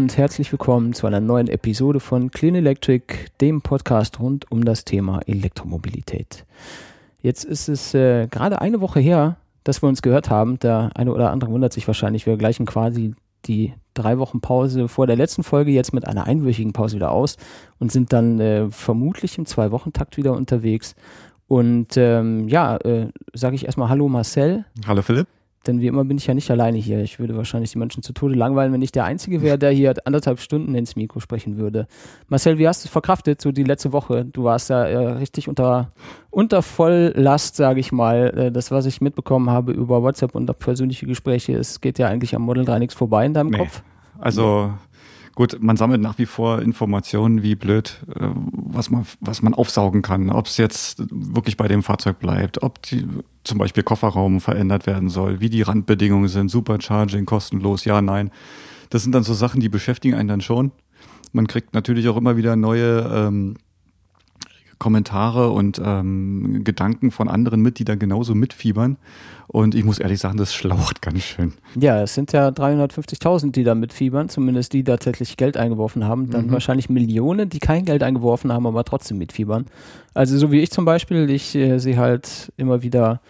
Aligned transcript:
und 0.00 0.16
herzlich 0.16 0.50
willkommen 0.50 0.94
zu 0.94 1.06
einer 1.06 1.20
neuen 1.20 1.46
Episode 1.46 2.00
von 2.00 2.30
Clean 2.30 2.54
Electric, 2.54 3.04
dem 3.42 3.60
Podcast 3.60 4.18
rund 4.18 4.50
um 4.50 4.64
das 4.64 4.86
Thema 4.86 5.20
Elektromobilität. 5.26 6.46
Jetzt 7.20 7.44
ist 7.44 7.68
es 7.68 7.92
äh, 7.92 8.26
gerade 8.26 8.62
eine 8.62 8.80
Woche 8.80 8.98
her, 8.98 9.36
dass 9.62 9.82
wir 9.82 9.90
uns 9.90 10.00
gehört 10.00 10.30
haben. 10.30 10.58
Der 10.60 10.90
eine 10.94 11.12
oder 11.12 11.30
andere 11.30 11.50
wundert 11.50 11.74
sich 11.74 11.86
wahrscheinlich, 11.86 12.24
wir 12.24 12.38
gleichen 12.38 12.64
quasi 12.64 13.14
die 13.44 13.74
drei 13.92 14.16
Wochen 14.16 14.40
Pause 14.40 14.88
vor 14.88 15.06
der 15.06 15.16
letzten 15.16 15.42
Folge 15.42 15.70
jetzt 15.70 15.92
mit 15.92 16.06
einer 16.06 16.24
einwöchigen 16.24 16.72
Pause 16.72 16.96
wieder 16.96 17.12
aus 17.12 17.36
und 17.78 17.92
sind 17.92 18.14
dann 18.14 18.40
äh, 18.40 18.70
vermutlich 18.70 19.36
im 19.36 19.44
Zwei-Wochen-Takt 19.44 20.16
wieder 20.16 20.32
unterwegs. 20.32 20.94
Und 21.46 21.98
ähm, 21.98 22.48
ja, 22.48 22.78
äh, 22.78 23.08
sage 23.34 23.54
ich 23.54 23.66
erstmal 23.66 23.90
Hallo 23.90 24.08
Marcel. 24.08 24.64
Hallo 24.86 25.02
Philipp. 25.02 25.26
Denn 25.66 25.80
wie 25.80 25.88
immer 25.88 26.04
bin 26.04 26.16
ich 26.16 26.26
ja 26.26 26.32
nicht 26.32 26.50
alleine 26.50 26.78
hier. 26.78 27.00
Ich 27.00 27.18
würde 27.18 27.36
wahrscheinlich 27.36 27.72
die 27.72 27.78
Menschen 27.78 28.02
zu 28.02 28.14
Tode 28.14 28.34
langweilen, 28.34 28.72
wenn 28.72 28.80
ich 28.80 28.92
der 28.92 29.04
Einzige 29.04 29.42
wäre, 29.42 29.58
der 29.58 29.70
hier 29.70 29.94
anderthalb 30.06 30.40
Stunden 30.40 30.74
ins 30.74 30.96
Mikro 30.96 31.20
sprechen 31.20 31.58
würde. 31.58 31.86
Marcel, 32.28 32.56
wie 32.58 32.66
hast 32.66 32.82
du 32.82 32.86
es 32.86 32.92
verkraftet, 32.92 33.42
so 33.42 33.52
die 33.52 33.64
letzte 33.64 33.92
Woche? 33.92 34.24
Du 34.24 34.44
warst 34.44 34.70
ja 34.70 34.84
äh, 34.84 34.96
richtig 34.96 35.48
unter, 35.48 35.92
unter 36.30 36.62
Volllast, 36.62 37.56
sage 37.56 37.80
ich 37.80 37.92
mal. 37.92 38.32
Äh, 38.36 38.52
das, 38.52 38.70
was 38.70 38.86
ich 38.86 39.02
mitbekommen 39.02 39.50
habe 39.50 39.72
über 39.72 40.02
WhatsApp 40.02 40.34
und 40.34 40.50
persönliche 40.58 41.06
Gespräche, 41.06 41.52
es 41.52 41.82
geht 41.82 41.98
ja 41.98 42.08
eigentlich 42.08 42.34
am 42.34 42.42
Model 42.42 42.64
3 42.64 42.78
nichts 42.78 42.94
vorbei 42.94 43.26
in 43.26 43.34
deinem 43.34 43.50
nee. 43.50 43.58
Kopf. 43.58 43.82
Also 44.18 44.72
Gut, 45.40 45.56
man 45.58 45.78
sammelt 45.78 46.02
nach 46.02 46.18
wie 46.18 46.26
vor 46.26 46.60
Informationen, 46.60 47.42
wie 47.42 47.54
blöd, 47.54 48.04
äh, 48.14 48.28
was 48.34 48.90
man, 48.90 49.06
was 49.20 49.40
man 49.40 49.54
aufsaugen 49.54 50.02
kann. 50.02 50.28
Ob 50.28 50.44
es 50.44 50.58
jetzt 50.58 51.02
wirklich 51.10 51.56
bei 51.56 51.66
dem 51.66 51.82
Fahrzeug 51.82 52.18
bleibt, 52.18 52.62
ob 52.62 52.82
die, 52.82 53.08
zum 53.42 53.56
Beispiel 53.56 53.82
Kofferraum 53.82 54.42
verändert 54.42 54.86
werden 54.86 55.08
soll, 55.08 55.40
wie 55.40 55.48
die 55.48 55.62
Randbedingungen 55.62 56.28
sind, 56.28 56.50
Supercharging, 56.50 57.24
kostenlos, 57.24 57.86
ja, 57.86 58.02
nein. 58.02 58.30
Das 58.90 59.02
sind 59.02 59.14
dann 59.14 59.22
so 59.22 59.32
Sachen, 59.32 59.62
die 59.62 59.70
beschäftigen 59.70 60.14
einen 60.14 60.28
dann 60.28 60.42
schon. 60.42 60.72
Man 61.32 61.46
kriegt 61.46 61.72
natürlich 61.72 62.06
auch 62.10 62.18
immer 62.18 62.36
wieder 62.36 62.54
neue 62.54 63.10
ähm, 63.10 63.56
Kommentare 64.80 65.50
und 65.50 65.80
ähm, 65.84 66.62
Gedanken 66.64 67.12
von 67.12 67.28
anderen 67.28 67.60
mit, 67.60 67.78
die 67.78 67.84
da 67.84 67.94
genauso 67.94 68.34
mitfiebern. 68.34 68.96
Und 69.46 69.74
ich 69.74 69.84
muss 69.84 69.98
ehrlich 69.98 70.18
sagen, 70.18 70.38
das 70.38 70.54
schlaucht 70.54 71.02
ganz 71.02 71.22
schön. 71.22 71.52
Ja, 71.78 72.02
es 72.02 72.14
sind 72.14 72.32
ja 72.32 72.48
350.000, 72.48 73.52
die 73.52 73.62
da 73.62 73.74
mitfiebern, 73.76 74.28
zumindest 74.28 74.72
die, 74.72 74.82
die 74.82 74.90
tatsächlich 74.90 75.36
Geld 75.36 75.56
eingeworfen 75.56 76.04
haben. 76.04 76.30
Dann 76.30 76.46
mhm. 76.46 76.52
wahrscheinlich 76.52 76.88
Millionen, 76.88 77.48
die 77.48 77.58
kein 77.58 77.84
Geld 77.84 78.02
eingeworfen 78.02 78.52
haben, 78.52 78.66
aber 78.66 78.84
trotzdem 78.84 79.18
mitfiebern. 79.18 79.66
Also 80.14 80.38
so 80.38 80.50
wie 80.50 80.60
ich 80.60 80.70
zum 80.70 80.84
Beispiel, 80.84 81.28
ich 81.30 81.54
äh, 81.54 81.78
sehe 81.78 81.98
halt 81.98 82.52
immer 82.56 82.82
wieder 82.82 83.20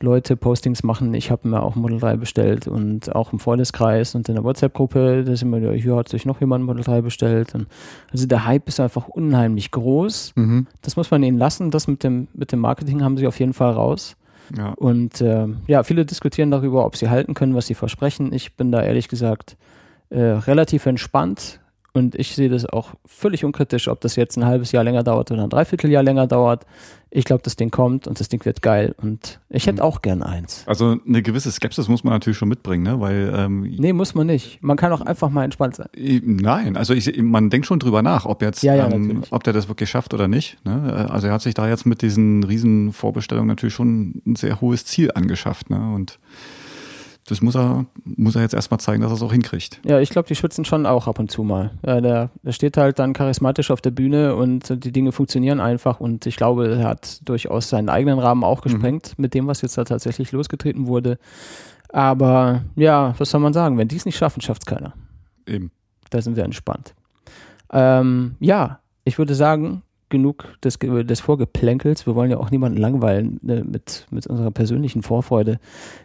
Leute 0.00 0.36
Postings 0.36 0.82
machen. 0.82 1.12
Ich 1.14 1.30
habe 1.30 1.48
mir 1.48 1.62
auch 1.62 1.74
Model 1.74 1.98
3 1.98 2.16
bestellt 2.16 2.68
und 2.68 3.14
auch 3.14 3.32
im 3.32 3.38
Freundeskreis 3.38 4.14
und 4.14 4.28
in 4.28 4.36
der 4.36 4.44
WhatsApp-Gruppe, 4.44 5.24
da 5.24 5.36
sind 5.36 5.50
wir, 5.50 5.72
hier 5.72 5.96
hat 5.96 6.08
sich 6.08 6.24
noch 6.24 6.40
jemand 6.40 6.64
Model 6.64 6.84
3 6.84 7.00
bestellt. 7.00 7.54
Und 7.54 7.66
also 8.12 8.26
der 8.26 8.44
Hype 8.44 8.68
ist 8.68 8.80
einfach 8.80 9.08
unheimlich 9.08 9.70
groß. 9.70 10.32
Mhm. 10.36 10.66
Das 10.82 10.96
muss 10.96 11.10
man 11.10 11.22
ihnen 11.22 11.38
lassen. 11.38 11.70
Das 11.70 11.88
mit 11.88 12.04
dem, 12.04 12.28
mit 12.32 12.52
dem 12.52 12.60
Marketing 12.60 13.02
haben 13.02 13.16
sie 13.16 13.26
auf 13.26 13.38
jeden 13.40 13.54
Fall 13.54 13.72
raus. 13.72 14.16
Ja. 14.56 14.70
Und 14.70 15.20
äh, 15.20 15.46
ja, 15.66 15.82
viele 15.82 16.06
diskutieren 16.06 16.50
darüber, 16.50 16.86
ob 16.86 16.96
sie 16.96 17.08
halten 17.08 17.34
können, 17.34 17.54
was 17.54 17.66
sie 17.66 17.74
versprechen. 17.74 18.32
Ich 18.32 18.54
bin 18.54 18.72
da 18.72 18.82
ehrlich 18.82 19.08
gesagt 19.08 19.56
äh, 20.10 20.20
relativ 20.20 20.86
entspannt. 20.86 21.60
Und 21.98 22.14
ich 22.14 22.34
sehe 22.34 22.48
das 22.48 22.64
auch 22.64 22.94
völlig 23.04 23.44
unkritisch, 23.44 23.88
ob 23.88 24.00
das 24.00 24.14
jetzt 24.14 24.36
ein 24.36 24.44
halbes 24.44 24.70
Jahr 24.70 24.84
länger 24.84 25.02
dauert 25.02 25.32
oder 25.32 25.42
ein 25.42 25.50
Dreivierteljahr 25.50 26.02
länger 26.04 26.28
dauert. 26.28 26.64
Ich 27.10 27.24
glaube, 27.24 27.42
das 27.42 27.56
Ding 27.56 27.70
kommt 27.70 28.06
und 28.06 28.20
das 28.20 28.28
Ding 28.28 28.44
wird 28.44 28.62
geil. 28.62 28.94
Und 29.02 29.40
ich 29.48 29.66
hätte 29.66 29.80
mhm. 29.82 29.88
auch 29.88 30.00
gern 30.00 30.22
eins. 30.22 30.62
Also 30.66 30.96
eine 31.06 31.22
gewisse 31.22 31.50
Skepsis 31.50 31.88
muss 31.88 32.04
man 32.04 32.12
natürlich 32.12 32.36
schon 32.38 32.48
mitbringen, 32.48 32.84
ne? 32.84 33.00
Weil 33.00 33.32
ähm, 33.34 33.62
nee, 33.62 33.92
muss 33.92 34.14
man 34.14 34.26
nicht. 34.28 34.62
Man 34.62 34.76
kann 34.76 34.92
auch 34.92 35.00
einfach 35.00 35.28
mal 35.30 35.42
entspannt 35.42 35.74
sein. 35.74 35.88
Nein, 35.96 36.76
also 36.76 36.94
ich, 36.94 37.20
man 37.20 37.50
denkt 37.50 37.66
schon 37.66 37.80
drüber 37.80 38.02
nach, 38.02 38.26
ob 38.26 38.42
jetzt, 38.42 38.62
ja, 38.62 38.74
ja, 38.74 38.88
ähm, 38.90 39.22
ob 39.30 39.42
der 39.42 39.52
das 39.52 39.68
wirklich 39.68 39.90
schafft 39.90 40.14
oder 40.14 40.28
nicht. 40.28 40.64
Ne? 40.64 41.08
Also 41.10 41.26
er 41.26 41.32
hat 41.32 41.42
sich 41.42 41.54
da 41.54 41.68
jetzt 41.68 41.84
mit 41.84 42.02
diesen 42.02 42.44
riesen 42.44 42.92
Vorbestellungen 42.92 43.48
natürlich 43.48 43.74
schon 43.74 44.22
ein 44.24 44.36
sehr 44.36 44.60
hohes 44.60 44.84
Ziel 44.84 45.10
angeschafft. 45.12 45.70
Ne? 45.70 45.94
Und 45.94 46.20
das 47.28 47.42
muss 47.42 47.56
er, 47.56 47.86
muss 48.04 48.36
er 48.36 48.42
jetzt 48.42 48.54
erstmal 48.54 48.80
zeigen, 48.80 49.02
dass 49.02 49.10
er 49.12 49.16
es 49.16 49.22
auch 49.22 49.32
hinkriegt. 49.32 49.80
Ja, 49.84 50.00
ich 50.00 50.10
glaube, 50.10 50.28
die 50.28 50.34
schützen 50.34 50.64
schon 50.64 50.86
auch 50.86 51.06
ab 51.06 51.18
und 51.18 51.30
zu 51.30 51.42
mal. 51.42 51.72
Ja, 51.84 52.00
der, 52.00 52.30
der 52.42 52.52
steht 52.52 52.76
halt 52.76 52.98
dann 52.98 53.12
charismatisch 53.12 53.70
auf 53.70 53.80
der 53.80 53.90
Bühne 53.90 54.34
und 54.34 54.84
die 54.84 54.92
Dinge 54.92 55.12
funktionieren 55.12 55.60
einfach 55.60 56.00
und 56.00 56.26
ich 56.26 56.36
glaube, 56.36 56.68
er 56.68 56.88
hat 56.88 57.20
durchaus 57.28 57.68
seinen 57.68 57.88
eigenen 57.88 58.18
Rahmen 58.18 58.44
auch 58.44 58.64
mhm. 58.64 58.70
gesprengt 58.70 59.14
mhm. 59.16 59.22
mit 59.22 59.34
dem, 59.34 59.46
was 59.46 59.62
jetzt 59.62 59.76
da 59.76 59.84
tatsächlich 59.84 60.32
losgetreten 60.32 60.86
wurde. 60.86 61.18
Aber 61.90 62.62
ja, 62.76 63.14
was 63.18 63.30
soll 63.30 63.40
man 63.40 63.52
sagen? 63.52 63.78
Wenn 63.78 63.88
die 63.88 63.96
es 63.96 64.06
nicht 64.06 64.16
schaffen, 64.16 64.40
schafft 64.40 64.62
es 64.62 64.66
keiner. 64.66 64.94
Eben. 65.46 65.70
Da 66.10 66.20
sind 66.20 66.36
wir 66.36 66.44
entspannt. 66.44 66.94
Ähm, 67.72 68.36
ja, 68.40 68.80
ich 69.04 69.18
würde 69.18 69.34
sagen, 69.34 69.82
genug 70.08 70.54
des, 70.62 70.78
des 70.78 71.20
Vorgeplänkels. 71.20 72.06
Wir 72.06 72.14
wollen 72.14 72.30
ja 72.30 72.38
auch 72.38 72.50
niemanden 72.50 72.78
langweilen 72.78 73.38
ne, 73.42 73.64
mit, 73.64 74.06
mit 74.10 74.26
unserer 74.26 74.50
persönlichen 74.50 75.02
Vorfreude. 75.02 75.58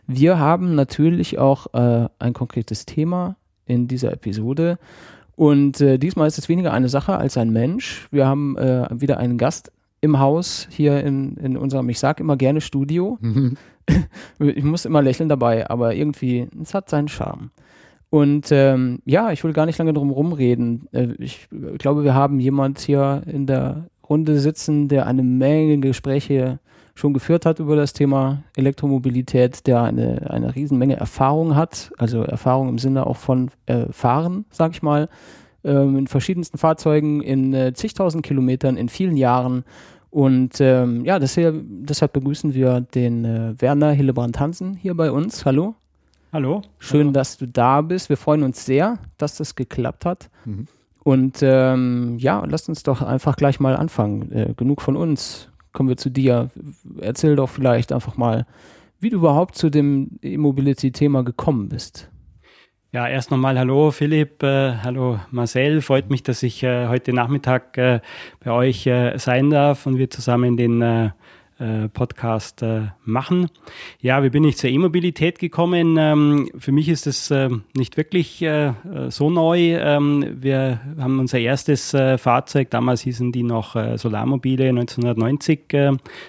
Wir 0.07 0.39
haben 0.39 0.75
natürlich 0.75 1.39
auch 1.39 1.73
äh, 1.73 2.07
ein 2.19 2.33
konkretes 2.33 2.85
Thema 2.85 3.35
in 3.65 3.87
dieser 3.87 4.11
Episode. 4.11 4.77
Und 5.35 5.81
äh, 5.81 5.97
diesmal 5.97 6.27
ist 6.27 6.37
es 6.37 6.49
weniger 6.49 6.73
eine 6.73 6.89
Sache 6.89 7.17
als 7.17 7.37
ein 7.37 7.51
Mensch. 7.51 8.07
Wir 8.11 8.27
haben 8.27 8.57
äh, 8.57 8.87
wieder 8.91 9.17
einen 9.17 9.37
Gast 9.37 9.71
im 10.01 10.19
Haus 10.19 10.67
hier 10.69 11.03
in, 11.03 11.37
in 11.37 11.57
unserem, 11.57 11.89
ich 11.89 11.99
sage 11.99 12.21
immer 12.21 12.37
gerne 12.37 12.61
Studio. 12.61 13.17
Mhm. 13.21 13.57
ich 14.39 14.63
muss 14.63 14.85
immer 14.85 15.01
lächeln 15.01 15.29
dabei, 15.29 15.69
aber 15.69 15.95
irgendwie, 15.95 16.47
es 16.61 16.73
hat 16.73 16.89
seinen 16.89 17.07
Charme. 17.07 17.51
Und 18.09 18.51
ähm, 18.51 18.99
ja, 19.05 19.31
ich 19.31 19.43
will 19.43 19.53
gar 19.53 19.65
nicht 19.65 19.79
lange 19.79 19.93
drum 19.93 20.11
rumreden. 20.11 20.87
Äh, 20.91 21.13
ich 21.17 21.47
glaube, 21.79 22.03
wir 22.03 22.13
haben 22.13 22.39
jemand 22.39 22.79
hier 22.79 23.23
in 23.25 23.47
der 23.47 23.87
Runde 24.13 24.39
sitzen, 24.39 24.87
der 24.87 25.07
eine 25.07 25.23
Menge 25.23 25.79
Gespräche 25.79 26.59
schon 26.95 27.13
geführt 27.13 27.47
hat 27.47 27.59
über 27.59 27.75
das 27.75 27.93
Thema 27.93 28.43
Elektromobilität, 28.55 29.65
der 29.65 29.81
eine, 29.81 30.29
eine 30.29 30.55
Riesenmenge 30.55 30.95
Erfahrung 30.95 31.55
hat, 31.55 31.91
also 31.97 32.21
Erfahrung 32.21 32.69
im 32.69 32.77
Sinne 32.77 33.07
auch 33.07 33.17
von 33.17 33.49
äh, 33.65 33.91
Fahren, 33.91 34.45
sag 34.51 34.73
ich 34.73 34.83
mal, 34.83 35.09
ähm, 35.63 35.97
in 35.97 36.05
verschiedensten 36.05 36.59
Fahrzeugen, 36.59 37.21
in 37.21 37.53
äh, 37.55 37.73
zigtausend 37.73 38.23
Kilometern, 38.23 38.77
in 38.77 38.89
vielen 38.89 39.17
Jahren. 39.17 39.63
Und 40.11 40.61
ähm, 40.61 41.03
ja, 41.05 41.17
deshalb, 41.17 41.63
deshalb 41.65 42.13
begrüßen 42.13 42.53
wir 42.53 42.81
den 42.81 43.25
äh, 43.25 43.55
Werner 43.57 43.91
Hillebrand 43.91 44.39
Hansen 44.39 44.75
hier 44.75 44.93
bei 44.93 45.11
uns. 45.11 45.43
Hallo. 45.45 45.73
Hallo. 46.31 46.61
Schön, 46.77 47.07
Hallo. 47.07 47.11
dass 47.11 47.37
du 47.37 47.47
da 47.47 47.81
bist. 47.81 48.09
Wir 48.09 48.17
freuen 48.17 48.43
uns 48.43 48.63
sehr, 48.63 48.99
dass 49.17 49.37
das 49.37 49.55
geklappt 49.55 50.05
hat. 50.05 50.29
Mhm. 50.45 50.67
Und 51.03 51.39
ähm, 51.41 52.17
ja, 52.17 52.43
lasst 52.45 52.69
uns 52.69 52.83
doch 52.83 53.01
einfach 53.01 53.35
gleich 53.35 53.59
mal 53.59 53.75
anfangen. 53.75 54.31
Äh, 54.31 54.53
genug 54.55 54.81
von 54.81 54.95
uns. 54.95 55.49
Kommen 55.73 55.89
wir 55.89 55.97
zu 55.97 56.09
dir. 56.09 56.49
Erzähl 56.99 57.35
doch 57.35 57.49
vielleicht 57.49 57.91
einfach 57.91 58.15
mal, 58.15 58.45
wie 58.99 59.09
du 59.09 59.17
überhaupt 59.17 59.55
zu 59.55 59.69
dem 59.69 60.11
E-Mobility-Thema 60.21 61.23
gekommen 61.23 61.67
bist. 61.69 62.09
Ja, 62.93 63.07
erst 63.07 63.31
nochmal 63.31 63.57
Hallo 63.57 63.89
Philipp, 63.89 64.43
äh, 64.43 64.75
hallo 64.77 65.19
Marcel. 65.31 65.81
Freut 65.81 66.11
mich, 66.11 66.21
dass 66.21 66.43
ich 66.43 66.61
äh, 66.61 66.87
heute 66.87 67.11
Nachmittag 67.11 67.75
äh, 67.77 68.01
bei 68.43 68.51
euch 68.51 68.85
äh, 68.85 69.17
sein 69.17 69.49
darf 69.49 69.87
und 69.87 69.97
wir 69.97 70.11
zusammen 70.11 70.57
den 70.57 71.11
äh, 71.63 71.73
äh, 71.73 71.89
Podcast 71.89 72.61
äh, 72.61 72.87
machen. 73.05 73.49
Ja, 74.01 74.23
wie 74.23 74.29
bin 74.29 74.43
ich 74.43 74.57
zur 74.57 74.69
E-Mobilität 74.69 75.39
gekommen? 75.39 75.95
Ähm, 75.97 76.49
für 76.57 76.71
mich 76.71 76.89
ist 76.89 77.07
es 77.07 77.31
äh, 77.31 77.49
nicht 77.75 77.97
wirklich 77.97 78.41
äh, 78.41 78.73
so 79.09 79.29
neu. 79.29 79.77
Ähm, 79.77 80.37
wir 80.41 80.81
haben 80.99 81.19
unser 81.19 81.39
erstes 81.39 81.93
äh, 81.93 82.17
Fahrzeug, 82.17 82.69
damals 82.69 83.01
hießen 83.01 83.31
die 83.31 83.43
noch 83.43 83.75
Solarmobile, 83.97 84.69
1990 84.69 85.61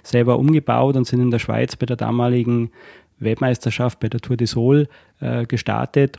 selber 0.03 0.39
umgebaut 0.39 0.97
und 0.97 1.07
sind 1.07 1.21
in 1.21 1.31
der 1.31 1.39
Schweiz 1.39 1.77
bei 1.77 1.87
der 1.87 1.97
damaligen 1.97 2.71
Weltmeisterschaft 3.19 4.01
bei 4.01 4.09
der 4.09 4.21
Tour 4.21 4.37
de 4.37 4.47
Sol 4.47 4.89
gestartet 5.49 6.19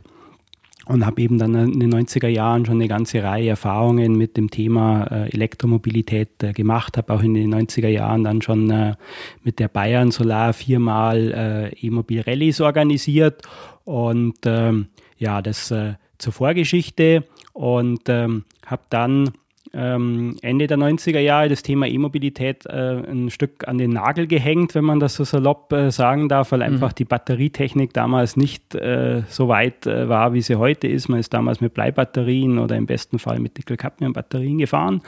und 0.86 1.04
habe 1.04 1.20
eben 1.20 1.38
dann 1.38 1.54
in 1.54 1.80
den 1.80 1.92
90er 1.92 2.28
Jahren 2.28 2.64
schon 2.64 2.76
eine 2.76 2.88
ganze 2.88 3.22
Reihe 3.22 3.50
Erfahrungen 3.50 4.16
mit 4.16 4.36
dem 4.36 4.50
Thema 4.50 5.04
äh, 5.10 5.28
Elektromobilität 5.30 6.42
äh, 6.42 6.52
gemacht, 6.52 6.96
habe 6.96 7.12
auch 7.12 7.22
in 7.22 7.34
den 7.34 7.52
90er 7.52 7.88
Jahren 7.88 8.24
dann 8.24 8.40
schon 8.40 8.70
äh, 8.70 8.94
mit 9.42 9.58
der 9.58 9.68
Bayern 9.68 10.10
Solar 10.10 10.52
viermal 10.52 11.72
äh, 11.74 11.86
E-Mobil 11.86 12.20
Rallyes 12.20 12.60
organisiert. 12.60 13.42
Und 13.84 14.38
ähm, 14.44 14.86
ja, 15.18 15.42
das 15.42 15.70
äh, 15.70 15.94
zur 16.18 16.32
Vorgeschichte. 16.32 17.24
Und 17.52 18.08
ähm, 18.08 18.44
habe 18.64 18.82
dann 18.90 19.30
ähm, 19.76 20.36
Ende 20.40 20.66
der 20.66 20.78
90er 20.78 21.18
Jahre 21.18 21.50
das 21.50 21.62
Thema 21.62 21.86
E-Mobilität 21.86 22.64
äh, 22.64 23.02
ein 23.10 23.28
Stück 23.28 23.68
an 23.68 23.76
den 23.76 23.90
Nagel 23.90 24.26
gehängt, 24.26 24.74
wenn 24.74 24.84
man 24.84 25.00
das 25.00 25.14
so 25.16 25.24
salopp 25.24 25.70
äh, 25.72 25.90
sagen 25.90 26.30
darf, 26.30 26.52
weil 26.52 26.60
mhm. 26.60 26.74
einfach 26.74 26.94
die 26.94 27.04
Batterietechnik 27.04 27.92
damals 27.92 28.36
nicht 28.38 28.74
äh, 28.74 29.22
so 29.28 29.48
weit 29.48 29.86
äh, 29.86 30.08
war, 30.08 30.32
wie 30.32 30.40
sie 30.40 30.56
heute 30.56 30.88
ist. 30.88 31.08
Man 31.08 31.20
ist 31.20 31.34
damals 31.34 31.60
mit 31.60 31.74
Bleibatterien 31.74 32.58
oder 32.58 32.74
im 32.76 32.86
besten 32.86 33.18
Fall 33.18 33.38
mit 33.38 33.58
Nickel-Cadmium-Batterien 33.58 34.58
gefahren 34.58 35.02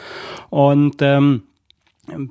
und 0.50 0.97
ähm, 1.00 1.44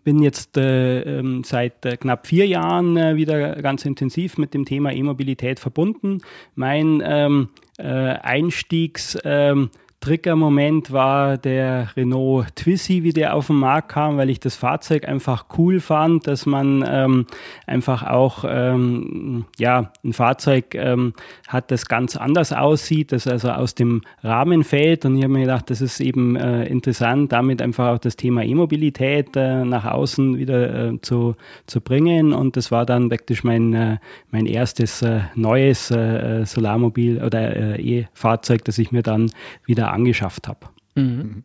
bin 0.04 0.22
jetzt 0.22 0.58
äh, 0.58 1.02
ähm, 1.02 1.44
seit 1.44 1.86
äh, 1.86 1.98
knapp 1.98 2.28
vier 2.28 2.46
Jahren 2.46 2.98
äh, 2.98 3.16
wieder 3.16 3.56
ganz 3.62 3.84
intensiv 3.86 4.38
mit 4.38 4.54
dem 4.54 4.66
Thema 4.66 4.94
E-Mobilität 4.94 5.60
verbunden. 5.60 6.22
Mein 6.54 7.02
ähm, 7.04 7.50
äh, 7.78 7.84
Einstiegs- 7.84 9.18
ähm, 9.24 9.70
Triggermoment 10.00 10.92
war 10.92 11.38
der 11.38 11.90
Renault 11.98 12.56
Twizy, 12.56 13.04
wie 13.04 13.14
der 13.14 13.36
auf 13.36 13.48
den 13.48 13.58
Markt 13.58 13.90
kam, 13.90 14.18
weil 14.18 14.30
ich 14.30 14.40
das 14.40 14.56
Fahrzeug 14.56 15.08
einfach 15.08 15.46
cool 15.58 15.80
fand, 15.80 16.28
dass 16.28 16.46
man 16.46 16.86
ähm, 16.88 17.26
einfach 17.66 18.04
auch 18.04 18.46
ähm, 18.48 19.46
ja, 19.58 19.92
ein 20.04 20.14
Fahrzeug 20.14 20.76
ähm, 20.76 21.14
hat, 21.48 21.72
das 21.72 21.88
ganz 21.88 22.16
anders 22.16 22.54
aussieht, 22.54 23.12
das 23.12 23.28
also 23.28 23.50
aus 23.50 23.74
dem 23.74 24.02
Rahmen 24.22 24.64
fällt. 24.64 25.04
Und 25.04 25.18
ich 25.18 25.24
habe 25.24 25.34
mir 25.34 25.42
gedacht, 25.42 25.70
das 25.72 25.82
ist 25.82 26.00
eben 26.00 26.36
äh, 26.36 26.66
interessant, 26.66 27.32
damit 27.32 27.62
einfach 27.62 27.96
auch 27.96 28.00
das 28.00 28.16
Thema 28.16 28.44
E-Mobilität 28.44 29.36
äh, 29.36 29.66
nach 29.66 29.86
außen 29.86 30.38
wieder 30.38 30.90
äh, 30.90 31.02
zu, 31.02 31.36
zu 31.66 31.82
bringen. 31.82 32.34
Und 32.34 32.56
das 32.56 32.72
war 32.72 32.86
dann 32.86 33.10
praktisch 33.10 33.44
mein, 33.44 33.74
äh, 33.74 33.98
mein 34.30 34.46
erstes 34.46 35.02
äh, 35.02 35.22
neues 35.34 35.90
äh, 35.90 36.46
Solarmobil 36.46 37.24
oder 37.24 37.80
E-Fahrzeug, 37.80 38.64
das 38.64 38.78
ich 38.78 38.92
mir 38.92 39.02
dann 39.02 39.32
wieder 39.66 39.87
angeschafft 39.92 40.48
habe. 40.48 40.68
Mhm. 40.96 41.44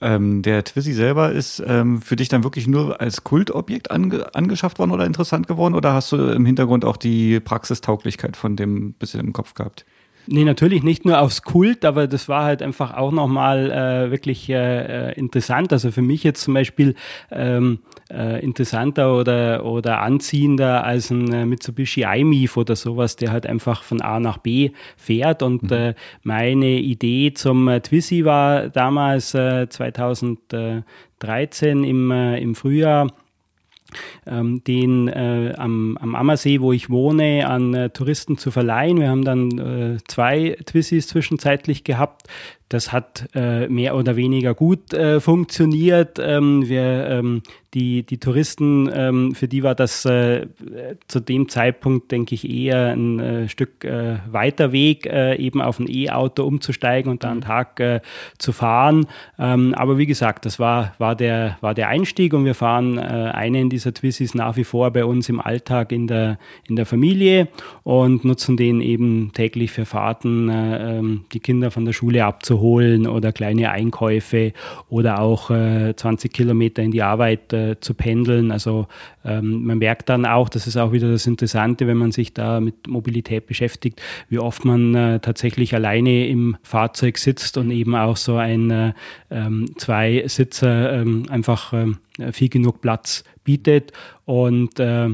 Ähm, 0.00 0.42
der 0.42 0.64
Twizy 0.64 0.92
selber 0.92 1.32
ist 1.32 1.62
ähm, 1.66 2.00
für 2.00 2.14
dich 2.14 2.28
dann 2.28 2.44
wirklich 2.44 2.68
nur 2.68 3.00
als 3.00 3.24
Kultobjekt 3.24 3.90
ange 3.90 4.32
angeschafft 4.34 4.78
worden 4.78 4.92
oder 4.92 5.04
interessant 5.04 5.48
geworden 5.48 5.74
oder 5.74 5.92
hast 5.92 6.12
du 6.12 6.16
im 6.16 6.46
Hintergrund 6.46 6.84
auch 6.84 6.96
die 6.96 7.40
Praxistauglichkeit 7.40 8.36
von 8.36 8.54
dem 8.54 8.92
bisschen 8.92 9.20
im 9.20 9.32
Kopf 9.32 9.54
gehabt? 9.54 9.84
Nee, 10.30 10.44
natürlich 10.44 10.82
nicht 10.82 11.06
nur 11.06 11.20
aufs 11.20 11.42
Kult, 11.42 11.86
aber 11.86 12.06
das 12.06 12.28
war 12.28 12.44
halt 12.44 12.62
einfach 12.62 12.94
auch 12.94 13.12
nochmal 13.12 13.70
äh, 13.70 14.10
wirklich 14.10 14.48
äh, 14.50 15.10
äh, 15.10 15.12
interessant. 15.14 15.72
Also 15.72 15.90
für 15.90 16.02
mich 16.02 16.22
jetzt 16.22 16.42
zum 16.42 16.52
Beispiel 16.52 16.94
ähm, 17.30 17.78
äh, 18.10 18.42
interessanter 18.42 19.16
oder, 19.16 19.64
oder 19.64 20.00
anziehender 20.00 20.84
als 20.84 21.10
ein 21.10 21.32
äh, 21.32 21.46
Mitsubishi 21.46 22.04
iMIF 22.04 22.56
oder 22.56 22.76
sowas, 22.76 23.16
der 23.16 23.32
halt 23.32 23.46
einfach 23.46 23.82
von 23.82 24.00
A 24.00 24.20
nach 24.20 24.38
B 24.38 24.70
fährt. 24.96 25.42
Und 25.42 25.64
mhm. 25.64 25.72
äh, 25.72 25.94
meine 26.22 26.78
Idee 26.78 27.32
zum 27.34 27.68
äh, 27.68 27.80
Twizy 27.80 28.24
war 28.24 28.68
damals 28.68 29.34
äh, 29.34 29.68
2013 29.68 31.84
im, 31.84 32.10
äh, 32.10 32.40
im 32.40 32.54
Frühjahr, 32.54 33.08
ähm, 34.26 34.62
den 34.64 35.08
äh, 35.08 35.54
am, 35.56 35.96
am 36.00 36.14
Ammersee, 36.14 36.60
wo 36.60 36.72
ich 36.72 36.90
wohne, 36.90 37.48
an 37.48 37.74
äh, 37.74 37.90
Touristen 37.90 38.36
zu 38.36 38.50
verleihen. 38.50 39.00
Wir 39.00 39.08
haben 39.08 39.24
dann 39.24 39.58
äh, 39.58 39.98
zwei 40.06 40.56
Twissys 40.66 41.08
zwischenzeitlich 41.08 41.84
gehabt. 41.84 42.24
Das 42.68 42.92
hat 42.92 43.28
äh, 43.34 43.66
mehr 43.68 43.96
oder 43.96 44.16
weniger 44.16 44.54
gut 44.54 44.92
äh, 44.92 45.20
funktioniert. 45.20 46.18
Ähm, 46.20 46.68
wir, 46.68 47.08
ähm, 47.08 47.42
die, 47.72 48.02
die 48.02 48.18
Touristen, 48.18 48.90
ähm, 48.92 49.34
für 49.34 49.48
die 49.48 49.62
war 49.62 49.74
das 49.74 50.04
äh, 50.04 50.46
zu 51.06 51.20
dem 51.20 51.48
Zeitpunkt, 51.48 52.12
denke 52.12 52.34
ich, 52.34 52.48
eher 52.48 52.92
ein 52.92 53.20
äh, 53.20 53.48
Stück 53.48 53.84
äh, 53.84 54.18
weiter 54.30 54.72
Weg, 54.72 55.06
äh, 55.06 55.36
eben 55.36 55.62
auf 55.62 55.78
ein 55.78 55.86
E-Auto 55.88 56.44
umzusteigen 56.44 57.10
und 57.10 57.24
da 57.24 57.30
einen 57.30 57.40
mhm. 57.40 57.44
Tag 57.44 57.68
zu 58.38 58.52
fahren. 58.52 59.06
Ähm, 59.38 59.74
aber 59.74 59.96
wie 59.96 60.06
gesagt, 60.06 60.44
das 60.44 60.58
war, 60.58 60.94
war, 60.98 61.16
der, 61.16 61.56
war 61.60 61.74
der 61.74 61.88
Einstieg 61.88 62.34
und 62.34 62.44
wir 62.44 62.54
fahren 62.54 62.98
einen 62.98 63.70
dieser 63.70 63.94
Twissys 63.94 64.34
nach 64.34 64.56
wie 64.56 64.64
vor 64.64 64.90
bei 64.90 65.04
uns 65.04 65.28
im 65.28 65.40
Alltag 65.40 65.92
in 65.92 66.06
der, 66.06 66.38
in 66.68 66.76
der 66.76 66.86
Familie 66.86 67.48
und 67.84 68.24
nutzen 68.24 68.56
den 68.56 68.80
eben 68.80 69.32
täglich 69.32 69.70
für 69.70 69.84
Fahrten, 69.84 70.50
ähm, 70.52 71.24
die 71.32 71.40
Kinder 71.40 71.70
von 71.70 71.84
der 71.84 71.92
Schule 71.92 72.24
abzuholen 72.24 72.57
holen 72.60 73.06
oder 73.06 73.32
kleine 73.32 73.70
Einkäufe 73.70 74.52
oder 74.88 75.20
auch 75.20 75.50
äh, 75.50 75.94
20 75.94 76.32
Kilometer 76.32 76.82
in 76.82 76.90
die 76.90 77.02
Arbeit 77.02 77.52
äh, 77.52 77.80
zu 77.80 77.94
pendeln. 77.94 78.50
Also 78.50 78.86
ähm, 79.24 79.64
man 79.64 79.78
merkt 79.78 80.08
dann 80.08 80.26
auch, 80.26 80.48
das 80.48 80.66
ist 80.66 80.76
auch 80.76 80.92
wieder 80.92 81.10
das 81.10 81.26
Interessante, 81.26 81.86
wenn 81.86 81.96
man 81.96 82.12
sich 82.12 82.34
da 82.34 82.60
mit 82.60 82.86
Mobilität 82.86 83.46
beschäftigt, 83.46 84.00
wie 84.28 84.38
oft 84.38 84.64
man 84.64 84.94
äh, 84.94 85.20
tatsächlich 85.20 85.74
alleine 85.74 86.26
im 86.26 86.56
Fahrzeug 86.62 87.18
sitzt 87.18 87.56
und 87.56 87.70
eben 87.70 87.94
auch 87.94 88.16
so 88.16 88.36
ein 88.36 88.70
äh, 88.70 88.92
ähm, 89.30 89.66
Zwei-Sitzer 89.76 91.00
ähm, 91.00 91.26
einfach 91.30 91.72
ähm, 91.72 91.98
viel 92.32 92.48
genug 92.48 92.80
Platz 92.80 93.24
bietet 93.44 93.92
und 94.24 94.78
äh, 94.80 95.10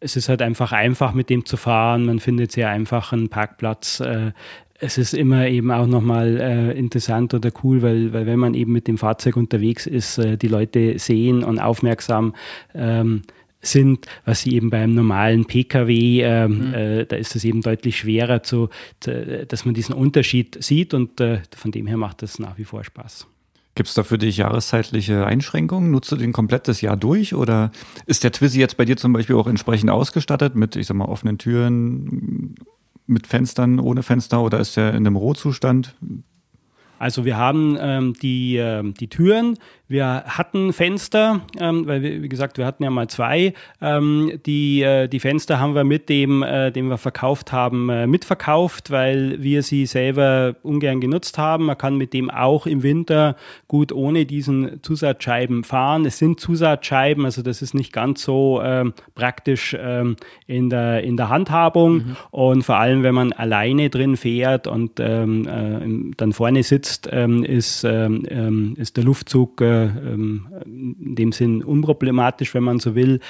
es 0.00 0.16
ist 0.16 0.28
halt 0.28 0.42
einfach 0.42 0.72
einfach 0.72 1.12
mit 1.12 1.30
dem 1.30 1.44
zu 1.44 1.56
fahren. 1.56 2.06
Man 2.06 2.20
findet 2.20 2.52
sehr 2.52 2.68
einfach 2.68 3.12
einen 3.12 3.28
Parkplatz 3.28 4.00
äh, 4.00 4.32
es 4.80 4.98
ist 4.98 5.14
immer 5.14 5.48
eben 5.48 5.70
auch 5.70 5.86
nochmal 5.86 6.40
äh, 6.40 6.78
interessant 6.78 7.34
oder 7.34 7.50
cool, 7.62 7.82
weil, 7.82 8.12
weil 8.12 8.26
wenn 8.26 8.38
man 8.38 8.54
eben 8.54 8.72
mit 8.72 8.86
dem 8.86 8.98
Fahrzeug 8.98 9.36
unterwegs 9.36 9.86
ist, 9.86 10.18
äh, 10.18 10.36
die 10.36 10.48
Leute 10.48 10.98
sehen 10.98 11.42
und 11.42 11.58
aufmerksam 11.58 12.34
ähm, 12.74 13.22
sind, 13.60 14.06
was 14.24 14.42
sie 14.42 14.54
eben 14.54 14.70
beim 14.70 14.94
normalen 14.94 15.44
Pkw, 15.44 16.22
ähm, 16.22 16.68
mhm. 16.68 16.74
äh, 16.74 17.04
da 17.06 17.16
ist 17.16 17.34
es 17.34 17.44
eben 17.44 17.60
deutlich 17.60 17.98
schwerer, 17.98 18.44
zu, 18.44 18.68
zu, 19.00 19.46
dass 19.46 19.64
man 19.64 19.74
diesen 19.74 19.94
Unterschied 19.94 20.62
sieht 20.62 20.94
und 20.94 21.20
äh, 21.20 21.40
von 21.56 21.72
dem 21.72 21.88
her 21.88 21.96
macht 21.96 22.22
das 22.22 22.38
nach 22.38 22.56
wie 22.56 22.64
vor 22.64 22.84
Spaß. 22.84 23.26
Gibt 23.74 23.88
es 23.88 23.94
da 23.94 24.02
für 24.02 24.18
dich 24.18 24.38
jahreszeitliche 24.38 25.24
Einschränkungen? 25.26 25.90
Nutzt 25.90 26.10
du 26.10 26.16
den 26.16 26.32
komplettes 26.32 26.80
Jahr 26.80 26.96
durch 26.96 27.34
oder 27.34 27.70
ist 28.06 28.24
der 28.24 28.32
Twizy 28.32 28.58
jetzt 28.58 28.76
bei 28.76 28.84
dir 28.84 28.96
zum 28.96 29.12
Beispiel 29.12 29.36
auch 29.36 29.46
entsprechend 29.46 29.90
ausgestattet 29.90 30.56
mit, 30.56 30.74
ich 30.74 30.86
sag 30.86 30.96
mal, 30.96 31.04
offenen 31.04 31.38
Türen, 31.38 32.56
mit 33.08 33.26
Fenstern, 33.26 33.80
ohne 33.80 34.02
Fenster 34.02 34.42
oder 34.42 34.60
ist 34.60 34.76
er 34.76 34.90
in 34.90 35.06
einem 35.06 35.16
Rohzustand? 35.16 35.96
Also 36.98 37.24
wir 37.24 37.36
haben 37.36 37.76
ähm, 37.80 38.14
die, 38.20 38.56
äh, 38.56 38.82
die 38.92 39.08
Türen, 39.08 39.56
wir 39.88 40.24
hatten 40.26 40.74
Fenster, 40.74 41.40
ähm, 41.58 41.86
weil 41.86 42.02
wir, 42.02 42.22
wie 42.22 42.28
gesagt, 42.28 42.58
wir 42.58 42.66
hatten 42.66 42.84
ja 42.84 42.90
mal 42.90 43.08
zwei. 43.08 43.54
Ähm, 43.80 44.38
die, 44.44 44.82
äh, 44.82 45.08
die 45.08 45.18
Fenster 45.18 45.58
haben 45.58 45.74
wir 45.74 45.84
mit 45.84 46.10
dem, 46.10 46.42
äh, 46.42 46.70
den 46.70 46.88
wir 46.88 46.98
verkauft 46.98 47.52
haben, 47.52 47.88
äh, 47.88 48.06
mitverkauft, 48.06 48.90
weil 48.90 49.42
wir 49.42 49.62
sie 49.62 49.86
selber 49.86 50.56
ungern 50.62 51.00
genutzt 51.00 51.38
haben. 51.38 51.64
Man 51.64 51.78
kann 51.78 51.96
mit 51.96 52.12
dem 52.12 52.30
auch 52.30 52.66
im 52.66 52.82
Winter 52.82 53.36
gut 53.66 53.90
ohne 53.90 54.26
diesen 54.26 54.82
Zusatzscheiben 54.82 55.64
fahren. 55.64 56.04
Es 56.04 56.18
sind 56.18 56.38
Zusatzscheiben, 56.38 57.24
also 57.24 57.40
das 57.40 57.62
ist 57.62 57.72
nicht 57.72 57.94
ganz 57.94 58.22
so 58.22 58.60
ähm, 58.62 58.92
praktisch 59.14 59.74
ähm, 59.80 60.16
in, 60.46 60.68
der, 60.68 61.02
in 61.02 61.16
der 61.16 61.30
Handhabung. 61.30 61.94
Mhm. 61.94 62.16
Und 62.30 62.62
vor 62.62 62.76
allem, 62.76 63.02
wenn 63.02 63.14
man 63.14 63.32
alleine 63.32 63.88
drin 63.88 64.18
fährt 64.18 64.66
und 64.66 65.00
ähm, 65.00 65.48
äh, 65.48 66.14
dann 66.18 66.34
vorne 66.34 66.62
sitzt, 66.62 67.08
ähm, 67.10 67.42
ist, 67.42 67.84
ist 67.84 68.96
der 68.96 69.04
Luftzug 69.04 69.60
äh, 69.60 69.77
ähm, 69.84 70.46
in 70.64 71.14
dem 71.14 71.32
Sinn 71.32 71.62
unproblematisch, 71.62 72.54
wenn 72.54 72.64
man 72.64 72.78
so 72.78 72.94
will. 72.94 73.20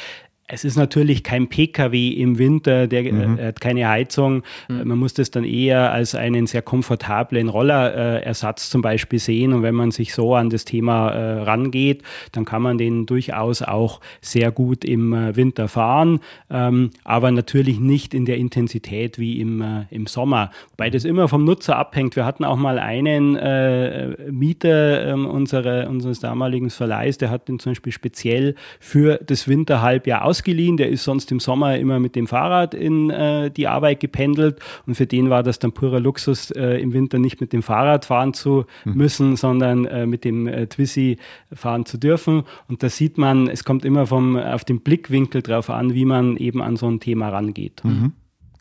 Es 0.50 0.64
ist 0.64 0.76
natürlich 0.76 1.22
kein 1.22 1.48
Pkw 1.48 2.08
im 2.08 2.38
Winter, 2.38 2.86
der 2.86 3.04
äh, 3.04 3.12
mhm. 3.12 3.38
hat 3.38 3.60
keine 3.60 3.86
Heizung. 3.86 4.42
Mhm. 4.68 4.88
Man 4.88 4.98
muss 4.98 5.12
das 5.12 5.30
dann 5.30 5.44
eher 5.44 5.92
als 5.92 6.14
einen 6.14 6.46
sehr 6.46 6.62
komfortablen 6.62 7.50
Rollerersatz 7.50 8.68
äh, 8.68 8.70
zum 8.70 8.80
Beispiel 8.80 9.18
sehen. 9.18 9.52
Und 9.52 9.62
wenn 9.62 9.74
man 9.74 9.90
sich 9.90 10.14
so 10.14 10.34
an 10.34 10.48
das 10.48 10.64
Thema 10.64 11.10
äh, 11.10 11.42
rangeht, 11.42 12.02
dann 12.32 12.46
kann 12.46 12.62
man 12.62 12.78
den 12.78 13.04
durchaus 13.04 13.60
auch 13.60 14.00
sehr 14.22 14.50
gut 14.50 14.86
im 14.86 15.12
äh, 15.12 15.36
Winter 15.36 15.68
fahren, 15.68 16.20
ähm, 16.50 16.90
aber 17.04 17.30
natürlich 17.30 17.78
nicht 17.78 18.14
in 18.14 18.24
der 18.24 18.38
Intensität 18.38 19.18
wie 19.18 19.40
im, 19.40 19.60
äh, 19.60 19.84
im 19.90 20.06
Sommer. 20.06 20.50
Wobei 20.70 20.88
das 20.88 21.04
immer 21.04 21.28
vom 21.28 21.44
Nutzer 21.44 21.76
abhängt. 21.76 22.16
Wir 22.16 22.24
hatten 22.24 22.44
auch 22.44 22.56
mal 22.56 22.78
einen 22.78 23.36
äh, 23.36 24.30
Mieter 24.30 25.06
ähm, 25.08 25.26
unsere, 25.26 25.90
unseres 25.90 26.20
damaligen 26.20 26.70
Verleihs, 26.70 27.18
der 27.18 27.28
hat 27.28 27.48
den 27.48 27.58
zum 27.58 27.72
Beispiel 27.72 27.92
speziell 27.92 28.54
für 28.80 29.18
das 29.18 29.46
Winterhalbjahr 29.46 30.24
aus 30.24 30.37
ausgeliehen. 30.38 30.76
Der 30.76 30.88
ist 30.88 31.04
sonst 31.04 31.30
im 31.32 31.40
Sommer 31.40 31.76
immer 31.78 31.98
mit 31.98 32.14
dem 32.14 32.26
Fahrrad 32.26 32.74
in 32.74 33.10
äh, 33.10 33.50
die 33.50 33.66
Arbeit 33.66 34.00
gependelt 34.00 34.60
und 34.86 34.94
für 34.94 35.06
den 35.06 35.30
war 35.30 35.42
das 35.42 35.58
dann 35.58 35.72
purer 35.72 36.00
Luxus, 36.00 36.50
äh, 36.52 36.78
im 36.78 36.92
Winter 36.92 37.18
nicht 37.18 37.40
mit 37.40 37.52
dem 37.52 37.62
Fahrrad 37.62 38.04
fahren 38.04 38.34
zu 38.34 38.64
hm. 38.84 38.94
müssen, 38.94 39.30
mhm. 39.30 39.36
sondern 39.36 39.84
äh, 39.86 40.06
mit 40.06 40.24
dem 40.24 40.46
äh, 40.46 40.66
Twizy 40.66 41.18
fahren 41.52 41.86
zu 41.86 41.98
dürfen. 41.98 42.44
Und 42.68 42.82
da 42.82 42.88
sieht 42.88 43.18
man, 43.18 43.48
es 43.48 43.64
kommt 43.64 43.84
immer 43.84 44.06
vom, 44.06 44.36
auf 44.36 44.64
den 44.64 44.80
Blickwinkel 44.80 45.42
drauf 45.42 45.70
an, 45.70 45.94
wie 45.94 46.04
man 46.04 46.36
eben 46.36 46.62
an 46.62 46.76
so 46.76 46.88
ein 46.88 47.00
Thema 47.00 47.28
rangeht. 47.30 47.82
Mhm. 47.84 48.12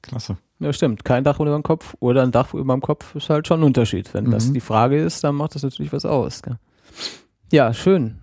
Klasse. 0.02 0.38
Ja, 0.60 0.74
stimmt. 0.74 1.06
Kein 1.06 1.24
Dach 1.24 1.40
über 1.40 1.52
dem 1.52 1.64
Kopf 1.64 1.96
oder 2.00 2.24
ein 2.24 2.32
Dach 2.32 2.54
über 2.54 2.74
dem 2.74 2.82
Kopf 2.82 3.14
ist 3.14 3.30
halt 3.30 3.48
schon 3.48 3.60
ein 3.60 3.64
Unterschied. 3.64 4.14
Wenn 4.14 4.26
mhm. 4.26 4.32
das 4.32 4.52
die 4.52 4.60
Frage 4.60 4.98
ist, 4.98 5.24
dann 5.24 5.36
macht 5.36 5.54
das 5.54 5.64
natürlich 5.64 5.94
was 5.94 6.06
aus. 6.06 6.42
Gell? 6.42 6.58
Ja, 7.52 7.74
schön. 7.74 8.20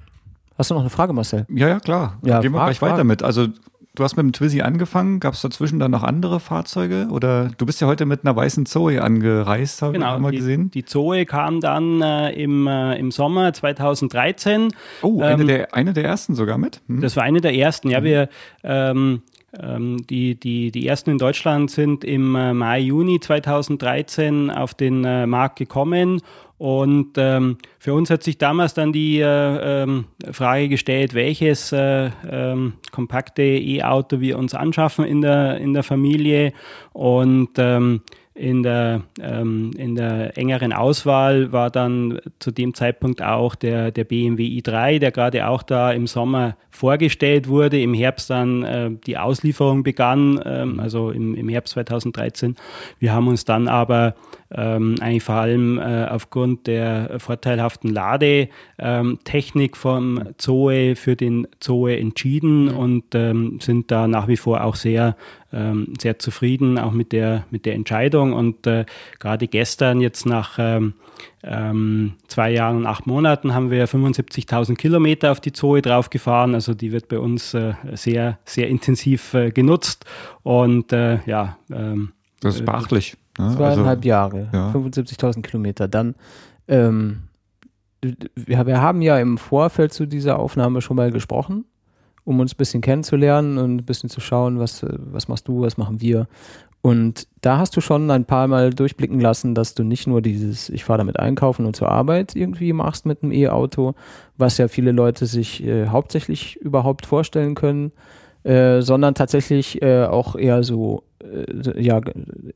Hast 0.57 0.71
du 0.71 0.75
noch 0.75 0.83
eine 0.83 0.91
Frage, 0.91 1.13
Marcel? 1.13 1.47
Ja, 1.49 1.69
ja, 1.69 1.81
klar. 1.81 2.19
Ja, 2.23 2.41
Gehen 2.41 2.53
wir 2.53 2.59
frag, 2.59 2.69
gleich 2.69 2.79
frag. 2.79 2.93
weiter 2.93 3.05
mit. 3.05 3.23
Also 3.23 3.49
du 3.95 4.05
hast 4.05 4.17
mit 4.17 4.25
dem 4.25 4.33
Twizy 4.33 4.61
angefangen. 4.61 5.21
Gab 5.21 5.35
es 5.35 5.43
dazwischen 5.43 5.81
dann 5.81 5.91
noch 5.91 6.03
andere 6.03 6.39
Fahrzeuge? 6.41 7.09
Oder 7.11 7.51
du 7.59 7.67
bist 7.67 7.81
ja 7.81 7.87
heute 7.87 8.07
mit 8.07 8.25
einer 8.25 8.37
weißen 8.37 8.67
Zoe 8.67 9.03
angereist, 9.03 9.83
habe 9.83 9.95
genau, 9.95 10.15
ich 10.15 10.21
mal 10.21 10.33
gesehen. 10.33 10.71
Die 10.71 10.85
Zoe 10.85 11.27
kam 11.27 11.61
dann 11.61 12.03
äh, 12.03 12.31
im, 12.33 12.67
äh, 12.67 12.97
im 12.99 13.11
Sommer 13.11 13.53
2013. 13.53 14.69
Oh, 15.03 15.21
eine, 15.21 15.43
ähm, 15.43 15.47
der, 15.49 15.75
eine 15.75 15.93
der 15.93 16.05
ersten 16.05 16.35
sogar 16.35 16.59
mit? 16.59 16.81
Hm. 16.89 17.01
Das 17.01 17.17
war 17.17 17.25
eine 17.25 17.41
der 17.41 17.55
ersten. 17.55 17.91
Ja, 17.91 18.01
mhm. 18.01 18.05
wir 18.05 18.29
ähm, 18.63 19.23
ähm, 19.61 20.05
die, 20.09 20.35
die, 20.35 20.71
die 20.71 20.87
ersten 20.87 21.11
in 21.11 21.19
Deutschland 21.19 21.71
sind 21.71 22.05
im 22.05 22.35
äh, 22.35 22.53
Mai, 22.53 22.81
Juni 22.81 23.21
2013 23.21 24.51
auf 24.51 24.75
den 24.75 25.05
äh, 25.05 25.27
Markt 25.27 25.57
gekommen 25.57 26.21
und 26.57 27.15
ähm, 27.17 27.59
für 27.79 27.95
uns 27.95 28.11
hat 28.11 28.23
sich 28.23 28.39
damals 28.39 28.75
dann 28.75 28.93
die 28.93 29.19
äh, 29.19 29.83
ähm, 29.83 30.07
Frage 30.31 30.69
gestellt, 30.69 31.13
welches 31.13 31.73
äh, 31.73 32.11
ähm, 32.31 32.75
kompakte 32.93 33.43
E-Auto 33.43 34.21
wir 34.21 34.39
uns 34.39 34.55
anschaffen 34.55 35.05
in 35.05 35.21
der, 35.21 35.59
in 35.59 35.75
der 35.75 35.83
Familie. 35.83 36.53
Und 36.93 37.51
ähm, 37.59 38.03
in 38.35 38.65
der, 38.65 39.03
ähm, 39.21 39.71
in 39.77 39.95
der 39.95 40.37
engeren 40.37 40.73
Auswahl 40.73 41.53
war 41.53 41.71
dann 41.71 42.21
zu 42.41 42.51
dem 42.51 42.75
Zeitpunkt 42.75 43.23
auch 43.23 43.55
der, 43.55 43.93
der 43.93 44.03
BMW 44.03 44.45
i3, 44.59 44.99
der 44.99 45.13
gerade 45.13 45.47
auch 45.47 45.63
da 45.63 45.93
im 45.93 46.09
Sommer 46.09 46.57
vorgestellt 46.71 47.47
wurde, 47.47 47.81
im 47.81 47.95
Herbst 47.95 48.31
dann 48.31 48.65
äh, 48.65 48.91
die 49.07 49.19
Auslieferung 49.19 49.85
begann, 49.85 50.41
ähm, 50.45 50.81
also 50.81 51.11
im, 51.11 51.37
im 51.37 51.49
Herbst 51.49 51.75
2013. 51.75 52.57
Wir 52.99 53.13
haben 53.13 53.29
uns 53.29 53.45
dann 53.45 53.69
aber 53.69 54.17
ähm, 54.51 54.97
eigentlich 55.01 55.23
vor 55.23 55.37
allem 55.37 55.79
äh, 55.79 56.07
aufgrund 56.07 56.67
der 56.67 57.21
vorteilhaften 57.21 57.91
Ladetechnik 57.91 59.77
vom 59.77 60.23
Zoe 60.39 60.97
für 60.97 61.15
den 61.15 61.47
Zoe 61.61 61.97
entschieden 61.99 62.65
mhm. 62.65 62.77
und 62.77 63.15
ähm, 63.15 63.59
sind 63.61 63.93
da 63.93 64.09
nach 64.09 64.27
wie 64.27 64.37
vor 64.37 64.65
auch 64.65 64.75
sehr 64.75 65.17
ähm, 65.55 65.95
sehr 66.01 66.19
zufrieden 66.19 66.79
auch 66.79 66.93
mit 66.93 67.13
der 67.13 67.45
mit 67.51 67.65
der 67.65 67.75
Entscheidung 67.75 68.33
und 68.33 68.67
äh, 68.67 68.85
gerade 69.19 69.49
gestern 69.49 70.01
jetzt 70.01 70.27
nach 70.27 70.59
ähm, 70.59 70.95
ähm, 71.43 72.15
zwei 72.27 72.51
Jahren 72.51 72.79
und 72.79 72.87
acht 72.87 73.07
Monaten 73.07 73.55
haben 73.55 73.71
wir 73.71 73.87
75.000 73.87 74.77
Kilometer 74.77 75.31
auf 75.31 75.41
die 75.41 75.53
Zoe 75.53 75.83
draufgefahren. 75.83 76.55
Also 76.55 76.75
die 76.75 76.93
wird 76.93 77.09
bei 77.09 77.19
uns 77.19 77.55
äh, 77.55 77.75
sehr, 77.93 78.39
sehr 78.45 78.69
intensiv 78.69 79.35
äh, 79.35 79.51
genutzt. 79.51 80.07
Und 80.43 80.93
äh, 80.93 81.19
ja. 81.27 81.59
Ähm, 81.71 82.13
das 82.41 82.57
ist 82.57 82.65
beachtlich. 82.65 83.17
Ne? 83.39 83.55
Zweieinhalb 83.57 83.99
also, 83.99 84.09
Jahre, 84.09 84.49
ja. 84.53 84.73
75.000 84.73 85.43
Kilometer. 85.43 85.89
Dann, 85.89 86.15
ähm, 86.69 87.25
wir 88.35 88.81
haben 88.81 89.03
ja 89.03 89.19
im 89.19 89.39
Vorfeld 89.39 89.93
zu 89.93 90.07
dieser 90.07 90.39
Aufnahme 90.39 90.83
schon 90.83 90.97
mal 90.97 91.11
gesprochen, 91.11 91.65
um 92.25 92.41
uns 92.41 92.55
ein 92.55 92.57
bisschen 92.57 92.81
kennenzulernen 92.81 93.59
und 93.59 93.77
ein 93.77 93.85
bisschen 93.85 94.11
zu 94.11 94.21
schauen, 94.21 94.59
was, 94.59 94.85
was 94.89 95.29
machst 95.29 95.49
du, 95.49 95.63
was 95.63 95.77
machen 95.77 96.01
wir. 96.01 96.27
Und 96.85 97.29
da 97.41 97.57
hast 97.57 97.75
du 97.77 97.81
schon 97.81 98.11
ein 98.11 98.27
paar 98.27 98.47
Mal 98.47 98.69
durchblicken 98.75 99.19
lassen, 99.19 99.55
dass 99.55 99.75
du 99.75 99.85
nicht 99.85 100.07
nur 100.07 100.21
dieses, 100.21 100.69
ich 100.69 100.85
fahre 100.85 100.99
damit 100.99 101.19
einkaufen 101.19 101.65
und 101.65 101.75
zur 101.75 101.91
Arbeit 101.91 102.37
irgendwie 102.37 102.75
machst 102.75 103.07
mit 103.07 103.23
einem 103.23 103.33
E-Auto, 103.33 103.95
was 104.37 104.59
ja 104.59 104.69
viele 104.69 104.93
Leute 104.93 105.25
sich 105.25 105.65
äh, 105.65 105.87
hauptsächlich 105.87 106.57
überhaupt 106.57 107.07
vorstellen 107.07 107.55
können, 107.55 107.93
äh, 108.43 108.83
sondern 108.83 109.15
tatsächlich 109.15 109.81
äh, 109.81 110.05
auch 110.05 110.37
eher 110.37 110.63
so 110.63 111.05
äh, 111.21 111.83
ja, 111.83 112.03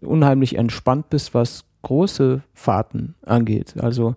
unheimlich 0.02 0.56
entspannt 0.56 1.08
bist, 1.08 1.32
was 1.32 1.64
große 1.80 2.42
Fahrten 2.52 3.14
angeht. 3.24 3.76
Also 3.80 4.14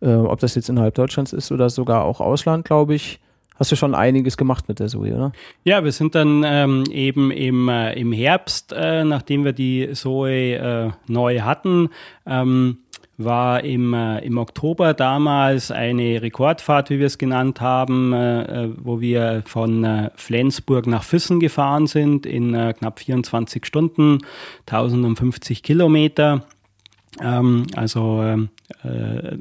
äh, 0.00 0.12
ob 0.12 0.40
das 0.40 0.56
jetzt 0.56 0.70
innerhalb 0.70 0.96
Deutschlands 0.96 1.32
ist 1.32 1.52
oder 1.52 1.70
sogar 1.70 2.02
auch 2.02 2.20
Ausland, 2.20 2.64
glaube 2.64 2.94
ich, 2.94 3.20
hast 3.56 3.72
du 3.72 3.76
schon 3.76 3.94
einiges 3.94 4.36
gemacht 4.36 4.68
mit 4.68 4.80
der 4.80 4.88
Zoe, 4.88 5.14
oder? 5.14 5.32
Ja, 5.64 5.84
wir 5.84 5.92
sind 5.92 6.14
dann 6.14 6.42
ähm, 6.44 6.84
eben 6.90 7.30
im, 7.30 7.68
äh, 7.68 7.92
im 7.94 8.12
Herbst, 8.12 8.72
äh, 8.72 9.04
nachdem 9.04 9.44
wir 9.44 9.52
die 9.52 9.90
Zoe 9.92 10.54
äh, 10.54 10.90
neu 11.06 11.40
hatten, 11.40 11.90
ähm, 12.26 12.78
war 13.18 13.62
im, 13.62 13.94
äh, 13.94 14.18
im 14.20 14.38
Oktober 14.38 14.94
damals 14.94 15.70
eine 15.70 16.22
Rekordfahrt, 16.22 16.90
wie 16.90 16.98
wir 16.98 17.06
es 17.06 17.18
genannt 17.18 17.60
haben, 17.60 18.12
äh, 18.12 18.64
äh 18.64 18.70
wo 18.76 19.00
wir 19.00 19.42
von 19.46 20.10
Flensburg 20.16 20.86
nach 20.86 21.04
Füssen 21.04 21.38
gefahren 21.38 21.86
sind 21.86 22.26
in 22.26 22.52
knapp 22.52 23.00
24 23.00 23.64
Stunden, 23.66 24.18
1050 24.66 25.62
Kilometer. 25.62 26.46
Ähm, 27.20 27.66
also 27.76 28.22
ähm, 28.22 28.48
äh, 28.61 28.61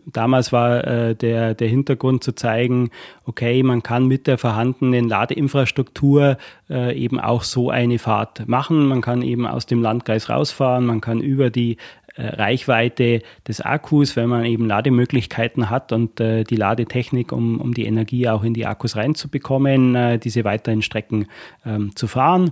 damals 0.05 0.51
war 0.51 0.85
äh, 0.85 1.15
der, 1.15 1.53
der 1.55 1.67
Hintergrund 1.67 2.23
zu 2.23 2.33
zeigen, 2.33 2.89
okay, 3.25 3.63
man 3.63 3.83
kann 3.83 4.07
mit 4.07 4.27
der 4.27 4.37
vorhandenen 4.37 5.07
Ladeinfrastruktur 5.09 6.37
äh, 6.69 6.97
eben 6.97 7.19
auch 7.19 7.43
so 7.43 7.69
eine 7.69 7.99
Fahrt 7.99 8.47
machen. 8.47 8.87
Man 8.87 9.01
kann 9.01 9.21
eben 9.21 9.47
aus 9.47 9.65
dem 9.65 9.81
Landkreis 9.81 10.29
rausfahren, 10.29 10.85
man 10.85 11.01
kann 11.01 11.21
über 11.21 11.49
die 11.49 11.77
äh, 12.15 12.27
Reichweite 12.27 13.21
des 13.47 13.61
Akkus, 13.61 14.15
wenn 14.15 14.29
man 14.29 14.45
eben 14.45 14.65
Lademöglichkeiten 14.65 15.69
hat 15.69 15.91
und 15.93 16.19
äh, 16.19 16.43
die 16.43 16.57
Ladetechnik, 16.57 17.31
um, 17.31 17.61
um 17.61 17.73
die 17.73 17.85
Energie 17.85 18.27
auch 18.27 18.43
in 18.43 18.53
die 18.53 18.65
Akkus 18.65 18.95
reinzubekommen, 18.95 19.95
äh, 19.95 20.19
diese 20.19 20.43
weiteren 20.43 20.81
Strecken 20.81 21.27
ähm, 21.65 21.95
zu 21.95 22.07
fahren. 22.07 22.51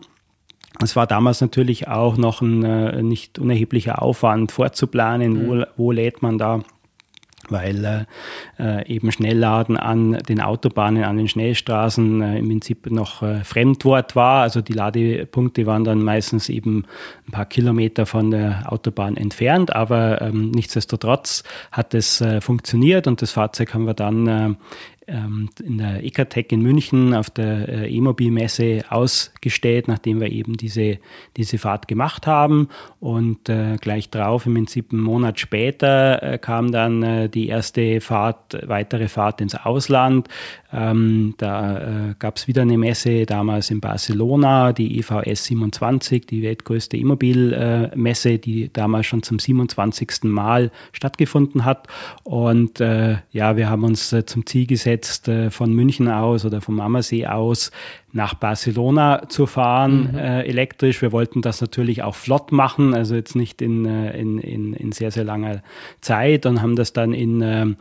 Es 0.81 0.95
war 0.95 1.07
damals 1.07 1.41
natürlich 1.41 1.87
auch 1.87 2.17
noch 2.17 2.41
ein 2.41 2.63
äh, 2.63 3.01
nicht 3.01 3.39
unerheblicher 3.39 4.01
Aufwand 4.01 4.51
vorzuplanen, 4.51 5.33
mhm. 5.33 5.47
wo, 5.47 5.65
wo 5.77 5.91
lädt 5.91 6.21
man 6.21 6.37
da 6.37 6.61
weil 7.51 8.05
äh, 8.59 8.87
eben 8.87 9.11
Schnellladen 9.11 9.77
an 9.77 10.13
den 10.27 10.41
Autobahnen, 10.41 11.03
an 11.03 11.17
den 11.17 11.27
Schnellstraßen 11.27 12.21
äh, 12.21 12.37
im 12.39 12.47
Prinzip 12.47 12.89
noch 12.91 13.23
äh, 13.23 13.43
Fremdwort 13.43 14.15
war. 14.15 14.43
Also 14.43 14.61
die 14.61 14.73
Ladepunkte 14.73 15.65
waren 15.65 15.83
dann 15.83 16.03
meistens 16.03 16.49
eben 16.49 16.85
ein 17.27 17.31
paar 17.31 17.45
Kilometer 17.45 18.05
von 18.05 18.31
der 18.31 18.71
Autobahn 18.71 19.17
entfernt, 19.17 19.75
aber 19.75 20.21
ähm, 20.21 20.51
nichtsdestotrotz 20.51 21.43
hat 21.71 21.93
es 21.93 22.21
äh, 22.21 22.41
funktioniert 22.41 23.07
und 23.07 23.21
das 23.21 23.31
Fahrzeug 23.31 23.73
haben 23.73 23.85
wir 23.85 23.93
dann 23.93 24.27
äh, 24.27 24.53
ähm, 25.09 25.49
in 25.63 25.77
der 25.77 26.03
ECATEC 26.03 26.51
in 26.51 26.61
München 26.61 27.13
auf 27.13 27.29
der 27.29 27.67
äh, 27.67 27.95
E-Mobil-Messe 27.95 28.83
ausgestellt, 28.89 29.87
nachdem 29.87 30.19
wir 30.21 30.31
eben 30.31 30.57
diese, 30.57 30.99
diese 31.37 31.57
Fahrt 31.57 31.87
gemacht 31.87 32.27
haben. 32.27 32.69
Und 32.99 33.49
äh, 33.49 33.77
gleich 33.79 34.09
drauf, 34.09 34.45
im 34.45 34.53
Prinzip 34.53 34.91
einen 34.91 35.01
Monat 35.01 35.39
später, 35.39 36.21
äh, 36.21 36.37
kam 36.37 36.71
dann 36.71 37.03
äh, 37.03 37.29
die 37.29 37.47
erste 37.47 38.01
Fahrt, 38.01 38.57
weitere 38.67 39.07
Fahrt 39.07 39.41
ins 39.41 39.55
Ausland. 39.55 40.27
Ähm, 40.71 41.33
da 41.37 42.09
äh, 42.09 42.15
gab 42.19 42.37
es 42.37 42.47
wieder 42.47 42.61
eine 42.61 42.77
Messe, 42.77 43.25
damals 43.25 43.71
in 43.71 43.79
Barcelona, 43.79 44.71
die 44.71 44.99
EVS 44.99 45.45
27, 45.45 46.27
die 46.27 46.43
weltgrößte 46.43 46.97
Immobil-Messe, 46.97 48.37
die 48.37 48.71
damals 48.71 49.07
schon 49.07 49.23
zum 49.23 49.39
27. 49.39 50.23
Mal 50.23 50.71
stattgefunden 50.91 51.65
hat. 51.65 51.87
Und 52.23 52.79
äh, 52.81 53.17
ja, 53.31 53.57
wir 53.57 53.69
haben 53.69 53.83
uns 53.83 54.13
äh, 54.13 54.25
zum 54.25 54.45
Ziel 54.45 54.67
gesetzt, 54.67 54.98
äh, 55.27 55.49
von 55.49 55.73
München 55.73 56.09
aus 56.09 56.45
oder 56.45 56.61
vom 56.61 56.79
Ammersee 56.79 57.25
aus 57.25 57.71
nach 58.11 58.33
Barcelona 58.33 59.29
zu 59.29 59.45
fahren, 59.45 60.09
mhm. 60.11 60.17
äh, 60.17 60.41
elektrisch. 60.43 61.01
Wir 61.01 61.11
wollten 61.11 61.41
das 61.41 61.61
natürlich 61.61 62.03
auch 62.03 62.15
flott 62.15 62.51
machen, 62.51 62.93
also 62.93 63.15
jetzt 63.15 63.35
nicht 63.35 63.61
in, 63.61 63.85
äh, 63.85 64.17
in, 64.17 64.39
in, 64.39 64.73
in 64.73 64.91
sehr, 64.91 65.11
sehr 65.11 65.23
langer 65.23 65.61
Zeit 66.01 66.45
und 66.45 66.61
haben 66.61 66.75
das 66.75 66.93
dann 66.93 67.13
in 67.13 67.41
ähm, 67.41 67.77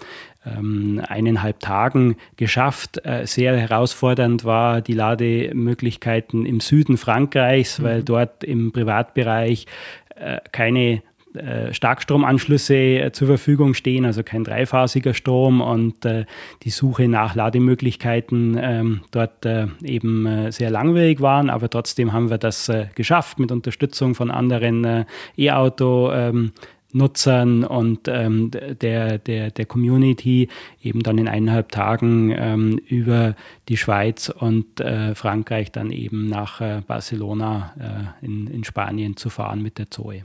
ähm, 0.46 1.02
eineinhalb 1.06 1.60
Tagen 1.60 2.16
geschafft. 2.36 3.04
Äh, 3.04 3.26
sehr 3.26 3.56
herausfordernd 3.56 4.44
war 4.44 4.80
die 4.80 4.94
Lademöglichkeiten 4.94 6.46
im 6.46 6.60
Süden 6.60 6.96
Frankreichs, 6.96 7.78
mhm. 7.78 7.84
weil 7.84 8.02
dort 8.02 8.44
im 8.44 8.72
Privatbereich 8.72 9.66
äh, 10.14 10.38
keine 10.52 11.02
äh, 11.34 11.74
Starkstromanschlüsse 11.74 12.74
äh, 12.74 13.12
zur 13.12 13.28
Verfügung 13.28 13.74
stehen, 13.74 14.04
also 14.04 14.22
kein 14.22 14.44
dreiphasiger 14.44 15.14
Strom 15.14 15.60
und 15.60 16.04
äh, 16.04 16.24
die 16.62 16.70
Suche 16.70 17.08
nach 17.08 17.34
Lademöglichkeiten 17.34 18.58
ähm, 18.60 19.00
dort 19.10 19.46
eben 19.82 20.50
sehr 20.50 20.70
langwierig 20.70 21.20
waren, 21.20 21.50
aber 21.50 21.70
trotzdem 21.70 22.12
haben 22.12 22.30
wir 22.30 22.38
das 22.38 22.70
geschafft 22.94 23.38
mit 23.38 23.52
Unterstützung 23.52 24.14
von 24.14 24.30
anderen 24.30 25.06
E-Auto. 25.36 26.12
Ähm, 26.12 26.52
Nutzern 26.92 27.64
und 27.64 28.08
ähm, 28.08 28.50
der, 28.50 29.18
der, 29.18 29.50
der 29.50 29.66
Community 29.66 30.48
eben 30.82 31.02
dann 31.02 31.18
in 31.18 31.28
eineinhalb 31.28 31.70
Tagen 31.70 32.34
ähm, 32.34 32.78
über 32.86 33.34
die 33.68 33.76
Schweiz 33.76 34.30
und 34.30 34.80
äh, 34.80 35.14
Frankreich 35.14 35.70
dann 35.70 35.90
eben 35.90 36.28
nach 36.28 36.60
äh, 36.60 36.80
Barcelona 36.86 38.14
äh, 38.22 38.24
in, 38.24 38.46
in 38.46 38.64
Spanien 38.64 39.16
zu 39.16 39.28
fahren 39.28 39.62
mit 39.62 39.78
der 39.78 39.90
Zoe. 39.90 40.24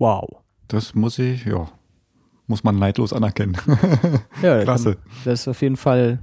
Wow. 0.00 0.38
Das 0.68 0.94
muss 0.94 1.18
ich, 1.18 1.44
ja, 1.44 1.68
muss 2.46 2.64
man 2.64 2.76
neidlos 2.78 3.12
anerkennen. 3.12 3.56
ja, 4.42 4.62
klasse. 4.64 4.96
Das 5.24 5.40
ist 5.40 5.48
auf 5.48 5.60
jeden 5.60 5.76
Fall 5.76 6.20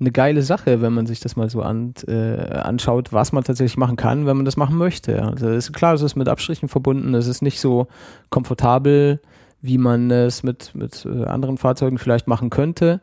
eine 0.00 0.10
geile 0.10 0.42
Sache, 0.42 0.80
wenn 0.80 0.94
man 0.94 1.06
sich 1.06 1.20
das 1.20 1.36
mal 1.36 1.50
so 1.50 1.60
an, 1.60 1.92
äh, 2.08 2.36
anschaut, 2.54 3.12
was 3.12 3.32
man 3.32 3.44
tatsächlich 3.44 3.76
machen 3.76 3.96
kann, 3.96 4.26
wenn 4.26 4.36
man 4.36 4.46
das 4.46 4.56
machen 4.56 4.76
möchte. 4.76 5.22
Also 5.22 5.50
ist 5.50 5.72
klar, 5.74 5.92
es 5.92 6.00
ist 6.00 6.16
mit 6.16 6.28
Abstrichen 6.28 6.68
verbunden, 6.68 7.14
es 7.14 7.26
ist 7.26 7.42
nicht 7.42 7.60
so 7.60 7.86
komfortabel, 8.30 9.20
wie 9.60 9.78
man 9.78 10.10
es 10.10 10.42
mit, 10.42 10.74
mit 10.74 11.04
äh, 11.04 11.24
anderen 11.26 11.58
Fahrzeugen 11.58 11.98
vielleicht 11.98 12.26
machen 12.26 12.48
könnte. 12.48 13.02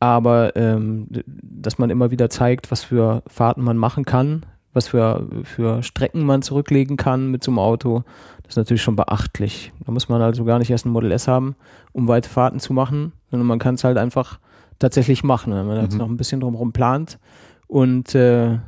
Aber 0.00 0.54
ähm, 0.54 1.08
dass 1.26 1.78
man 1.78 1.88
immer 1.88 2.10
wieder 2.10 2.28
zeigt, 2.28 2.70
was 2.70 2.84
für 2.84 3.22
Fahrten 3.26 3.64
man 3.64 3.78
machen 3.78 4.04
kann, 4.04 4.44
was 4.74 4.88
für, 4.88 5.26
für 5.44 5.82
Strecken 5.82 6.22
man 6.24 6.42
zurücklegen 6.42 6.98
kann 6.98 7.30
mit 7.30 7.42
so 7.42 7.50
einem 7.50 7.58
Auto, 7.58 8.04
das 8.46 8.52
ist 8.52 8.56
natürlich 8.56 8.82
schon 8.82 8.96
beachtlich. 8.96 9.72
Da 9.84 9.92
muss 9.92 10.08
man 10.08 10.22
also 10.22 10.44
gar 10.44 10.58
nicht 10.58 10.70
erst 10.70 10.86
ein 10.86 10.90
Model 10.90 11.10
S 11.10 11.26
haben, 11.26 11.56
um 11.92 12.06
weite 12.06 12.28
Fahrten 12.28 12.60
zu 12.60 12.72
machen, 12.72 13.12
sondern 13.30 13.46
man 13.46 13.58
kann 13.58 13.74
es 13.74 13.82
halt 13.82 13.98
einfach 13.98 14.38
tatsächlich 14.78 15.24
machen, 15.24 15.52
wenn 15.52 15.66
man 15.66 15.78
mhm. 15.78 15.82
jetzt 15.82 15.96
noch 15.96 16.08
ein 16.08 16.16
bisschen 16.16 16.40
drumherum 16.40 16.72
plant 16.72 17.18
und 17.66 18.14
äh, 18.14 18.58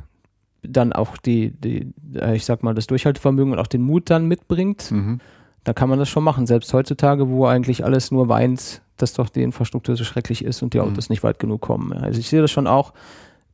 dann 0.63 0.91
auch 0.91 1.15
die, 1.17 1.51
die, 1.51 1.93
äh, 2.13 2.35
ich 2.35 2.43
sag 2.43 2.61
mal, 2.63 2.73
das 2.75 2.87
Durchhaltevermögen 2.87 3.53
und 3.53 3.59
auch 3.59 3.67
den 3.67 3.81
Mut 3.81 4.09
dann 4.09 4.27
mitbringt, 4.27 4.91
mhm. 4.91 5.19
da 5.63 5.71
kann 5.71 5.87
man 5.87 5.97
das 5.97 6.09
schon 6.09 6.23
machen. 6.23 6.45
Selbst 6.45 6.73
heutzutage, 6.73 7.29
wo 7.29 7.45
eigentlich 7.45 7.85
alles 7.85 8.11
nur 8.11 8.27
weint, 8.27 8.81
dass 8.97 9.13
doch 9.13 9.29
die 9.29 9.43
Infrastruktur 9.43 9.95
so 9.95 10.03
schrecklich 10.03 10.43
ist 10.43 10.61
und 10.61 10.73
die 10.73 10.79
mhm. 10.79 10.85
Autos 10.85 11.07
mhm. 11.07 11.13
nicht 11.13 11.23
weit 11.23 11.39
genug 11.39 11.61
kommen. 11.61 11.93
Also 11.93 12.19
ich 12.19 12.27
sehe 12.27 12.41
das 12.41 12.51
schon 12.51 12.67
auch, 12.67 12.93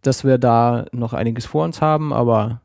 dass 0.01 0.23
wir 0.23 0.39
da 0.39 0.85
noch 0.91 1.13
einiges 1.13 1.45
vor 1.45 1.65
uns 1.65 1.81
haben, 1.81 2.13
aber 2.13 2.61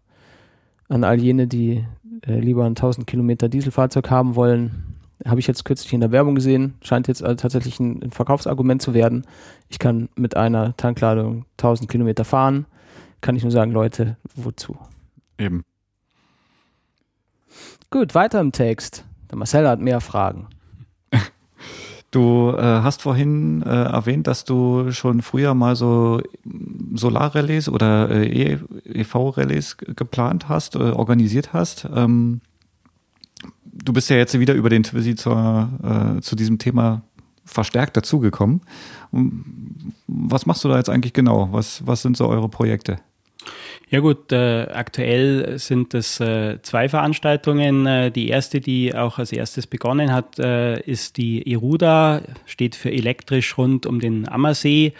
an 0.88 1.04
all 1.04 1.20
jene, 1.20 1.46
die 1.46 1.84
äh, 2.26 2.38
lieber 2.38 2.64
ein 2.64 2.70
1000 2.70 3.06
Kilometer 3.06 3.48
Dieselfahrzeug 3.48 4.10
haben 4.10 4.34
wollen. 4.34 4.96
Habe 5.26 5.40
ich 5.40 5.46
jetzt 5.46 5.64
kürzlich 5.64 5.92
in 5.92 6.00
der 6.00 6.12
Werbung 6.12 6.34
gesehen, 6.34 6.74
scheint 6.82 7.06
jetzt 7.06 7.22
also 7.22 7.36
tatsächlich 7.36 7.78
ein, 7.78 8.02
ein 8.02 8.10
Verkaufsargument 8.10 8.80
zu 8.80 8.94
werden. 8.94 9.26
Ich 9.68 9.78
kann 9.78 10.08
mit 10.16 10.36
einer 10.36 10.76
Tankladung 10.76 11.44
1000 11.58 11.90
Kilometer 11.90 12.24
fahren. 12.24 12.66
Kann 13.20 13.36
ich 13.36 13.42
nur 13.42 13.52
sagen, 13.52 13.72
Leute, 13.72 14.16
wozu? 14.34 14.78
Eben. 15.38 15.62
Gut, 17.90 18.14
weiter 18.14 18.40
im 18.40 18.52
Text. 18.52 19.04
Der 19.30 19.36
Marcel 19.36 19.68
hat 19.68 19.80
mehr 19.80 20.00
Fragen. 20.00 20.46
Du 22.10 22.52
äh, 22.56 22.60
hast 22.60 23.02
vorhin 23.02 23.62
äh, 23.62 23.68
erwähnt, 23.68 24.26
dass 24.26 24.44
du 24.44 24.90
schon 24.90 25.22
früher 25.22 25.54
mal 25.54 25.76
so 25.76 26.20
Solarrelais 26.94 27.68
oder 27.68 28.10
äh, 28.10 28.58
EV-Relais 28.84 29.76
geplant 29.76 30.48
hast, 30.48 30.74
äh, 30.74 30.78
organisiert 30.78 31.52
hast. 31.52 31.88
Ähm, 31.94 32.40
du 33.64 33.92
bist 33.92 34.10
ja 34.10 34.16
jetzt 34.16 34.38
wieder 34.38 34.54
über 34.54 34.70
den 34.70 34.82
Twizy 34.82 35.14
zur, 35.14 35.70
äh, 35.84 36.20
zu 36.20 36.34
diesem 36.34 36.58
Thema 36.58 37.02
verstärkt 37.44 37.96
dazugekommen. 37.96 38.60
Was 40.08 40.46
machst 40.46 40.64
du 40.64 40.68
da 40.68 40.76
jetzt 40.76 40.90
eigentlich 40.90 41.12
genau? 41.12 41.48
Was, 41.52 41.86
was 41.86 42.02
sind 42.02 42.16
so 42.16 42.28
eure 42.28 42.48
Projekte? 42.48 42.98
Ja 43.92 43.98
gut, 43.98 44.30
äh, 44.30 44.68
aktuell 44.72 45.58
sind 45.58 45.94
es 45.94 46.20
äh, 46.20 46.62
zwei 46.62 46.88
Veranstaltungen. 46.88 47.86
Äh, 47.86 48.12
die 48.12 48.28
erste, 48.28 48.60
die 48.60 48.94
auch 48.94 49.18
als 49.18 49.32
erstes 49.32 49.66
begonnen 49.66 50.12
hat, 50.12 50.38
äh, 50.38 50.80
ist 50.82 51.16
die 51.16 51.50
Eruda, 51.52 52.22
steht 52.46 52.76
für 52.76 52.92
elektrisch 52.92 53.58
rund 53.58 53.86
um 53.86 53.98
den 53.98 54.28
Ammersee. 54.28 54.92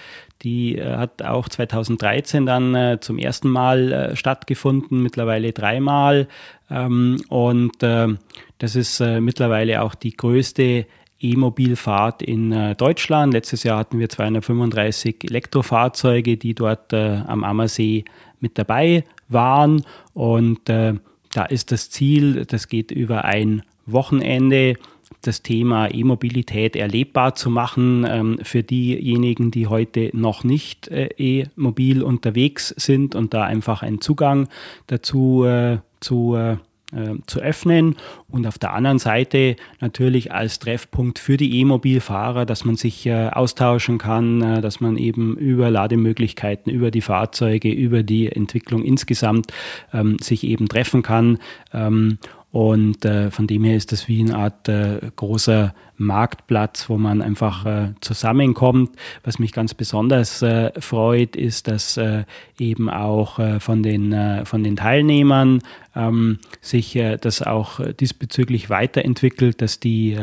Die 0.43 0.77
äh, 0.77 0.97
hat 0.97 1.23
auch 1.23 1.49
2013 1.49 2.47
dann 2.47 2.75
äh, 2.75 2.99
zum 3.01 3.19
ersten 3.19 3.49
Mal 3.49 4.11
stattgefunden, 4.15 5.05
mittlerweile 5.05 5.53
dreimal. 5.53 6.27
Ähm, 6.69 7.23
und 7.29 7.73
das 7.81 8.77
ist 8.77 9.01
mittlerweile 9.01 9.83
auch 9.83 9.95
die 9.95 10.17
größte 10.17 10.87
E-Mobilfahrt 11.19 12.23
in 12.23 12.75
Deutschland. 12.77 13.33
Letztes 13.33 13.63
Jahr 13.63 13.79
hatten 13.79 13.99
wir 13.99 14.09
235 14.09 15.25
Elektrofahrzeuge, 15.25 16.37
die 16.37 16.55
dort 16.55 16.93
am 16.93 17.43
Ammersee 17.43 18.05
mit 18.41 18.59
dabei 18.59 19.05
waren. 19.29 19.85
Und 20.15 20.69
äh, 20.69 20.95
da 21.33 21.45
ist 21.45 21.73
das 21.73 21.91
Ziel, 21.91 22.45
das 22.47 22.69
geht 22.69 22.91
über 22.91 23.25
ein 23.25 23.63
Wochenende, 23.87 24.77
das 25.23 25.43
Thema 25.43 25.93
E-Mobilität 25.93 26.77
erlebbar 26.77 27.35
zu 27.35 27.51
machen 27.51 28.07
ähm, 28.09 28.39
für 28.43 28.63
diejenigen, 28.63 29.51
die 29.51 29.67
heute 29.67 30.11
noch 30.15 30.45
nicht 30.45 30.89
äh, 30.89 31.09
e-mobil 31.19 32.03
unterwegs 32.03 32.69
sind 32.69 33.15
und 33.15 33.35
da 33.35 33.45
einfach 33.45 33.83
einen 33.83 34.01
Zugang 34.01 34.49
dazu 34.87 35.45
äh, 35.45 35.79
zu 36.01 36.37
äh, 36.93 37.15
zu 37.27 37.41
öffnen 37.41 37.97
und 38.29 38.47
auf 38.47 38.59
der 38.59 38.73
anderen 38.73 38.99
Seite 38.99 39.57
natürlich 39.81 40.33
als 40.33 40.59
Treffpunkt 40.59 41.19
für 41.19 41.37
die 41.37 41.61
E-Mobilfahrer, 41.61 42.47
dass 42.47 42.65
man 42.65 42.77
sich 42.77 43.07
äh, 43.07 43.29
austauschen 43.29 43.99
kann, 43.99 44.43
äh, 44.43 44.61
dass 44.61 44.81
man 44.81 44.97
eben 44.97 45.37
über 45.37 45.71
Lademöglichkeiten, 45.71 46.73
über 46.73 46.91
die 46.91 47.01
Fahrzeuge, 47.01 47.71
über 47.71 48.03
die 48.03 48.31
Entwicklung 48.31 48.85
insgesamt 48.85 49.53
ähm, 49.93 50.19
sich 50.21 50.45
eben 50.45 50.69
treffen 50.69 51.03
kann. 51.03 51.39
Ähm, 51.73 52.19
und 52.53 53.05
äh, 53.05 53.31
von 53.31 53.47
dem 53.47 53.63
her 53.63 53.77
ist 53.77 53.93
das 53.93 54.09
wie 54.09 54.21
eine 54.21 54.37
Art 54.37 54.69
äh, 54.69 54.99
großer 55.15 55.73
Marktplatz, 55.97 56.89
wo 56.89 56.97
man 56.97 57.23
einfach 57.23 57.65
äh, 57.65 57.93
zusammenkommt. 58.01 58.97
Was 59.23 59.39
mich 59.39 59.53
ganz 59.53 59.75
besonders 59.75 60.43
äh, 60.43 60.73
freut, 60.81 61.37
ist, 61.37 61.69
dass 61.69 61.97
äh, 61.97 62.25
eben 62.59 62.91
auch 62.91 63.39
äh, 63.39 63.61
von, 63.61 63.83
den, 63.83 64.45
von 64.47 64.65
den 64.65 64.77
Teilnehmern 64.77 65.63
ähm, 65.95 66.39
sich 66.61 66.99
das 67.21 67.43
auch 67.43 67.81
diesbezüglich 67.95 68.71
weiterentwickelt, 68.71 69.61
dass 69.61 69.81
die 69.81 70.17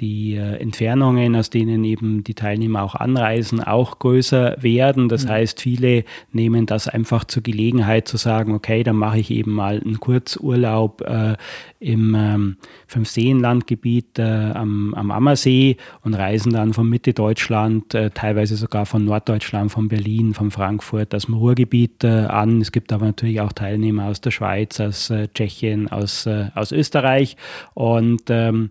die 0.00 0.34
äh, 0.34 0.56
Entfernungen, 0.56 1.36
aus 1.36 1.50
denen 1.50 1.84
eben 1.84 2.22
die 2.22 2.34
Teilnehmer 2.34 2.82
auch 2.82 2.94
anreisen, 2.94 3.62
auch 3.62 3.98
größer 3.98 4.56
werden. 4.60 5.08
Das 5.08 5.24
mhm. 5.24 5.30
heißt, 5.30 5.60
viele 5.60 6.04
nehmen 6.32 6.66
das 6.66 6.88
einfach 6.88 7.24
zur 7.24 7.42
Gelegenheit 7.42 8.06
zu 8.06 8.16
sagen, 8.16 8.54
okay, 8.54 8.82
dann 8.82 8.96
mache 8.96 9.18
ich 9.18 9.30
eben 9.30 9.52
mal 9.52 9.80
einen 9.80 9.98
Kurzurlaub 10.00 11.02
äh, 11.02 11.36
im 11.80 12.14
ähm, 12.14 12.56
Fünfseenlandgebiet 12.86 14.18
äh, 14.18 14.22
am, 14.22 14.94
am 14.94 15.10
Ammersee 15.10 15.76
und 16.02 16.14
reisen 16.14 16.52
dann 16.52 16.72
von 16.72 16.88
Mitte 16.88 17.12
Deutschland, 17.12 17.94
äh, 17.94 18.10
teilweise 18.10 18.56
sogar 18.56 18.86
von 18.86 19.04
Norddeutschland, 19.04 19.72
von 19.72 19.88
Berlin, 19.88 20.34
von 20.34 20.50
Frankfurt, 20.50 21.14
aus 21.14 21.26
dem 21.26 21.34
Ruhrgebiet 21.34 22.04
äh, 22.04 22.08
an. 22.08 22.60
Es 22.60 22.72
gibt 22.72 22.92
aber 22.92 23.06
natürlich 23.06 23.40
auch 23.40 23.52
Teilnehmer 23.52 24.06
aus 24.06 24.20
der 24.20 24.30
Schweiz, 24.30 24.80
aus 24.80 25.10
äh, 25.10 25.28
Tschechien, 25.28 25.88
aus, 25.88 26.28
aus 26.54 26.72
Österreich 26.72 27.36
und 27.74 28.22
ähm, 28.28 28.70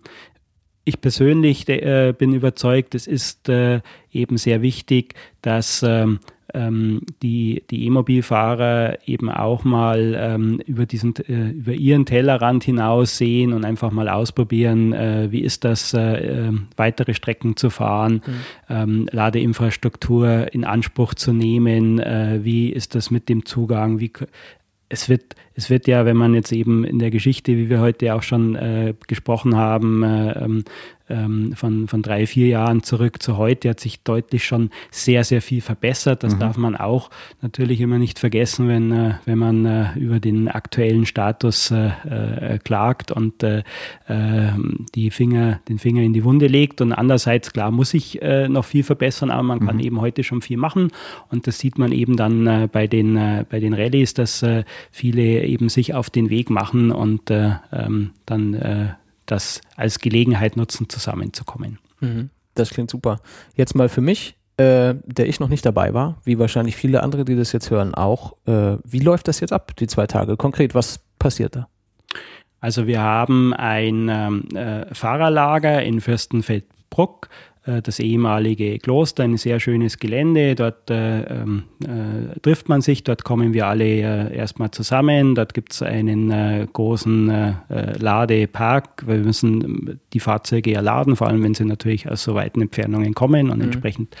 ich 0.86 1.00
persönlich 1.00 1.68
äh, 1.68 2.14
bin 2.16 2.32
überzeugt, 2.32 2.94
es 2.94 3.06
ist 3.06 3.48
äh, 3.48 3.80
eben 4.12 4.38
sehr 4.38 4.62
wichtig, 4.62 5.14
dass 5.42 5.82
ähm, 5.82 6.20
ähm, 6.54 7.02
die, 7.22 7.64
die 7.70 7.86
E-Mobilfahrer 7.86 8.98
eben 9.04 9.28
auch 9.28 9.64
mal 9.64 10.16
ähm, 10.16 10.60
über, 10.64 10.86
diesen, 10.86 11.14
äh, 11.16 11.50
über 11.50 11.72
ihren 11.72 12.06
Tellerrand 12.06 12.62
hinaus 12.62 13.18
sehen 13.18 13.52
und 13.52 13.64
einfach 13.64 13.90
mal 13.90 14.08
ausprobieren, 14.08 14.92
äh, 14.92 15.26
wie 15.32 15.40
ist 15.40 15.64
das, 15.64 15.92
äh, 15.92 16.00
ähm, 16.00 16.68
weitere 16.76 17.14
Strecken 17.14 17.56
zu 17.56 17.68
fahren, 17.68 18.22
mhm. 18.24 18.32
Ähm, 18.68 19.08
Ladeinfrastruktur 19.10 20.54
in 20.54 20.64
Anspruch 20.64 21.14
zu 21.14 21.32
nehmen, 21.32 21.98
äh, 21.98 22.40
wie 22.44 22.70
ist 22.70 22.94
das 22.94 23.10
mit 23.10 23.28
dem 23.28 23.44
Zugang, 23.44 23.98
wie 23.98 24.12
es 24.88 25.08
wird, 25.08 25.34
es 25.56 25.70
wird 25.70 25.86
ja, 25.88 26.04
wenn 26.04 26.16
man 26.16 26.34
jetzt 26.34 26.52
eben 26.52 26.84
in 26.84 26.98
der 26.98 27.10
Geschichte, 27.10 27.56
wie 27.56 27.70
wir 27.70 27.80
heute 27.80 28.14
auch 28.14 28.22
schon 28.22 28.56
äh, 28.56 28.94
gesprochen 29.06 29.56
haben, 29.56 30.02
äh, 30.02 30.32
ähm, 30.32 30.64
ähm, 31.08 31.52
von, 31.54 31.86
von 31.86 32.02
drei, 32.02 32.26
vier 32.26 32.48
Jahren 32.48 32.82
zurück 32.82 33.22
zu 33.22 33.36
heute 33.36 33.70
hat 33.70 33.80
sich 33.80 34.02
deutlich 34.02 34.44
schon 34.44 34.70
sehr, 34.90 35.22
sehr 35.22 35.40
viel 35.40 35.60
verbessert. 35.60 36.24
Das 36.24 36.34
mhm. 36.34 36.40
darf 36.40 36.56
man 36.56 36.74
auch 36.74 37.10
natürlich 37.42 37.80
immer 37.80 37.98
nicht 37.98 38.18
vergessen, 38.18 38.66
wenn, 38.66 38.90
äh, 38.90 39.14
wenn 39.24 39.38
man 39.38 39.64
äh, 39.66 39.92
über 39.96 40.18
den 40.18 40.48
aktuellen 40.48 41.06
Status 41.06 41.70
äh, 41.70 41.90
äh 42.08 42.58
klagt 42.58 43.12
und 43.12 43.42
äh, 43.44 43.62
ähm, 44.08 44.86
die 44.94 45.10
Finger, 45.10 45.60
den 45.68 45.78
Finger 45.78 46.02
in 46.02 46.12
die 46.12 46.24
Wunde 46.24 46.48
legt. 46.48 46.80
Und 46.80 46.92
andererseits, 46.92 47.52
klar, 47.52 47.70
muss 47.70 47.94
ich 47.94 48.20
noch 48.48 48.64
viel 48.64 48.82
verbessern, 48.82 49.30
aber 49.30 49.42
man 49.42 49.58
mhm. 49.58 49.66
kann 49.66 49.80
eben 49.80 50.00
heute 50.00 50.24
schon 50.24 50.42
viel 50.42 50.56
machen. 50.56 50.90
Und 51.30 51.46
das 51.46 51.58
sieht 51.58 51.78
man 51.78 51.92
eben 51.92 52.16
dann 52.16 52.68
bei, 52.72 52.86
den, 52.86 53.14
bei 53.48 53.60
den 53.60 53.74
Rallyes, 53.74 54.14
dass 54.14 54.44
viele 54.90 55.45
eben 55.46 55.68
sich 55.68 55.94
auf 55.94 56.10
den 56.10 56.30
Weg 56.30 56.50
machen 56.50 56.92
und 56.92 57.30
ähm, 57.30 58.10
dann 58.26 58.96
das 59.26 59.60
als 59.76 59.98
Gelegenheit 59.98 60.56
nutzen, 60.56 60.88
zusammenzukommen. 60.88 61.78
Mhm. 62.00 62.30
Das 62.54 62.70
klingt 62.70 62.90
super. 62.90 63.20
Jetzt 63.54 63.74
mal 63.74 63.88
für 63.88 64.00
mich, 64.00 64.36
äh, 64.56 64.94
der 65.04 65.28
ich 65.28 65.40
noch 65.40 65.48
nicht 65.48 65.66
dabei 65.66 65.92
war, 65.92 66.16
wie 66.24 66.38
wahrscheinlich 66.38 66.76
viele 66.76 67.02
andere, 67.02 67.24
die 67.24 67.36
das 67.36 67.52
jetzt 67.52 67.70
hören, 67.70 67.94
auch. 67.94 68.36
Äh, 68.46 68.78
wie 68.84 69.00
läuft 69.00 69.28
das 69.28 69.40
jetzt 69.40 69.52
ab, 69.52 69.76
die 69.76 69.86
zwei 69.86 70.06
Tage? 70.06 70.36
Konkret, 70.36 70.74
was 70.74 71.00
passiert 71.18 71.56
da? 71.56 71.68
Also 72.60 72.86
wir 72.86 73.02
haben 73.02 73.52
ein 73.52 74.08
ähm, 74.08 74.48
äh, 74.56 74.92
Fahrerlager 74.94 75.82
in 75.82 76.00
Fürstenfeldbruck 76.00 77.28
äh, 77.28 77.55
das 77.82 77.98
ehemalige 77.98 78.78
Kloster, 78.78 79.24
ein 79.24 79.36
sehr 79.36 79.58
schönes 79.58 79.98
Gelände. 79.98 80.54
Dort 80.54 80.90
äh, 80.90 81.22
ähm, 81.22 81.64
äh, 81.82 82.38
trifft 82.40 82.68
man 82.68 82.80
sich, 82.80 83.02
dort 83.02 83.24
kommen 83.24 83.52
wir 83.54 83.66
alle 83.66 83.84
äh, 83.84 84.36
erstmal 84.36 84.70
zusammen. 84.70 85.34
Dort 85.34 85.52
gibt 85.52 85.72
es 85.72 85.82
einen 85.82 86.30
äh, 86.30 86.66
großen 86.72 87.28
äh, 87.28 87.98
Ladepark. 87.98 89.04
Wir 89.06 89.18
müssen 89.18 90.00
die 90.12 90.20
Fahrzeuge 90.20 90.70
ja 90.72 90.80
laden, 90.80 91.16
vor 91.16 91.26
allem 91.26 91.42
wenn 91.42 91.54
sie 91.54 91.64
natürlich 91.64 92.08
aus 92.08 92.22
so 92.22 92.34
weiten 92.34 92.62
Entfernungen 92.62 93.14
kommen 93.14 93.50
und 93.50 93.58
mhm. 93.58 93.64
entsprechend 93.64 94.16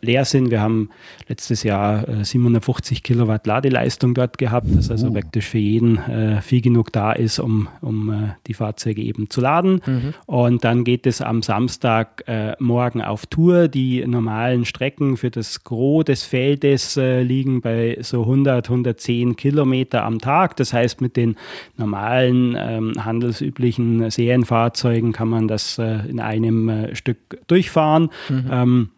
leer 0.00 0.24
sind. 0.24 0.50
Wir 0.50 0.60
haben 0.60 0.90
letztes 1.28 1.64
Jahr 1.64 2.24
750 2.24 3.02
Kilowatt 3.02 3.46
Ladeleistung 3.46 4.14
dort 4.14 4.38
gehabt, 4.38 4.68
dass 4.76 4.90
also 4.90 5.08
uh. 5.08 5.12
praktisch 5.12 5.46
für 5.46 5.58
jeden 5.58 5.98
viel 6.40 6.60
genug 6.60 6.92
da 6.92 7.12
ist, 7.12 7.40
um, 7.40 7.68
um 7.80 8.32
die 8.46 8.54
Fahrzeuge 8.54 9.02
eben 9.02 9.28
zu 9.28 9.40
laden. 9.40 9.80
Mhm. 9.84 10.14
Und 10.26 10.64
dann 10.64 10.84
geht 10.84 11.06
es 11.06 11.20
am 11.20 11.42
Samstag 11.42 12.24
morgen 12.58 13.02
auf 13.02 13.26
Tour. 13.26 13.68
Die 13.68 14.06
normalen 14.06 14.64
Strecken 14.64 15.16
für 15.16 15.30
das 15.30 15.64
Gros 15.64 16.04
des 16.04 16.22
Feldes 16.22 16.96
äh, 16.96 17.22
liegen 17.22 17.60
bei 17.60 17.98
so 18.00 18.22
100, 18.22 18.68
110 18.68 19.36
Kilometer 19.36 20.04
am 20.04 20.20
Tag. 20.20 20.56
Das 20.56 20.72
heißt, 20.72 21.00
mit 21.00 21.16
den 21.16 21.36
normalen 21.76 22.56
ähm, 22.58 22.92
handelsüblichen 23.04 24.10
Serienfahrzeugen 24.10 25.12
kann 25.12 25.28
man 25.28 25.48
das 25.48 25.78
äh, 25.78 25.98
in 26.08 26.20
einem 26.20 26.68
äh, 26.68 26.94
Stück 26.94 27.18
durchfahren. 27.46 28.10
Mhm. 28.28 28.46
Ähm, 28.50 28.88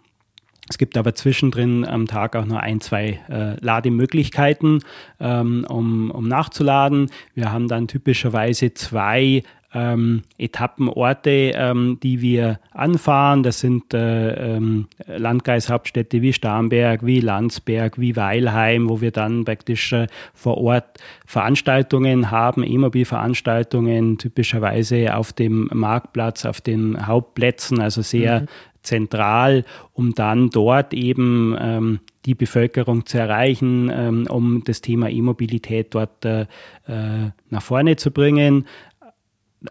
es 0.69 0.77
gibt 0.77 0.99
aber 0.99 1.15
zwischendrin 1.15 1.87
am 1.87 2.07
Tag 2.07 2.37
auch 2.37 2.45
nur 2.45 2.61
ein, 2.61 2.81
zwei 2.81 3.21
äh, 3.31 3.57
Lademöglichkeiten, 3.65 4.81
ähm, 5.19 5.65
um, 5.69 6.11
um 6.11 6.29
nachzuladen. 6.29 7.11
Wir 7.35 7.51
haben 7.53 7.69
dann 7.69 7.89
typischerweise 7.89 8.75
zwei 8.75 9.43
ähm, 9.75 10.23
Etappenorte, 10.39 11.53
ähm, 11.55 11.99
die 12.03 12.23
wir 12.23 12.59
anfahren. 12.73 13.43
Das 13.43 13.61
sind 13.61 13.93
äh, 13.93 14.57
ähm, 14.57 14.89
Landkreishauptstädte 15.07 16.23
wie 16.23 16.33
Starnberg, 16.33 17.05
wie 17.05 17.21
Landsberg, 17.21 17.99
wie 17.99 18.17
Weilheim, 18.17 18.89
wo 18.89 19.01
wir 19.01 19.11
dann 19.11 19.45
praktisch 19.45 19.93
äh, 19.93 20.07
vor 20.33 20.59
Ort 20.59 20.99
Veranstaltungen 21.27 22.31
haben, 22.31 22.65
E-Mobil-Veranstaltungen, 22.65 24.17
typischerweise 24.17 25.15
auf 25.15 25.33
dem 25.35 25.69
Marktplatz, 25.73 26.47
auf 26.47 26.61
den 26.63 27.07
Hauptplätzen, 27.07 27.81
also 27.81 28.01
sehr 28.01 28.41
mhm. 28.41 28.47
zentral, 28.83 29.65
um 29.93 30.15
dann 30.15 30.49
dort 30.49 30.95
eben 30.95 31.55
ähm, 31.61 32.01
die 32.25 32.35
Bevölkerung 32.35 33.05
zu 33.05 33.19
erreichen, 33.19 33.91
ähm, 33.93 34.27
um 34.31 34.65
das 34.65 34.81
Thema 34.81 35.11
E-Mobilität 35.11 35.95
dort 35.95 36.25
äh, 36.25 36.43
äh 36.87 37.31
nach 37.51 37.63
vorne 37.63 37.97
zu 37.97 38.11
bringen 38.11 38.67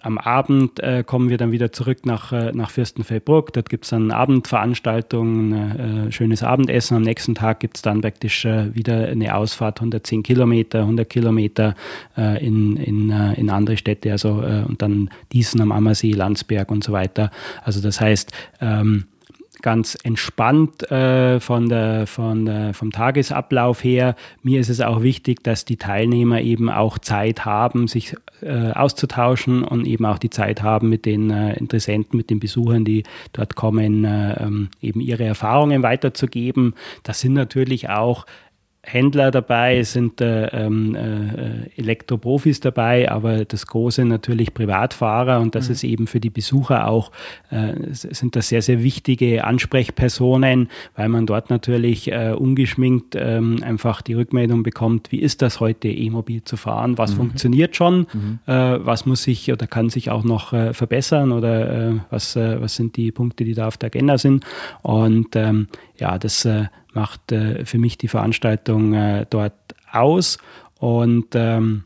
am 0.02 0.18
Abend 0.18 0.82
äh, 0.82 1.04
kommen 1.06 1.30
wir 1.30 1.38
dann 1.38 1.52
wieder 1.52 1.72
zurück 1.72 2.06
nach, 2.06 2.34
äh, 2.34 2.52
nach 2.52 2.70
Fürstenfeldbruck. 2.70 3.54
Dort 3.54 3.70
gibt 3.70 3.86
es 3.86 3.92
dann 3.92 4.12
Abendveranstaltungen, 4.12 6.08
äh, 6.08 6.12
schönes 6.12 6.44
Abendessen. 6.44 6.98
Am 6.98 7.04
nächsten 7.04 7.36
Tag 7.36 7.62
gibt 7.62 7.78
es 7.78 7.82
dann 7.84 8.02
praktisch 8.02 8.44
äh, 8.44 8.76
wieder 8.76 9.08
eine 9.08 9.36
Ausfahrt, 9.36 9.80
110 9.80 10.24
Kilometer, 10.24 10.80
100 10.80 11.10
Kilometer 11.10 11.76
äh, 12.18 12.46
in, 12.46 12.76
in, 12.76 13.12
äh, 13.12 13.34
in 13.36 13.50
andere 13.50 13.78
Städte, 13.78 14.12
also 14.12 14.28
und 14.38 14.82
dann 14.82 15.10
Diesen 15.32 15.62
am 15.62 15.72
Ammersee, 15.72 16.12
Landsberg 16.12 16.70
und 16.72 16.84
so 16.84 16.92
weiter. 16.92 17.32
Also 17.64 17.82
das 17.82 18.02
heißt, 18.02 18.32
ähm, 18.62 19.06
ganz 19.68 19.98
entspannt 20.02 20.90
äh, 20.94 21.42
von 21.42 21.68
der, 21.68 22.08
von 22.08 22.46
der, 22.46 22.74
vom 22.74 22.94
Tagesablauf 22.94 23.84
her. 23.84 24.16
Mir 24.42 24.62
ist 24.62 24.70
es 24.70 24.80
auch 24.80 25.02
wichtig, 25.02 25.44
dass 25.44 25.66
die 25.66 25.76
Teilnehmer 25.76 26.40
eben 26.40 26.70
auch 26.70 26.98
Zeit 27.00 27.44
haben, 27.44 27.90
sich 27.90 28.16
äh, 28.42 28.72
auszutauschen 28.72 29.66
und 29.66 29.86
eben 29.86 30.06
auch 30.06 30.20
die 30.20 30.30
Zeit 30.30 30.64
haben, 30.64 30.88
mit 30.88 31.06
den 31.06 31.32
äh, 31.32 31.58
Interessenten, 31.58 32.16
mit 32.16 32.30
den 32.30 32.40
Besuchern, 32.40 32.86
die 32.86 33.04
dort 33.34 33.56
kommen, 33.56 34.06
äh, 34.06 34.42
ähm, 34.42 34.70
eben 34.82 35.02
ihre 35.02 35.26
Erfahrungen 35.26 35.84
weiterzugeben. 35.84 36.74
Das 37.04 37.20
sind 37.20 37.34
natürlich 37.34 37.90
auch 37.90 38.26
Händler 38.88 39.32
dabei, 39.32 39.80
es 39.80 39.92
sind 39.92 40.22
äh, 40.22 40.48
ähm, 40.48 40.96
äh, 40.96 41.70
Elektroprofis 41.78 42.62
dabei, 42.62 43.12
aber 43.12 43.44
das 43.44 43.68
Große 43.68 44.06
natürlich 44.06 44.54
Privatfahrer 44.54 45.42
und 45.42 45.56
das 45.56 45.68
mhm. 45.68 45.74
ist 45.74 45.84
eben 45.84 46.08
für 46.08 46.22
die 46.22 46.30
Besucher 46.30 46.88
auch, 46.88 47.12
äh, 47.50 47.74
sind 47.92 48.38
das 48.38 48.48
sehr, 48.48 48.62
sehr 48.62 48.84
wichtige 48.84 49.44
Ansprechpersonen, 49.44 50.70
weil 50.96 51.10
man 51.10 51.26
dort 51.26 51.50
natürlich 51.50 52.10
äh, 52.12 52.32
ungeschminkt 52.32 53.16
ähm, 53.18 53.62
einfach 53.62 54.02
die 54.02 54.14
Rückmeldung 54.14 54.64
bekommt, 54.64 55.12
wie 55.12 55.20
ist 55.20 55.42
das 55.42 55.60
heute 55.60 55.90
E-Mobil 55.90 56.46
zu 56.46 56.56
fahren, 56.56 56.98
was 56.98 57.12
mhm. 57.12 57.18
funktioniert 57.18 57.76
schon, 57.76 58.08
mhm. 58.14 58.40
Äh, 58.46 58.86
was 58.86 59.06
muss 59.06 59.24
sich 59.24 59.52
oder 59.52 59.68
kann 59.68 59.90
sich 59.90 60.10
auch 60.10 60.24
noch 60.24 60.54
äh, 60.54 60.74
verbessern 60.74 61.34
oder 61.34 62.06
was, 62.10 62.36
was 62.36 62.76
sind 62.76 62.96
die 62.96 63.12
Punkte, 63.12 63.44
die 63.44 63.54
da 63.54 63.68
auf 63.68 63.78
der 63.78 63.88
Agenda 63.88 64.18
sind 64.18 64.46
und 64.82 65.36
ähm, 65.36 65.68
ja, 66.00 66.18
das 66.18 66.48
macht 66.98 67.32
äh, 67.32 67.64
für 67.64 67.78
mich 67.78 67.98
die 67.98 68.08
Veranstaltung 68.08 68.94
äh, 68.94 69.26
dort 69.30 69.54
aus. 69.92 70.40
Und 70.80 71.28
ähm, 71.36 71.84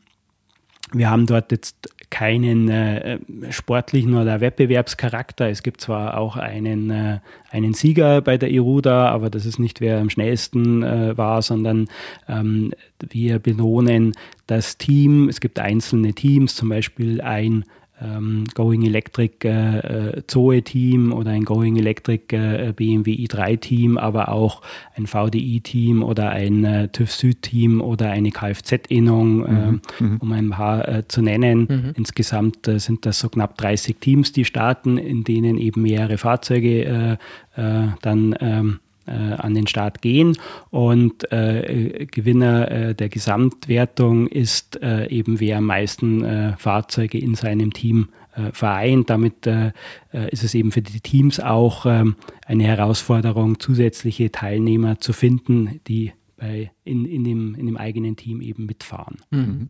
wir 0.93 1.09
haben 1.09 1.25
dort 1.25 1.51
jetzt 1.51 1.89
keinen 2.09 2.69
äh, 2.69 3.19
sportlichen 3.49 4.15
oder 4.15 4.41
Wettbewerbscharakter. 4.41 5.49
Es 5.49 5.63
gibt 5.63 5.81
zwar 5.81 6.17
auch 6.17 6.35
einen, 6.35 6.89
äh, 6.89 7.19
einen 7.49 7.73
Sieger 7.73 8.21
bei 8.21 8.37
der 8.37 8.51
Iruda, 8.51 9.09
aber 9.09 9.29
das 9.29 9.45
ist 9.45 9.59
nicht 9.59 9.79
wer 9.81 9.99
am 9.99 10.09
schnellsten 10.09 10.83
äh, 10.83 11.17
war, 11.17 11.41
sondern 11.41 11.87
ähm, 12.27 12.73
wir 12.99 13.39
belohnen 13.39 14.13
das 14.47 14.77
Team. 14.77 15.29
Es 15.29 15.39
gibt 15.39 15.59
einzelne 15.59 16.13
Teams, 16.13 16.55
zum 16.55 16.69
Beispiel 16.69 17.21
ein 17.21 17.63
ähm, 18.01 18.45
Going 18.53 18.83
Electric 18.83 19.47
äh, 19.47 19.77
äh, 19.77 20.23
Zoe-Team 20.27 21.13
oder 21.13 21.31
ein 21.31 21.45
Going 21.45 21.77
Electric 21.77 22.35
äh, 22.35 22.73
BMW 22.75 23.13
i3-Team, 23.13 23.97
aber 23.97 24.29
auch 24.29 24.61
ein 24.95 25.07
VDI-Team 25.07 26.03
oder 26.03 26.29
ein 26.29 26.63
äh, 26.63 26.87
TÜV 26.89 27.11
Süd-Team 27.11 27.81
oder 27.81 28.09
eine 28.09 28.31
Kfz-Innung, 28.31 29.37
mhm. 29.37 29.81
mhm. 29.99 30.17
um 30.17 30.31
ein 30.31 30.49
paar 30.49 30.87
äh, 30.87 31.07
zu 31.07 31.21
nennen. 31.21 31.67
Mhm. 31.69 31.93
Insgesamt 31.95 32.67
äh, 32.67 32.79
sind 32.79 33.05
das 33.05 33.19
so 33.19 33.29
knapp 33.29 33.57
30 33.57 33.97
Teams, 33.99 34.31
die 34.31 34.45
starten, 34.45 34.97
in 34.97 35.23
denen 35.23 35.57
eben 35.57 35.81
mehrere 35.81 36.17
Fahrzeuge 36.17 37.17
dann 37.55 38.35
ähm, 38.39 38.79
äh, 38.79 38.90
an 39.13 39.53
den 39.53 39.67
Start 39.67 40.01
gehen. 40.01 40.37
Und 40.69 41.31
äh, 41.31 42.07
Gewinner 42.09 42.71
äh, 42.71 42.95
der 42.95 43.09
Gesamtwertung 43.09 44.27
ist 44.27 44.81
äh, 44.81 45.07
eben 45.09 45.39
wer 45.39 45.57
am 45.57 45.65
meisten 45.65 46.23
äh, 46.23 46.57
Fahrzeuge 46.57 47.17
in 47.17 47.35
seinem 47.35 47.73
Team 47.73 48.09
äh, 48.35 48.51
vereint. 48.51 49.09
Damit 49.09 49.45
ist 49.47 50.43
es 50.43 50.53
eben 50.53 50.71
für 50.71 50.81
die 50.81 51.01
Teams 51.01 51.39
auch 51.39 51.85
ähm, 51.85 52.15
eine 52.45 52.63
Herausforderung, 52.63 53.59
zusätzliche 53.59 54.31
Teilnehmer 54.31 54.99
zu 54.99 55.13
finden, 55.13 55.79
die 55.87 56.13
bei, 56.41 56.71
in, 56.83 57.05
in, 57.05 57.23
dem, 57.23 57.55
in 57.55 57.67
dem 57.67 57.77
eigenen 57.77 58.15
Team 58.15 58.41
eben 58.41 58.65
mitfahren. 58.65 59.17
Mhm. 59.29 59.69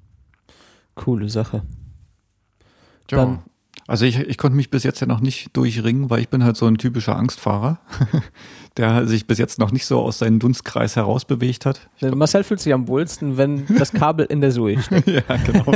Coole 0.95 1.29
Sache. 1.29 1.63
Ja. 3.09 3.17
Dann, 3.17 3.39
also 3.87 4.05
ich, 4.05 4.17
ich 4.19 4.37
konnte 4.37 4.55
mich 4.55 4.69
bis 4.69 4.83
jetzt 4.83 5.01
ja 5.01 5.07
noch 5.07 5.19
nicht 5.19 5.55
durchringen, 5.55 6.09
weil 6.09 6.21
ich 6.21 6.29
bin 6.29 6.43
halt 6.43 6.55
so 6.55 6.65
ein 6.65 6.77
typischer 6.77 7.17
Angstfahrer. 7.17 7.81
der 8.77 9.05
sich 9.05 9.27
bis 9.27 9.37
jetzt 9.37 9.59
noch 9.59 9.71
nicht 9.71 9.85
so 9.85 9.99
aus 9.99 10.19
seinem 10.19 10.39
Dunstkreis 10.39 10.95
herausbewegt 10.95 11.65
hat. 11.65 11.89
Marcel 12.15 12.43
fühlt 12.43 12.61
sich 12.61 12.73
am 12.73 12.87
wohlsten, 12.87 13.35
wenn 13.35 13.65
das 13.77 13.91
Kabel 13.91 14.25
in 14.25 14.39
der 14.39 14.51
Sui 14.51 14.81
steckt. 14.81 15.07
ja, 15.09 15.21
genau. 15.45 15.73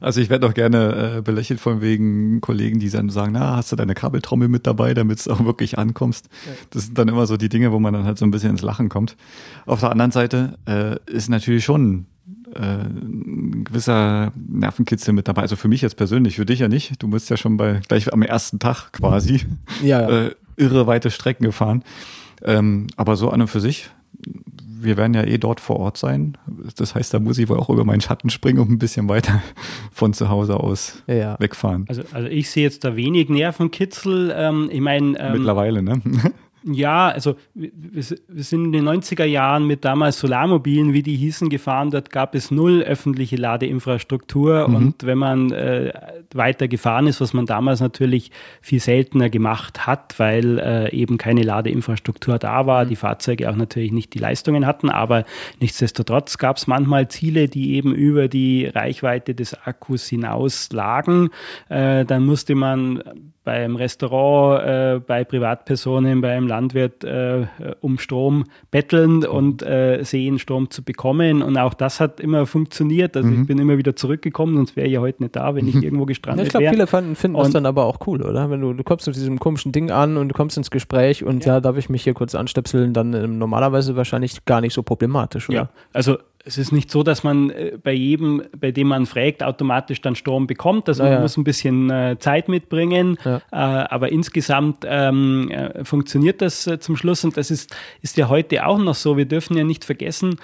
Also 0.00 0.20
ich 0.20 0.28
werde 0.28 0.46
auch 0.46 0.52
gerne 0.52 1.16
äh, 1.16 1.22
belächelt 1.22 1.60
von 1.60 1.80
wegen 1.80 2.42
Kollegen, 2.42 2.78
die 2.78 2.90
dann 2.90 3.08
sagen, 3.08 3.32
na, 3.32 3.56
hast 3.56 3.72
du 3.72 3.76
deine 3.76 3.94
Kabeltrommel 3.94 4.48
mit 4.48 4.66
dabei, 4.66 4.92
damit 4.92 5.18
es 5.18 5.28
auch 5.28 5.44
wirklich 5.44 5.78
ankommst. 5.78 6.28
Das 6.70 6.84
sind 6.84 6.98
dann 6.98 7.08
immer 7.08 7.26
so 7.26 7.38
die 7.38 7.48
Dinge, 7.48 7.72
wo 7.72 7.78
man 7.78 7.94
dann 7.94 8.04
halt 8.04 8.18
so 8.18 8.26
ein 8.26 8.30
bisschen 8.30 8.50
ins 8.50 8.62
Lachen 8.62 8.90
kommt. 8.90 9.16
Auf 9.64 9.80
der 9.80 9.90
anderen 9.90 10.10
Seite 10.10 10.58
äh, 10.68 10.96
ist 11.10 11.30
natürlich 11.30 11.64
schon 11.64 12.04
äh, 12.54 12.60
ein 12.60 13.64
gewisser 13.64 14.32
Nervenkitzel 14.34 15.14
mit 15.14 15.26
dabei. 15.26 15.42
Also 15.42 15.56
für 15.56 15.68
mich 15.68 15.80
jetzt 15.80 15.96
persönlich, 15.96 16.36
für 16.36 16.46
dich 16.46 16.58
ja 16.58 16.68
nicht. 16.68 17.02
Du 17.02 17.08
bist 17.08 17.30
ja 17.30 17.36
schon 17.36 17.56
bei 17.56 17.80
gleich 17.88 18.12
am 18.12 18.22
ersten 18.22 18.58
Tag 18.58 18.92
quasi 18.92 19.46
ja, 19.82 20.02
ja. 20.02 20.26
Äh, 20.26 20.34
irre 20.56 20.86
weite 20.86 21.10
Strecken 21.10 21.44
gefahren. 21.44 21.82
Ähm, 22.42 22.86
aber 22.96 23.16
so 23.16 23.30
an 23.30 23.42
und 23.42 23.48
für 23.48 23.60
sich, 23.60 23.90
wir 24.86 24.96
werden 24.96 25.14
ja 25.14 25.24
eh 25.24 25.38
dort 25.38 25.60
vor 25.60 25.76
Ort 25.76 25.96
sein. 25.96 26.36
Das 26.76 26.94
heißt, 26.94 27.12
da 27.12 27.18
muss 27.18 27.38
ich 27.38 27.48
wohl 27.48 27.58
auch 27.58 27.70
über 27.70 27.84
meinen 27.84 28.00
Schatten 28.00 28.30
springen 28.30 28.58
und 28.58 28.70
ein 28.70 28.78
bisschen 28.78 29.08
weiter 29.08 29.42
von 29.92 30.12
zu 30.12 30.28
Hause 30.28 30.58
aus 30.60 31.02
ja. 31.06 31.36
wegfahren. 31.40 31.86
Also, 31.88 32.02
also 32.12 32.28
ich 32.28 32.50
sehe 32.50 32.64
jetzt 32.64 32.84
da 32.84 32.96
wenig 32.96 33.28
Nervenkitzel. 33.28 34.32
Ähm, 34.36 34.68
ich 34.70 34.80
meine. 34.80 35.18
Ähm, 35.18 35.32
Mittlerweile, 35.32 35.82
ne? 35.82 36.00
Ja, 36.68 37.10
also 37.10 37.36
wir, 37.54 37.70
wir, 37.72 38.42
sind 38.42 38.64
in 38.64 38.72
den 38.72 38.88
90er 38.88 39.24
Jahren 39.24 39.68
mit 39.68 39.84
damals 39.84 40.18
Solarmobilen, 40.18 40.92
wie 40.92 41.02
die 41.02 41.14
hießen, 41.14 41.48
gefahren. 41.48 41.92
Dort 41.92 42.10
gab 42.10 42.34
es 42.34 42.50
null 42.50 42.82
öffentliche 42.82 43.36
Ladeinfrastruktur. 43.36 44.66
Mhm. 44.66 44.74
Und 44.74 45.06
wenn 45.06 45.18
man 45.18 45.52
äh, 45.52 45.92
weiter 46.36 46.68
gefahren 46.68 47.06
ist, 47.06 47.20
was 47.20 47.32
man 47.32 47.46
damals 47.46 47.80
natürlich 47.80 48.30
viel 48.60 48.80
seltener 48.80 49.30
gemacht 49.30 49.86
hat, 49.86 50.18
weil 50.18 50.58
äh, 50.58 50.92
eben 50.92 51.18
keine 51.18 51.42
Ladeinfrastruktur 51.42 52.38
da 52.38 52.66
war, 52.66 52.84
mhm. 52.84 52.88
die 52.88 52.96
Fahrzeuge 52.96 53.50
auch 53.50 53.56
natürlich 53.56 53.92
nicht 53.92 54.14
die 54.14 54.18
Leistungen 54.18 54.66
hatten. 54.66 54.90
Aber 54.90 55.24
nichtsdestotrotz 55.60 56.38
gab 56.38 56.56
es 56.56 56.66
manchmal 56.66 57.08
Ziele, 57.08 57.48
die 57.48 57.74
eben 57.74 57.94
über 57.94 58.28
die 58.28 58.66
Reichweite 58.66 59.34
des 59.34 59.54
Akkus 59.66 60.06
hinaus 60.06 60.70
lagen. 60.72 61.30
Äh, 61.68 62.04
dann 62.04 62.24
musste 62.24 62.54
man 62.54 63.02
beim 63.46 63.76
Restaurant, 63.76 64.60
äh, 64.64 65.00
bei 65.06 65.22
Privatpersonen, 65.22 66.20
beim 66.20 66.48
Landwirt 66.48 67.04
äh, 67.04 67.46
um 67.80 67.98
Strom 67.98 68.44
betteln 68.72 69.24
und 69.24 69.62
äh, 69.62 70.02
sehen, 70.02 70.40
Strom 70.40 70.68
zu 70.68 70.82
bekommen. 70.82 71.42
Und 71.42 71.56
auch 71.56 71.72
das 71.72 72.00
hat 72.00 72.18
immer 72.18 72.46
funktioniert. 72.46 73.16
Also 73.16 73.28
mhm. 73.28 73.42
ich 73.42 73.46
bin 73.46 73.58
immer 73.58 73.78
wieder 73.78 73.94
zurückgekommen, 73.94 74.56
sonst 74.56 74.74
wäre 74.74 74.88
ich 74.88 74.94
ja 74.94 75.00
heute 75.00 75.22
nicht 75.22 75.36
da, 75.36 75.54
wenn 75.54 75.68
ich 75.68 75.76
irgendwo 75.82 76.06
gestrandet 76.06 76.25
wäre. 76.26 76.42
ich 76.42 76.48
glaube, 76.48 76.68
viele 76.68 77.14
finden 77.14 77.36
das 77.36 77.50
dann 77.50 77.66
aber 77.66 77.84
auch 77.84 77.98
cool, 78.06 78.22
oder? 78.22 78.50
Wenn 78.50 78.60
du, 78.60 78.72
du 78.72 78.84
kommst 78.84 79.06
mit 79.06 79.16
diesem 79.16 79.38
komischen 79.38 79.72
Ding 79.72 79.90
an 79.90 80.16
und 80.16 80.28
du 80.28 80.34
kommst 80.34 80.56
ins 80.56 80.70
Gespräch 80.70 81.24
und 81.24 81.44
ja, 81.44 81.54
ja 81.54 81.60
darf 81.60 81.76
ich 81.76 81.88
mich 81.88 82.02
hier 82.04 82.14
kurz 82.14 82.34
anstöpseln, 82.34 82.92
dann 82.92 83.14
äh, 83.14 83.26
normalerweise 83.26 83.96
wahrscheinlich 83.96 84.44
gar 84.44 84.60
nicht 84.60 84.74
so 84.74 84.82
problematisch, 84.82 85.48
oder? 85.48 85.56
Ja, 85.56 85.68
also 85.92 86.18
es 86.46 86.58
ist 86.58 86.70
nicht 86.70 86.90
so, 86.92 87.02
dass 87.02 87.24
man 87.24 87.50
äh, 87.50 87.76
bei 87.82 87.92
jedem, 87.92 88.42
bei 88.56 88.70
dem 88.70 88.86
man 88.88 89.06
fragt, 89.06 89.42
automatisch 89.42 90.00
dann 90.00 90.14
Strom 90.14 90.46
bekommt. 90.46 90.88
Also 90.88 91.02
ja, 91.02 91.08
man 91.08 91.18
ja. 91.18 91.22
muss 91.22 91.36
ein 91.36 91.44
bisschen 91.44 91.90
äh, 91.90 92.16
Zeit 92.20 92.48
mitbringen. 92.48 93.18
Ja. 93.24 93.38
Äh, 93.50 93.88
aber 93.90 94.12
insgesamt 94.12 94.84
ähm, 94.86 95.50
äh, 95.50 95.84
funktioniert 95.84 96.40
das 96.40 96.66
äh, 96.68 96.78
zum 96.78 96.96
Schluss. 96.96 97.24
Und 97.24 97.36
das 97.36 97.50
ist, 97.50 97.74
ist 98.00 98.16
ja 98.16 98.28
heute 98.28 98.64
auch 98.64 98.78
noch 98.78 98.94
so. 98.94 99.16
Wir 99.16 99.26
dürfen 99.26 99.56
ja 99.56 99.64
nicht 99.64 99.84
vergessen, 99.84 100.36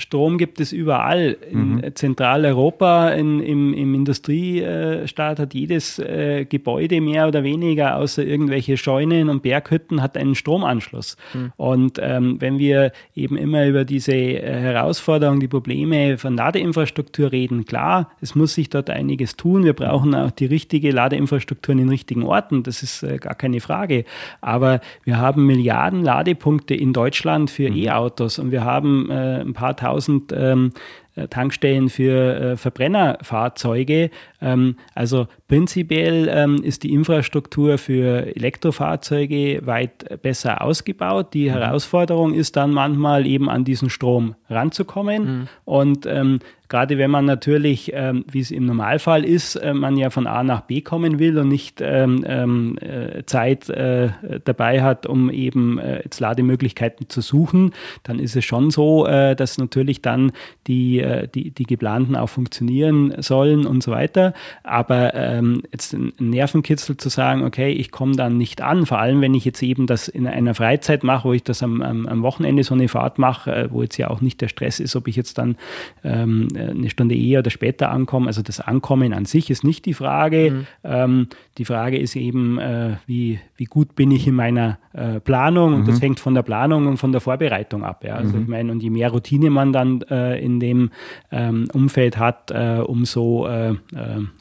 Strom 0.00 0.38
gibt 0.38 0.60
es 0.60 0.72
überall. 0.72 1.36
In 1.50 1.74
mhm. 1.76 1.94
Zentraleuropa, 1.94 3.10
in, 3.10 3.40
im, 3.40 3.74
im 3.74 3.94
Industriestaat 3.94 5.38
hat 5.38 5.54
jedes 5.54 5.98
äh, 5.98 6.46
Gebäude 6.48 7.00
mehr 7.00 7.28
oder 7.28 7.44
weniger, 7.44 7.96
außer 7.96 8.24
irgendwelche 8.24 8.76
Scheunen 8.76 9.28
und 9.28 9.42
Berghütten, 9.42 10.02
hat 10.02 10.16
einen 10.16 10.34
Stromanschluss. 10.34 11.16
Mhm. 11.34 11.52
Und 11.56 11.98
ähm, 12.02 12.40
wenn 12.40 12.58
wir 12.58 12.92
eben 13.14 13.36
immer 13.36 13.66
über 13.66 13.84
diese 13.84 14.14
äh, 14.14 14.40
Herausforderungen, 14.40 15.40
die 15.40 15.48
Probleme 15.48 16.18
von 16.18 16.36
Ladeinfrastruktur 16.36 17.30
reden, 17.30 17.66
klar, 17.66 18.10
es 18.20 18.34
muss 18.34 18.54
sich 18.54 18.70
dort 18.70 18.90
einiges 18.90 19.36
tun. 19.36 19.64
Wir 19.64 19.74
brauchen 19.74 20.14
auch 20.14 20.30
die 20.30 20.46
richtige 20.46 20.90
Ladeinfrastruktur 20.90 21.72
in 21.72 21.78
den 21.78 21.88
richtigen 21.88 22.22
Orten. 22.22 22.62
Das 22.62 22.82
ist 22.82 23.02
äh, 23.02 23.18
gar 23.18 23.34
keine 23.34 23.60
Frage. 23.60 24.04
Aber 24.40 24.80
wir 25.04 25.18
haben 25.18 25.46
Milliarden 25.46 26.02
Ladepunkte 26.02 26.74
in 26.74 26.92
Deutschland 26.92 27.50
für 27.50 27.70
mhm. 27.70 27.76
E-Autos 27.76 28.38
und 28.38 28.50
wir 28.50 28.64
haben 28.64 29.10
äh, 29.10 29.40
ein 29.40 29.52
paar 29.52 29.76
tausend 29.76 29.89
ähm, 30.32 30.72
äh, 31.16 31.28
Tankstellen 31.28 31.88
für 31.88 32.34
äh, 32.52 32.56
Verbrennerfahrzeuge. 32.56 34.10
Ähm, 34.40 34.76
also 34.94 35.26
prinzipiell 35.48 36.28
ähm, 36.32 36.62
ist 36.62 36.82
die 36.82 36.92
Infrastruktur 36.92 37.78
für 37.78 38.36
Elektrofahrzeuge 38.36 39.66
weit 39.66 40.22
besser 40.22 40.62
ausgebaut. 40.62 41.34
Die 41.34 41.48
mhm. 41.48 41.54
Herausforderung 41.54 42.32
ist 42.32 42.56
dann 42.56 42.70
manchmal 42.70 43.26
eben 43.26 43.50
an 43.50 43.64
diesen 43.64 43.90
Strom 43.90 44.36
ranzukommen. 44.48 45.22
Mhm. 45.24 45.48
Und 45.64 46.06
ähm, 46.06 46.38
Gerade 46.70 46.98
wenn 46.98 47.10
man 47.10 47.24
natürlich, 47.24 47.90
ähm, 47.92 48.24
wie 48.30 48.38
es 48.38 48.52
im 48.52 48.64
Normalfall 48.64 49.24
ist, 49.24 49.56
äh, 49.56 49.74
man 49.74 49.96
ja 49.96 50.08
von 50.08 50.28
A 50.28 50.44
nach 50.44 50.60
B 50.62 50.80
kommen 50.82 51.18
will 51.18 51.36
und 51.36 51.48
nicht 51.48 51.80
ähm, 51.82 52.24
ähm 52.26 52.78
äh, 52.78 53.24
Zeit 53.26 53.68
äh, 53.68 54.10
dabei 54.44 54.80
hat, 54.80 55.04
um 55.04 55.30
eben 55.30 55.78
äh, 55.78 55.96
jetzt 56.04 56.20
Lademöglichkeiten 56.20 57.08
zu 57.08 57.22
suchen, 57.22 57.72
dann 58.04 58.20
ist 58.20 58.36
es 58.36 58.44
schon 58.44 58.70
so, 58.70 59.04
äh, 59.04 59.34
dass 59.34 59.58
natürlich 59.58 60.00
dann 60.00 60.30
die, 60.68 61.00
äh, 61.00 61.26
die, 61.26 61.50
die 61.50 61.64
geplanten 61.64 62.14
auch 62.14 62.28
funktionieren 62.28 63.14
sollen 63.18 63.66
und 63.66 63.82
so 63.82 63.90
weiter. 63.90 64.32
Aber 64.62 65.12
ähm, 65.14 65.64
jetzt 65.72 65.92
ein 65.92 66.12
Nervenkitzel 66.20 66.96
zu 66.96 67.08
sagen, 67.08 67.42
okay, 67.42 67.72
ich 67.72 67.90
komme 67.90 68.14
dann 68.14 68.38
nicht 68.38 68.62
an, 68.62 68.86
vor 68.86 69.00
allem 69.00 69.20
wenn 69.20 69.34
ich 69.34 69.44
jetzt 69.44 69.62
eben 69.64 69.88
das 69.88 70.06
in 70.06 70.28
einer 70.28 70.54
Freizeit 70.54 71.02
mache, 71.02 71.28
wo 71.28 71.32
ich 71.32 71.42
das 71.42 71.64
am, 71.64 71.82
am, 71.82 72.06
am 72.06 72.22
Wochenende 72.22 72.62
so 72.62 72.74
eine 72.74 72.86
Fahrt 72.86 73.18
mache, 73.18 73.66
wo 73.72 73.82
jetzt 73.82 73.96
ja 73.96 74.08
auch 74.08 74.20
nicht 74.20 74.40
der 74.40 74.48
Stress 74.48 74.78
ist, 74.78 74.94
ob 74.94 75.08
ich 75.08 75.16
jetzt 75.16 75.36
dann 75.36 75.56
ähm, 76.04 76.46
äh, 76.54 76.59
eine 76.68 76.90
Stunde 76.90 77.14
eher 77.14 77.40
oder 77.40 77.50
später 77.50 77.90
ankommen. 77.90 78.26
Also 78.26 78.42
das 78.42 78.60
Ankommen 78.60 79.12
an 79.12 79.24
sich 79.24 79.50
ist 79.50 79.64
nicht 79.64 79.86
die 79.86 79.94
Frage. 79.94 80.50
Mhm. 80.50 80.66
Ähm, 80.84 81.28
die 81.58 81.64
Frage 81.64 81.98
ist 81.98 82.16
eben, 82.16 82.58
äh, 82.58 82.96
wie, 83.06 83.40
wie 83.56 83.64
gut 83.64 83.94
bin 83.94 84.10
ich 84.10 84.26
in 84.26 84.34
meiner 84.34 84.78
äh, 84.92 85.20
Planung 85.20 85.74
und 85.74 85.82
mhm. 85.82 85.86
das 85.86 86.00
hängt 86.00 86.20
von 86.20 86.34
der 86.34 86.42
Planung 86.42 86.86
und 86.86 86.96
von 86.96 87.12
der 87.12 87.20
Vorbereitung 87.20 87.84
ab. 87.84 88.04
Ja? 88.04 88.14
Also 88.14 88.36
mhm. 88.36 88.42
ich 88.42 88.48
meine, 88.48 88.72
und 88.72 88.82
je 88.82 88.90
mehr 88.90 89.10
Routine 89.10 89.50
man 89.50 89.72
dann 89.72 90.02
äh, 90.02 90.38
in 90.44 90.60
dem 90.60 90.90
ähm, 91.30 91.66
Umfeld 91.72 92.18
hat, 92.18 92.50
äh, 92.50 92.80
umso, 92.84 93.46
äh, 93.46 93.74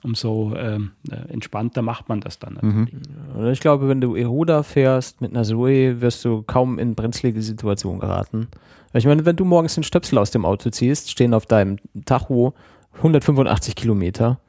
umso 0.03 0.53
entspannter 1.29 1.82
macht 1.82 2.10
man 2.10 2.21
das 2.21 2.39
dann. 2.39 2.58
Mhm. 2.62 2.88
Ich 3.51 3.60
glaube, 3.60 3.88
wenn 3.88 4.01
du 4.01 4.15
Eroda 4.15 4.63
fährst 4.63 5.21
mit 5.21 5.32
einer 5.32 5.43
Zoe, 5.43 6.01
wirst 6.01 6.23
du 6.25 6.43
kaum 6.43 6.79
in 6.79 6.95
brenzlige 6.95 7.41
Situationen 7.41 7.99
geraten. 7.99 8.47
Ich 8.93 9.06
meine, 9.06 9.25
wenn 9.25 9.36
du 9.36 9.45
morgens 9.45 9.75
den 9.75 9.84
Stöpsel 9.84 10.17
aus 10.17 10.32
dem 10.32 10.45
Auto 10.45 10.69
ziehst, 10.69 11.12
stehen 11.12 11.34
auf 11.34 11.45
deinem 11.45 11.78
Tacho 12.06 12.54
185 12.97 13.75
Kilometer 13.75 14.39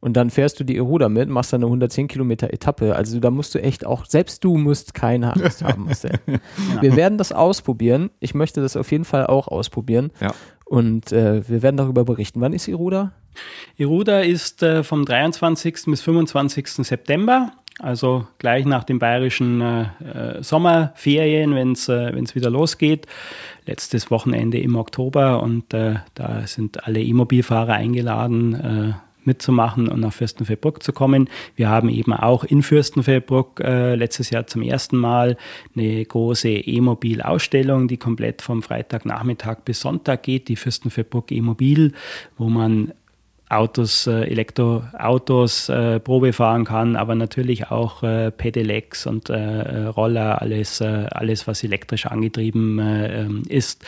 und 0.00 0.16
dann 0.16 0.30
fährst 0.30 0.60
du 0.60 0.64
die 0.64 0.76
Eroda 0.76 1.08
mit, 1.08 1.28
machst 1.28 1.52
dann 1.52 1.60
eine 1.62 1.66
110 1.66 2.06
Kilometer 2.06 2.52
Etappe. 2.52 2.94
Also 2.94 3.18
da 3.18 3.30
musst 3.30 3.54
du 3.54 3.60
echt 3.60 3.84
auch, 3.84 4.04
selbst 4.06 4.44
du 4.44 4.56
musst 4.56 4.94
keine 4.94 5.34
Angst 5.34 5.64
haben. 5.64 5.86
Marcel. 5.86 6.20
ja. 6.26 6.82
Wir 6.82 6.94
werden 6.94 7.18
das 7.18 7.32
ausprobieren. 7.32 8.10
Ich 8.20 8.34
möchte 8.34 8.60
das 8.60 8.76
auf 8.76 8.92
jeden 8.92 9.04
Fall 9.04 9.26
auch 9.26 9.48
ausprobieren. 9.48 10.12
Ja. 10.20 10.34
Und 10.64 11.12
äh, 11.12 11.48
wir 11.48 11.62
werden 11.62 11.76
darüber 11.76 12.04
berichten. 12.04 12.40
Wann 12.40 12.52
ist 12.52 12.68
Iruda? 12.68 13.12
Iruda 13.76 14.20
ist 14.20 14.62
äh, 14.62 14.84
vom 14.84 15.04
23. 15.04 15.86
bis 15.86 16.02
25. 16.02 16.68
September 16.68 17.52
also 17.78 18.26
gleich 18.38 18.64
nach 18.64 18.84
den 18.84 18.98
bayerischen 18.98 19.60
äh, 19.60 19.82
äh 19.82 20.42
Sommerferien, 20.42 21.54
wenn 21.54 21.72
es 21.72 21.88
äh, 21.88 22.14
wieder 22.34 22.50
losgeht. 22.50 23.06
Letztes 23.66 24.10
Wochenende 24.10 24.58
im 24.58 24.76
Oktober 24.76 25.42
und 25.42 25.72
äh, 25.74 25.96
da 26.14 26.46
sind 26.46 26.86
alle 26.86 27.00
E-Mobilfahrer 27.02 27.74
eingeladen, 27.74 28.54
äh, 28.54 28.92
mitzumachen 29.28 29.88
und 29.88 30.00
nach 30.00 30.12
Fürstenfeldbruck 30.12 30.82
zu 30.82 30.92
kommen. 30.92 31.28
Wir 31.54 31.68
haben 31.68 31.88
eben 31.88 32.12
auch 32.12 32.42
in 32.42 32.62
Fürstenfeldbruck 32.62 33.60
äh, 33.60 33.94
letztes 33.94 34.30
Jahr 34.30 34.48
zum 34.48 34.62
ersten 34.62 34.96
Mal 34.96 35.36
eine 35.76 36.04
große 36.04 36.48
E-Mobil-Ausstellung, 36.48 37.86
die 37.86 37.98
komplett 37.98 38.42
vom 38.42 38.62
Freitagnachmittag 38.62 39.58
bis 39.64 39.80
Sonntag 39.80 40.24
geht, 40.24 40.48
die 40.48 40.56
Fürstenfeldbruck 40.56 41.30
E-Mobil, 41.30 41.92
wo 42.36 42.48
man 42.48 42.92
Autos, 43.50 44.06
äh, 44.06 44.22
Elektroautos 44.24 45.68
äh, 45.68 46.00
Probe 46.00 46.32
fahren 46.32 46.64
kann, 46.64 46.96
aber 46.96 47.14
natürlich 47.14 47.70
auch 47.70 48.02
äh, 48.02 48.30
Pedelecs 48.30 49.06
und 49.06 49.30
äh, 49.30 49.86
Roller, 49.86 50.42
alles, 50.42 50.80
äh, 50.80 51.06
alles, 51.10 51.46
was 51.46 51.64
elektrisch 51.64 52.06
angetrieben 52.06 52.78
äh, 52.78 53.22
ähm, 53.22 53.42
ist. 53.48 53.84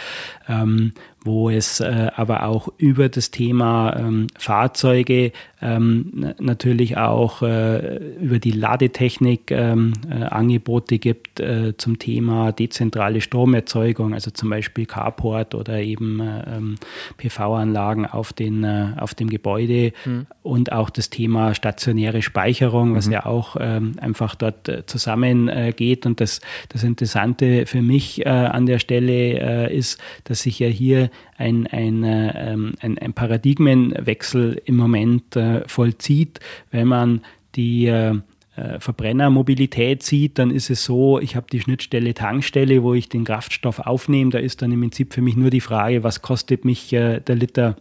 Ähm, 0.48 0.92
wo 1.24 1.50
es 1.50 1.80
äh, 1.80 2.08
aber 2.16 2.44
auch 2.44 2.68
über 2.78 3.08
das 3.08 3.30
Thema 3.30 3.94
ähm, 3.96 4.28
Fahrzeuge 4.38 5.32
ähm, 5.62 6.34
natürlich 6.38 6.96
auch 6.96 7.42
äh, 7.42 7.96
über 8.16 8.38
die 8.38 8.52
Ladetechnik 8.52 9.50
ähm, 9.50 9.92
äh, 10.08 10.24
Angebote 10.24 10.98
gibt 10.98 11.40
äh, 11.40 11.76
zum 11.76 11.98
Thema 11.98 12.52
dezentrale 12.52 13.20
Stromerzeugung, 13.20 14.14
also 14.14 14.30
zum 14.30 14.48
Beispiel 14.48 14.86
Carport 14.86 15.54
oder 15.54 15.80
eben 15.80 16.20
äh, 16.20 16.56
ähm, 16.56 16.76
PV-Anlagen 17.18 18.06
auf, 18.06 18.32
den, 18.32 18.64
äh, 18.64 18.92
auf 18.98 19.14
dem 19.14 19.28
Gebäude 19.28 19.92
mhm. 20.06 20.26
und 20.42 20.72
auch 20.72 20.88
das 20.88 21.10
Thema 21.10 21.54
stationäre 21.54 22.22
Speicherung, 22.22 22.94
was 22.94 23.06
mhm. 23.06 23.12
ja 23.12 23.26
auch 23.26 23.56
ähm, 23.60 23.96
einfach 24.00 24.34
dort 24.34 24.70
zusammengeht. 24.86 26.06
und 26.06 26.20
das, 26.20 26.40
das 26.70 26.84
Interessante 26.84 27.66
für 27.66 27.82
mich 27.82 28.26
an 28.26 28.66
der 28.66 28.78
Stelle 28.78 29.68
ist, 29.70 30.00
dass 30.24 30.42
sich 30.42 30.58
ja 30.58 30.68
hier 30.68 31.09
ein, 31.36 31.66
ein, 31.66 32.04
ähm, 32.04 32.72
ein, 32.80 32.98
ein 32.98 33.12
Paradigmenwechsel 33.12 34.60
im 34.64 34.76
Moment 34.76 35.36
äh, 35.36 35.66
vollzieht. 35.66 36.40
Wenn 36.70 36.88
man 36.88 37.22
die 37.54 37.86
äh, 37.86 38.14
äh, 38.56 38.80
Verbrennermobilität 38.80 40.02
sieht, 40.02 40.38
dann 40.38 40.50
ist 40.50 40.70
es 40.70 40.84
so, 40.84 41.18
ich 41.18 41.36
habe 41.36 41.46
die 41.50 41.60
Schnittstelle 41.60 42.14
Tankstelle, 42.14 42.82
wo 42.82 42.94
ich 42.94 43.08
den 43.08 43.24
Kraftstoff 43.24 43.78
aufnehme. 43.78 44.30
Da 44.30 44.38
ist 44.38 44.62
dann 44.62 44.72
im 44.72 44.80
Prinzip 44.80 45.14
für 45.14 45.22
mich 45.22 45.36
nur 45.36 45.50
die 45.50 45.60
Frage, 45.60 46.02
was 46.02 46.20
kostet 46.20 46.64
mich 46.64 46.92
äh, 46.92 47.20
der 47.20 47.36
Liter 47.36 47.76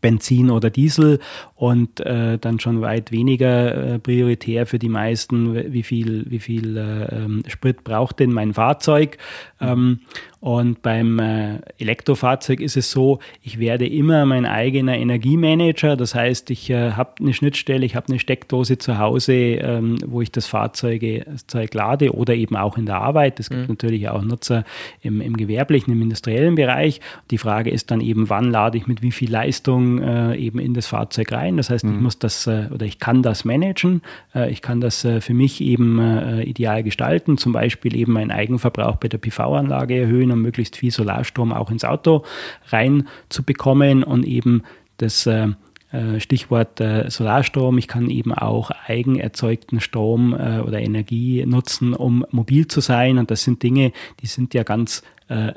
Benzin 0.00 0.50
oder 0.50 0.68
Diesel 0.68 1.20
und 1.54 2.00
äh, 2.00 2.38
dann 2.38 2.58
schon 2.58 2.80
weit 2.80 3.12
weniger 3.12 3.94
äh, 3.94 3.98
prioritär 3.98 4.66
für 4.66 4.78
die 4.78 4.88
meisten, 4.88 5.72
wie 5.72 5.84
viel, 5.84 6.24
wie 6.28 6.40
viel 6.40 6.76
äh, 6.76 7.14
ähm, 7.14 7.42
Sprit 7.46 7.84
braucht 7.84 8.18
denn 8.18 8.32
mein 8.32 8.54
Fahrzeug. 8.54 9.18
Ähm, 9.60 10.00
und 10.46 10.80
beim 10.80 11.18
äh, 11.18 11.58
Elektrofahrzeug 11.78 12.60
ist 12.60 12.76
es 12.76 12.92
so, 12.92 13.18
ich 13.42 13.58
werde 13.58 13.84
immer 13.84 14.24
mein 14.26 14.46
eigener 14.46 14.96
Energiemanager. 14.96 15.96
Das 15.96 16.14
heißt, 16.14 16.50
ich 16.50 16.70
äh, 16.70 16.92
habe 16.92 17.14
eine 17.18 17.34
Schnittstelle, 17.34 17.84
ich 17.84 17.96
habe 17.96 18.06
eine 18.10 18.20
Steckdose 18.20 18.78
zu 18.78 18.98
Hause, 18.98 19.32
ähm, 19.32 19.96
wo 20.06 20.22
ich 20.22 20.30
das 20.30 20.46
Fahrzeug, 20.46 21.02
das 21.26 21.48
Zeug 21.48 21.74
lade 21.74 22.14
oder 22.14 22.32
eben 22.36 22.54
auch 22.54 22.78
in 22.78 22.86
der 22.86 23.00
Arbeit. 23.00 23.40
Es 23.40 23.50
gibt 23.50 23.62
mhm. 23.62 23.66
natürlich 23.70 24.08
auch 24.08 24.22
Nutzer 24.22 24.62
im, 25.02 25.20
im 25.20 25.36
gewerblichen, 25.36 25.92
im 25.92 26.00
industriellen 26.00 26.54
Bereich. 26.54 27.00
Die 27.32 27.38
Frage 27.38 27.70
ist 27.70 27.90
dann 27.90 28.00
eben, 28.00 28.30
wann 28.30 28.52
lade 28.52 28.78
ich 28.78 28.86
mit 28.86 29.02
wie 29.02 29.10
viel 29.10 29.32
Leistung 29.32 30.00
äh, 30.00 30.36
eben 30.36 30.60
in 30.60 30.74
das 30.74 30.86
Fahrzeug 30.86 31.32
rein. 31.32 31.56
Das 31.56 31.70
heißt, 31.70 31.84
mhm. 31.84 31.94
ich 31.94 32.00
muss 32.00 32.20
das 32.20 32.46
oder 32.46 32.86
ich 32.86 33.00
kann 33.00 33.24
das 33.24 33.44
managen. 33.44 34.00
Ich 34.48 34.62
kann 34.62 34.80
das 34.80 35.00
für 35.00 35.34
mich 35.34 35.60
eben 35.60 36.40
ideal 36.42 36.84
gestalten. 36.84 37.36
Zum 37.36 37.52
Beispiel 37.52 37.96
eben 37.96 38.12
meinen 38.12 38.30
Eigenverbrauch 38.30 38.96
bei 38.96 39.08
der 39.08 39.18
PV-Anlage 39.18 39.98
erhöhen 39.98 40.35
um 40.36 40.42
möglichst 40.42 40.76
viel 40.76 40.90
Solarstrom 40.90 41.52
auch 41.52 41.70
ins 41.70 41.84
Auto 41.84 42.24
reinzubekommen 42.68 44.04
und 44.04 44.24
eben 44.24 44.62
das 44.98 45.26
äh, 45.26 45.48
äh, 45.92 46.20
Stichwort 46.20 46.80
äh, 46.80 47.10
Solarstrom. 47.10 47.78
Ich 47.78 47.88
kann 47.88 48.10
eben 48.10 48.32
auch 48.32 48.70
eigenerzeugten 48.70 49.80
Strom 49.80 50.32
oder 50.34 50.80
Energie 50.80 51.44
nutzen, 51.46 51.94
um 51.94 52.24
mobil 52.30 52.66
zu 52.66 52.80
sein. 52.80 53.18
Und 53.18 53.30
das 53.30 53.42
sind 53.42 53.62
Dinge, 53.62 53.92
die 54.20 54.26
sind 54.26 54.54
ja 54.54 54.62
ganz 54.62 55.02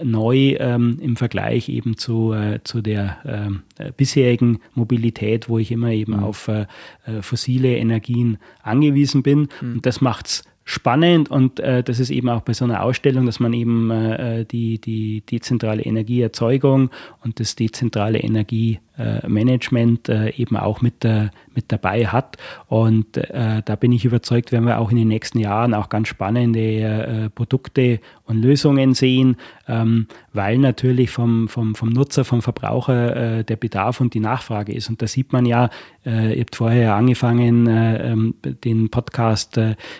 neu 0.02 0.56
ähm, 0.58 0.98
im 1.00 1.15
Vergleich 1.15 1.70
eben 1.70 1.96
zu, 1.96 2.34
zu 2.63 2.82
der 2.82 3.18
ähm, 3.24 3.62
bisherigen 3.98 4.62
Mobilität, 4.74 5.48
wo 5.48 5.60
ich 5.60 5.72
immer 5.72 5.92
eben 5.92 6.13
mhm. 6.13 6.24
auf 6.24 6.50
fossile 7.22 7.78
Energien 7.78 8.39
angewiesen 8.63 9.22
bin. 9.22 9.48
Mhm. 9.62 9.74
Und 9.74 9.86
das 9.86 10.02
macht 10.02 10.26
es 10.26 10.44
spannend 10.69 11.32
und 11.32 11.60
äh, 11.60 11.82
das 11.82 11.99
ist 11.99 12.12
eben 12.12 12.29
auch 12.29 12.41
bei 12.41 12.53
so 12.53 12.63
einer 12.63 12.84
Ausstellung, 12.84 13.25
dass 13.25 13.39
man 13.39 13.53
eben 13.53 13.89
äh, 13.89 14.45
die, 14.45 14.77
die 14.77 15.21
dezentrale 15.21 15.82
Energieerzeugung 15.82 16.91
und 17.23 17.39
das 17.39 17.55
dezentrale 17.55 18.19
Energienutzen 18.19 18.88
Management 19.27 20.09
eben 20.09 20.57
auch 20.57 20.81
mit, 20.81 21.03
mit 21.03 21.71
dabei 21.71 22.07
hat. 22.07 22.38
Und 22.67 23.05
da 23.15 23.75
bin 23.75 23.91
ich 23.91 24.05
überzeugt, 24.05 24.51
werden 24.51 24.65
wir 24.65 24.79
auch 24.79 24.91
in 24.91 24.97
den 24.97 25.07
nächsten 25.07 25.39
Jahren 25.39 25.73
auch 25.73 25.89
ganz 25.89 26.07
spannende 26.07 27.31
Produkte 27.33 27.99
und 28.25 28.41
Lösungen 28.41 28.93
sehen, 28.93 29.38
ähm, 29.67 30.07
weil 30.33 30.59
natürlich 30.59 31.09
vom, 31.09 31.47
vom, 31.47 31.73
vom 31.73 31.89
Nutzer, 31.89 32.23
vom 32.23 32.41
Verbraucher 32.41 33.43
der 33.43 33.55
Bedarf 33.55 34.01
und 34.01 34.13
die 34.13 34.19
Nachfrage 34.19 34.73
ist. 34.73 34.89
Und 34.89 35.01
da 35.01 35.07
sieht 35.07 35.33
man 35.33 35.45
ja, 35.45 35.69
ihr 36.05 36.39
habt 36.39 36.55
vorher 36.55 36.95
angefangen, 36.95 37.67
ähm, 37.69 38.35
den 38.63 38.89
Podcast 38.89 39.59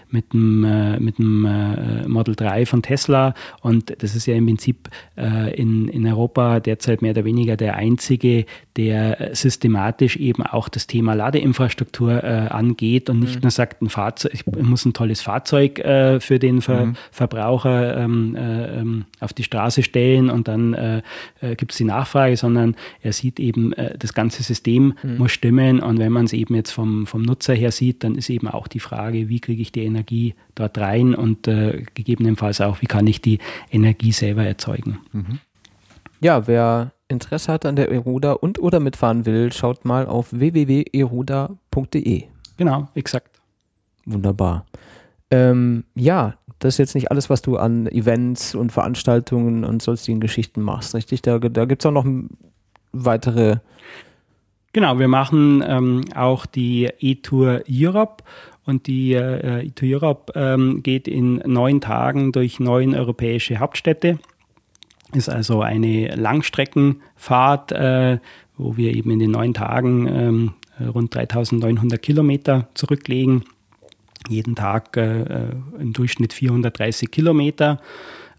mit 0.10 0.34
dem, 0.34 0.62
mit 1.04 1.18
dem 1.18 2.08
Model 2.08 2.36
3 2.36 2.66
von 2.66 2.82
Tesla 2.82 3.34
und 3.62 4.02
das 4.02 4.16
ist 4.16 4.26
ja 4.26 4.36
im 4.36 4.46
Prinzip 4.46 4.90
in, 5.16 5.88
in 5.88 6.08
Europa 6.08 6.60
derzeit 6.60 7.02
mehr 7.02 7.12
oder 7.12 7.26
weniger 7.26 7.58
der 7.58 7.76
einzige, 7.76 8.46
der 8.78 8.89
systematisch 9.34 10.18
eben 10.18 10.44
auch 10.44 10.70
das 10.70 10.88
Thema 10.88 11.14
Ladeinfrastruktur 11.14 12.24
äh, 12.24 12.48
angeht 12.50 13.10
und 13.10 13.20
nicht 13.20 13.36
mhm. 13.36 13.42
nur 13.44 13.52
sagt, 13.52 13.82
ein 13.82 13.90
Fahrzeug, 13.90 14.34
ich 14.34 14.46
muss 14.46 14.86
ein 14.86 14.94
tolles 14.94 15.22
Fahrzeug 15.22 15.80
äh, 15.80 16.20
für 16.20 16.40
den 16.40 16.62
Ver 16.62 16.88
mhm. 16.88 16.96
Verbraucher 17.12 17.98
ähm, 17.98 18.36
äh, 18.36 18.80
ähm, 18.80 19.06
auf 19.20 19.34
die 19.34 19.44
Straße 19.44 19.84
stellen 19.84 20.30
und 20.30 20.48
dann 20.48 20.74
äh, 20.74 21.02
äh 21.42 21.56
gibt 21.56 21.72
es 21.72 21.78
die 21.78 21.84
Nachfrage, 21.84 22.38
sondern 22.38 22.76
er 23.02 23.14
sieht 23.14 23.40
eben, 23.40 23.74
äh, 23.74 23.98
das 23.98 24.14
ganze 24.14 24.44
System 24.44 24.94
mhm. 25.04 25.18
muss 25.18 25.32
stimmen 25.32 25.80
und 25.80 26.00
wenn 26.00 26.12
man 26.12 26.26
es 26.26 26.34
eben 26.34 26.56
jetzt 26.56 26.72
vom, 26.72 27.06
vom 27.06 27.22
Nutzer 27.22 27.54
her 27.54 27.72
sieht, 27.72 28.04
dann 28.04 28.16
ist 28.16 28.30
eben 28.30 28.48
auch 28.48 28.68
die 28.68 28.80
Frage, 28.80 29.30
wie 29.30 29.40
kriege 29.40 29.62
ich 29.62 29.72
die 29.72 29.84
Energie 29.84 30.36
dort 30.56 30.78
rein 30.78 31.16
und 31.16 31.44
gegebenenfalls 31.44 32.60
auch, 32.60 32.82
wie 32.82 32.86
kann 32.86 33.08
ich 33.08 33.22
die 33.22 33.40
Energie 33.72 34.12
selber 34.12 34.44
erzeugen. 34.44 35.00
Mhm. 35.14 35.40
Ja, 36.22 36.48
wer 36.48 36.92
Interesse 37.10 37.52
hat 37.52 37.66
an 37.66 37.76
der 37.76 37.92
Eruda 37.92 38.34
und 38.34 38.60
oder 38.60 38.80
mitfahren 38.80 39.26
will, 39.26 39.52
schaut 39.52 39.84
mal 39.84 40.06
auf 40.06 40.28
www.eruda.de. 40.32 42.24
Genau, 42.58 42.88
exakt. 42.94 43.42
Wunderbar. 44.06 44.66
Ähm, 45.32 45.84
ja, 45.96 46.36
das 46.60 46.76
ist 46.76 46.78
jetzt 46.78 46.96
nicht 46.96 47.12
alles, 47.12 47.30
was 47.30 47.42
du 47.42 47.58
an 47.58 47.88
Events 47.88 48.54
und 48.56 48.72
Veranstaltungen 48.72 49.64
und 49.64 49.82
sonstigen 49.82 50.20
Geschichten 50.20 50.62
machst, 50.62 50.94
richtig? 50.96 51.22
Da, 51.22 51.40
da 51.40 51.66
gibt 51.66 51.82
es 51.82 51.86
auch 51.86 51.92
noch 51.92 52.06
weitere. 52.92 53.58
Genau, 54.74 55.00
wir 55.00 55.08
machen 55.08 55.64
ähm, 55.66 56.06
auch 56.16 56.46
die 56.46 56.90
E-Tour 57.00 57.64
Europe 57.70 58.24
und 58.66 58.88
die 58.88 59.14
äh, 59.14 59.68
E-Tour 59.68 59.90
Europe 59.90 60.34
ähm, 60.36 60.84
geht 60.84 61.08
in 61.08 61.38
neun 61.46 61.82
Tagen 61.82 62.32
durch 62.32 62.60
neun 62.60 62.94
europäische 62.94 63.58
Hauptstädte. 63.58 64.20
Ist 65.14 65.30
also 65.30 65.62
eine 65.62 66.16
Langstreckenfahrt, 66.16 67.72
äh, 67.72 68.20
wo 68.58 68.78
wir 68.78 68.94
eben 68.94 69.10
in 69.12 69.20
den 69.20 69.32
neun 69.32 69.54
Tagen 69.54 70.08
ähm, 70.08 70.54
rund 70.94 71.16
3900 71.16 72.02
Kilometer 72.02 72.68
zurücklegen. 72.76 73.44
Jeden 74.28 74.56
Tag 74.56 74.98
äh, 74.98 75.22
äh 75.22 75.56
im 75.80 75.94
Durchschnitt 75.94 76.34
430 76.34 77.10
Kilometer. 77.10 77.80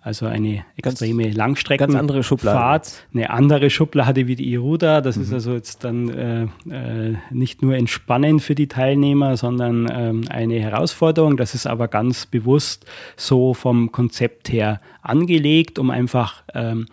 Also 0.02 0.24
eine 0.24 0.64
extreme 0.76 1.24
ganz, 1.24 1.36
Langstreckenfahrt. 1.36 1.92
Ganz 1.92 2.00
andere 2.00 2.22
Schublade. 2.22 2.88
Eine 3.12 3.30
andere 3.30 3.68
Schublade 3.68 4.26
wie 4.26 4.34
die 4.34 4.50
Iruda. 4.50 5.02
Das 5.02 5.16
mhm. 5.16 5.22
ist 5.22 5.32
also 5.32 5.52
jetzt 5.52 5.84
dann 5.84 6.08
äh, 6.08 6.42
äh, 6.70 7.16
nicht 7.30 7.60
nur 7.60 7.74
entspannend 7.74 8.40
für 8.40 8.54
die 8.54 8.66
Teilnehmer, 8.66 9.36
sondern 9.36 9.88
ähm, 9.92 10.24
eine 10.30 10.58
Herausforderung. 10.58 11.36
Das 11.36 11.54
ist 11.54 11.66
aber 11.66 11.86
ganz 11.88 12.24
bewusst 12.24 12.86
so 13.16 13.52
vom 13.52 13.92
Konzept 13.92 14.50
her 14.50 14.80
angelegt, 15.02 15.78
um 15.78 15.90
einfach 15.90 16.44
ähm, 16.54 16.86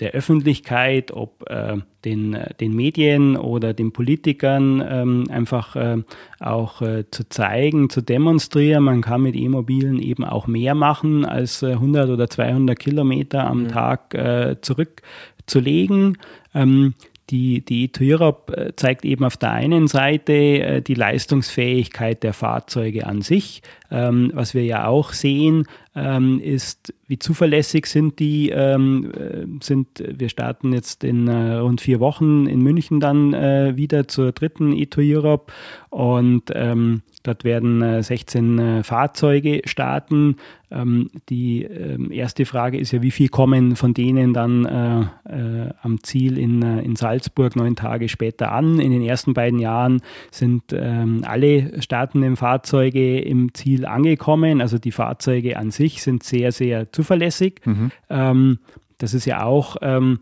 der 0.00 0.12
Öffentlichkeit, 0.12 1.10
ob 1.10 1.48
äh, 1.48 1.78
den, 2.04 2.38
den 2.60 2.74
Medien 2.74 3.36
oder 3.36 3.72
den 3.72 3.92
Politikern 3.92 4.84
ähm, 4.86 5.24
einfach 5.30 5.74
äh, 5.74 6.02
auch 6.38 6.82
äh, 6.82 7.04
zu 7.10 7.28
zeigen, 7.28 7.88
zu 7.88 8.02
demonstrieren. 8.02 8.84
Man 8.84 9.00
kann 9.00 9.22
mit 9.22 9.34
E-Mobilen 9.34 9.98
eben 9.98 10.24
auch 10.24 10.46
mehr 10.46 10.74
machen 10.74 11.24
als 11.24 11.62
100 11.62 12.08
äh, 12.08 12.12
oder 12.12 12.28
200 12.28 12.78
Kilometer 12.78 13.46
am 13.46 13.64
mhm. 13.64 13.68
Tag 13.68 14.14
äh, 14.14 14.56
zurückzulegen. 14.60 16.18
Ähm, 16.54 16.94
die, 17.30 17.64
die 17.64 17.90
Europe 18.00 18.56
äh, 18.56 18.76
zeigt 18.76 19.04
eben 19.04 19.24
auf 19.24 19.36
der 19.36 19.50
einen 19.50 19.88
Seite 19.88 20.32
äh, 20.32 20.82
die 20.82 20.94
Leistungsfähigkeit 20.94 22.22
der 22.22 22.32
Fahrzeuge 22.32 23.06
an 23.06 23.20
sich. 23.22 23.62
Ähm, 23.90 24.30
was 24.32 24.54
wir 24.54 24.64
ja 24.64 24.86
auch 24.86 25.12
sehen, 25.12 25.66
ähm, 25.96 26.38
ist, 26.40 26.92
wie 27.06 27.18
zuverlässig 27.18 27.86
sind 27.86 28.18
die. 28.18 28.50
Ähm, 28.50 29.10
äh, 29.12 29.46
sind, 29.64 30.04
wir 30.06 30.28
starten 30.28 30.72
jetzt 30.72 31.02
in 31.02 31.26
äh, 31.26 31.54
rund 31.54 31.80
vier 31.80 32.00
Wochen 32.00 32.46
in 32.46 32.60
München 32.60 33.00
dann 33.00 33.32
äh, 33.32 33.76
wieder 33.76 34.06
zur 34.06 34.32
dritten 34.32 34.72
E2 34.72 35.16
Europe 35.16 35.52
und 35.88 36.52
ähm, 36.54 37.02
Dort 37.26 37.42
werden 37.42 38.02
16 38.02 38.58
äh, 38.58 38.82
Fahrzeuge 38.84 39.62
starten. 39.64 40.36
Ähm, 40.70 41.10
die 41.28 41.64
ähm, 41.64 42.12
erste 42.12 42.44
Frage 42.44 42.78
ist 42.78 42.92
ja, 42.92 43.02
wie 43.02 43.10
viel 43.10 43.28
kommen 43.28 43.74
von 43.74 43.94
denen 43.94 44.32
dann 44.32 44.64
äh, 44.64 45.00
äh, 45.28 45.70
am 45.82 46.04
Ziel 46.04 46.38
in, 46.38 46.62
in 46.62 46.94
Salzburg 46.94 47.56
neun 47.56 47.74
Tage 47.74 48.08
später 48.08 48.52
an? 48.52 48.78
In 48.78 48.92
den 48.92 49.02
ersten 49.02 49.34
beiden 49.34 49.58
Jahren 49.58 50.02
sind 50.30 50.72
ähm, 50.72 51.22
alle 51.26 51.82
startenden 51.82 52.36
Fahrzeuge 52.36 53.18
im 53.18 53.54
Ziel 53.54 53.86
angekommen. 53.86 54.60
Also 54.60 54.78
die 54.78 54.92
Fahrzeuge 54.92 55.56
an 55.56 55.72
sich 55.72 56.02
sind 56.02 56.22
sehr, 56.22 56.52
sehr 56.52 56.92
zuverlässig. 56.92 57.60
Mhm. 57.64 58.58
das 58.98 59.14
ist 59.14 59.24
ja 59.24 59.42
auch 59.42 59.76
ein 59.76 60.20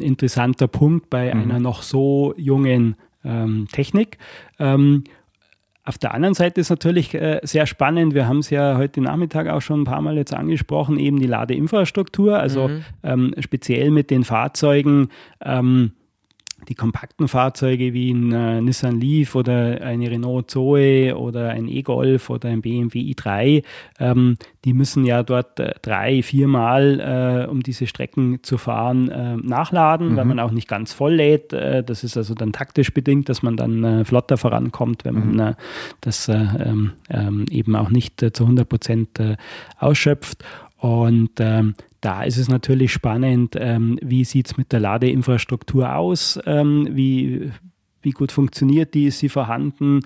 interessanter 0.00 0.68
Punkt 0.68 1.08
bei 1.08 1.32
mhm. 1.32 1.40
einer 1.40 1.60
noch 1.60 1.82
so 1.82 2.34
jungen 2.36 2.96
Technik. 3.72 4.18
Auf 5.90 5.98
der 5.98 6.14
anderen 6.14 6.34
Seite 6.34 6.60
ist 6.60 6.70
natürlich 6.70 7.14
äh, 7.14 7.40
sehr 7.42 7.66
spannend, 7.66 8.14
wir 8.14 8.28
haben 8.28 8.38
es 8.38 8.50
ja 8.50 8.76
heute 8.76 9.00
Nachmittag 9.00 9.48
auch 9.48 9.60
schon 9.60 9.80
ein 9.80 9.84
paar 9.84 10.00
Mal 10.00 10.16
jetzt 10.16 10.32
angesprochen, 10.32 11.00
eben 11.00 11.18
die 11.18 11.26
Ladeinfrastruktur, 11.26 12.38
also 12.38 12.68
mhm. 12.68 12.84
ähm, 13.02 13.34
speziell 13.40 13.90
mit 13.90 14.08
den 14.12 14.22
Fahrzeugen. 14.22 15.08
Ähm, 15.44 15.90
die 16.68 16.74
kompakten 16.74 17.28
Fahrzeuge 17.28 17.92
wie 17.92 18.12
ein 18.12 18.32
äh, 18.32 18.60
Nissan 18.60 19.00
Leaf 19.00 19.34
oder 19.34 19.80
eine 19.80 20.10
Renault 20.10 20.50
Zoe 20.50 21.16
oder 21.16 21.50
ein 21.50 21.68
E-Golf 21.68 22.30
oder 22.30 22.48
ein 22.48 22.60
BMW 22.60 23.00
i3, 23.12 23.64
ähm, 23.98 24.36
die 24.64 24.74
müssen 24.74 25.04
ja 25.04 25.22
dort 25.22 25.58
äh, 25.58 25.74
drei, 25.82 26.22
viermal, 26.22 27.46
äh, 27.46 27.50
um 27.50 27.62
diese 27.62 27.86
Strecken 27.86 28.42
zu 28.42 28.58
fahren, 28.58 29.08
äh, 29.08 29.36
nachladen, 29.36 30.12
mhm. 30.12 30.16
weil 30.16 30.24
man 30.26 30.40
auch 30.40 30.50
nicht 30.50 30.68
ganz 30.68 30.92
voll 30.92 31.14
lädt. 31.14 31.52
Äh, 31.52 31.82
das 31.82 32.04
ist 32.04 32.16
also 32.16 32.34
dann 32.34 32.52
taktisch 32.52 32.92
bedingt, 32.92 33.28
dass 33.28 33.42
man 33.42 33.56
dann 33.56 33.84
äh, 33.84 34.04
flotter 34.04 34.36
vorankommt, 34.36 35.04
wenn 35.04 35.14
man 35.14 35.34
mhm. 35.34 35.54
das 36.00 36.28
ähm, 36.28 36.92
ähm, 37.08 37.46
eben 37.50 37.74
auch 37.76 37.90
nicht 37.90 38.20
zu 38.20 38.44
100 38.44 38.68
Prozent 38.68 39.08
ausschöpft. 39.78 40.44
Und 40.78 41.32
ähm, 41.38 41.74
da 42.00 42.22
ist 42.22 42.38
es 42.38 42.48
natürlich 42.48 42.92
spannend, 42.92 43.56
ähm, 43.58 43.98
wie 44.02 44.24
sieht 44.24 44.46
es 44.46 44.56
mit 44.56 44.72
der 44.72 44.80
Ladeinfrastruktur 44.80 45.94
aus, 45.94 46.38
ähm, 46.46 46.88
wie, 46.90 47.50
wie 48.02 48.10
gut 48.10 48.32
funktioniert 48.32 48.94
die, 48.94 49.06
ist 49.06 49.18
sie 49.18 49.28
vorhanden, 49.28 50.00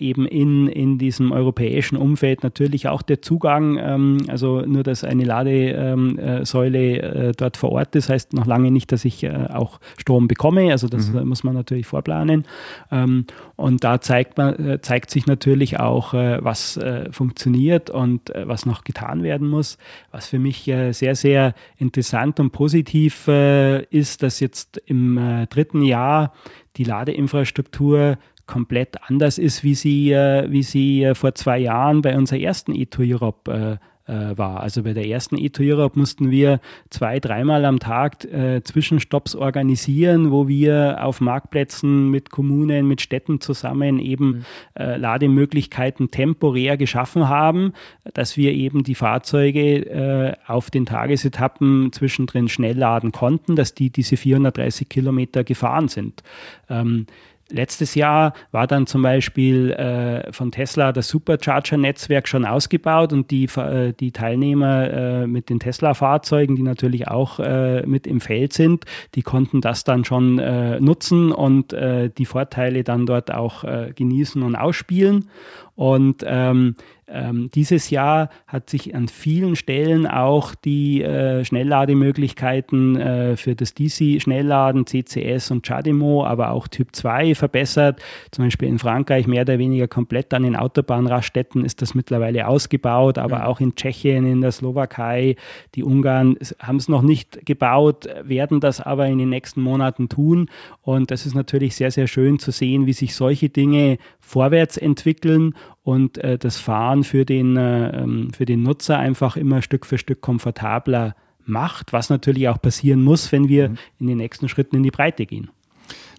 eben 0.00 0.26
in, 0.26 0.68
in 0.68 0.98
diesem 0.98 1.32
europäischen 1.32 1.96
Umfeld 1.96 2.42
natürlich 2.42 2.88
auch 2.88 3.02
der 3.02 3.22
Zugang, 3.22 3.78
ähm, 3.78 4.18
also 4.28 4.62
nur, 4.62 4.82
dass 4.82 5.04
eine 5.04 5.24
Ladesäule 5.24 6.96
ähm, 6.96 7.28
äh, 7.28 7.32
dort 7.36 7.56
vor 7.56 7.72
Ort 7.72 7.94
ist, 7.96 8.08
heißt 8.08 8.32
noch 8.32 8.46
lange 8.46 8.70
nicht, 8.70 8.92
dass 8.92 9.04
ich 9.04 9.22
äh, 9.24 9.48
auch 9.52 9.80
Strom 9.98 10.28
bekomme, 10.28 10.70
also 10.70 10.88
das 10.88 11.10
mhm. 11.10 11.28
muss 11.28 11.44
man 11.44 11.54
natürlich 11.54 11.86
vorplanen. 11.86 12.46
Ähm, 12.90 13.26
und 13.56 13.84
da 13.84 14.00
zeigt, 14.00 14.38
man, 14.38 14.54
äh, 14.66 14.80
zeigt 14.80 15.10
sich 15.10 15.26
natürlich 15.26 15.78
auch, 15.78 16.14
äh, 16.14 16.38
was 16.42 16.76
äh, 16.76 17.12
funktioniert 17.12 17.90
und 17.90 18.34
äh, 18.34 18.48
was 18.48 18.66
noch 18.66 18.84
getan 18.84 19.22
werden 19.22 19.48
muss. 19.48 19.76
Was 20.10 20.28
für 20.28 20.38
mich 20.38 20.70
sehr, 20.90 21.14
sehr 21.14 21.54
interessant 21.76 22.40
und 22.40 22.50
positiv 22.50 23.28
ist, 23.28 24.22
dass 24.22 24.40
jetzt 24.40 24.78
im 24.86 25.46
dritten 25.50 25.82
Jahr 25.82 26.32
die 26.76 26.84
Ladeinfrastruktur 26.84 28.18
komplett 28.50 28.96
anders 29.08 29.38
ist, 29.38 29.62
wie 29.62 29.76
sie, 29.76 30.10
äh, 30.10 30.50
wie 30.50 30.64
sie 30.64 31.04
äh, 31.04 31.14
vor 31.14 31.34
zwei 31.36 31.58
Jahren 31.58 32.02
bei 32.02 32.16
unserer 32.16 32.40
ersten 32.40 32.72
E2 32.72 33.14
Europe 33.14 33.78
äh, 34.10 34.36
war. 34.36 34.60
Also 34.60 34.82
bei 34.82 34.92
der 34.92 35.06
ersten 35.06 35.36
E2 35.36 35.70
Europe 35.72 35.98
mussten 35.98 36.32
wir 36.32 36.60
zwei, 36.90 37.20
dreimal 37.20 37.64
am 37.64 37.78
Tag 37.78 38.24
äh, 38.24 38.60
Zwischenstopps 38.62 39.36
organisieren, 39.36 40.32
wo 40.32 40.48
wir 40.48 40.98
auf 41.00 41.20
Marktplätzen 41.20 42.10
mit 42.10 42.30
Kommunen, 42.30 42.88
mit 42.88 43.00
Städten 43.00 43.40
zusammen 43.40 44.00
eben 44.00 44.26
mhm. 44.26 44.44
äh, 44.74 44.96
Lademöglichkeiten 44.96 46.10
temporär 46.10 46.76
geschaffen 46.76 47.28
haben, 47.28 47.72
dass 48.12 48.36
wir 48.36 48.52
eben 48.52 48.82
die 48.82 48.96
Fahrzeuge 48.96 49.86
äh, 49.86 50.32
auf 50.44 50.70
den 50.70 50.86
Tagesetappen 50.86 51.92
zwischendrin 51.92 52.48
schnell 52.48 52.76
laden 52.76 53.12
konnten, 53.12 53.54
dass 53.54 53.74
die 53.74 53.90
diese 53.90 54.16
430 54.16 54.88
Kilometer 54.88 55.44
gefahren 55.44 55.86
sind. 55.86 56.24
Ähm, 56.68 57.06
letztes 57.50 57.94
Jahr 57.94 58.32
war 58.52 58.66
dann 58.66 58.86
zum 58.86 59.02
Beispiel 59.02 59.70
äh, 59.72 60.32
von 60.32 60.50
Tesla 60.50 60.92
das 60.92 61.08
Supercharger-Netzwerk 61.08 62.28
schon 62.28 62.44
ausgebaut 62.44 63.12
und 63.12 63.30
die, 63.30 63.44
äh, 63.56 63.92
die 63.92 64.12
Teilnehmer 64.12 64.90
äh, 64.90 65.26
mit 65.26 65.50
den 65.50 65.60
Tesla-Fahrzeugen, 65.60 66.56
die 66.56 66.62
natürlich 66.62 67.08
auch 67.08 67.38
äh, 67.38 67.86
mit 67.86 68.06
im 68.06 68.20
Feld 68.20 68.52
sind, 68.52 68.84
die 69.14 69.22
konnten 69.22 69.60
das 69.60 69.84
dann 69.84 70.04
schon 70.04 70.38
äh, 70.38 70.80
nutzen 70.80 71.32
und 71.32 71.70
die 71.70 72.26
Vorteile 72.26 72.84
dann 72.84 73.06
dort 73.06 73.32
auch 73.32 73.64
genießen 73.94 74.42
und 74.42 74.56
ausspielen. 74.56 75.28
Und 75.74 76.24
ähm, 76.26 76.74
ähm, 77.12 77.50
dieses 77.54 77.90
Jahr 77.90 78.30
hat 78.46 78.70
sich 78.70 78.94
an 78.94 79.08
vielen 79.08 79.56
Stellen 79.56 80.06
auch 80.06 80.54
die 80.54 81.02
äh, 81.02 81.44
Schnelllademöglichkeiten 81.44 82.96
äh, 82.96 83.36
für 83.36 83.54
das 83.54 83.74
DC-Schnellladen, 83.74 84.86
CCS 84.86 85.50
und 85.50 85.66
CHAdeMO, 85.66 86.24
aber 86.24 86.50
auch 86.50 86.68
Typ 86.68 86.94
2 86.94 87.34
verbessert. 87.34 88.00
Zum 88.30 88.44
Beispiel 88.44 88.68
in 88.68 88.78
Frankreich 88.78 89.26
mehr 89.26 89.42
oder 89.42 89.58
weniger 89.58 89.88
komplett 89.88 90.32
an 90.34 90.44
den 90.44 90.56
Autobahnraststätten 90.56 91.64
ist 91.64 91.82
das 91.82 91.94
mittlerweile 91.94 92.46
ausgebaut, 92.46 93.18
aber 93.18 93.38
mhm. 93.38 93.44
auch 93.44 93.60
in 93.60 93.74
Tschechien, 93.74 94.26
in 94.26 94.40
der 94.40 94.52
Slowakei, 94.52 95.36
die 95.74 95.82
Ungarn 95.82 96.36
haben 96.60 96.76
es 96.76 96.88
noch 96.88 97.02
nicht 97.02 97.44
gebaut, 97.44 98.08
werden 98.22 98.60
das 98.60 98.80
aber 98.80 99.06
in 99.06 99.18
den 99.18 99.30
nächsten 99.30 99.62
Monaten 99.62 100.08
tun. 100.08 100.48
Und 100.82 101.10
das 101.10 101.26
ist 101.26 101.34
natürlich 101.34 101.74
sehr, 101.74 101.90
sehr 101.90 102.06
schön 102.06 102.38
zu 102.38 102.50
sehen, 102.50 102.86
wie 102.86 102.92
sich 102.92 103.14
solche 103.14 103.48
Dinge 103.48 103.98
vorwärts 104.20 104.76
entwickeln 104.76 105.54
und 105.82 106.18
äh, 106.18 106.38
das 106.38 106.58
Fahren 106.58 107.04
für 107.04 107.24
den, 107.24 107.56
äh, 107.56 108.02
ähm, 108.02 108.32
für 108.32 108.44
den 108.44 108.62
Nutzer 108.62 108.98
einfach 108.98 109.36
immer 109.36 109.62
Stück 109.62 109.86
für 109.86 109.98
Stück 109.98 110.20
komfortabler 110.20 111.14
macht, 111.44 111.92
was 111.92 112.10
natürlich 112.10 112.48
auch 112.48 112.60
passieren 112.60 113.02
muss, 113.02 113.32
wenn 113.32 113.48
wir 113.48 113.70
mhm. 113.70 113.78
in 113.98 114.06
den 114.08 114.18
nächsten 114.18 114.48
Schritten 114.48 114.76
in 114.76 114.82
die 114.82 114.90
Breite 114.90 115.26
gehen. 115.26 115.50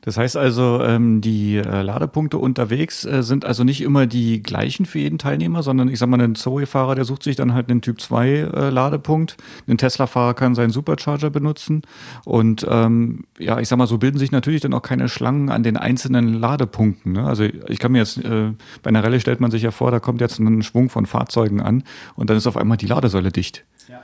Das 0.01 0.17
heißt 0.17 0.35
also, 0.35 0.81
ähm, 0.81 1.21
die 1.21 1.57
äh, 1.57 1.81
Ladepunkte 1.83 2.39
unterwegs 2.39 3.05
äh, 3.05 3.21
sind 3.21 3.45
also 3.45 3.63
nicht 3.63 3.81
immer 3.81 4.07
die 4.07 4.41
gleichen 4.41 4.85
für 4.85 4.99
jeden 4.99 5.19
Teilnehmer, 5.19 5.61
sondern 5.61 5.89
ich 5.89 5.99
sag 5.99 6.09
mal, 6.09 6.19
ein 6.19 6.33
Zoe-Fahrer, 6.33 6.95
der 6.95 7.05
sucht 7.05 7.21
sich 7.23 7.35
dann 7.35 7.53
halt 7.53 7.69
einen 7.69 7.81
Typ 7.81 8.01
2 8.01 8.27
äh. 8.27 8.71
Ein 8.71 9.77
Tesla-Fahrer 9.77 10.33
kann 10.33 10.55
seinen 10.55 10.71
Supercharger 10.71 11.29
benutzen. 11.29 11.83
Und 12.25 12.65
ähm, 12.67 13.25
ja, 13.37 13.59
ich 13.59 13.67
sag 13.67 13.77
mal, 13.77 13.85
so 13.85 13.99
bilden 13.99 14.17
sich 14.17 14.31
natürlich 14.31 14.61
dann 14.61 14.73
auch 14.73 14.81
keine 14.81 15.07
Schlangen 15.07 15.49
an 15.49 15.61
den 15.61 15.77
einzelnen 15.77 16.33
Ladepunkten. 16.33 17.13
Ne? 17.13 17.23
Also 17.23 17.43
ich 17.43 17.77
kann 17.77 17.91
mir 17.91 17.99
jetzt, 17.99 18.21
bei 18.23 18.87
einer 18.87 19.03
Rallye 19.03 19.19
stellt 19.19 19.39
man 19.39 19.51
sich 19.51 19.61
ja 19.61 19.71
vor, 19.71 19.91
da 19.91 19.99
kommt 19.99 20.21
jetzt 20.21 20.39
ein 20.39 20.63
Schwung 20.63 20.89
von 20.89 21.05
Fahrzeugen 21.05 21.61
an 21.61 21.83
und 22.15 22.29
dann 22.29 22.37
ist 22.37 22.47
auf 22.47 22.57
einmal 22.57 22.77
die 22.77 22.87
Ladesäule 22.87 23.31
dicht. 23.31 23.65
Ja. 23.87 24.01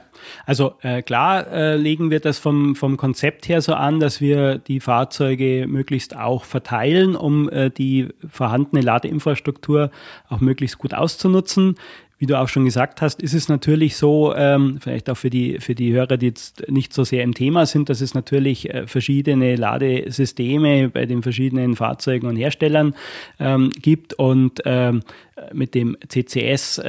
Also 0.48 0.76
äh, 0.82 1.02
klar 1.02 1.52
äh, 1.52 1.76
legen 1.76 2.10
wir 2.10 2.22
das 2.22 2.40
vom, 2.40 2.74
vom 2.78 2.96
Konzept 2.96 3.50
her 3.50 3.62
so 3.62 3.74
an, 3.74 4.00
dass 4.00 4.22
wir 4.22 4.60
die 4.60 4.80
Fahrzeuge 4.80 5.66
möglichst 5.68 6.16
auch 6.16 6.46
verteilen, 6.46 7.18
um 7.18 7.50
äh, 7.50 7.70
die 7.70 8.08
vorhandene 8.30 8.82
Ladeinfrastruktur 8.82 9.92
auch 10.30 10.40
möglichst 10.40 10.78
gut 10.78 10.94
auszunutzen. 10.94 11.76
Wie 12.18 12.26
du 12.26 12.40
auch 12.40 12.48
schon 12.48 12.64
gesagt 12.64 13.02
hast, 13.02 13.22
ist 13.22 13.34
es 13.34 13.50
natürlich 13.50 13.98
so, 13.98 14.34
ähm, 14.36 14.80
vielleicht 14.82 15.10
auch 15.10 15.18
für 15.18 15.30
die, 15.30 15.60
für 15.60 15.76
die 15.76 15.92
Hörer, 15.92 16.16
die 16.16 16.28
jetzt 16.28 16.68
nicht 16.70 16.94
so 16.94 17.04
sehr 17.04 17.24
im 17.24 17.34
Thema 17.34 17.66
sind, 17.66 17.90
dass 17.90 18.00
es 18.00 18.14
natürlich 18.14 18.74
äh, 18.74 18.88
verschiedene 18.88 19.58
Ladesysteme 19.58 20.90
bei 20.90 21.06
den 21.06 21.24
verschiedenen 21.24 21.76
Fahrzeugen 21.76 22.26
und 22.26 22.38
Herstellern 22.38 22.96
ähm, 23.38 23.70
gibt 23.82 24.14
und 24.14 24.62
ähm, 24.64 25.02
mit 25.54 25.76
dem 25.76 25.96
CCS-Laden, 26.08 26.80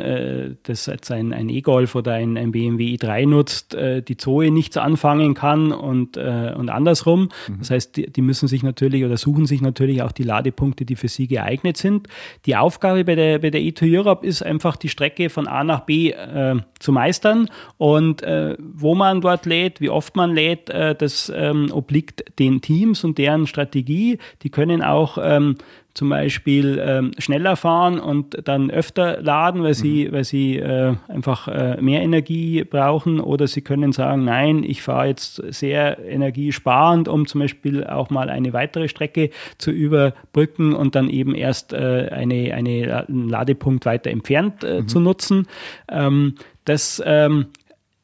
äh, 0.00 0.46
äh, 0.46 0.56
das 0.62 0.86
jetzt 0.86 1.10
ein, 1.10 1.34
ein 1.34 1.50
E-Golf 1.50 1.94
oder 1.94 2.14
ein, 2.14 2.38
ein, 2.38 2.50
BMW 2.52 2.96
i3 2.96 3.26
nutzt, 3.26 3.74
äh, 3.74 4.02
die 4.02 4.16
Zoe 4.16 4.50
nichts 4.50 4.78
anfangen 4.78 5.34
kann 5.34 5.70
und, 5.72 6.16
äh, 6.16 6.54
und 6.56 6.70
andersrum. 6.70 7.28
Mhm. 7.48 7.58
Das 7.58 7.70
heißt, 7.70 7.96
die, 7.96 8.10
die, 8.10 8.22
müssen 8.22 8.48
sich 8.48 8.62
natürlich 8.62 9.04
oder 9.04 9.18
suchen 9.18 9.46
sich 9.46 9.60
natürlich 9.60 10.02
auch 10.02 10.12
die 10.12 10.22
Ladepunkte, 10.22 10.84
die 10.84 10.96
für 10.96 11.08
sie 11.08 11.26
geeignet 11.26 11.76
sind. 11.76 12.08
Die 12.46 12.56
Aufgabe 12.56 13.04
bei 13.04 13.14
der, 13.14 13.38
bei 13.38 13.50
der 13.50 13.60
E2 13.60 13.98
Europe 13.98 14.26
ist 14.26 14.42
einfach, 14.42 14.76
die 14.76 14.88
Strecke 14.88 15.28
von 15.28 15.46
A 15.46 15.64
nach 15.64 15.80
B 15.80 16.12
äh, 16.12 16.56
zu 16.78 16.92
meistern 16.92 17.50
und 17.76 18.22
äh, 18.22 18.56
wo 18.58 18.94
man 18.94 19.20
dort 19.20 19.44
lädt, 19.46 19.80
wie 19.80 19.90
oft 19.90 20.16
man 20.16 20.34
lädt, 20.34 20.68
das 20.68 21.32
ähm, 21.34 21.70
obliegt 21.72 22.24
den 22.38 22.60
Teams 22.60 23.04
und 23.04 23.18
deren 23.18 23.46
Strategie. 23.46 24.18
Die 24.42 24.50
können 24.50 24.82
auch 24.82 25.18
ähm, 25.20 25.56
zum 25.98 26.10
Beispiel 26.10 26.80
ähm, 26.80 27.10
schneller 27.18 27.56
fahren 27.56 27.98
und 27.98 28.38
dann 28.46 28.70
öfter 28.70 29.20
laden, 29.20 29.64
weil 29.64 29.74
sie, 29.74 30.06
mhm. 30.06 30.12
weil 30.12 30.22
sie 30.22 30.56
äh, 30.56 30.94
einfach 31.08 31.48
äh, 31.48 31.76
mehr 31.80 32.02
Energie 32.02 32.62
brauchen. 32.62 33.18
Oder 33.18 33.48
sie 33.48 33.62
können 33.62 33.90
sagen, 33.90 34.24
nein, 34.24 34.62
ich 34.62 34.80
fahre 34.80 35.08
jetzt 35.08 35.42
sehr 35.52 35.98
energiesparend, 36.08 37.08
um 37.08 37.26
zum 37.26 37.40
Beispiel 37.40 37.82
auch 37.82 38.10
mal 38.10 38.30
eine 38.30 38.52
weitere 38.52 38.86
Strecke 38.86 39.30
zu 39.58 39.72
überbrücken 39.72 40.72
und 40.72 40.94
dann 40.94 41.10
eben 41.10 41.34
erst 41.34 41.72
äh, 41.72 42.10
eine, 42.12 42.54
eine, 42.54 43.04
einen 43.08 43.28
Ladepunkt 43.28 43.84
weiter 43.84 44.10
entfernt 44.10 44.62
äh, 44.62 44.82
mhm. 44.82 44.88
zu 44.88 45.00
nutzen. 45.00 45.48
Ähm, 45.90 46.36
das 46.64 47.02
ähm, 47.04 47.46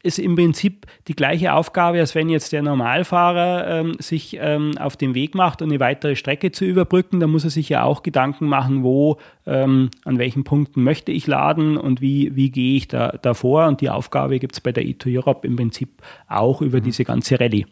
ist 0.05 0.19
im 0.19 0.35
Prinzip 0.35 0.85
die 1.07 1.15
gleiche 1.15 1.53
Aufgabe, 1.53 1.99
als 1.99 2.15
wenn 2.15 2.29
jetzt 2.29 2.53
der 2.53 2.61
Normalfahrer 2.61 3.67
ähm, 3.67 3.95
sich 3.99 4.37
ähm, 4.39 4.77
auf 4.77 4.95
den 4.95 5.15
Weg 5.15 5.33
macht, 5.33 5.61
um 5.61 5.69
eine 5.69 5.79
weitere 5.79 6.15
Strecke 6.15 6.51
zu 6.51 6.63
überbrücken. 6.63 7.19
Da 7.19 7.27
muss 7.27 7.43
er 7.43 7.49
sich 7.49 7.69
ja 7.69 7.83
auch 7.83 8.03
Gedanken 8.03 8.45
machen, 8.45 8.83
wo, 8.83 9.17
ähm, 9.45 9.89
an 10.05 10.19
welchen 10.19 10.43
Punkten 10.43 10.83
möchte 10.83 11.11
ich 11.11 11.25
laden 11.27 11.77
und 11.77 12.01
wie, 12.01 12.35
wie 12.35 12.51
gehe 12.51 12.77
ich 12.77 12.87
da, 12.87 13.17
da 13.21 13.33
vor. 13.33 13.65
Und 13.65 13.81
die 13.81 13.89
Aufgabe 13.89 14.39
gibt 14.39 14.53
es 14.53 14.61
bei 14.61 14.71
der 14.71 14.83
E2 14.83 15.17
Europe 15.17 15.47
im 15.47 15.55
Prinzip 15.55 16.01
auch 16.27 16.61
über 16.61 16.79
mhm. 16.79 16.83
diese 16.83 17.03
ganze 17.03 17.39
Rallye. 17.39 17.65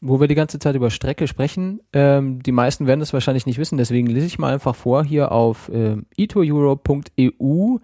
Wo 0.00 0.20
wir 0.20 0.28
die 0.28 0.36
ganze 0.36 0.58
Zeit 0.60 0.76
über 0.76 0.90
Strecke 0.90 1.26
sprechen, 1.26 1.80
ähm, 1.92 2.40
die 2.42 2.52
meisten 2.52 2.86
werden 2.86 3.00
das 3.00 3.12
wahrscheinlich 3.12 3.46
nicht 3.46 3.58
wissen, 3.58 3.78
deswegen 3.78 4.06
lese 4.06 4.26
ich 4.26 4.38
mal 4.38 4.54
einfach 4.54 4.76
vor 4.76 5.04
hier 5.04 5.32
auf 5.32 5.68
äh, 5.70 5.96
itoeurope.eu. 6.16 7.78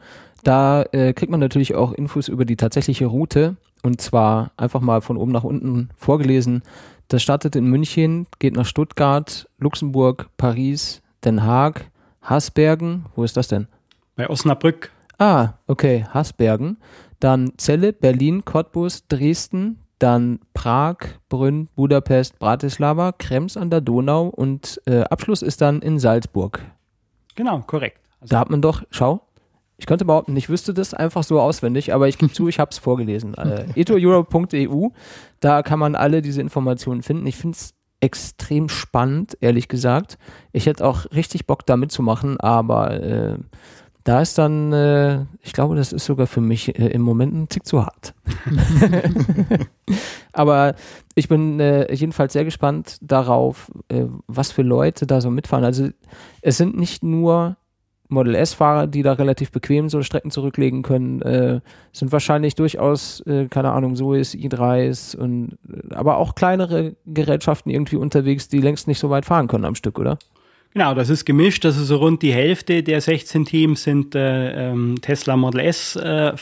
Da 0.45 0.83
äh, 0.93 1.13
kriegt 1.13 1.31
man 1.31 1.41
natürlich 1.41 1.75
auch 1.75 1.93
Infos 1.93 2.29
über 2.29 2.45
die 2.45 2.57
tatsächliche 2.57 3.07
Route 3.07 3.57
und 3.85 4.01
zwar 4.01 4.51
einfach 4.57 4.81
mal 4.81 5.03
von 5.03 5.17
oben 5.19 5.31
nach 5.31 5.45
unten 5.45 5.91
vorgelesen. 5.97 6.63
Das 7.09 7.23
startet 7.23 7.55
in 7.55 7.67
München, 7.67 8.27
geht 8.39 8.57
nach 8.57 8.65
Stuttgart, 8.65 9.47
Luxemburg, 9.59 10.31
Paris, 10.39 11.03
Den 11.23 11.45
Haag, 11.45 11.91
Hasbergen. 12.23 13.05
Wo 13.15 13.25
ist 13.25 13.37
das 13.37 13.49
denn? 13.49 13.69
Bei 14.17 14.29
Osnabrück. 14.29 14.91
Ah, 15.19 15.51
okay, 15.67 16.07
Hasbergen. 16.13 16.79
Dann 17.21 17.53
Celle, 17.59 17.93
Berlin, 17.93 18.45
Cottbus, 18.47 19.07
Dresden, 19.07 19.79
dann 19.99 20.41
Prag, 20.55 20.97
Brünn, 21.29 21.69
Budapest, 21.77 22.39
Bratislava, 22.39 23.13
Krems 23.13 23.57
an 23.57 23.69
der 23.69 23.83
Donau 23.83 24.29
und 24.29 24.81
äh, 24.87 25.03
Abschluss 25.03 25.43
ist 25.43 25.61
dann 25.61 25.83
in 25.83 25.99
Salzburg. 25.99 26.61
Genau, 27.35 27.61
korrekt. 27.61 28.01
Also 28.21 28.33
da 28.33 28.41
hat 28.41 28.51
man 28.51 28.63
doch, 28.63 28.83
schau, 28.91 29.24
ich 29.77 29.87
könnte 29.87 30.05
behaupten, 30.05 30.37
ich 30.37 30.49
wüsste 30.49 30.73
das 30.73 30.95
einfach 30.95 31.25
so 31.25 31.41
auswendig, 31.41 31.93
aber 31.93 32.09
ich 32.09 32.19
gebe 32.19 32.33
zu, 32.33 32.49
ich 32.49 32.59
habe 32.59 32.71
es 32.71 32.79
vorgelesen. 32.79 33.35
Äh, 33.45 33.67
etoeurope.eu, 33.79 34.89
da 35.41 35.63
kann 35.63 35.79
man 35.79 35.95
alle 35.95 36.23
diese 36.23 36.41
Informationen 36.41 37.03
finden. 37.03 37.27
Ich 37.27 37.37
finde 37.37 37.57
es 37.57 37.75
extrem 38.01 38.69
spannend, 38.69 39.37
ehrlich 39.41 39.69
gesagt. 39.69 40.19
Ich 40.53 40.67
hätte 40.67 40.87
auch 40.87 41.07
richtig 41.13 41.47
Bock 41.47 41.67
da 41.67 41.77
mitzumachen, 41.77 42.39
aber 42.41 43.03
äh, 43.03 43.39
da 44.05 44.21
ist 44.21 44.39
dann, 44.39 44.73
äh, 44.73 45.25
ich 45.41 45.53
glaube, 45.53 45.77
das 45.77 45.93
ist 45.93 46.05
sogar 46.05 46.27
für 46.27 46.43
mich 46.43 46.79
äh, 46.79 46.89
im 46.89 47.03
Moment 47.03 47.35
ein 47.35 47.49
Tick 47.49 47.67
zu 47.67 47.85
hart. 47.85 48.15
aber 50.33 50.75
ich 51.15 51.29
bin 51.29 51.59
äh, 51.61 51.93
jedenfalls 51.93 52.35
sehr 52.35 52.45
gespannt 52.45 52.99
darauf, 53.01 53.71
äh, 53.89 54.05
was 54.27 54.53
für 54.53 54.63
Leute 54.63 55.07
da 55.07 55.21
so 55.21 55.31
mitfahren. 55.31 55.65
Also 55.65 55.89
es 56.43 56.59
sind 56.59 56.77
nicht 56.77 57.03
nur 57.03 57.57
Model 58.15 58.35
S-Fahrer, 58.35 58.87
die 58.87 59.03
da 59.03 59.13
relativ 59.13 59.53
bequem 59.53 59.89
so 59.89 60.03
Strecken 60.03 60.31
zurücklegen 60.31 60.83
können, 60.83 61.21
äh, 61.23 61.61
sind 61.93 62.13
wahrscheinlich 62.13 62.55
durchaus, 62.55 63.21
äh, 63.27 63.49
keine 63.49 63.73
Ahnung, 63.73 63.97
so 63.97 64.15
ist 64.15 64.35
i3s 64.35 65.17
und 65.17 65.59
äh, 65.69 65.95
aber 65.95 66.17
auch 66.17 66.35
kleinere 66.35 66.97
Gerätschaften 67.05 67.71
irgendwie 67.71 67.97
unterwegs, 67.97 68.49
die 68.49 68.61
längst 68.61 68.89
nicht 68.89 68.99
so 68.99 69.11
weit 69.11 69.27
fahren 69.27 69.49
können 69.49 69.67
am 69.67 69.75
Stück, 69.75 69.99
oder? 69.99 70.19
Genau, 70.75 70.93
das 70.93 71.09
ist 71.09 71.25
gemischt. 71.25 71.65
Also 71.65 71.85
so 71.85 71.99
rund 71.99 72.21
die 72.23 72.33
Hälfte 72.33 72.83
der 72.83 73.01
16 73.01 73.45
Teams 73.45 73.85
sind 73.85 74.17
äh, 74.17 74.71
ähm, 74.71 74.97
Tesla 75.01 75.37
Model 75.37 75.61
S 75.61 75.95
äh, 75.95 76.37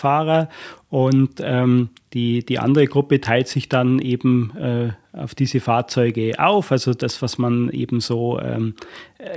und 0.92 1.40
ähm, 1.42 1.88
die, 2.12 2.44
die 2.44 2.58
andere 2.58 2.86
Gruppe 2.86 3.22
teilt 3.22 3.48
sich 3.48 3.70
dann 3.70 3.98
eben 3.98 4.52
äh, 4.58 4.90
auf 5.18 5.34
diese 5.34 5.60
Fahrzeuge 5.60 6.34
auf. 6.38 6.72
Also 6.72 6.92
das, 6.92 7.22
was 7.22 7.38
man 7.38 7.70
eben 7.70 8.00
so 8.00 8.38
ähm, 8.38 8.74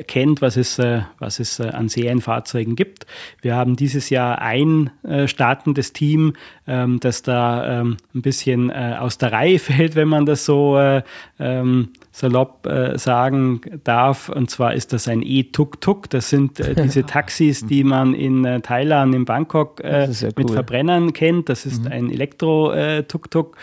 kennt, 0.07 0.41
was 0.41 0.57
es, 0.57 0.79
äh, 0.79 1.01
was 1.19 1.39
es 1.39 1.59
äh, 1.59 1.67
an 1.67 1.89
Serienfahrzeugen 1.89 2.75
gibt. 2.75 3.05
Wir 3.41 3.55
haben 3.55 3.75
dieses 3.75 4.09
Jahr 4.09 4.41
ein 4.41 4.89
äh, 5.03 5.27
startendes 5.27 5.93
Team, 5.93 6.33
ähm, 6.67 6.99
das 6.99 7.21
da 7.21 7.81
ähm, 7.81 7.97
ein 8.13 8.21
bisschen 8.21 8.69
äh, 8.69 8.95
aus 8.99 9.17
der 9.17 9.31
Reihe 9.31 9.59
fällt, 9.59 9.95
wenn 9.95 10.07
man 10.07 10.25
das 10.25 10.45
so 10.45 10.77
äh, 10.77 11.03
ähm, 11.39 11.89
salopp 12.11 12.65
äh, 12.65 12.97
sagen 12.97 13.61
darf. 13.83 14.29
Und 14.29 14.49
zwar 14.49 14.73
ist 14.73 14.93
das 14.93 15.07
ein 15.07 15.21
E-Tuk-Tuk. 15.21 16.09
Das 16.09 16.29
sind 16.29 16.59
diese 16.59 17.05
Taxis, 17.05 17.65
die 17.65 17.83
man 17.83 18.13
in 18.13 18.61
Thailand, 18.63 19.13
in 19.13 19.25
Bangkok 19.25 19.83
mit 19.83 20.39
cool. 20.39 20.53
Verbrennern 20.53 21.11
kennt. 21.11 21.44
Das 21.49 21.65
ist 21.65 21.83
mhm. 21.83 21.91
ein 21.91 22.11
Elektro-Tuk-Tuk 22.11 23.57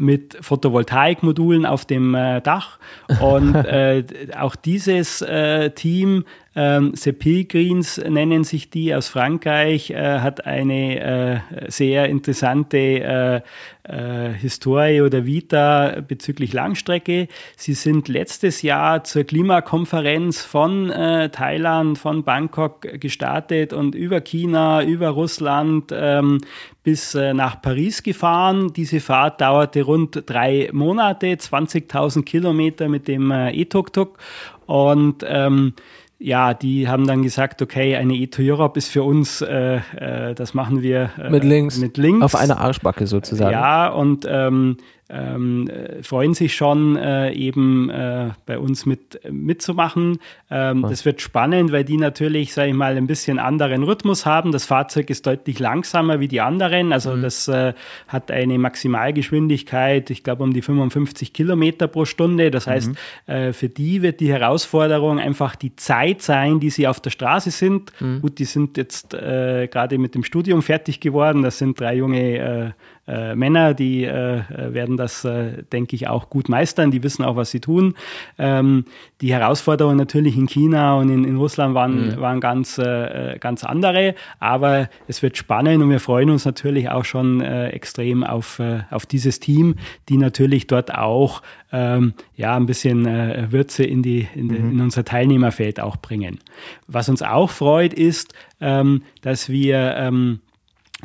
mit 0.00 0.38
Photovoltaikmodulen 0.40 1.66
auf 1.66 1.84
dem 1.84 2.14
äh, 2.14 2.40
Dach. 2.40 2.78
Und 3.20 3.54
äh, 3.66 4.04
auch 4.38 4.56
dieses 4.56 5.20
äh, 5.20 5.70
Team 5.70 6.24
ähm, 6.56 6.94
Pilgrims 7.18 7.98
nennen 7.98 8.42
sich 8.42 8.70
die 8.70 8.92
aus 8.92 9.08
Frankreich, 9.08 9.90
äh, 9.90 10.18
hat 10.18 10.46
eine 10.46 11.00
äh, 11.00 11.70
sehr 11.70 12.08
interessante 12.08 13.42
äh, 13.86 14.32
Historie 14.38 15.00
oder 15.00 15.26
Vita 15.26 16.00
bezüglich 16.06 16.52
Langstrecke. 16.52 17.28
Sie 17.56 17.74
sind 17.74 18.08
letztes 18.08 18.62
Jahr 18.62 19.02
zur 19.02 19.24
Klimakonferenz 19.24 20.42
von 20.42 20.92
Thailand, 21.32 21.98
von 21.98 22.22
Bangkok 22.22 22.82
gestartet 23.00 23.72
und 23.72 23.96
über 23.96 24.20
China, 24.20 24.84
über 24.84 25.08
Russland 25.08 25.92
ähm, 25.92 26.38
bis 26.84 27.14
nach 27.14 27.60
Paris 27.62 28.04
gefahren. 28.04 28.72
Diese 28.74 29.00
Fahrt 29.00 29.40
dauerte 29.40 29.82
rund 29.82 30.22
drei 30.26 30.68
Monate, 30.72 31.26
20.000 31.26 32.22
Kilometer 32.22 32.88
mit 32.88 33.08
dem 33.08 33.32
E-Tuk-Tuk 33.32 34.18
und 34.66 35.24
ähm, 35.26 35.74
ja, 36.22 36.52
die 36.52 36.86
haben 36.86 37.06
dann 37.06 37.22
gesagt, 37.22 37.62
okay, 37.62 37.96
eine 37.96 38.12
E2 38.12 38.52
Europe 38.52 38.78
ist 38.78 38.88
für 38.88 39.02
uns, 39.02 39.40
äh, 39.40 39.80
äh, 39.96 40.34
das 40.34 40.52
machen 40.52 40.82
wir 40.82 41.10
äh, 41.18 41.30
mit, 41.30 41.44
links, 41.44 41.78
mit 41.78 41.96
links. 41.96 42.22
Auf 42.22 42.34
einer 42.34 42.60
Arschbacke 42.60 43.06
sozusagen. 43.06 43.52
Ja, 43.52 43.88
und 43.88 44.26
ähm, 44.28 44.76
ähm, 45.10 45.68
äh, 45.68 46.02
freuen 46.02 46.34
sich 46.34 46.54
schon, 46.54 46.96
äh, 46.96 47.32
eben 47.32 47.90
äh, 47.90 48.30
bei 48.46 48.58
uns 48.58 48.86
mit, 48.86 49.20
mitzumachen. 49.30 50.18
Ähm, 50.50 50.82
das 50.82 51.04
wird 51.04 51.20
spannend, 51.20 51.72
weil 51.72 51.84
die 51.84 51.96
natürlich, 51.96 52.52
sage 52.52 52.68
ich 52.70 52.74
mal, 52.74 52.96
ein 52.96 53.06
bisschen 53.06 53.38
anderen 53.38 53.82
Rhythmus 53.82 54.24
haben. 54.24 54.52
Das 54.52 54.66
Fahrzeug 54.66 55.10
ist 55.10 55.26
deutlich 55.26 55.58
langsamer 55.58 56.20
wie 56.20 56.28
die 56.28 56.40
anderen. 56.40 56.92
Also 56.92 57.16
mhm. 57.16 57.22
das 57.22 57.48
äh, 57.48 57.72
hat 58.08 58.30
eine 58.30 58.58
Maximalgeschwindigkeit, 58.58 60.10
ich 60.10 60.22
glaube, 60.22 60.44
um 60.44 60.52
die 60.52 60.62
55 60.62 61.32
Kilometer 61.32 61.88
pro 61.88 62.04
Stunde. 62.04 62.50
Das 62.50 62.66
heißt, 62.66 62.88
mhm. 62.88 62.96
Äh, 63.26 63.52
für 63.52 63.68
die 63.68 64.02
wird 64.02 64.20
die 64.20 64.30
Herausforderung 64.30 65.18
einfach 65.18 65.56
die 65.56 65.74
Zeit 65.76 66.22
sein, 66.22 66.60
die 66.60 66.70
sie 66.70 66.86
auf 66.86 67.00
der 67.00 67.10
Straße 67.10 67.50
sind. 67.50 67.92
Mhm. 68.00 68.20
Gut, 68.20 68.38
die 68.38 68.44
sind 68.44 68.76
jetzt 68.76 69.14
äh, 69.14 69.68
gerade 69.70 69.98
mit 69.98 70.14
dem 70.14 70.24
Studium 70.24 70.62
fertig 70.62 71.00
geworden. 71.00 71.42
Das 71.42 71.58
sind 71.58 71.78
drei 71.78 71.96
junge 71.96 72.74
äh, 73.06 73.34
Männer, 73.34 73.74
die 73.74 74.04
äh, 74.04 74.42
werden 74.48 74.96
das, 74.96 75.24
äh, 75.24 75.64
denke 75.72 75.96
ich, 75.96 76.06
auch 76.06 76.30
gut 76.30 76.48
meistern. 76.48 76.90
Die 76.90 77.02
wissen 77.02 77.24
auch, 77.24 77.34
was 77.34 77.50
sie 77.50 77.60
tun. 77.60 77.94
Ähm, 78.38 78.84
die 79.20 79.32
Herausforderungen 79.32 79.96
natürlich 79.96 80.36
in 80.36 80.46
China 80.46 80.94
und 80.94 81.08
in, 81.08 81.24
in 81.24 81.36
Russland 81.36 81.74
waren, 81.74 82.10
mhm. 82.10 82.20
waren 82.20 82.40
ganz, 82.40 82.78
äh, 82.78 83.38
ganz 83.40 83.64
andere. 83.64 84.14
Aber 84.38 84.88
es 85.08 85.22
wird 85.22 85.36
spannend 85.36 85.82
und 85.82 85.90
wir 85.90 86.00
freuen 86.00 86.30
uns 86.30 86.44
natürlich 86.44 86.88
auch 86.90 87.04
schon 87.04 87.40
äh, 87.40 87.70
extrem 87.70 88.22
auf, 88.22 88.58
äh, 88.60 88.82
auf 88.90 89.06
dieses 89.06 89.40
Team, 89.40 89.76
die 90.08 90.16
natürlich 90.16 90.66
dort 90.66 90.94
auch 90.94 91.42
ähm, 91.72 92.14
ja, 92.36 92.56
ein 92.56 92.66
bisschen 92.66 93.06
Würze 93.52 93.84
in, 93.84 94.02
die, 94.02 94.26
in, 94.34 94.46
mhm. 94.48 94.72
in 94.72 94.80
unser 94.80 95.04
Teilnehmerfeld 95.04 95.80
auch 95.80 95.96
bringen. 95.96 96.38
Was 96.86 97.08
uns 97.08 97.22
auch 97.22 97.50
freut, 97.50 97.94
ist, 97.94 98.34
ähm, 98.60 99.02
dass 99.22 99.48
wir 99.48 99.94
ähm, 99.96 100.40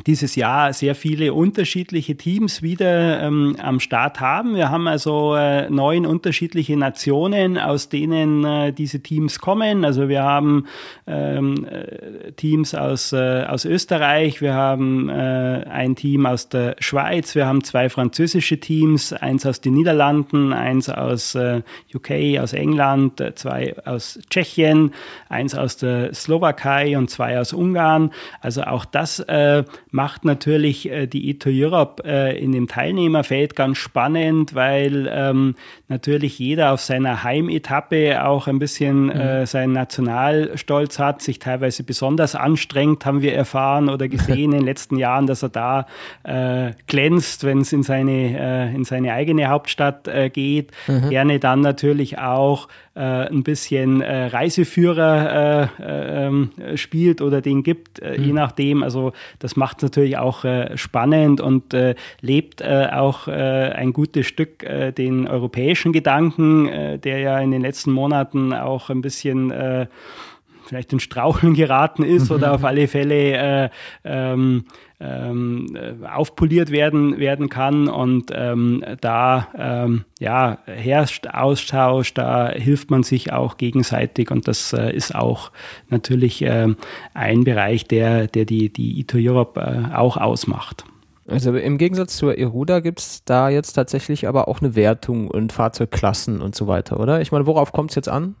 dieses 0.04 0.36
Jahr 0.36 0.72
sehr 0.72 0.94
viele 0.94 1.32
unterschiedliche 1.32 2.16
Teams 2.16 2.62
wieder 2.62 3.22
ähm, 3.22 3.56
am 3.60 3.80
Start 3.80 4.20
haben. 4.20 4.54
Wir 4.54 4.70
haben 4.70 4.86
also 4.86 5.34
äh, 5.34 5.70
neun 5.70 6.06
unterschiedliche 6.06 6.76
Nationen, 6.76 7.58
aus 7.58 7.88
denen 7.88 8.44
äh, 8.44 8.72
diese 8.72 9.00
Teams 9.00 9.38
kommen. 9.38 9.84
Also 9.84 10.08
wir 10.08 10.22
haben 10.22 10.66
ähm, 11.06 11.66
äh, 11.66 12.32
Teams 12.32 12.74
aus, 12.74 13.12
äh, 13.12 13.44
aus 13.48 13.64
Österreich, 13.64 14.40
wir 14.40 14.54
haben 14.54 15.08
äh, 15.08 15.64
ein 15.68 15.96
Team 15.96 16.26
aus 16.26 16.48
der 16.48 16.76
Schweiz, 16.78 17.34
wir 17.34 17.46
haben 17.46 17.64
zwei 17.64 17.88
französische 17.88 18.58
Teams, 18.58 19.12
eins 19.12 19.46
aus 19.46 19.60
den 19.60 19.74
Niederlanden, 19.74 20.52
eins 20.52 20.88
aus 20.88 21.34
äh, 21.34 21.62
UK, 21.94 22.40
aus 22.40 22.52
England, 22.52 23.22
zwei 23.36 23.74
aus 23.84 24.18
Tschechien, 24.30 24.92
eins 25.28 25.54
aus 25.54 25.76
der 25.76 26.14
Slowakei 26.14 26.96
und 26.98 27.10
zwei 27.10 27.38
aus 27.40 27.52
Ungarn. 27.52 28.12
Also 28.40 28.62
auch 28.62 28.84
das 28.84 29.24
macht 29.96 30.26
natürlich 30.26 30.90
äh, 30.90 31.06
die 31.06 31.30
Eto 31.30 31.48
Europe 31.50 32.04
äh, 32.04 32.38
in 32.38 32.52
dem 32.52 32.68
Teilnehmerfeld 32.68 33.56
ganz 33.56 33.78
spannend, 33.78 34.54
weil 34.54 35.10
ähm, 35.10 35.54
natürlich 35.88 36.38
jeder 36.38 36.72
auf 36.72 36.82
seiner 36.82 37.24
Heimetappe 37.24 38.24
auch 38.24 38.46
ein 38.46 38.58
bisschen 38.58 39.10
äh, 39.10 39.40
mhm. 39.40 39.46
seinen 39.46 39.72
Nationalstolz 39.72 40.98
hat, 40.98 41.22
sich 41.22 41.38
teilweise 41.38 41.82
besonders 41.82 42.34
anstrengt, 42.34 43.06
haben 43.06 43.22
wir 43.22 43.34
erfahren 43.34 43.88
oder 43.88 44.06
gesehen 44.06 44.36
in 44.52 44.58
den 44.58 44.64
letzten 44.66 44.98
Jahren, 44.98 45.26
dass 45.26 45.42
er 45.42 45.48
da 45.48 45.86
äh, 46.24 46.72
glänzt, 46.86 47.44
wenn 47.44 47.62
es 47.62 47.72
in 47.72 47.82
seine, 47.82 48.38
äh, 48.38 48.74
in 48.74 48.84
seine 48.84 49.14
eigene 49.14 49.48
Hauptstadt 49.48 50.08
äh, 50.08 50.28
geht. 50.28 50.72
Mhm. 50.86 51.08
Gerne 51.08 51.38
dann 51.40 51.62
natürlich 51.62 52.18
auch 52.18 52.68
äh, 52.94 53.00
ein 53.00 53.42
bisschen 53.42 54.00
äh, 54.00 54.26
Reiseführer 54.26 55.70
äh, 55.78 55.82
äh 55.82 56.26
ähm, 56.26 56.50
spielt 56.76 57.20
oder 57.20 57.40
den 57.40 57.62
gibt, 57.62 58.00
äh, 58.00 58.18
mhm. 58.18 58.24
je 58.24 58.32
nachdem. 58.32 58.82
Also 58.82 59.12
das 59.38 59.54
macht 59.54 59.82
natürlich 59.86 60.18
auch 60.18 60.44
äh, 60.44 60.76
spannend 60.76 61.40
und 61.40 61.74
lebt 62.20 62.64
auch 62.64 63.28
ein 63.28 63.92
gutes 63.92 64.26
Stück 64.26 64.64
den 64.96 65.28
europäischen 65.28 65.92
Gedanken, 65.92 67.00
der 67.00 67.18
ja 67.18 67.38
in 67.38 67.50
den 67.50 67.62
letzten 67.62 67.92
Monaten 67.92 68.52
auch 68.52 68.90
ein 68.90 69.00
bisschen 69.00 69.52
vielleicht 70.66 70.92
in 70.92 71.00
Straucheln 71.00 71.54
geraten 71.54 72.02
ist 72.02 72.30
oder 72.30 72.54
auf 72.54 72.64
alle 72.64 72.88
Fälle 72.88 73.64
äh, 73.64 73.68
ähm, 74.04 74.64
ähm, 74.98 75.76
aufpoliert 76.10 76.70
werden, 76.70 77.18
werden 77.18 77.48
kann. 77.48 77.88
Und 77.88 78.32
ähm, 78.34 78.82
da 79.00 79.48
ähm, 79.58 80.04
ja, 80.18 80.58
herrscht 80.66 81.26
Austausch, 81.28 82.14
da 82.14 82.50
hilft 82.50 82.90
man 82.90 83.02
sich 83.02 83.32
auch 83.32 83.56
gegenseitig 83.56 84.30
und 84.30 84.48
das 84.48 84.72
äh, 84.72 84.90
ist 84.94 85.14
auch 85.14 85.52
natürlich 85.88 86.42
äh, 86.42 86.74
ein 87.14 87.44
Bereich, 87.44 87.84
der, 87.84 88.26
der 88.26 88.44
die, 88.44 88.72
die 88.72 89.00
ITO 89.00 89.18
Europe 89.18 89.60
äh, 89.60 89.94
auch 89.94 90.16
ausmacht. 90.16 90.84
Also 91.28 91.54
im 91.56 91.76
Gegensatz 91.76 92.16
zur 92.16 92.38
Eruda 92.38 92.80
gibt 92.80 93.00
es 93.00 93.24
da 93.24 93.48
jetzt 93.48 93.72
tatsächlich 93.72 94.28
aber 94.28 94.46
auch 94.46 94.60
eine 94.60 94.76
Wertung 94.76 95.28
und 95.28 95.52
Fahrzeugklassen 95.52 96.40
und 96.40 96.54
so 96.54 96.68
weiter, 96.68 97.00
oder? 97.00 97.20
Ich 97.20 97.32
meine, 97.32 97.46
worauf 97.46 97.72
kommt 97.72 97.90
es 97.90 97.96
jetzt 97.96 98.08
an? 98.08 98.36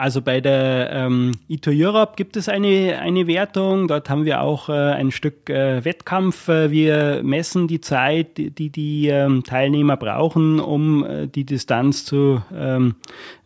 Also 0.00 0.22
bei 0.22 0.40
der 0.40 0.90
ähm, 0.94 1.32
ITO 1.46 1.70
Europe 1.74 2.14
gibt 2.16 2.38
es 2.38 2.48
eine, 2.48 2.98
eine 3.00 3.26
Wertung. 3.26 3.86
Dort 3.86 4.08
haben 4.08 4.24
wir 4.24 4.40
auch 4.40 4.70
äh, 4.70 4.72
ein 4.72 5.10
Stück 5.10 5.50
äh, 5.50 5.84
Wettkampf. 5.84 6.48
Äh, 6.48 6.70
wir 6.70 7.20
messen 7.22 7.68
die 7.68 7.82
Zeit, 7.82 8.38
die 8.38 8.70
die 8.70 9.08
ähm, 9.08 9.44
Teilnehmer 9.44 9.98
brauchen, 9.98 10.58
um 10.58 11.04
äh, 11.04 11.26
die 11.26 11.44
Distanz 11.44 12.06
zu 12.06 12.40
ähm, 12.50 12.94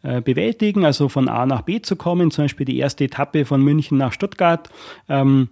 äh, 0.05 0.21
bewältigen, 0.21 0.85
also 0.85 1.09
von 1.09 1.29
A 1.29 1.45
nach 1.45 1.63
B 1.63 1.83
zu 1.83 1.97
kommen. 1.97 2.31
Zum 2.31 2.45
Beispiel 2.45 2.67
die 2.67 2.79
erste 2.79 3.03
Etappe 3.03 3.47
von 3.47 3.61
München 3.61 3.99
nach 3.99 4.13
Stuttgart. 4.13 4.71
Ähm, 5.09 5.49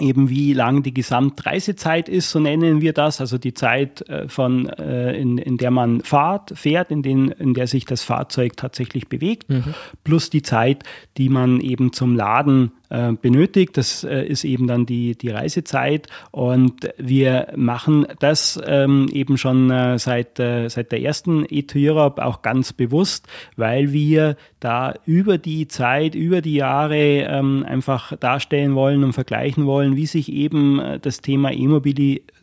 eben 0.00 0.28
wie 0.28 0.52
lang 0.52 0.82
die 0.82 0.92
Gesamtreisezeit 0.92 2.08
ist, 2.08 2.30
so 2.30 2.40
nennen 2.40 2.80
wir 2.80 2.92
das, 2.92 3.20
also 3.20 3.38
die 3.38 3.54
Zeit 3.54 4.08
äh, 4.08 4.28
von 4.28 4.68
äh, 4.68 5.12
in, 5.16 5.38
in 5.38 5.56
der 5.56 5.70
man 5.70 6.00
fahrt, 6.00 6.52
fährt, 6.56 6.90
in, 6.90 7.02
den, 7.02 7.28
in 7.28 7.54
der 7.54 7.68
sich 7.68 7.84
das 7.84 8.02
Fahrzeug 8.02 8.56
tatsächlich 8.56 9.08
bewegt, 9.08 9.48
mhm. 9.50 9.74
plus 10.02 10.30
die 10.30 10.42
Zeit, 10.42 10.82
die 11.16 11.28
man 11.28 11.60
eben 11.60 11.92
zum 11.92 12.16
Laden 12.16 12.72
äh, 12.94 13.12
benötigt. 13.20 13.76
Das 13.76 14.04
äh, 14.04 14.24
ist 14.24 14.44
eben 14.44 14.68
dann 14.68 14.86
die, 14.86 15.16
die 15.18 15.30
Reisezeit. 15.30 16.06
Und 16.30 16.88
wir 16.96 17.48
machen 17.56 18.06
das 18.20 18.60
ähm, 18.64 19.08
eben 19.12 19.36
schon 19.36 19.68
äh, 19.70 19.98
seit, 19.98 20.36
seit 20.36 20.92
der 20.92 21.02
ersten 21.02 21.44
ETO 21.44 21.78
Europe 21.78 22.24
auch 22.24 22.42
ganz 22.42 22.72
bewusst, 22.72 23.26
weil 23.56 23.92
wir 23.92 24.36
da 24.60 24.94
über 25.06 25.38
die 25.38 25.66
Zeit, 25.66 26.14
über 26.14 26.40
die 26.40 26.54
Jahre 26.54 26.96
ähm, 26.96 27.64
einfach 27.66 28.16
darstellen 28.16 28.74
wollen 28.74 29.02
und 29.02 29.12
vergleichen 29.12 29.66
wollen, 29.66 29.96
wie 29.96 30.06
sich 30.06 30.30
eben 30.32 30.80
das 31.02 31.20
Thema 31.20 31.52
E-Mobilität 31.52 32.33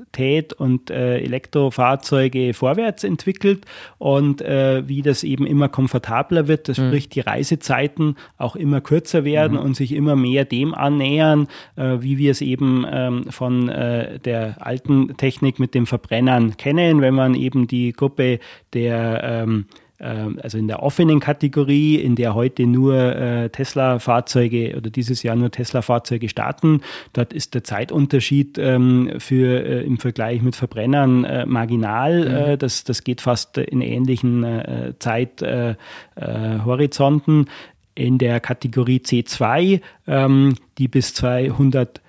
und 0.54 0.89
äh, 0.89 1.20
Elektrofahrzeuge 1.20 2.54
vorwärts 2.54 3.04
entwickelt 3.04 3.66
und 3.97 4.41
wie 4.41 5.02
das 5.02 5.24
eben 5.24 5.45
immer 5.45 5.70
komfortabler 5.70 6.47
wird. 6.47 6.68
Das 6.68 6.78
mhm. 6.78 6.88
sprich, 6.88 7.10
die 7.10 7.20
Reisezeiten 7.22 8.16
auch 8.38 8.56
immer 8.56 8.82
kürzer 8.82 9.24
werden 9.24 9.58
mhm. 9.58 9.64
und 9.64 9.76
sich 9.76 9.93
immer 9.93 10.16
mehr 10.16 10.45
dem 10.45 10.74
annähern, 10.74 11.47
äh, 11.76 11.97
wie 11.99 12.18
wir 12.18 12.32
es 12.32 12.41
eben 12.41 12.86
ähm, 12.89 13.26
von 13.30 13.70
äh, 13.70 14.20
der 14.20 14.56
alten 14.60 15.16
Technik 15.18 15.60
mit 15.60 15.74
den 15.74 15.86
Verbrennern 15.86 16.58
kennen, 16.58 17.02
wenn 17.02 17.14
man 17.14 17.36
eben 17.36 17.68
die 17.68 17.93
Gruppe 17.93 18.39
der 18.74 19.22
ähm, 19.24 19.66
äh, 19.70 19.91
also 20.04 20.58
in 20.58 20.68
der 20.68 20.82
offenen 20.82 21.20
Kategorie, 21.20 21.95
in 21.95 22.16
der 22.16 22.34
heute 22.36 22.66
nur 22.66 22.95
äh, 22.95 23.49
Tesla-Fahrzeuge 23.49 24.76
oder 24.78 24.89
dieses 24.89 25.24
Jahr 25.24 25.36
nur 25.36 25.52
Tesla-Fahrzeuge 25.52 26.30
starten. 26.30 26.80
Dort 27.14 27.34
ist 27.34 27.54
der 27.54 27.64
Zeitunterschied 27.64 28.58
ähm, 28.58 29.12
für, 29.20 29.64
äh, 29.64 29.84
im 29.84 29.99
Vergleich 29.99 30.41
mit 30.41 30.56
Verbrennern 30.56 31.24
äh, 31.24 31.45
marginal. 31.45 32.54
Mhm. 32.54 32.58
Das, 32.60 32.84
das 32.84 33.04
geht 33.04 33.22
fast 33.22 33.58
in 33.58 33.82
ähnlichen 33.82 34.43
äh, 34.43 34.93
Zeithorizonten 34.99 37.45
in 37.93 38.18
der 38.18 38.39
Kategorie 38.39 38.99
C2, 38.99 39.82
ähm, 40.08 40.56
die 40.78 40.88
bis 40.88 41.14
200 41.14 42.02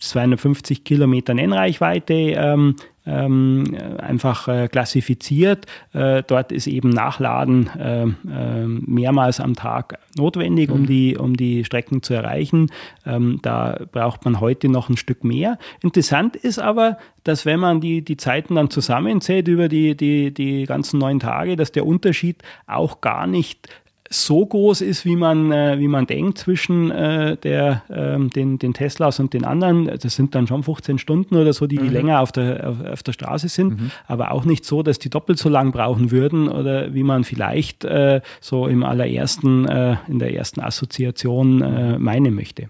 250 0.00 0.78
äh, 0.78 0.82
Kilometer 0.82 1.34
Nennreichweite 1.34 2.14
ähm, 2.14 2.76
ähm, 3.06 3.76
einfach 3.98 4.48
äh, 4.48 4.68
klassifiziert. 4.68 5.66
Äh, 5.92 6.22
dort 6.26 6.52
ist 6.52 6.66
eben 6.66 6.90
Nachladen 6.90 7.70
äh, 7.78 8.02
äh 8.02 8.66
mehrmals 8.66 9.40
am 9.40 9.54
Tag 9.54 9.98
notwendig, 10.16 10.70
um, 10.70 10.82
mhm. 10.82 10.86
die, 10.86 11.16
um 11.16 11.36
die 11.36 11.64
Strecken 11.64 12.02
zu 12.02 12.14
erreichen. 12.14 12.70
Ähm, 13.06 13.38
da 13.42 13.78
braucht 13.90 14.24
man 14.24 14.40
heute 14.40 14.68
noch 14.68 14.88
ein 14.88 14.96
Stück 14.96 15.24
mehr. 15.24 15.58
Interessant 15.82 16.36
ist 16.36 16.58
aber, 16.58 16.98
dass 17.24 17.46
wenn 17.46 17.60
man 17.60 17.80
die, 17.80 18.02
die 18.02 18.16
Zeiten 18.16 18.54
dann 18.54 18.70
zusammenzählt 18.70 19.48
über 19.48 19.68
die, 19.68 19.96
die, 19.96 20.32
die 20.32 20.64
ganzen 20.64 20.98
neun 20.98 21.20
Tage, 21.20 21.56
dass 21.56 21.72
der 21.72 21.86
Unterschied 21.86 22.42
auch 22.66 23.00
gar 23.00 23.26
nicht 23.26 23.68
so 24.12 24.44
groß 24.44 24.80
ist, 24.80 25.04
wie 25.04 25.14
man, 25.14 25.52
äh, 25.52 25.78
wie 25.78 25.86
man 25.86 26.04
denkt 26.04 26.38
zwischen 26.38 26.90
äh, 26.90 27.36
der, 27.36 27.84
ähm, 27.88 28.28
den, 28.30 28.58
den 28.58 28.74
Teslas 28.74 29.20
und 29.20 29.32
den 29.32 29.44
anderen. 29.44 29.86
Das 29.86 30.16
sind 30.16 30.34
dann 30.34 30.48
schon 30.48 30.64
15 30.64 30.98
Stunden 30.98 31.36
oder 31.36 31.52
so, 31.52 31.68
die, 31.68 31.78
die 31.78 31.84
mhm. 31.84 31.92
länger 31.92 32.20
auf 32.20 32.32
der, 32.32 32.68
auf, 32.68 32.84
auf, 32.84 33.02
der 33.04 33.12
Straße 33.12 33.48
sind, 33.48 33.80
mhm. 33.80 33.90
aber 34.08 34.32
auch 34.32 34.44
nicht 34.44 34.64
so, 34.64 34.82
dass 34.82 34.98
die 34.98 35.10
doppelt 35.10 35.38
so 35.38 35.48
lang 35.48 35.70
brauchen 35.70 36.10
würden 36.10 36.48
oder 36.48 36.92
wie 36.92 37.04
man 37.04 37.22
vielleicht 37.22 37.84
äh, 37.84 38.20
so 38.40 38.66
im 38.66 38.82
allerersten, 38.82 39.68
äh, 39.68 39.96
in 40.08 40.18
der 40.18 40.34
ersten 40.34 40.60
Assoziation 40.60 41.62
äh, 41.62 41.98
meinen 41.98 42.34
möchte. 42.34 42.68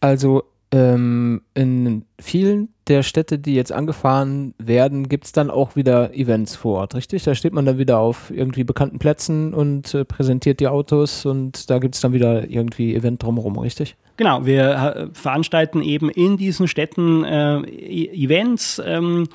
Also 0.00 0.44
ähm, 0.70 1.42
in 1.54 2.04
vielen 2.20 2.68
der 2.88 3.02
Städte, 3.02 3.38
die 3.38 3.54
jetzt 3.54 3.72
angefahren 3.72 4.54
werden, 4.58 5.08
gibt 5.08 5.24
es 5.24 5.32
dann 5.32 5.50
auch 5.50 5.76
wieder 5.76 6.14
Events 6.14 6.56
vor 6.56 6.80
Ort, 6.80 6.94
richtig? 6.94 7.22
Da 7.22 7.34
steht 7.34 7.52
man 7.52 7.66
dann 7.66 7.78
wieder 7.78 7.98
auf 7.98 8.30
irgendwie 8.30 8.64
bekannten 8.64 8.98
Plätzen 8.98 9.54
und 9.54 9.94
äh, 9.94 10.04
präsentiert 10.04 10.60
die 10.60 10.68
Autos 10.68 11.26
und 11.26 11.70
da 11.70 11.78
gibt 11.78 11.94
es 11.94 12.00
dann 12.00 12.12
wieder 12.12 12.48
irgendwie 12.48 12.94
Event 12.94 13.22
drumherum, 13.22 13.58
richtig? 13.58 13.96
Genau, 14.16 14.44
wir 14.46 14.70
äh, 14.70 15.14
veranstalten 15.14 15.82
eben 15.82 16.10
in 16.10 16.36
diesen 16.36 16.66
Städten 16.66 17.24
äh, 17.24 17.60
e 17.60 18.24
Events, 18.24 18.82
ähm, 18.84 19.28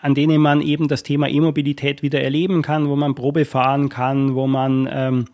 an 0.00 0.14
denen 0.14 0.40
man 0.40 0.60
eben 0.60 0.88
das 0.88 1.02
Thema 1.02 1.28
E-Mobilität 1.28 2.02
wieder 2.02 2.20
erleben 2.20 2.62
kann, 2.62 2.88
wo 2.88 2.96
man 2.96 3.14
Probe 3.14 3.44
fahren 3.44 3.88
kann, 3.88 4.34
wo 4.34 4.46
man 4.46 4.88
ähm, 4.90 5.24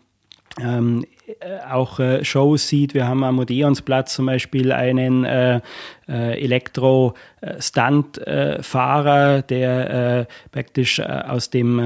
ähm, 0.59 1.05
auch 1.69 1.99
äh, 1.99 2.23
Shows 2.23 2.67
sieht. 2.67 2.93
Wir 2.93 3.07
haben 3.07 3.23
am 3.23 3.39
Odeonsplatz 3.39 4.15
zum 4.15 4.25
Beispiel 4.25 4.71
einen 4.71 5.25
äh, 5.25 5.61
äh, 6.09 6.43
Elektro-Stunt-Fahrer, 6.43 9.37
äh, 9.37 9.43
der 9.43 10.19
äh, 10.19 10.25
praktisch 10.51 10.99
äh, 10.99 11.03
aus 11.03 11.49
dem, 11.49 11.79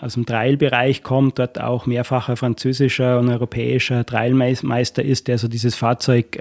aus 0.00 0.14
dem 0.14 0.26
Trailbereich 0.26 1.02
kommt, 1.02 1.38
dort 1.38 1.60
auch 1.60 1.86
mehrfacher 1.86 2.36
französischer 2.36 3.18
und 3.18 3.28
europäischer 3.28 4.04
Trailmeister 4.04 5.02
ist, 5.02 5.28
der 5.28 5.38
so 5.38 5.48
dieses 5.48 5.76
Fahrzeug 5.76 6.38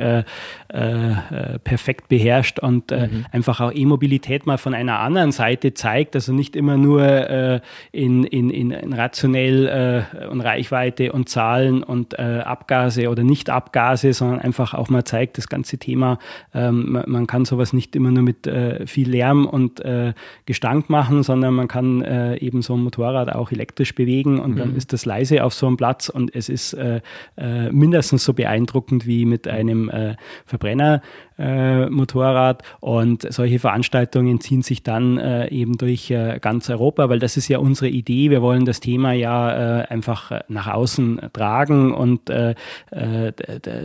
perfekt 1.64 2.10
beherrscht 2.10 2.60
und 2.60 2.92
mhm. 2.92 3.26
einfach 3.32 3.62
auch 3.62 3.72
E-Mobilität 3.74 4.46
mal 4.46 4.58
von 4.58 4.74
einer 4.74 5.00
anderen 5.00 5.32
Seite 5.32 5.74
zeigt, 5.74 6.16
also 6.16 6.34
nicht 6.34 6.54
immer 6.56 6.78
nur 6.78 7.62
in, 7.92 8.24
in, 8.24 8.50
in 8.50 8.94
rationell 8.94 10.06
und 10.30 10.42
Reichweite 10.42 11.12
und 11.12 11.30
Zahlen 11.30 11.84
und 11.84 12.18
Abgase 12.20 13.10
oder 13.10 13.24
Nicht-Abgase, 13.24 14.14
sondern 14.14 14.40
einfach 14.40 14.74
auch 14.74 14.90
mal 14.90 15.04
zeigt, 15.04 15.38
das 15.38 15.50
ganze 15.50 15.78
Thema, 15.78 16.18
ähm, 16.54 17.04
man 17.20 17.28
kann 17.28 17.44
sowas 17.44 17.74
nicht 17.74 17.98
immer 17.98 18.12
nur 18.12 18.24
mit 18.24 18.48
äh, 18.48 18.88
viel 18.88 19.10
Lärm 19.10 19.46
und 19.46 19.82
äh, 19.82 20.14
Gestank 20.46 20.90
machen, 20.90 21.22
sondern 21.22 21.54
man 21.54 21.68
kann 21.68 22.02
äh, 22.02 22.38
eben 22.38 22.62
so 22.62 22.76
ein 22.76 22.82
Motorrad 22.82 23.36
auch 23.36 23.52
elektrisch 23.52 23.94
bewegen 23.94 24.40
und 24.40 24.52
mhm. 24.52 24.58
dann 24.58 24.76
ist 24.76 24.94
das 24.94 25.06
leise 25.06 25.44
auf 25.44 25.54
so 25.54 25.68
einem 25.68 25.76
Platz 25.76 26.08
und 26.08 26.34
es 26.34 26.48
ist 26.48 26.74
äh, 26.74 27.02
äh, 27.38 27.70
mindestens 27.72 28.24
so 28.24 28.34
beeindruckend 28.34 29.06
wie 29.06 29.26
mit 29.26 29.50
einem 29.50 29.90
äh, 29.90 30.16
Verbrenner 30.46 31.02
äh, 31.40 31.90
Motorrad. 31.90 32.64
Und 32.82 33.32
solche 33.32 33.60
Veranstaltungen 33.60 34.42
ziehen 34.42 34.62
sich 34.62 34.84
dann 34.84 35.18
äh, 35.18 35.48
eben 35.50 35.78
durch 35.78 36.12
äh, 36.12 36.40
ganz 36.42 36.70
Europa, 36.70 37.10
weil 37.10 37.20
das 37.20 37.38
ist 37.38 37.48
ja 37.48 37.60
unsere 37.60 37.88
Idee. 37.88 38.30
Wir 38.30 38.42
wollen 38.42 38.66
das 38.66 38.82
Thema 38.82 39.14
ja 39.14 39.80
äh, 39.80 39.88
einfach 39.88 40.32
äh, 40.32 40.42
nach 40.50 40.68
außen 40.68 41.22
tragen 41.34 41.94
und 41.94 42.30
äh, 42.30 42.56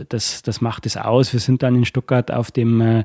das, 0.09 0.41
das 0.41 0.61
macht 0.61 0.85
es 0.85 0.97
aus. 0.97 1.31
Wir 1.31 1.39
sind 1.39 1.63
dann 1.63 1.75
in 1.75 1.85
Stuttgart 1.85 2.31
auf 2.31 2.51
dem 2.51 3.03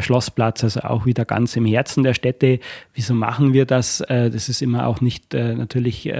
Schlossplatz, 0.00 0.64
also 0.64 0.80
auch 0.80 1.06
wieder 1.06 1.24
ganz 1.24 1.56
im 1.56 1.64
Herzen 1.64 2.02
der 2.02 2.14
Städte. 2.14 2.58
Wieso 2.94 3.14
machen 3.14 3.52
wir 3.52 3.64
das? 3.64 3.98
das 4.08 4.48
ist 4.48 4.62
immer 4.62 4.86
auch 4.86 5.00
nicht 5.00 5.32
natürlich 5.32 6.10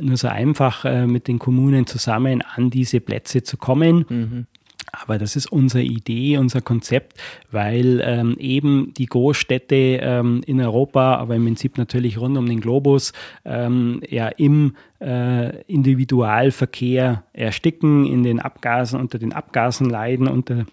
nur 0.00 0.16
so 0.16 0.28
einfach, 0.28 0.84
mit 1.06 1.28
den 1.28 1.38
Kommunen 1.38 1.86
zusammen 1.86 2.42
an 2.42 2.70
diese 2.70 3.00
Plätze 3.00 3.42
zu 3.42 3.56
kommen. 3.56 4.04
Mhm. 4.08 4.46
Aber 4.92 5.18
das 5.18 5.36
ist 5.36 5.46
unsere 5.46 5.82
Idee, 5.82 6.38
unser 6.38 6.60
Konzept, 6.60 7.18
weil 7.50 8.00
ähm, 8.04 8.36
eben 8.38 8.92
die 8.94 9.06
Großstädte 9.06 9.74
ähm, 9.74 10.42
in 10.46 10.60
Europa, 10.60 11.16
aber 11.16 11.36
im 11.36 11.44
Prinzip 11.44 11.78
natürlich 11.78 12.18
rund 12.18 12.36
um 12.36 12.46
den 12.46 12.60
Globus, 12.60 13.12
ähm, 13.44 14.00
ja 14.08 14.28
im 14.28 14.76
äh, 15.00 15.62
Individualverkehr 15.62 17.24
ersticken, 17.32 18.04
in 18.06 18.22
den 18.22 18.40
Abgasen, 18.40 19.00
unter 19.00 19.18
den 19.18 19.32
Abgasen 19.32 19.88
leiden, 19.88 20.28
unter 20.28 20.64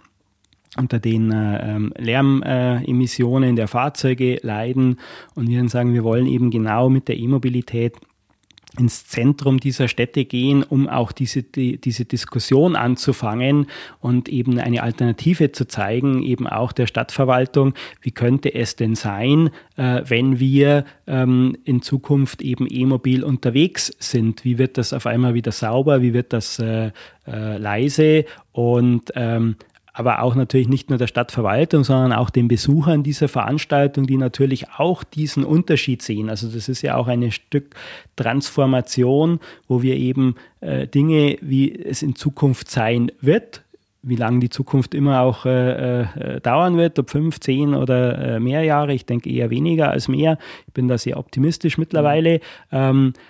unter 0.78 1.00
den 1.00 1.32
äh, 1.32 1.76
ähm, 1.76 1.94
Lärmemissionen 1.98 3.56
der 3.56 3.70
Fahrzeuge 3.70 4.40
leiden. 4.42 5.00
Und 5.34 5.48
wir 5.48 5.58
dann 5.58 5.70
sagen, 5.70 5.94
wir 5.94 6.04
wollen 6.04 6.28
eben 6.28 6.52
genau 6.52 6.90
mit 6.90 7.08
der 7.08 7.18
E-Mobilität 7.18 7.96
ins 8.80 9.08
Zentrum 9.08 9.60
dieser 9.60 9.88
Städte 9.88 10.26
gehen, 10.26 10.64
um 10.64 10.88
auch 10.88 11.12
diese, 11.12 11.44
die, 11.44 11.78
diese 11.78 12.06
Diskussion 12.06 12.76
anzufangen 12.76 13.68
und 14.00 14.30
eben 14.30 14.60
eine 14.60 14.84
Alternative 14.84 15.52
zu 15.52 15.68
zeigen, 15.68 16.24
eben 16.24 16.48
auch 16.48 16.72
der 16.72 16.88
Stadtverwaltung, 16.88 17.74
wie 18.02 18.12
könnte 18.12 18.54
es 18.54 18.76
denn 18.76 18.96
sein, 18.96 19.50
äh, 19.78 20.02
wenn 20.06 20.40
wir 20.40 20.86
ähm, 21.08 21.58
in 21.64 21.82
Zukunft 21.82 22.42
eben 22.42 22.68
e-mobil 22.70 23.24
unterwegs 23.24 23.94
sind? 24.00 24.44
Wie 24.44 24.58
wird 24.58 24.78
das 24.78 24.94
auf 24.94 25.06
einmal 25.06 25.34
wieder 25.34 25.52
sauber? 25.52 26.02
Wie 26.02 26.14
wird 26.14 26.34
das 26.34 26.60
äh, 26.60 26.92
äh, 27.28 27.58
leise? 27.58 28.26
Und 28.52 29.12
ähm, 29.16 29.56
aber 29.96 30.22
auch 30.22 30.36
natürlich 30.36 30.68
nicht 30.68 30.90
nur 30.90 31.00
der 31.00 31.08
Stadtverwaltung, 31.08 31.86
sondern 31.86 32.12
auch 32.12 32.30
den 32.30 32.50
Besuchern 32.50 33.02
dieser 33.02 33.30
Veranstaltung, 33.30 34.06
die 34.06 34.18
natürlich 34.18 34.70
auch 34.78 35.06
diesen 35.06 35.46
Unterschied 35.46 36.02
sehen. 36.02 36.30
Also 36.30 36.50
das 36.50 36.68
ist 36.68 36.82
ja 36.82 36.98
auch 36.98 37.08
ein 37.08 37.32
Stück 37.32 37.76
Transformation, 38.18 39.40
wo 39.70 39.82
wir 39.82 39.96
eben 39.96 40.36
äh, 40.60 40.86
Dinge, 40.86 41.38
wie 41.40 41.74
es 41.74 42.02
in 42.02 42.16
Zukunft 42.16 42.70
sein 42.70 43.10
wird, 43.22 43.62
wie 44.04 44.18
lange 44.18 44.40
die 44.40 44.50
Zukunft 44.50 44.94
immer 44.94 45.22
auch 45.22 45.46
äh, 45.46 46.02
äh, 46.02 46.42
dauern 46.42 46.76
wird, 46.76 47.00
ob 47.00 47.10
fünf, 47.10 47.40
zehn 47.40 47.74
oder 47.74 48.36
äh, 48.36 48.40
mehr 48.42 48.64
Jahre. 48.64 48.94
Ich 48.94 49.06
denke 49.06 49.32
eher 49.32 49.50
weniger 49.50 49.92
als 49.92 50.10
mehr. 50.10 50.38
Ich 50.68 50.74
bin 50.74 50.90
da 50.90 50.98
sehr 50.98 51.18
optimistisch 51.18 51.78
mittlerweile. 51.78 52.42
Ähm, 52.70 53.14
äh, 53.16 53.22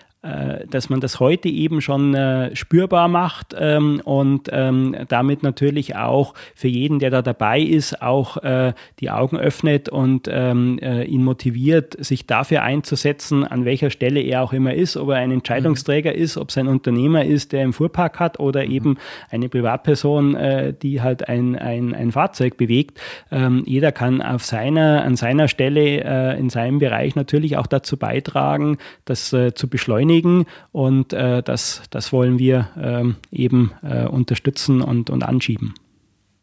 dass 0.70 0.90
man 0.90 1.00
das 1.02 1.20
heute 1.20 1.50
eben 1.50 1.82
schon 1.82 2.16
äh, 2.16 2.56
spürbar 2.56 3.08
macht 3.08 3.56
ähm, 3.58 4.02
und 4.04 4.50
ähm, 4.52 4.96
damit 5.08 5.44
natürlich 5.44 5.96
auch 5.96 6.34
für 6.56 6.68
jeden, 6.68 7.00
der 7.00 7.12
da 7.12 7.22
dabei 7.22 7.62
ist, 7.62 8.02
auch 8.02 8.38
äh, 8.38 8.74
die 9.00 9.12
Augen 9.12 9.38
öffnet 9.38 9.88
und 9.90 10.28
ähm, 10.32 10.80
äh, 10.82 11.04
ihn 11.04 11.24
motiviert, 11.24 11.96
sich 12.04 12.26
dafür 12.26 12.64
einzusetzen, 12.64 13.44
an 13.44 13.66
welcher 13.66 13.92
Stelle 13.92 14.22
er 14.22 14.42
auch 14.42 14.54
immer 14.54 14.74
ist, 14.74 14.98
ob 14.98 15.10
er 15.10 15.18
ein 15.18 15.32
Entscheidungsträger 15.32 16.12
mhm. 16.12 16.18
ist, 16.18 16.38
ob 16.38 16.50
es 16.50 16.58
ein 16.58 16.68
Unternehmer 16.68 17.24
ist, 17.24 17.52
der 17.52 17.64
im 17.64 17.74
Fuhrpark 17.74 18.20
hat 18.20 18.40
oder 18.40 18.66
mhm. 18.66 18.72
eben 18.72 18.98
eine 19.30 19.48
Privatperson, 19.48 20.36
äh, 20.36 20.74
die 20.74 21.02
halt 21.02 21.30
ein, 21.30 21.56
ein, 21.56 21.94
ein 21.94 22.12
Fahrzeug 22.12 22.58
bewegt. 22.58 23.00
Ähm, 23.32 23.64
jeder 23.68 23.92
kann 23.92 24.24
auf 24.24 24.44
seiner, 24.44 25.04
an 25.04 25.16
seiner 25.16 25.48
Stelle 25.48 26.04
äh, 26.04 26.40
in 26.40 26.50
seinem 26.50 26.80
Bereich 26.80 27.16
natürlich 27.16 27.58
auch 27.58 27.68
dazu 27.68 27.98
beitragen, 27.98 28.78
das 29.06 29.26
zu 29.30 29.68
beschleunigen 29.70 30.15
beschleunigen 30.16 30.46
und 30.72 31.14
äh, 31.14 31.44
das, 31.44 31.84
das 31.90 32.12
wollen 32.12 32.40
wir 32.40 32.70
ähm, 32.78 33.16
eben 33.32 33.72
äh, 33.84 34.06
unterstützen 34.06 34.82
und, 34.82 35.10
und 35.10 35.24
anschieben. 35.24 35.74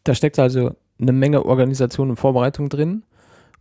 Da 0.03 0.15
steckt 0.15 0.39
also 0.39 0.75
eine 0.99 1.13
Menge 1.13 1.45
Organisation 1.45 2.09
und 2.09 2.17
Vorbereitung 2.17 2.69
drin 2.69 3.03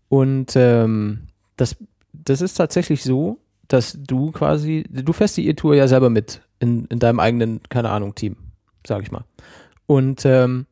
und 0.08 0.52
ähm, 0.56 1.20
das, 1.56 1.76
das 2.12 2.40
ist 2.40 2.54
tatsächlich 2.54 3.02
so, 3.02 3.38
dass 3.68 3.98
du 3.98 4.32
quasi, 4.32 4.84
du 4.90 5.12
fährst 5.12 5.36
die 5.36 5.48
E-Tour 5.48 5.74
ja 5.74 5.88
selber 5.88 6.10
mit 6.10 6.42
in, 6.60 6.86
in 6.86 6.98
deinem 6.98 7.20
eigenen, 7.20 7.60
keine 7.68 7.90
Ahnung, 7.90 8.14
Team, 8.14 8.36
sag 8.86 9.02
ich 9.02 9.10
mal. 9.10 9.24
Und 9.86 10.24
ähm, 10.24 10.66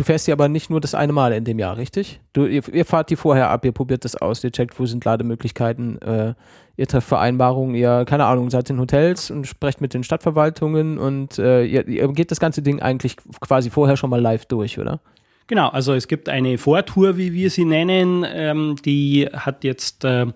Du 0.00 0.04
fährst 0.04 0.24
sie 0.24 0.32
aber 0.32 0.48
nicht 0.48 0.70
nur 0.70 0.80
das 0.80 0.94
eine 0.94 1.12
Mal 1.12 1.34
in 1.34 1.44
dem 1.44 1.58
Jahr, 1.58 1.76
richtig? 1.76 2.22
Du, 2.32 2.46
ihr, 2.46 2.66
ihr 2.72 2.86
fahrt 2.86 3.10
die 3.10 3.16
vorher 3.16 3.50
ab, 3.50 3.66
ihr 3.66 3.72
probiert 3.72 4.06
das 4.06 4.16
aus, 4.16 4.42
ihr 4.42 4.50
checkt, 4.50 4.80
wo 4.80 4.86
sind 4.86 5.04
Lademöglichkeiten, 5.04 6.00
äh, 6.00 6.32
ihr 6.78 6.86
trefft 6.86 7.06
Vereinbarungen, 7.06 7.74
ihr, 7.74 8.06
keine 8.06 8.24
Ahnung, 8.24 8.48
seid 8.48 8.70
in 8.70 8.80
Hotels 8.80 9.30
und 9.30 9.46
sprecht 9.46 9.82
mit 9.82 9.92
den 9.92 10.02
Stadtverwaltungen 10.02 10.96
und 10.96 11.38
äh, 11.38 11.64
ihr, 11.64 11.86
ihr 11.86 12.08
geht 12.14 12.30
das 12.30 12.40
ganze 12.40 12.62
Ding 12.62 12.80
eigentlich 12.80 13.18
quasi 13.42 13.68
vorher 13.68 13.98
schon 13.98 14.08
mal 14.08 14.22
live 14.22 14.46
durch, 14.46 14.78
oder? 14.78 15.00
Genau, 15.50 15.66
also 15.66 15.94
es 15.94 16.06
gibt 16.06 16.28
eine 16.28 16.58
Vortour, 16.58 17.16
wie 17.16 17.32
wir 17.32 17.50
sie 17.50 17.64
nennen, 17.64 18.24
ähm, 18.24 18.76
die 18.84 19.26
hat 19.32 19.64
jetzt 19.64 20.04
äh, 20.04 20.26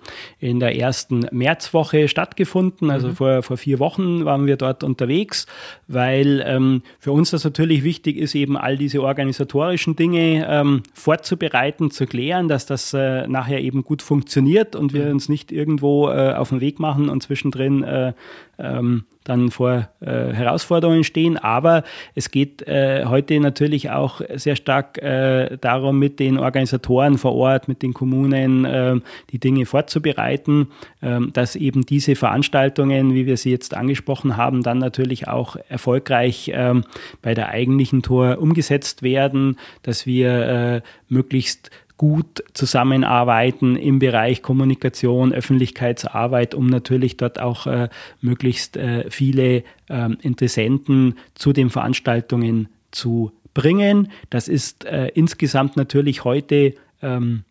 in 0.41 0.59
der 0.59 0.77
ersten 0.77 1.29
Märzwoche 1.31 2.09
stattgefunden. 2.09 2.91
Also 2.91 3.11
mhm. 3.11 3.15
vor, 3.15 3.43
vor 3.45 3.57
vier 3.57 3.79
Wochen 3.79 4.25
waren 4.25 4.47
wir 4.47 4.57
dort 4.57 4.83
unterwegs, 4.83 5.47
weil 5.87 6.43
ähm, 6.45 6.83
für 6.99 7.12
uns 7.12 7.31
das 7.31 7.45
natürlich 7.45 7.85
wichtig 7.85 8.17
ist, 8.17 8.35
eben 8.35 8.57
all 8.57 8.77
diese 8.77 9.03
organisatorischen 9.05 9.95
Dinge 9.95 10.49
ähm, 10.51 10.83
vorzubereiten, 10.95 11.93
zu 11.93 12.07
klären, 12.07 12.49
dass 12.49 12.67
das 12.67 12.93
äh, 12.93 13.29
nachher 13.29 13.61
eben 13.61 13.85
gut 13.85 14.03
funktioniert 14.03 14.75
und 14.75 14.95
wir 14.95 15.05
mhm. 15.05 15.12
uns 15.12 15.29
nicht 15.29 15.53
irgendwo 15.53 16.09
äh, 16.09 16.33
auf 16.33 16.49
den 16.49 16.61
Weg 16.61 16.81
machen 16.81 17.09
und 17.09 17.23
zwischendrin 17.23 17.85
äh, 17.85 18.15
ähm, 18.59 19.05
dann 19.25 19.51
vor 19.51 19.89
äh, 20.01 20.33
Herausforderungen 20.33 21.03
stehen. 21.03 21.37
Aber 21.37 21.83
es 22.14 22.31
geht 22.31 22.62
äh, 22.68 23.05
heute 23.07 23.41
natürlich 23.41 23.91
auch 23.91 24.20
sehr 24.35 24.55
stark 24.55 24.99
äh, 24.99 25.57
darum, 25.61 25.99
mit 25.99 26.20
den 26.20 26.39
Organisatoren 26.39 27.18
vor 27.18 27.35
Ort, 27.35 27.66
mit 27.66 27.83
den 27.83 27.95
Kommunen 27.95 28.64
äh, 28.64 29.01
die 29.31 29.39
Dinge 29.39 29.66
vorzubereiten, 29.66 30.68
äh, 31.01 31.20
dass 31.33 31.57
eben 31.57 31.87
diese 31.87 32.14
Veranstaltungen, 32.14 33.14
wie 33.14 33.27
wir 33.27 33.37
sie 33.37 33.51
jetzt 33.51 33.75
angesprochen 33.75 34.37
haben, 34.37 34.62
dann 34.62 34.79
natürlich 34.79 35.27
auch 35.27 35.57
erfolgreich 35.68 36.49
äh, 36.49 36.75
bei 37.22 37.35
der 37.35 37.49
eigentlichen 37.49 38.03
Tour 38.03 38.39
umgesetzt 38.39 39.03
werden, 39.03 39.59
dass 39.83 40.07
wir 40.07 40.31
äh, 40.31 40.81
möglichst 41.09 41.70
gut 41.97 42.42
zusammenarbeiten 42.55 43.76
im 43.76 43.99
Bereich 43.99 44.42
Kommunikation, 44.42 45.32
Öffentlichkeitsarbeit, 45.32 46.55
um 46.55 46.66
natürlich 46.66 47.16
dort 47.16 47.40
auch 47.40 47.66
äh, 47.66 47.88
möglichst 48.20 48.76
äh, 48.76 49.09
viele 49.11 49.62
äh, 49.88 50.12
Interessenten 50.22 51.14
zu 51.34 51.53
den 51.53 51.70
Veranstaltungen 51.70 52.68
zu 52.90 53.32
bringen. 53.55 54.09
Das 54.30 54.49
ist 54.49 54.84
äh, 54.84 55.09
insgesamt 55.14 55.76
natürlich 55.76 56.24
heute 56.24 56.74
ähm, 57.01 57.45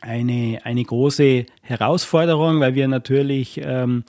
eine, 0.00 0.60
eine 0.64 0.84
große 0.84 1.46
Herausforderung, 1.62 2.60
weil 2.60 2.74
wir 2.74 2.88
natürlich 2.88 3.60
ähm, 3.64 4.04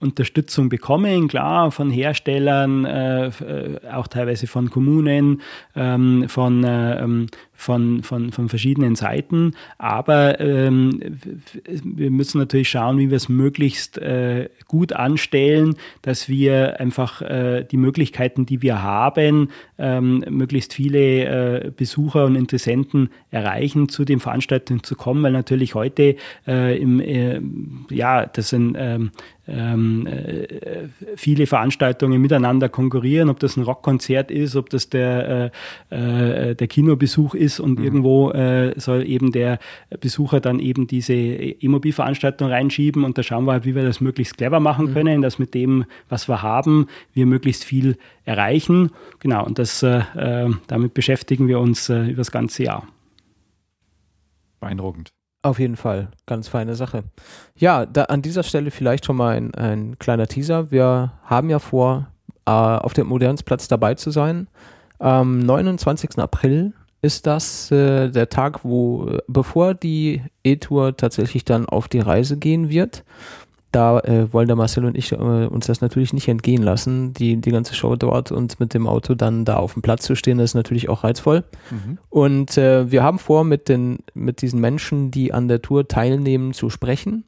Unterstützung 0.00 0.68
bekommen, 0.68 1.28
klar, 1.28 1.70
von 1.70 1.90
Herstellern, 1.90 2.84
äh, 2.84 3.26
äh, 3.28 3.80
auch 3.92 4.08
teilweise 4.08 4.46
von 4.46 4.70
Kommunen, 4.70 5.42
ähm, 5.76 6.28
von, 6.28 6.64
äh, 6.64 7.02
ähm, 7.02 7.26
von, 7.60 8.02
von, 8.02 8.32
von 8.32 8.48
verschiedenen 8.48 8.96
Seiten. 8.96 9.52
Aber 9.76 10.40
ähm, 10.40 10.98
wir 11.84 12.10
müssen 12.10 12.38
natürlich 12.38 12.70
schauen, 12.70 12.96
wie 12.98 13.10
wir 13.10 13.18
es 13.18 13.28
möglichst 13.28 13.98
äh, 13.98 14.48
gut 14.66 14.94
anstellen, 14.94 15.74
dass 16.00 16.30
wir 16.30 16.80
einfach 16.80 17.20
äh, 17.20 17.64
die 17.70 17.76
Möglichkeiten, 17.76 18.46
die 18.46 18.62
wir 18.62 18.82
haben, 18.82 19.50
ähm, 19.78 20.24
möglichst 20.30 20.72
viele 20.72 21.66
äh, 21.66 21.70
Besucher 21.70 22.24
und 22.24 22.34
Interessenten 22.34 23.10
erreichen, 23.30 23.90
zu 23.90 24.06
den 24.06 24.20
Veranstaltungen 24.20 24.82
zu 24.82 24.94
kommen, 24.96 25.22
weil 25.22 25.32
natürlich 25.32 25.74
heute 25.74 26.16
im, 26.46 27.86
ja, 27.90 28.26
das 28.26 28.50
sind 28.50 28.76
ähm, 28.78 29.10
ähm, 29.50 30.06
äh, 30.06 30.88
viele 31.16 31.46
Veranstaltungen 31.46 32.20
miteinander 32.20 32.68
konkurrieren, 32.68 33.28
ob 33.28 33.40
das 33.40 33.56
ein 33.56 33.62
Rockkonzert 33.62 34.30
ist, 34.30 34.56
ob 34.56 34.70
das 34.70 34.88
der, 34.88 35.52
äh, 35.90 36.50
äh, 36.50 36.54
der 36.54 36.68
Kinobesuch 36.68 37.34
ist 37.34 37.49
und 37.58 37.78
mhm. 37.78 37.84
irgendwo 37.84 38.30
äh, 38.30 38.78
soll 38.78 39.06
eben 39.06 39.32
der 39.32 39.58
Besucher 40.00 40.40
dann 40.40 40.60
eben 40.60 40.86
diese 40.86 41.14
Immobilienveranstaltung 41.14 42.48
reinschieben 42.48 43.02
und 43.04 43.18
da 43.18 43.22
schauen 43.22 43.46
wir 43.46 43.52
halt, 43.52 43.64
wie 43.64 43.74
wir 43.74 43.82
das 43.82 44.00
möglichst 44.00 44.36
clever 44.36 44.60
machen 44.60 44.86
mhm. 44.86 44.92
können, 44.92 45.22
dass 45.22 45.38
mit 45.38 45.54
dem, 45.54 45.86
was 46.08 46.28
wir 46.28 46.42
haben, 46.42 46.86
wir 47.12 47.26
möglichst 47.26 47.64
viel 47.64 47.96
erreichen. 48.24 48.90
Genau, 49.18 49.44
und 49.44 49.58
das, 49.58 49.82
äh, 49.82 50.02
äh, 50.16 50.50
damit 50.68 50.94
beschäftigen 50.94 51.48
wir 51.48 51.58
uns 51.58 51.88
über 51.88 52.14
das 52.14 52.30
ganze 52.30 52.64
Jahr. 52.64 52.86
Beeindruckend. 54.60 55.10
Auf 55.42 55.58
jeden 55.58 55.76
Fall, 55.76 56.10
ganz 56.26 56.48
feine 56.48 56.74
Sache. 56.74 57.04
Ja, 57.56 57.86
da 57.86 58.04
an 58.04 58.20
dieser 58.20 58.42
Stelle 58.42 58.70
vielleicht 58.70 59.06
schon 59.06 59.16
mal 59.16 59.36
ein, 59.36 59.54
ein 59.54 59.98
kleiner 59.98 60.26
Teaser. 60.26 60.70
Wir 60.70 61.12
haben 61.24 61.48
ja 61.48 61.58
vor, 61.58 62.08
äh, 62.44 62.50
auf 62.50 62.92
dem 62.92 63.06
Modernsplatz 63.06 63.66
dabei 63.66 63.94
zu 63.94 64.10
sein. 64.10 64.48
Am 64.98 65.38
29. 65.38 66.18
April 66.18 66.74
ist 67.02 67.26
das 67.26 67.70
äh, 67.70 68.10
der 68.10 68.28
Tag, 68.28 68.64
wo, 68.64 69.18
bevor 69.26 69.74
die 69.74 70.22
E-Tour 70.44 70.96
tatsächlich 70.96 71.44
dann 71.44 71.66
auf 71.66 71.88
die 71.88 72.00
Reise 72.00 72.36
gehen 72.36 72.68
wird 72.68 73.04
da 73.72 74.00
äh, 74.00 74.32
wollen 74.32 74.48
der 74.48 74.56
Marcel 74.56 74.84
und 74.84 74.96
ich 74.96 75.12
äh, 75.12 75.16
uns 75.16 75.66
das 75.66 75.80
natürlich 75.80 76.12
nicht 76.12 76.28
entgehen 76.28 76.62
lassen, 76.62 77.12
die, 77.12 77.36
die 77.36 77.50
ganze 77.50 77.74
Show 77.74 77.94
dort 77.96 78.32
und 78.32 78.58
mit 78.58 78.74
dem 78.74 78.86
Auto 78.86 79.14
dann 79.14 79.44
da 79.44 79.56
auf 79.56 79.74
dem 79.74 79.82
Platz 79.82 80.02
zu 80.02 80.16
stehen, 80.16 80.38
das 80.38 80.50
ist 80.50 80.54
natürlich 80.54 80.88
auch 80.88 81.04
reizvoll. 81.04 81.44
Mhm. 81.70 81.98
Und 82.08 82.58
äh, 82.58 82.90
wir 82.90 83.02
haben 83.02 83.18
vor, 83.18 83.44
mit, 83.44 83.68
den, 83.68 84.00
mit 84.14 84.42
diesen 84.42 84.60
Menschen, 84.60 85.10
die 85.10 85.32
an 85.32 85.48
der 85.48 85.62
Tour 85.62 85.86
teilnehmen, 85.86 86.52
zu 86.52 86.70
sprechen 86.70 87.24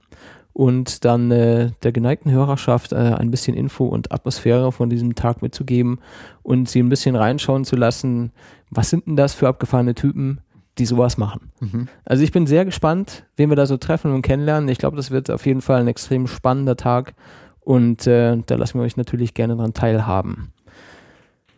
und 0.52 1.04
dann 1.04 1.30
äh, 1.30 1.70
der 1.82 1.92
geneigten 1.92 2.30
Hörerschaft 2.30 2.92
äh, 2.92 2.96
ein 2.96 3.30
bisschen 3.30 3.56
Info 3.56 3.86
und 3.86 4.12
Atmosphäre 4.12 4.72
von 4.72 4.90
diesem 4.90 5.14
Tag 5.14 5.42
mitzugeben 5.42 6.00
und 6.42 6.68
sie 6.68 6.82
ein 6.82 6.88
bisschen 6.88 7.16
reinschauen 7.16 7.64
zu 7.64 7.76
lassen, 7.76 8.32
was 8.70 8.90
sind 8.90 9.06
denn 9.06 9.16
das 9.16 9.34
für 9.34 9.48
abgefahrene 9.48 9.94
Typen, 9.94 10.40
die 10.78 10.86
sowas 10.86 11.18
machen. 11.18 11.50
Mhm. 11.60 11.88
Also 12.04 12.22
ich 12.22 12.32
bin 12.32 12.46
sehr 12.46 12.64
gespannt, 12.64 13.24
wen 13.36 13.50
wir 13.50 13.56
da 13.56 13.66
so 13.66 13.76
treffen 13.76 14.12
und 14.12 14.22
kennenlernen. 14.22 14.68
Ich 14.68 14.78
glaube, 14.78 14.96
das 14.96 15.10
wird 15.10 15.30
auf 15.30 15.46
jeden 15.46 15.60
Fall 15.60 15.80
ein 15.80 15.88
extrem 15.88 16.26
spannender 16.26 16.76
Tag 16.76 17.14
und 17.60 18.06
äh, 18.06 18.36
da 18.44 18.54
lassen 18.56 18.78
wir 18.78 18.84
euch 18.84 18.96
natürlich 18.96 19.34
gerne 19.34 19.56
daran 19.56 19.74
teilhaben. 19.74 20.52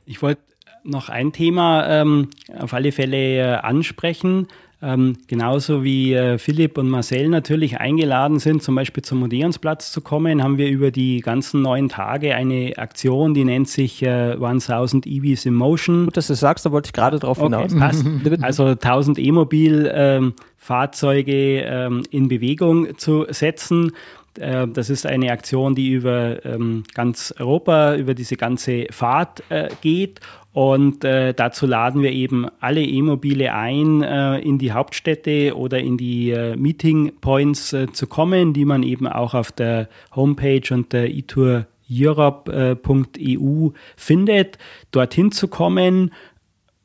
Ich 0.07 0.23
wollte 0.23 0.43
noch 0.85 1.09
ein 1.09 1.33
Thema 1.33 1.89
ähm, 1.89 2.29
auf 2.59 2.75
alle 2.75 2.93
Fälle 2.93 3.17
äh, 3.17 3.55
ansprechen. 3.55 4.49
Ähm, 4.85 5.17
genauso 5.29 5.83
wie 5.83 6.13
äh, 6.13 6.37
Philipp 6.37 6.77
und 6.77 6.91
Marcel 6.91 7.31
natürlich 7.31 7.81
eingeladen 7.81 8.39
sind, 8.39 8.63
zum 8.63 8.75
Beispiel 8.75 9.03
zum 9.03 9.23
Odeonsplatz 9.23 9.91
zu 9.91 10.03
kommen, 10.03 10.43
haben 10.43 10.59
wir 10.59 10.69
über 10.69 10.91
die 10.91 11.21
ganzen 11.21 11.63
neun 11.63 11.89
Tage 11.89 12.35
eine 12.35 12.75
Aktion, 12.77 13.33
die 13.33 13.45
nennt 13.45 13.69
sich 13.69 14.03
äh, 14.03 14.37
1000 14.39 15.07
EVs 15.07 15.47
in 15.47 15.55
Motion. 15.55 16.05
Gut, 16.05 16.19
dass 16.19 16.27
du 16.27 16.35
sagst, 16.35 16.67
da 16.67 16.73
wollte 16.73 16.89
ich 16.89 16.93
gerade 16.93 17.19
drauf 17.19 17.39
okay, 17.39 17.47
hinaus. 17.47 17.75
Passt. 17.75 18.05
Also 18.43 18.67
1000 18.67 19.19
E-Mobil 19.19 19.91
ähm, 19.95 20.35
ähm, 20.69 22.03
in 22.11 22.29
Bewegung 22.29 22.99
zu 22.99 23.27
setzen. 23.31 23.93
Äh, 24.39 24.67
das 24.69 24.91
ist 24.91 25.07
eine 25.07 25.31
Aktion, 25.31 25.75
die 25.75 25.93
über 25.93 26.45
ähm, 26.45 26.83
ganz 26.95 27.33
Europa, 27.39 27.95
über 27.97 28.15
diese 28.15 28.37
ganze 28.37 28.87
Fahrt 28.91 29.43
äh, 29.49 29.69
geht 29.81 30.21
und 30.55 31.05
äh, 31.05 31.35
dazu 31.35 31.67
laden 31.67 32.01
wir 32.03 32.13
eben 32.13 32.47
alle 32.61 32.81
E-Mobile 32.81 33.53
ein, 33.53 34.05
äh, 34.05 34.39
in 34.39 34.59
die 34.59 34.71
Hauptstädte 34.71 35.57
oder 35.57 35.81
in 35.81 35.99
die 35.99 36.31
äh, 36.31 36.55
Meeting 36.55 37.11
Points 37.21 37.73
äh, 37.73 37.91
zu 37.93 38.07
kommen, 38.07 38.53
die 38.53 38.65
man 38.65 38.85
eben 38.85 39.09
auch 39.09 39.35
auf 39.35 39.51
der 39.51 39.89
Homepage 40.15 40.63
unter 40.71 41.07
etoureurope.eu 41.07 43.71
findet, 43.97 44.59
dorthin 44.93 45.33
zu 45.33 45.49
kommen, 45.49 46.13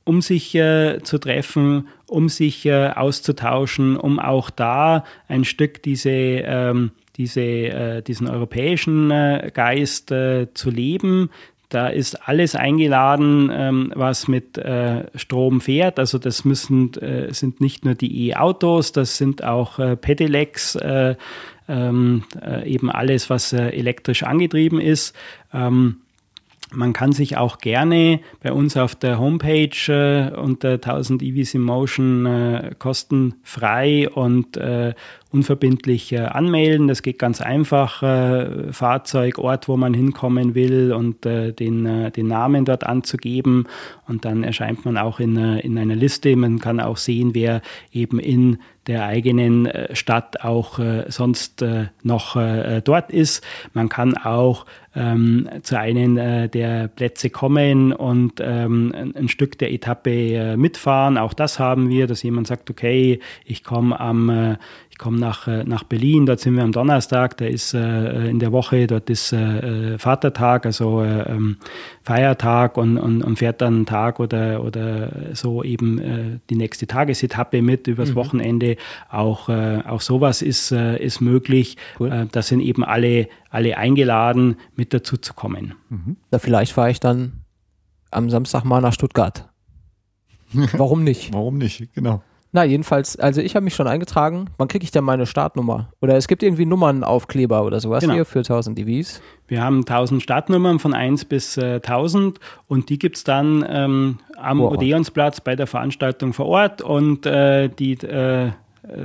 um 0.04 0.24
sich 0.24 0.56
äh, 0.56 1.04
zu 1.04 1.20
treffen, 1.20 1.90
um 2.08 2.28
sich 2.28 2.66
äh, 2.66 2.88
auszutauschen, 2.88 3.98
um 3.98 4.20
auch 4.20 4.50
da 4.50 5.04
ein 5.28 5.46
Stück 5.46 5.84
diese 5.84 6.10
ähm, 6.10 6.90
diese, 7.18 7.42
äh, 7.42 8.02
diesen 8.02 8.28
europäischen 8.30 9.12
äh, 9.12 9.52
Geist 9.54 10.10
äh, 10.10 10.48
zu 10.54 10.72
leben, 10.72 11.30
da 11.70 11.88
ist 11.88 12.28
alles 12.28 12.56
eingeladen, 12.56 13.52
ähm, 13.54 13.94
was 13.96 14.28
mit 14.28 14.58
äh, 14.58 15.06
Strom 15.16 15.62
fährt. 15.62 16.00
Also 16.00 16.18
das 16.18 16.44
müssen, 16.44 16.94
äh, 16.96 17.32
sind 17.32 17.62
nicht 17.62 17.86
nur 17.86 17.96
die 17.96 18.30
E-Autos, 18.30 18.92
das 18.92 19.18
sind 19.18 19.44
auch 19.44 19.78
äh, 19.78 19.96
Pedelecs, 19.96 20.76
äh, 20.76 21.16
ähm, 21.68 22.24
äh, 22.42 22.68
eben 22.68 22.90
alles, 22.90 23.30
was 23.30 23.54
elektrisch 23.54 24.24
angetrieben 24.24 24.82
ist. 24.82 25.16
Ähm, 25.54 26.02
man 26.72 26.94
kann 26.94 27.12
sich 27.12 27.38
auch 27.38 27.58
gerne 27.58 28.20
bei 28.44 28.52
uns 28.52 28.78
auf 28.78 28.96
der 28.96 29.20
Homepage 29.20 29.70
äh, 29.88 30.36
unter 30.36 30.74
1000 30.74 31.24
EVs 31.24 31.56
in 31.56 31.62
Motion 31.62 32.26
äh, 32.26 32.76
kostenfrei 32.78 34.08
und 34.10 34.56
äh, 34.58 34.94
unverbindlich 35.32 36.12
äh, 36.12 36.20
anmelden. 36.20 36.88
Das 36.88 37.04
geht 37.04 37.20
ganz 37.20 37.40
einfach. 37.40 38.02
Äh, 38.02 38.74
Fahrzeug, 38.74 39.38
Ort, 39.38 39.68
wo 39.68 39.78
man 39.78 39.94
hinkommen 39.94 40.56
will 40.56 40.92
und 40.92 41.26
äh, 41.26 41.54
den, 41.54 41.86
äh, 41.86 42.12
den 42.12 42.28
Namen 42.28 42.66
dort 42.66 42.84
anzugeben. 42.84 43.68
Und 44.08 44.26
dann 44.26 44.44
erscheint 44.44 44.86
man 44.86 44.98
auch 44.98 45.20
in, 45.20 45.38
äh, 45.38 45.60
in 45.60 45.78
einer 45.78 45.96
Liste. 45.96 46.36
Man 46.36 46.60
kann 46.60 46.80
auch 46.80 46.98
sehen, 46.98 47.36
wer 47.36 47.62
eben 47.92 48.20
in 48.20 48.58
der 48.88 49.06
eigenen 49.06 49.68
äh, 49.68 49.96
Stadt 49.96 50.44
auch 50.44 50.80
sonst 51.10 51.64
noch 52.02 52.36
dort 52.84 53.12
ist. 53.12 53.46
Man 53.74 53.90
kann 53.90 54.18
auch 54.18 54.66
ähm, 54.96 55.48
zu 55.62 55.78
einem 55.78 56.16
der 56.16 56.88
Plätze 56.88 57.30
kommen 57.30 57.94
und 57.94 58.40
ähm, 58.40 59.14
ein, 59.16 59.28
Stück 59.28 59.60
der 59.60 59.72
Etappe 59.72 60.58
mitfahren. 60.58 61.18
Auch 61.18 61.34
das 61.34 61.60
haben 61.60 61.90
wir, 61.90 62.08
dass 62.08 62.24
jemand 62.24 62.48
sagt, 62.48 62.70
okay, 62.70 63.20
ich 63.46 63.64
komme 63.64 64.00
am, 64.00 64.58
ich 64.90 64.98
komme 64.98 65.19
nach, 65.20 65.48
äh, 65.48 65.64
nach 65.64 65.84
Berlin. 65.84 66.26
Dort 66.26 66.40
sind 66.40 66.56
wir 66.56 66.64
am 66.64 66.72
Donnerstag. 66.72 67.38
Da 67.38 67.46
ist 67.46 67.74
äh, 67.74 68.30
in 68.30 68.40
der 68.40 68.52
Woche, 68.52 68.88
dort 68.88 69.10
ist 69.10 69.34
äh, 69.34 69.98
Vatertag, 69.98 70.66
also 70.66 71.02
äh, 71.02 71.22
ähm, 71.32 71.58
Feiertag 72.04 72.78
und, 72.78 72.98
und, 72.98 73.22
und, 73.22 73.38
fährt 73.38 73.62
dann 73.62 73.76
einen 73.76 73.86
Tag 73.86 74.20
oder, 74.20 74.64
oder 74.64 75.12
so 75.34 75.64
eben 75.64 76.00
äh, 76.00 76.40
die 76.50 76.56
nächste 76.56 76.88
Tagesetappe 76.88 77.62
mit 77.62 77.88
übers 77.88 78.12
mhm. 78.12 78.16
Wochenende. 78.16 78.78
Auch, 79.10 79.50
äh, 79.50 79.82
auch 79.86 80.02
sowas 80.02 80.42
ist, 80.42 80.72
ist 80.72 81.22
möglich. 81.22 81.78
Cool. 82.00 82.28
da 82.32 82.42
sind 82.42 82.62
eben 82.62 82.84
alle, 82.84 83.28
alle 83.50 83.78
eingeladen, 83.78 84.56
mit 84.76 84.94
dazu 84.94 85.18
zu 85.18 85.34
kommen. 85.34 85.74
Mhm. 85.90 86.18
Na, 86.32 86.40
vielleicht 86.40 86.72
fahre 86.72 86.92
ich 86.92 87.00
dann 87.00 87.44
am 88.12 88.30
Samstag 88.30 88.64
mal 88.64 88.82
nach 88.82 88.94
Stuttgart. 88.94 89.50
Warum 90.74 91.04
nicht? 91.04 91.34
Warum 91.34 91.58
nicht, 91.58 91.94
genau. 91.94 92.24
Na, 92.52 92.64
jedenfalls, 92.64 93.18
also 93.20 93.42
ich 93.42 93.56
habe 93.56 93.64
mich 93.64 93.76
schon 93.76 93.88
eingetragen. 93.88 94.46
Wann 94.58 94.68
kriege 94.68 94.84
ich 94.84 94.90
denn 94.90 95.04
meine 95.04 95.28
Startnummer? 95.28 95.92
Oder 96.02 96.16
es 96.18 96.28
gibt 96.28 96.42
irgendwie 96.42 96.66
Nummernaufkleber 96.66 97.64
oder 97.64 97.80
sowas 97.80 98.02
genau. 98.02 98.16
hier 98.16 98.26
für 98.26 98.40
1000 98.40 98.78
DVs. 98.78 99.22
Wir 99.48 99.62
haben 99.62 99.80
1000 99.80 100.24
Startnummern 100.24 100.80
von 100.80 100.96
1 100.96 101.26
bis 101.26 101.58
äh, 101.58 101.76
1000 101.76 102.40
und 102.68 102.90
die 102.90 102.98
gibt 102.98 103.18
es 103.18 103.24
dann 103.24 103.64
ähm, 103.70 104.18
am 104.36 104.58
Boah. 104.58 104.72
Odeonsplatz 104.72 105.42
bei 105.42 105.56
der 105.56 105.68
Veranstaltung 105.68 106.34
vor 106.34 106.48
Ort 106.48 106.82
und 106.82 107.28
äh, 107.28 107.70
die 107.70 107.94
äh, 107.94 108.52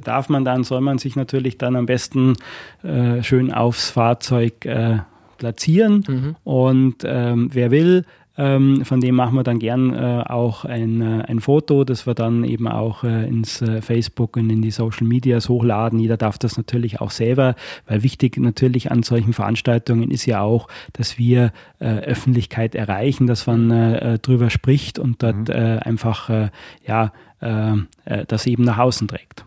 darf 0.02 0.30
man 0.30 0.46
dann, 0.46 0.64
soll 0.64 0.80
man 0.80 0.96
sich 0.96 1.14
natürlich 1.14 1.58
dann 1.58 1.76
am 1.76 1.84
besten 1.84 2.36
äh, 2.82 3.22
schön 3.22 3.52
aufs 3.52 3.90
Fahrzeug 3.90 4.64
äh, 4.64 4.98
platzieren. 5.36 6.04
Mhm. 6.08 6.36
Und 6.44 6.96
ähm, 7.04 7.50
wer 7.52 7.70
will, 7.70 8.06
ähm, 8.36 8.84
von 8.84 9.00
dem 9.00 9.14
machen 9.14 9.36
wir 9.36 9.44
dann 9.44 9.60
gern 9.60 9.94
äh, 9.94 10.24
auch 10.26 10.64
ein, 10.64 11.00
äh, 11.00 11.24
ein 11.26 11.40
Foto, 11.40 11.84
das 11.84 12.06
wir 12.06 12.14
dann 12.14 12.42
eben 12.44 12.66
auch 12.66 13.04
äh, 13.04 13.28
ins 13.28 13.62
äh, 13.62 13.80
Facebook 13.80 14.36
und 14.36 14.50
in 14.50 14.60
die 14.60 14.72
Social 14.72 15.06
Medias 15.06 15.48
hochladen. 15.48 16.00
Jeder 16.00 16.16
darf 16.16 16.38
das 16.38 16.56
natürlich 16.56 17.00
auch 17.00 17.12
selber, 17.12 17.54
weil 17.86 18.02
wichtig 18.02 18.36
natürlich 18.38 18.90
an 18.90 19.04
solchen 19.04 19.32
Veranstaltungen 19.32 20.10
ist 20.10 20.26
ja 20.26 20.40
auch, 20.40 20.68
dass 20.94 21.16
wir 21.16 21.52
äh, 21.78 21.86
Öffentlichkeit 21.86 22.74
erreichen, 22.74 23.26
dass 23.28 23.46
man 23.46 23.70
äh, 23.70 24.18
drüber 24.18 24.50
spricht 24.50 24.98
und 24.98 25.22
dort 25.22 25.48
mhm. 25.48 25.54
einfach 25.54 26.50
ja, 26.86 27.12
das 27.40 28.46
eben 28.46 28.64
nach 28.64 28.78
außen 28.78 29.08
trägt. 29.08 29.44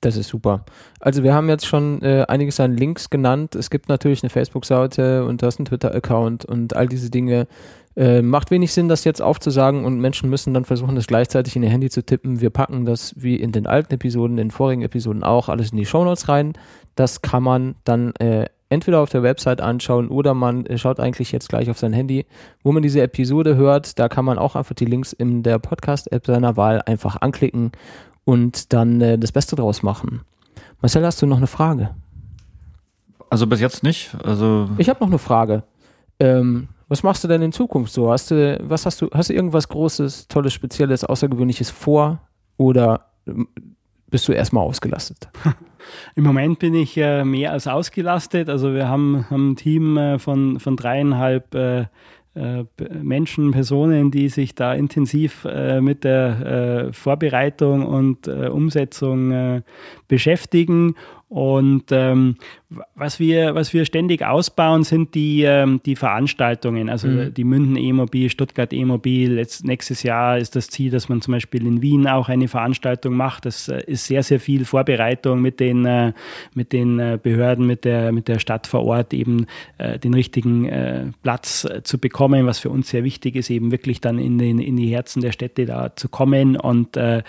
Das 0.00 0.16
ist 0.16 0.28
super. 0.28 0.64
Also 0.98 1.22
wir 1.22 1.34
haben 1.34 1.48
jetzt 1.48 1.66
schon 1.66 2.00
äh, 2.02 2.24
einiges 2.26 2.58
an 2.58 2.74
Links 2.74 3.10
genannt. 3.10 3.54
Es 3.54 3.68
gibt 3.68 3.88
natürlich 3.90 4.22
eine 4.22 4.30
Facebook-Seite 4.30 5.26
und 5.26 5.42
das 5.42 5.54
ist 5.54 5.60
ein 5.60 5.64
Twitter-Account 5.66 6.46
und 6.46 6.74
all 6.74 6.88
diese 6.88 7.10
Dinge. 7.10 7.46
Äh, 7.96 8.22
macht 8.22 8.50
wenig 8.50 8.72
Sinn, 8.72 8.88
das 8.88 9.04
jetzt 9.04 9.20
aufzusagen 9.20 9.84
und 9.84 10.00
Menschen 10.00 10.30
müssen 10.30 10.54
dann 10.54 10.64
versuchen, 10.64 10.94
das 10.94 11.06
gleichzeitig 11.06 11.56
in 11.56 11.62
ihr 11.62 11.70
Handy 11.70 11.90
zu 11.90 12.02
tippen. 12.02 12.40
Wir 12.40 12.50
packen 12.50 12.86
das 12.86 13.14
wie 13.16 13.36
in 13.36 13.52
den 13.52 13.66
alten 13.66 13.92
Episoden, 13.92 14.38
in 14.38 14.48
den 14.48 14.50
vorigen 14.52 14.82
Episoden 14.82 15.22
auch 15.22 15.48
alles 15.48 15.72
in 15.72 15.76
die 15.76 15.86
Shownotes 15.86 16.28
rein. 16.28 16.54
Das 16.94 17.20
kann 17.20 17.42
man 17.42 17.74
dann 17.84 18.14
äh, 18.16 18.46
entweder 18.70 19.00
auf 19.00 19.10
der 19.10 19.22
Website 19.22 19.60
anschauen 19.60 20.08
oder 20.08 20.32
man 20.32 20.64
äh, 20.66 20.78
schaut 20.78 21.00
eigentlich 21.00 21.32
jetzt 21.32 21.48
gleich 21.48 21.68
auf 21.68 21.78
sein 21.78 21.92
Handy, 21.92 22.24
wo 22.62 22.72
man 22.72 22.82
diese 22.82 23.02
Episode 23.02 23.56
hört. 23.56 23.98
Da 23.98 24.08
kann 24.08 24.24
man 24.24 24.38
auch 24.38 24.56
einfach 24.56 24.74
die 24.74 24.86
Links 24.86 25.12
in 25.12 25.42
der 25.42 25.58
Podcast-App 25.58 26.24
seiner 26.24 26.56
Wahl 26.56 26.80
einfach 26.86 27.16
anklicken 27.20 27.72
und 28.24 28.72
dann 28.72 29.00
äh, 29.00 29.18
das 29.18 29.32
Beste 29.32 29.56
draus 29.56 29.82
machen. 29.82 30.22
Marcel, 30.80 31.04
hast 31.04 31.20
du 31.20 31.26
noch 31.26 31.38
eine 31.38 31.46
Frage? 31.46 31.94
Also 33.28 33.46
bis 33.46 33.60
jetzt 33.60 33.82
nicht. 33.82 34.16
Also 34.24 34.68
ich 34.78 34.88
habe 34.88 35.00
noch 35.00 35.08
eine 35.08 35.18
Frage. 35.18 35.62
Ähm, 36.18 36.68
was 36.88 37.02
machst 37.02 37.22
du 37.22 37.28
denn 37.28 37.42
in 37.42 37.52
Zukunft 37.52 37.92
so? 37.92 38.10
Hast 38.10 38.30
du, 38.32 38.58
was 38.62 38.84
hast 38.84 39.00
du, 39.00 39.08
hast 39.12 39.30
du 39.30 39.34
irgendwas 39.34 39.68
Großes, 39.68 40.26
Tolles, 40.26 40.52
Spezielles, 40.52 41.04
Außergewöhnliches 41.04 41.70
vor 41.70 42.20
oder 42.56 43.06
ähm, 43.26 43.48
bist 44.08 44.26
du 44.26 44.32
erstmal 44.32 44.64
ausgelastet? 44.64 45.28
Im 46.16 46.24
Moment 46.24 46.58
bin 46.58 46.74
ich 46.74 46.96
äh, 46.96 47.24
mehr 47.24 47.52
als 47.52 47.66
ausgelastet. 47.66 48.48
Also 48.48 48.74
wir 48.74 48.88
haben, 48.88 49.24
haben 49.30 49.52
ein 49.52 49.56
Team 49.56 49.96
äh, 49.96 50.18
von, 50.18 50.58
von 50.58 50.76
dreieinhalb 50.76 51.54
äh, 51.54 51.80
äh, 51.80 51.84
Menschen, 53.02 53.50
Personen, 53.50 54.10
die 54.10 54.28
sich 54.28 54.54
da 54.54 54.72
intensiv 54.74 55.44
äh, 55.44 55.80
mit 55.80 56.04
der 56.04 56.86
äh, 56.88 56.92
Vorbereitung 56.92 57.84
und 57.84 58.28
äh, 58.28 58.48
Umsetzung 58.48 59.32
äh, 59.32 59.62
beschäftigen 60.06 60.94
und 61.30 61.84
ähm, 61.92 62.34
was, 62.96 63.20
wir, 63.20 63.54
was 63.54 63.72
wir 63.72 63.84
ständig 63.84 64.24
ausbauen, 64.24 64.82
sind 64.82 65.14
die, 65.14 65.44
ähm, 65.44 65.80
die 65.86 65.94
Veranstaltungen. 65.94 66.90
Also 66.90 67.06
mhm. 67.06 67.32
die 67.32 67.44
München 67.44 67.76
E-Mobil, 67.76 68.28
Stuttgart 68.30 68.72
E-Mobil. 68.72 69.40
Nächstes 69.62 70.02
Jahr 70.02 70.38
ist 70.38 70.56
das 70.56 70.66
Ziel, 70.70 70.90
dass 70.90 71.08
man 71.08 71.20
zum 71.20 71.30
Beispiel 71.30 71.64
in 71.64 71.82
Wien 71.82 72.08
auch 72.08 72.28
eine 72.28 72.48
Veranstaltung 72.48 73.14
macht. 73.14 73.46
Das 73.46 73.68
äh, 73.68 73.80
ist 73.86 74.06
sehr, 74.06 74.24
sehr 74.24 74.40
viel 74.40 74.64
Vorbereitung 74.64 75.40
mit 75.40 75.60
den, 75.60 75.86
äh, 75.86 76.14
mit 76.54 76.72
den 76.72 76.98
äh, 76.98 77.16
Behörden, 77.22 77.64
mit 77.64 77.84
der, 77.84 78.10
mit 78.10 78.26
der 78.26 78.40
Stadt 78.40 78.66
vor 78.66 78.84
Ort, 78.84 79.14
eben 79.14 79.46
äh, 79.78 80.00
den 80.00 80.14
richtigen 80.14 81.14
Platz 81.22 81.66
zu 81.84 81.98
bekommen, 81.98 82.46
was 82.46 82.58
für 82.58 82.70
uns 82.70 82.90
sehr 82.90 83.04
wichtig 83.04 83.36
ist, 83.36 83.50
eben 83.50 83.70
wirklich 83.70 84.00
dann 84.00 84.18
in, 84.18 84.38
den, 84.38 84.58
in 84.58 84.76
die 84.76 84.88
Herzen 84.88 85.22
der 85.22 85.30
Städte 85.30 85.64
da 85.64 85.94
zu 85.94 86.08
kommen. 86.08 86.56
Und 86.56 86.96
ähm, 86.96 87.22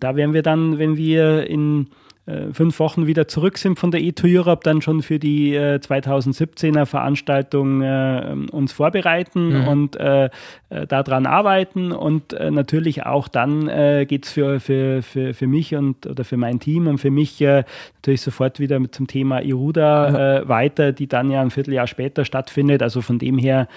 da 0.00 0.16
werden 0.16 0.32
wir 0.32 0.42
dann, 0.42 0.78
wenn 0.78 0.96
wir 0.96 1.46
in 1.46 1.88
äh, 2.28 2.52
fünf 2.52 2.78
Wochen 2.78 3.06
wieder 3.06 3.26
zurück 3.26 3.56
sind 3.56 3.78
von 3.78 3.90
der 3.90 4.00
E2 4.02 4.38
Europe, 4.38 4.60
dann 4.62 4.82
schon 4.82 5.00
für 5.00 5.18
die 5.18 5.54
äh, 5.54 5.76
2017er 5.76 6.84
Veranstaltung 6.84 7.80
äh, 7.80 8.36
uns 8.50 8.72
vorbereiten 8.72 9.62
mhm. 9.62 9.68
und 9.68 9.96
äh, 9.96 10.26
äh 10.68 10.86
daran 10.86 11.24
arbeiten. 11.24 11.90
Und 11.90 12.34
äh, 12.34 12.50
natürlich 12.50 13.06
auch 13.06 13.28
dann 13.28 13.68
äh, 13.68 14.04
geht 14.06 14.26
es 14.26 14.32
für, 14.32 14.60
für, 14.60 15.02
für, 15.02 15.32
für 15.32 15.46
mich 15.46 15.74
und 15.74 16.06
oder 16.06 16.24
für 16.24 16.36
mein 16.36 16.60
Team 16.60 16.86
und 16.86 16.98
für 16.98 17.10
mich 17.10 17.40
natürlich 17.40 18.20
sofort 18.20 18.60
wieder 18.60 18.78
mit 18.78 18.94
zum 18.94 19.06
Thema 19.06 19.40
Iruda 19.40 20.42
mhm. 20.44 20.48
weiter, 20.48 20.92
die 20.92 21.06
dann 21.06 21.30
ja 21.30 21.40
ein 21.40 21.50
Vierteljahr 21.50 21.86
später 21.86 22.24
stattfindet. 22.24 22.82
Also 22.82 23.00
von 23.00 23.18
dem 23.18 23.38
her 23.38 23.68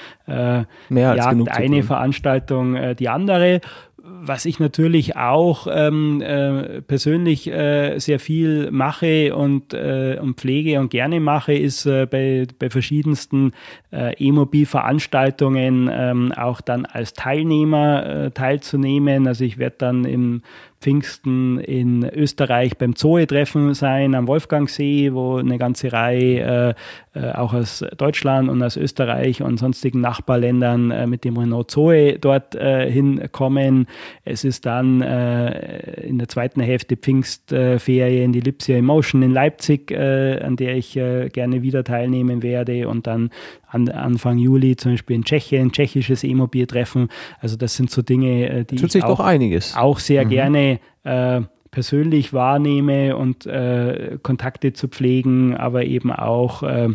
jagt 0.90 1.50
eine 1.50 1.84
Veranstaltung 1.84 2.96
die 2.98 3.10
andere 3.10 3.62
was 4.04 4.46
ich 4.46 4.60
natürlich 4.60 5.16
auch 5.16 5.68
ähm, 5.70 6.22
äh, 6.22 6.82
persönlich 6.82 7.48
äh, 7.48 8.00
sehr 8.00 8.20
viel 8.20 8.72
mache 8.72 9.36
und, 9.36 9.74
äh, 9.74 10.18
und 10.22 10.40
pflege 10.40 10.80
und 10.80 10.90
gerne 10.90 11.20
mache, 11.20 11.54
ist 11.54 11.86
äh, 11.86 12.06
bei, 12.06 12.48
bei 12.58 12.70
verschiedensten 12.70 13.54
äh, 13.92 14.14
E-Mobil-Veranstaltungen 14.18 15.90
ähm, 15.92 16.32
auch 16.32 16.62
dann 16.62 16.86
als 16.86 17.14
Teilnehmer 17.14 18.06
äh, 18.06 18.32
teilzunehmen. 18.32 19.28
Also 19.28 19.44
ich 19.44 19.58
werde 19.58 19.76
dann 19.80 20.06
im 20.06 20.42
Pfingsten 20.82 21.60
in 21.60 22.04
Österreich 22.04 22.78
beim 22.78 22.96
Zoe-Treffen 22.96 23.76
sein 23.76 24.16
am 24.16 24.28
Wolfgangsee, 24.28 25.14
wo 25.14 25.38
eine 25.38 25.60
ganze 25.60 25.94
Reihe 25.94 26.76
äh, 27.14 27.20
äh, 27.20 27.32
auch 27.34 27.54
aus 27.54 27.86
Deutschland 27.98 28.50
und 28.50 28.64
aus 28.64 28.78
Österreich 28.78 29.44
und 29.44 29.58
sonstigen 29.58 30.02
Nachbarländern 30.02 30.90
äh, 30.90 31.06
mit 31.06 31.24
dem 31.24 31.38
Renault 31.38 31.70
Zoe 31.70 32.18
dort 32.18 32.56
äh, 32.56 32.90
hinkommen. 32.90 33.86
Es 34.26 34.44
ist 34.44 34.66
dann 34.66 35.02
äh, 35.02 36.02
in 36.02 36.18
der 36.18 36.30
zweiten 36.30 36.62
Hälfte 36.62 36.98
Pfingstferien 36.98 38.32
die 38.32 38.40
Lipsia 38.40 38.78
Emotion 38.78 39.22
in 39.22 39.32
Leipzig, 39.32 39.92
äh, 39.92 40.40
an 40.42 40.56
der 40.56 40.76
ich 40.76 40.94
gerne 40.94 41.62
wieder 41.62 41.84
teilnehmen 41.84 42.42
werde 42.44 42.88
und 42.88 43.08
dann 43.08 43.30
an, 43.72 43.90
Anfang 43.90 44.38
Juli 44.38 44.76
zum 44.76 44.94
Beispiel 44.94 45.16
in 45.16 45.24
Tschechien, 45.24 45.72
tschechisches 45.72 46.24
E-Mobil-Treffen. 46.24 47.10
Also 47.40 47.56
das 47.56 47.76
sind 47.76 47.90
so 47.90 48.02
Dinge, 48.02 48.66
die 48.66 48.76
Tut 48.76 48.96
ich 48.96 49.04
auch, 49.04 49.20
auch, 49.20 50.00
sehr 50.00 50.26
mhm. 50.26 50.30
gerne 50.30 50.80
äh, 51.04 51.42
persönlich 51.72 52.34
wahrnehme 52.34 53.16
und 53.16 53.46
äh, 53.46 54.18
Kontakte 54.22 54.74
zu 54.74 54.90
pflegen, 54.90 55.56
aber 55.56 55.86
eben 55.86 56.12
auch 56.12 56.64
äh, 56.64 56.90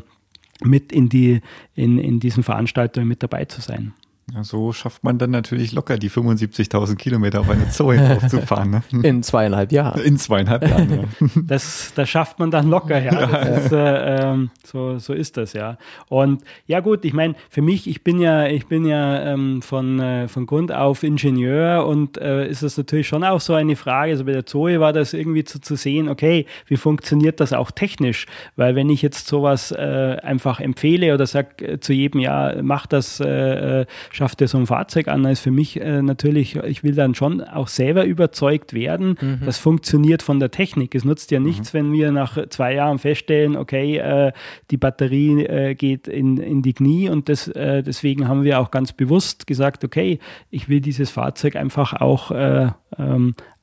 mit 0.63 0.93
in, 0.93 1.09
die, 1.09 1.41
in, 1.75 1.99
in 1.99 2.21
diesen 2.21 2.43
Veranstaltungen 2.43 3.09
mit 3.09 3.23
dabei 3.23 3.47
zu 3.47 3.61
sein. 3.61 3.95
Ja, 4.35 4.43
so 4.43 4.73
schafft 4.73 5.05
man 5.05 5.19
dann 5.19 5.31
natürlich 5.31 5.71
locker 5.71 5.99
die 5.99 6.11
75.000 6.11 6.97
Kilometer 6.97 7.41
auf 7.41 7.49
eine 7.49 7.69
Zoe 7.69 8.17
aufzufahren. 8.17 8.71
Ne? 8.71 8.83
In 9.05 9.23
zweieinhalb 9.23 9.71
Jahren. 9.71 10.03
In 10.03 10.19
zweieinhalb 10.19 10.69
Jahren, 10.69 10.91
ja. 10.91 11.29
Das, 11.47 11.93
das 11.95 12.09
schafft 12.09 12.41
man 12.41 12.51
dann 12.51 12.69
locker, 12.69 13.01
ja. 13.01 13.13
ja. 13.13 13.37
Ist, 13.39 13.71
äh, 13.71 14.17
ähm, 14.17 14.51
so, 14.65 14.99
so 14.99 15.13
ist 15.13 15.37
das, 15.37 15.53
ja. 15.53 15.79
Und 16.09 16.43
ja 16.67 16.81
gut, 16.81 17.05
ich 17.05 17.13
meine, 17.13 17.37
für 17.51 17.63
mich, 17.63 17.89
ich 17.89 18.03
bin 18.03 18.19
ja, 18.19 18.49
ich 18.49 18.67
bin 18.67 18.85
ja 18.85 19.33
ähm, 19.33 19.63
von, 19.63 20.01
äh, 20.01 20.27
von 20.27 20.47
Grund 20.47 20.73
auf 20.73 21.05
Ingenieur 21.05 21.87
und 21.87 22.19
äh, 22.19 22.49
ist 22.49 22.65
das 22.65 22.77
natürlich 22.77 23.07
schon 23.07 23.23
auch 23.23 23.41
so 23.41 23.55
eine 23.55 23.77
Frage. 23.77 24.11
Also 24.11 24.25
bei 24.25 24.33
der 24.33 24.45
Zoe 24.45 24.81
war 24.81 24.93
das 24.93 25.13
irgendwie 25.13 25.45
zu, 25.45 25.61
zu 25.61 25.77
sehen, 25.77 26.09
okay, 26.09 26.47
wie 26.67 26.77
funktioniert 26.77 27.39
das 27.39 27.53
auch 27.53 27.71
technisch? 27.71 28.27
Weil 28.57 28.75
wenn 28.75 28.91
ich 28.91 29.03
jetzt 29.03 29.29
sowas 29.29 29.71
äh, 29.71 30.17
einfach 30.21 30.59
empfehle 30.59 31.15
oder 31.15 31.27
sage 31.27 31.65
äh, 31.65 31.79
zu 31.79 31.93
jedem, 31.93 32.21
ja, 32.21 32.57
mach 32.61 32.87
das, 32.87 33.21
äh, 33.21 33.87
schafft 34.17 34.41
er 34.41 34.49
so 34.49 34.59
ein 34.59 34.67
Fahrzeug 34.67 35.09
an, 35.09 35.25
ist 35.27 35.41
für 35.41 35.51
mich 35.51 35.81
äh, 35.81 36.03
natürlich, 36.03 36.57
ich 36.57 36.83
will 36.83 36.95
dann 36.95 37.15
schon 37.15 37.43
auch 37.43 37.69
selber 37.69 38.05
überzeugt 38.05 38.73
werden, 38.73 39.17
mhm. 39.21 39.41
das 39.45 39.59
funktioniert 39.59 40.23
von 40.23 40.41
der 40.41 40.51
Technik. 40.51 40.95
Es 40.95 41.05
nutzt 41.05 41.31
ja 41.31 41.39
nichts, 41.39 41.73
mhm. 41.73 41.79
wenn 41.79 41.93
wir 41.93 42.13
nach 42.13 42.49
zwei 42.49 42.75
Jahren 42.75 42.99
feststellen, 42.99 43.57
okay, 43.57 43.99
äh, 43.99 44.33
die 44.71 44.79
Batterie 44.79 45.45
äh, 45.45 45.75
geht 45.75 46.09
in, 46.09 46.39
in 46.39 46.63
die 46.63 46.73
Knie 46.73 47.11
und 47.11 47.29
das, 47.29 47.49
äh, 47.49 47.83
deswegen 47.83 48.27
haben 48.27 48.43
wir 48.43 48.61
auch 48.61 48.71
ganz 48.71 48.93
bewusst 48.93 49.47
gesagt, 49.47 49.85
okay, 49.85 50.19
ich 50.51 50.69
will 50.69 50.81
dieses 50.81 51.11
Fahrzeug 51.11 51.57
einfach 51.57 51.93
auch 51.93 52.31
äh, 52.31 52.71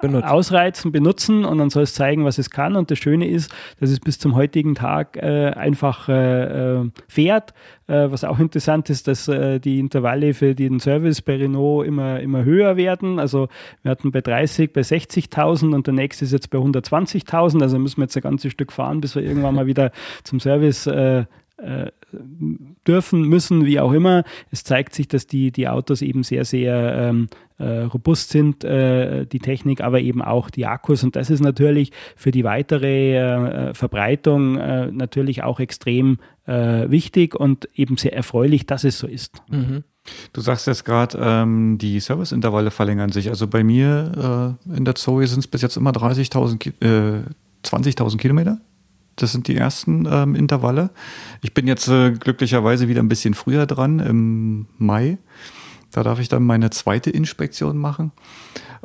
ähm, 0.02 0.16
ausreizen, 0.16 0.92
benutzen 0.92 1.46
und 1.46 1.58
dann 1.58 1.70
soll 1.70 1.84
es 1.84 1.94
zeigen, 1.94 2.26
was 2.26 2.38
es 2.38 2.50
kann. 2.50 2.76
Und 2.76 2.92
das 2.92 3.00
Schöne 3.00 3.28
ist, 3.28 3.54
dass 3.80 3.90
es 3.90 4.00
bis 4.00 4.20
zum 4.20 4.36
heutigen 4.36 4.76
Tag 4.76 5.18
äh, 5.18 5.52
einfach 5.52 6.10
äh, 6.10 6.80
äh 6.80 6.90
fährt. 7.08 7.54
Äh, 7.88 8.12
was 8.12 8.24
auch 8.24 8.40
interessant 8.40 8.90
ist, 8.90 9.08
dass 9.08 9.28
äh, 9.28 9.60
die 9.60 9.80
Intervalle 9.80 10.34
für 10.34 10.56
den 10.56 10.80
Service 10.80 11.22
bei 11.22 11.38
Renault 11.38 11.86
immer, 11.86 12.20
immer 12.20 12.44
höher 12.44 12.78
werden. 12.78 13.20
Also 13.20 13.50
wir 13.82 13.92
hatten 13.92 14.12
bei 14.12 14.22
30, 14.22 14.74
bei 14.74 14.82
60.000 14.82 15.74
und 15.74 15.88
der 15.88 15.94
nächste 15.94 16.26
ist 16.26 16.32
jetzt 16.32 16.50
bei 16.50 16.58
120.000. 16.58 17.62
Also 17.62 17.80
müssen 17.80 17.98
wir 17.98 18.06
jetzt 18.06 18.16
ein 18.16 18.24
ganzes 18.24 18.52
Stück 18.52 18.72
fahren, 18.72 19.02
bis 19.02 19.16
wir 19.16 19.24
irgendwann 19.24 19.56
mal 19.56 19.66
wieder 19.68 19.92
zum 20.24 20.40
Service 20.40 20.88
äh, 21.58 21.88
äh, 21.88 21.92
dürfen, 22.88 23.22
müssen, 23.24 23.66
wie 23.66 23.80
auch 23.80 23.94
immer. 23.94 24.24
Es 24.52 24.64
zeigt 24.64 24.94
sich, 24.96 25.08
dass 25.08 25.28
die, 25.28 25.52
die 25.52 25.68
Autos 25.68 26.02
eben 26.02 26.24
sehr, 26.24 26.46
sehr 26.46 26.96
ähm, 26.96 27.28
äh, 27.60 27.84
robust 27.84 28.32
sind, 28.32 28.64
äh, 28.64 29.26
die 29.26 29.40
Technik, 29.40 29.82
aber 29.82 30.02
eben 30.02 30.22
auch 30.22 30.50
die 30.50 30.66
Akkus. 30.66 31.04
Und 31.04 31.16
das 31.16 31.30
ist 31.30 31.42
natürlich 31.42 31.92
für 32.16 32.32
die 32.32 32.44
weitere 32.44 33.18
äh, 33.18 33.74
Verbreitung 33.74 34.58
äh, 34.58 34.92
natürlich 34.92 35.44
auch 35.44 35.60
extrem 35.60 36.18
äh, 36.46 36.90
wichtig 36.90 37.36
und 37.36 37.70
eben 37.76 37.98
sehr 37.98 38.14
erfreulich, 38.14 38.66
dass 38.66 38.84
es 38.84 38.98
so 38.98 39.08
ist. 39.08 39.42
Mhm. 39.50 39.84
Du 40.34 40.42
sagst 40.42 40.68
jetzt 40.68 40.84
gerade, 40.84 41.18
ähm, 41.22 41.78
die 41.78 42.00
Serviceintervalle 42.00 42.72
verlängern 42.72 43.12
sich. 43.12 43.30
Also 43.30 43.48
bei 43.48 43.64
mir 43.64 44.58
in 44.76 44.84
der 44.84 44.96
Zoe 44.96 45.26
sind 45.28 45.40
es 45.40 45.48
bis 45.48 45.62
jetzt 45.62 45.78
immer 45.78 45.92
30.000, 45.92 46.74
20.000 47.64 48.18
Kilometer 48.18 48.60
das 49.16 49.32
sind 49.32 49.48
die 49.48 49.56
ersten 49.56 50.08
ähm, 50.10 50.36
Intervalle. 50.36 50.90
Ich 51.42 51.54
bin 51.54 51.68
jetzt 51.68 51.88
äh, 51.88 52.12
glücklicherweise 52.12 52.88
wieder 52.88 53.02
ein 53.02 53.10
bisschen 53.10 53.34
früher 53.34 53.66
dran, 53.66 54.00
im 54.00 54.68
Mai. 54.78 55.18
Da 55.92 56.04
darf 56.04 56.20
ich 56.20 56.30
dann 56.30 56.44
meine 56.44 56.72
zweite 56.72 57.12
Inspektion 57.12 57.78
machen. 57.78 58.12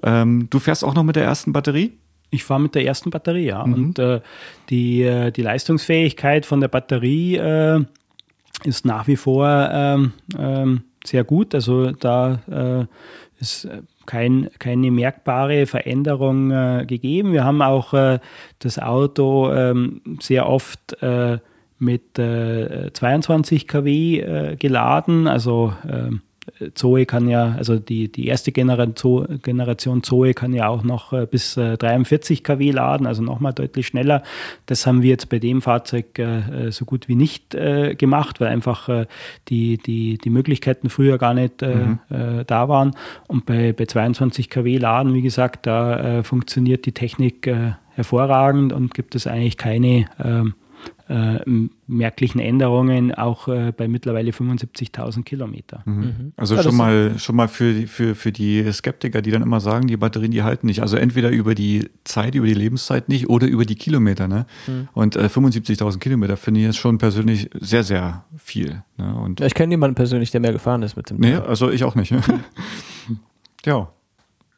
Ähm, 0.02 0.48
du 0.50 0.58
fährst 0.58 0.84
auch 0.84 0.94
noch 0.94 1.04
mit 1.04 1.16
der 1.16 1.24
ersten 1.24 1.52
Batterie? 1.52 1.98
Ich 2.30 2.44
fahre 2.44 2.60
mit 2.60 2.74
der 2.74 2.84
ersten 2.84 3.10
Batterie, 3.10 3.46
ja. 3.46 3.66
Mhm. 3.66 3.72
Und 3.72 3.98
äh, 3.98 4.20
die, 4.68 5.02
äh, 5.02 5.30
die 5.30 5.42
Leistungsfähigkeit 5.42 6.44
von 6.44 6.60
der 6.60 6.68
Batterie 6.68 7.36
äh, 7.36 7.84
ist 8.64 8.84
nach 8.84 9.06
wie 9.06 9.16
vor 9.16 9.48
ähm, 9.72 10.12
ähm, 10.38 10.82
sehr 11.04 11.24
gut. 11.24 11.54
Also 11.54 11.92
da 11.92 12.40
äh, 12.50 12.86
ist 13.40 13.64
äh, 13.64 13.82
kein, 14.08 14.48
keine 14.58 14.90
merkbare 14.90 15.66
Veränderung 15.66 16.50
äh, 16.50 16.86
gegeben. 16.86 17.32
Wir 17.32 17.44
haben 17.44 17.60
auch 17.60 17.92
äh, 17.92 18.18
das 18.58 18.78
Auto 18.78 19.52
ähm, 19.52 20.00
sehr 20.18 20.48
oft 20.48 21.00
äh, 21.02 21.38
mit 21.78 22.16
22 22.16 23.62
äh, 23.62 23.66
kW 23.66 24.20
äh, 24.20 24.56
geladen, 24.56 25.28
also 25.28 25.74
ähm, 25.88 26.22
Zoe 26.74 27.06
kann 27.06 27.28
ja, 27.28 27.54
also 27.56 27.78
die, 27.78 28.10
die 28.10 28.26
erste 28.26 28.52
Generation, 28.52 30.02
Zoe 30.02 30.34
kann 30.34 30.52
ja 30.52 30.68
auch 30.68 30.82
noch 30.82 31.12
äh, 31.12 31.26
bis 31.26 31.54
43 31.54 32.38
äh, 32.38 32.42
kW 32.42 32.70
laden, 32.70 33.06
also 33.06 33.22
nochmal 33.22 33.52
deutlich 33.52 33.88
schneller. 33.88 34.22
Das 34.66 34.86
haben 34.86 35.02
wir 35.02 35.10
jetzt 35.10 35.28
bei 35.28 35.38
dem 35.38 35.62
Fahrzeug 35.62 36.18
äh, 36.18 36.70
so 36.70 36.84
gut 36.84 37.08
wie 37.08 37.14
nicht 37.14 37.50
gemacht, 37.50 38.40
weil 38.40 38.48
einfach 38.48 38.88
die, 39.48 39.78
die, 39.78 40.18
die 40.18 40.30
Möglichkeiten 40.30 40.90
früher 40.90 41.18
gar 41.18 41.34
nicht 41.34 41.62
mhm. 41.62 41.98
da 42.08 42.68
waren. 42.68 42.94
Und 43.26 43.46
bei, 43.46 43.72
bei 43.72 43.86
22 43.86 44.50
kW 44.50 44.76
laden, 44.78 45.14
wie 45.14 45.22
gesagt, 45.22 45.66
da 45.66 46.22
funktioniert 46.22 46.86
die 46.86 46.92
Technik 46.92 47.50
hervorragend 47.90 48.72
und 48.72 48.94
gibt 48.94 49.14
es 49.14 49.26
eigentlich 49.26 49.56
keine 49.56 50.06
ähm, 50.22 50.54
äh, 51.08 51.38
merklichen 51.86 52.40
Änderungen 52.40 53.14
auch 53.14 53.48
äh, 53.48 53.72
bei 53.76 53.88
mittlerweile 53.88 54.30
75.000 54.30 55.24
Kilometer. 55.24 55.82
Mhm. 55.86 55.94
mhm. 55.94 56.32
Also 56.36 56.54
ja, 56.54 56.62
schon 56.62 56.76
mal 56.76 57.18
schon 57.18 57.36
mal 57.36 57.48
für, 57.48 57.86
für, 57.86 58.14
für 58.14 58.32
die 58.32 58.70
Skeptiker, 58.72 59.22
die 59.22 59.30
dann 59.30 59.42
immer 59.42 59.60
sagen, 59.60 59.86
die 59.86 59.96
Batterien, 59.96 60.30
die 60.30 60.42
halten 60.42 60.66
nicht. 60.66 60.82
Also 60.82 60.96
entweder 60.96 61.30
über 61.30 61.54
die 61.54 61.88
Zeit, 62.04 62.34
über 62.34 62.46
die 62.46 62.54
Lebenszeit 62.54 63.08
nicht 63.08 63.28
oder 63.28 63.46
über 63.46 63.64
die 63.64 63.74
Kilometer. 63.74 64.28
Ne? 64.28 64.46
Mhm. 64.66 64.88
Und 64.92 65.16
äh, 65.16 65.24
75.000 65.24 65.98
Kilometer 65.98 66.36
finde 66.36 66.60
ich 66.60 66.66
jetzt 66.66 66.78
schon 66.78 66.98
persönlich 66.98 67.50
sehr, 67.58 67.84
sehr 67.84 68.24
viel. 68.36 68.82
Ne? 68.96 69.14
Und 69.14 69.40
ja, 69.40 69.46
ich 69.46 69.54
kenne 69.54 69.68
niemanden 69.68 69.94
persönlich, 69.94 70.30
der 70.30 70.40
mehr 70.40 70.52
gefahren 70.52 70.82
ist 70.82 70.96
mit 70.96 71.10
dem. 71.10 71.18
Nee, 71.18 71.34
also 71.34 71.70
ich 71.70 71.84
auch 71.84 71.94
nicht. 71.94 72.14
ja. 73.64 73.88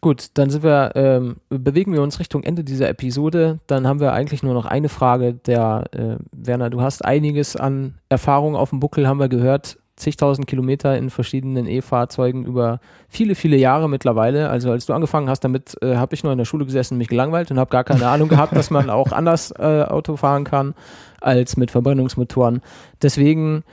Gut, 0.03 0.29
dann 0.35 0.49
sind 0.49 0.63
wir, 0.63 0.93
ähm, 0.95 1.37
bewegen 1.51 1.93
wir 1.93 2.01
uns 2.01 2.21
Richtung 2.21 2.43
Ende 2.43 2.65
dieser 2.65 2.89
Episode. 2.89 3.59
Dann 3.67 3.87
haben 3.87 4.01
wir 4.01 4.15
eigentlich 4.15 4.43
nur 4.43 4.55
noch 4.55 4.65
eine 4.65 4.89
Frage. 4.89 5.35
Der 5.35 5.85
äh, 5.93 6.17
Werner, 6.33 6.71
du 6.71 6.81
hast 6.81 7.05
einiges 7.05 7.55
an 7.55 7.97
Erfahrung 8.09 8.57
auf 8.57 8.71
dem 8.71 8.81
Buckel, 8.81 9.07
haben 9.07 9.21
wir 9.21 9.29
gehört. 9.29 9.79
Zigtausend 9.97 10.47
Kilometer 10.47 10.97
in 10.97 11.11
verschiedenen 11.11 11.67
E-Fahrzeugen 11.67 12.47
über 12.47 12.81
viele, 13.11 13.35
viele 13.35 13.59
Jahre 13.59 13.91
mittlerweile. 13.91 14.49
Also 14.49 14.71
als 14.71 14.87
du 14.87 14.95
angefangen 14.95 15.29
hast 15.29 15.41
damit, 15.41 15.77
äh, 15.83 15.97
habe 15.97 16.15
ich 16.15 16.23
nur 16.23 16.33
in 16.33 16.39
der 16.39 16.47
Schule 16.47 16.65
gesessen, 16.65 16.97
mich 16.97 17.09
gelangweilt 17.09 17.51
und 17.51 17.59
habe 17.59 17.71
gar 17.71 17.85
keine 17.85 18.09
Ahnung 18.09 18.31
gehabt, 18.31 18.57
dass 18.57 18.71
man 18.71 18.89
auch 18.89 19.13
anders 19.13 19.53
äh, 19.59 19.83
Auto 19.83 20.17
fahren 20.17 20.45
kann 20.45 20.75
als 21.21 21.59
mit 21.59 21.71
Verbrennungsmotoren. 21.71 22.63
Deswegen 23.03 23.65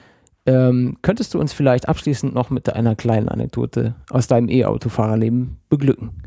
ähm, 0.47 0.97
könntest 1.01 1.33
du 1.33 1.39
uns 1.39 1.53
vielleicht 1.53 1.87
abschließend 1.87 2.33
noch 2.33 2.49
mit 2.49 2.73
einer 2.73 2.95
kleinen 2.95 3.29
Anekdote 3.29 3.95
aus 4.09 4.27
deinem 4.27 4.49
E-Autofahrerleben 4.49 5.57
beglücken? 5.69 6.23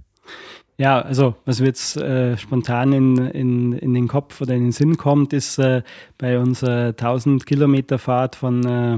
Ja, 0.76 1.00
also 1.00 1.34
was 1.44 1.60
mir 1.60 1.66
jetzt 1.66 1.96
äh, 1.96 2.36
spontan 2.38 2.92
in, 2.92 3.16
in, 3.16 3.72
in 3.72 3.94
den 3.94 4.08
Kopf 4.08 4.40
oder 4.40 4.54
in 4.54 4.62
den 4.62 4.72
Sinn 4.72 4.96
kommt, 4.96 5.32
ist 5.32 5.58
äh, 5.58 5.82
bei 6.16 6.38
unserer 6.38 6.88
1000 6.88 7.44
Kilometer 7.44 7.98
Fahrt 7.98 8.36
von 8.36 8.64
äh, 8.64 8.94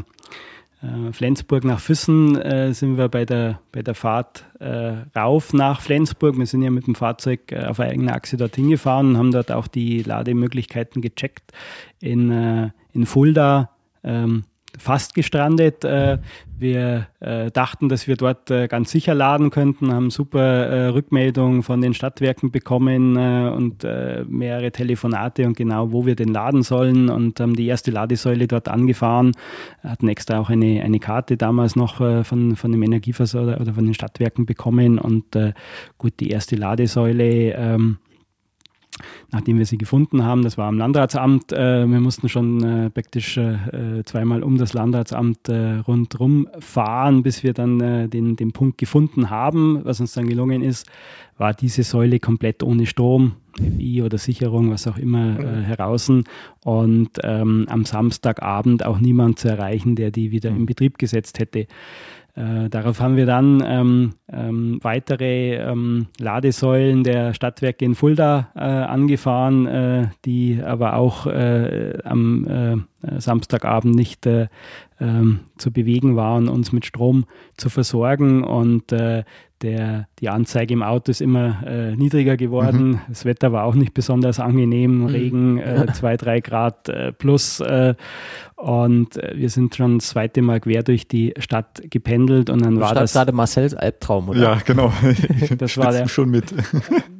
äh, 0.82 1.12
Flensburg 1.12 1.64
nach 1.64 1.80
Füssen 1.80 2.36
äh, 2.40 2.72
sind 2.74 2.98
wir 2.98 3.08
bei 3.08 3.24
der, 3.24 3.60
bei 3.70 3.82
der 3.82 3.94
Fahrt 3.94 4.44
äh, 4.58 4.94
rauf 5.16 5.52
nach 5.52 5.80
Flensburg. 5.80 6.36
Wir 6.36 6.46
sind 6.46 6.62
ja 6.62 6.70
mit 6.70 6.86
dem 6.86 6.94
Fahrzeug 6.94 7.52
auf 7.52 7.78
eigener 7.80 8.14
Achse 8.14 8.36
dorthin 8.36 8.70
gefahren 8.70 9.10
und 9.10 9.18
haben 9.18 9.32
dort 9.32 9.52
auch 9.52 9.68
die 9.68 10.02
Lademöglichkeiten 10.02 11.00
gecheckt. 11.00 11.52
In, 12.00 12.72
in 12.92 13.06
Fulda 13.06 13.70
ähm, 14.02 14.44
fast 14.78 15.14
gestrandet. 15.14 15.84
Äh, 15.84 16.18
wir 16.58 17.08
äh, 17.20 17.50
dachten, 17.50 17.88
dass 17.88 18.06
wir 18.06 18.16
dort 18.16 18.50
äh, 18.50 18.68
ganz 18.68 18.90
sicher 18.90 19.14
laden 19.14 19.50
könnten, 19.50 19.92
haben 19.92 20.10
super 20.10 20.94
Rückmeldungen 20.94 21.62
von 21.62 21.80
den 21.80 21.94
Stadtwerken 21.94 22.50
bekommen 22.50 23.16
und 23.16 23.84
mehrere 24.28 24.70
Telefonate 24.70 25.46
und 25.46 25.56
genau, 25.56 25.92
wo 25.92 26.06
wir 26.06 26.14
den 26.14 26.28
laden 26.28 26.62
sollen 26.62 27.10
und 27.10 27.40
haben 27.40 27.54
die 27.54 27.66
erste 27.66 27.90
Ladesäule 27.90 28.46
dort 28.46 28.68
angefahren, 28.68 29.32
hatten 29.82 30.08
extra 30.08 30.38
auch 30.38 30.50
eine, 30.50 30.82
eine 30.82 30.98
Karte 30.98 31.36
damals 31.36 31.76
noch 31.76 31.96
von, 31.96 32.56
von 32.56 32.72
dem 32.72 32.82
Energieversorger 32.82 33.60
oder 33.60 33.74
von 33.74 33.84
den 33.84 33.94
Stadtwerken 33.94 34.46
bekommen 34.46 34.98
und 34.98 35.36
gut, 35.98 36.14
die 36.20 36.30
erste 36.30 36.56
Ladesäule 36.56 37.54
ähm, 37.54 37.98
nachdem 39.30 39.58
wir 39.58 39.66
sie 39.66 39.78
gefunden 39.78 40.24
haben. 40.24 40.42
Das 40.42 40.58
war 40.58 40.68
am 40.68 40.78
Landratsamt. 40.78 41.52
Äh, 41.52 41.86
wir 41.86 42.00
mussten 42.00 42.28
schon 42.28 42.62
äh, 42.62 42.90
praktisch 42.90 43.36
äh, 43.36 44.02
zweimal 44.04 44.42
um 44.42 44.58
das 44.58 44.72
Landratsamt 44.72 45.48
äh, 45.48 45.76
rundherum 45.78 46.48
fahren, 46.58 47.22
bis 47.22 47.42
wir 47.42 47.52
dann 47.52 47.80
äh, 47.80 48.08
den, 48.08 48.36
den 48.36 48.52
Punkt 48.52 48.78
gefunden 48.78 49.30
haben. 49.30 49.80
Was 49.84 50.00
uns 50.00 50.12
dann 50.12 50.28
gelungen 50.28 50.62
ist, 50.62 50.86
war 51.38 51.54
diese 51.54 51.82
Säule 51.82 52.20
komplett 52.20 52.62
ohne 52.62 52.86
Strom, 52.86 53.32
FI 53.56 54.02
oder 54.02 54.18
Sicherung, 54.18 54.70
was 54.70 54.86
auch 54.86 54.98
immer, 54.98 55.38
äh, 55.38 55.62
heraus. 55.62 56.10
Und 56.64 57.10
ähm, 57.22 57.66
am 57.68 57.84
Samstagabend 57.84 58.84
auch 58.84 58.98
niemand 58.98 59.38
zu 59.38 59.48
erreichen, 59.48 59.96
der 59.96 60.10
die 60.10 60.30
wieder 60.30 60.50
in 60.50 60.66
Betrieb 60.66 60.98
gesetzt 60.98 61.38
hätte. 61.38 61.66
Äh, 62.34 62.70
darauf 62.70 63.00
haben 63.00 63.16
wir 63.16 63.26
dann 63.26 63.62
ähm, 63.66 64.14
ähm, 64.32 64.78
weitere 64.80 65.56
ähm, 65.56 66.06
Ladesäulen 66.18 67.04
der 67.04 67.34
Stadtwerke 67.34 67.84
in 67.84 67.94
Fulda 67.94 68.48
äh, 68.54 68.60
angefahren, 68.60 69.66
äh, 69.66 70.06
die 70.24 70.58
aber 70.64 70.96
auch 70.96 71.26
äh, 71.26 71.98
am 72.04 72.46
äh, 72.46 73.20
Samstagabend 73.20 73.94
nicht 73.94 74.24
äh, 74.24 74.48
ähm, 74.98 75.40
zu 75.58 75.72
bewegen 75.72 76.16
waren, 76.16 76.48
uns 76.48 76.72
mit 76.72 76.86
Strom 76.86 77.26
zu 77.58 77.68
versorgen. 77.68 78.44
Und 78.44 78.92
der, 79.62 80.08
die 80.18 80.28
Anzeige 80.28 80.74
im 80.74 80.82
Auto 80.82 81.10
ist 81.10 81.20
immer 81.20 81.62
äh, 81.66 81.96
niedriger 81.96 82.36
geworden. 82.36 82.90
Mhm. 82.90 83.00
Das 83.08 83.24
Wetter 83.24 83.52
war 83.52 83.64
auch 83.64 83.74
nicht 83.74 83.94
besonders 83.94 84.40
angenehm. 84.40 85.00
Mhm. 85.00 85.06
Regen, 85.06 85.58
äh, 85.58 85.86
zwei, 85.94 86.16
drei 86.16 86.40
Grad 86.40 86.88
äh, 86.88 87.12
plus. 87.12 87.60
Äh, 87.60 87.94
und 88.56 89.16
äh, 89.16 89.32
wir 89.36 89.50
sind 89.50 89.74
schon 89.74 89.98
das 89.98 90.08
zweite 90.08 90.42
Mal 90.42 90.60
quer 90.60 90.82
durch 90.82 91.08
die 91.08 91.34
Stadt 91.38 91.82
gependelt 91.90 92.50
und 92.50 92.64
dann 92.64 92.76
du 92.76 92.80
war 92.80 92.94
das 92.94 93.12
gerade 93.12 93.32
Marcells 93.32 93.74
Albtraum, 93.74 94.28
oder? 94.28 94.40
Ja, 94.40 94.58
genau. 94.64 94.92
das 95.58 95.76
war 95.76 95.92
der, 95.92 96.08
schon 96.08 96.30
mit. 96.30 96.54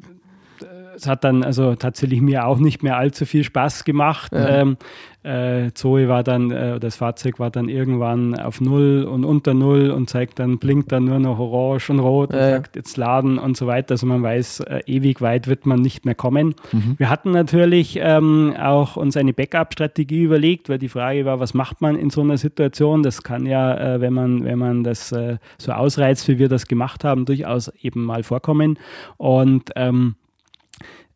es 0.95 1.07
hat 1.07 1.25
dann 1.25 1.43
also 1.43 1.75
tatsächlich 1.75 2.21
mir 2.21 2.47
auch 2.47 2.59
nicht 2.59 2.83
mehr 2.83 2.97
allzu 2.97 3.27
viel 3.27 3.45
Spaß 3.45 3.85
gemacht. 3.85 4.33
Ja. 4.33 4.61
Ähm, 4.61 4.77
äh, 5.25 5.71
Zoe 5.75 6.09
war 6.09 6.25
dann, 6.25 6.51
äh, 6.51 6.81
das 6.81 6.97
Fahrzeug 6.97 7.39
war 7.39 7.51
dann 7.51 7.69
irgendwann 7.69 8.39
auf 8.39 8.61
Null 8.61 9.05
und 9.05 9.25
unter 9.25 9.55
Null 9.55 9.91
und 9.91 10.11
zeigt 10.11 10.41
dann, 10.41 10.59
blinkt 10.59 10.91
dann 10.91 11.05
nur 11.05 11.21
noch 11.21 11.39
orange 11.39 11.91
und 11.91 12.01
rot 12.01 12.31
und 12.31 12.39
ja. 12.39 12.51
sagt 12.51 12.75
jetzt 12.75 12.97
laden 12.97 13.39
und 13.39 13.57
so 13.57 13.69
weiter. 13.69 13.93
Also 13.93 14.07
man 14.07 14.23
weiß, 14.23 14.61
äh, 14.61 14.81
ewig 14.87 15.21
weit 15.21 15.47
wird 15.47 15.65
man 15.65 15.81
nicht 15.81 16.05
mehr 16.05 16.17
kommen. 16.17 16.57
Mhm. 16.73 16.97
Wir 16.99 17.09
hatten 17.09 17.31
natürlich 17.31 17.99
ähm, 18.01 18.55
auch 18.61 18.97
uns 18.97 19.17
eine 19.17 19.33
Backup-Strategie 19.33 20.23
überlegt, 20.23 20.69
weil 20.69 20.79
die 20.79 20.89
Frage 20.89 21.25
war, 21.25 21.39
was 21.39 21.55
macht 21.55 21.81
man 21.81 21.97
in 21.97 22.11
so 22.11 22.21
einer 22.23 22.37
Situation? 22.37 23.05
Das 23.05 23.23
kann 23.23 23.47
ja, 23.47 23.95
äh, 23.95 24.01
wenn 24.01 24.13
man, 24.13 24.45
wenn 24.45 24.59
man 24.59 24.83
das 24.83 25.13
äh, 25.13 25.37
so 25.57 25.71
ausreizt, 25.71 26.27
wie 26.27 26.41
wir 26.41 26.49
das 26.49 26.67
gemacht 26.67 27.05
haben, 27.05 27.27
durchaus 27.27 27.69
eben 27.81 28.05
mal 28.05 28.25
vorkommen. 28.25 28.77
Und 29.19 29.71
ähm, 29.77 30.17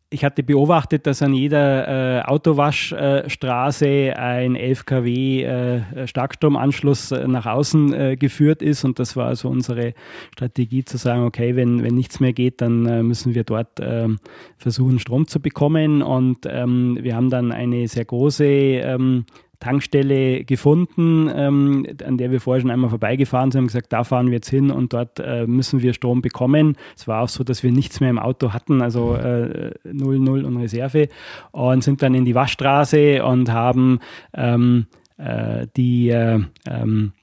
ich 0.09 0.23
hatte 0.23 0.41
beobachtet, 0.41 1.05
dass 1.05 1.21
an 1.21 1.33
jeder 1.33 2.19
äh, 2.19 2.21
Autowaschstraße 2.21 3.87
äh, 3.87 4.13
ein 4.13 4.55
11 4.55 4.85
kW 4.85 5.43
äh, 5.43 6.07
Starkstromanschluss 6.07 7.11
äh, 7.11 7.27
nach 7.27 7.45
außen 7.45 7.93
äh, 7.93 8.15
geführt 8.15 8.61
ist. 8.61 8.85
Und 8.85 8.99
das 8.99 9.17
war 9.17 9.27
also 9.27 9.49
unsere 9.49 9.93
Strategie 10.33 10.85
zu 10.85 10.97
sagen, 10.97 11.23
okay, 11.23 11.57
wenn, 11.57 11.83
wenn 11.83 11.95
nichts 11.95 12.21
mehr 12.21 12.31
geht, 12.31 12.61
dann 12.61 12.85
äh, 12.85 13.03
müssen 13.03 13.35
wir 13.35 13.43
dort 13.43 13.79
ähm, 13.81 14.19
versuchen, 14.57 14.99
Strom 14.99 15.27
zu 15.27 15.41
bekommen. 15.41 16.01
Und 16.01 16.45
ähm, 16.45 16.97
wir 17.01 17.15
haben 17.15 17.29
dann 17.29 17.51
eine 17.51 17.87
sehr 17.89 18.05
große 18.05 18.45
ähm, 18.45 19.25
Tankstelle 19.59 20.43
gefunden, 20.45 21.29
ähm, 21.33 21.85
an 22.05 22.17
der 22.17 22.31
wir 22.31 22.39
vorher 22.39 22.61
schon 22.61 22.71
einmal 22.71 22.89
vorbeigefahren 22.89 23.51
sind, 23.51 23.59
haben 23.59 23.67
gesagt, 23.67 23.91
da 23.91 24.03
fahren 24.03 24.27
wir 24.27 24.35
jetzt 24.35 24.49
hin 24.49 24.69
und 24.71 24.93
dort 24.93 25.19
äh, 25.19 25.47
müssen 25.47 25.81
wir 25.81 25.93
Strom 25.93 26.21
bekommen. 26.21 26.75
Es 26.95 27.07
war 27.07 27.23
auch 27.23 27.29
so, 27.29 27.43
dass 27.43 27.63
wir 27.63 27.71
nichts 27.71 27.99
mehr 27.99 28.09
im 28.09 28.19
Auto 28.19 28.53
hatten, 28.53 28.81
also 28.81 29.15
äh, 29.15 29.73
0, 29.83 30.19
0 30.19 30.45
und 30.45 30.57
Reserve 30.57 31.09
und 31.51 31.83
sind 31.83 32.01
dann 32.01 32.13
in 32.13 32.25
die 32.25 32.35
Waschstraße 32.35 33.23
und 33.25 33.51
haben 33.51 33.99
ähm, 34.33 34.87
äh, 35.17 35.67
die 35.75 36.09
äh, 36.09 36.39
ähm, 36.69 37.13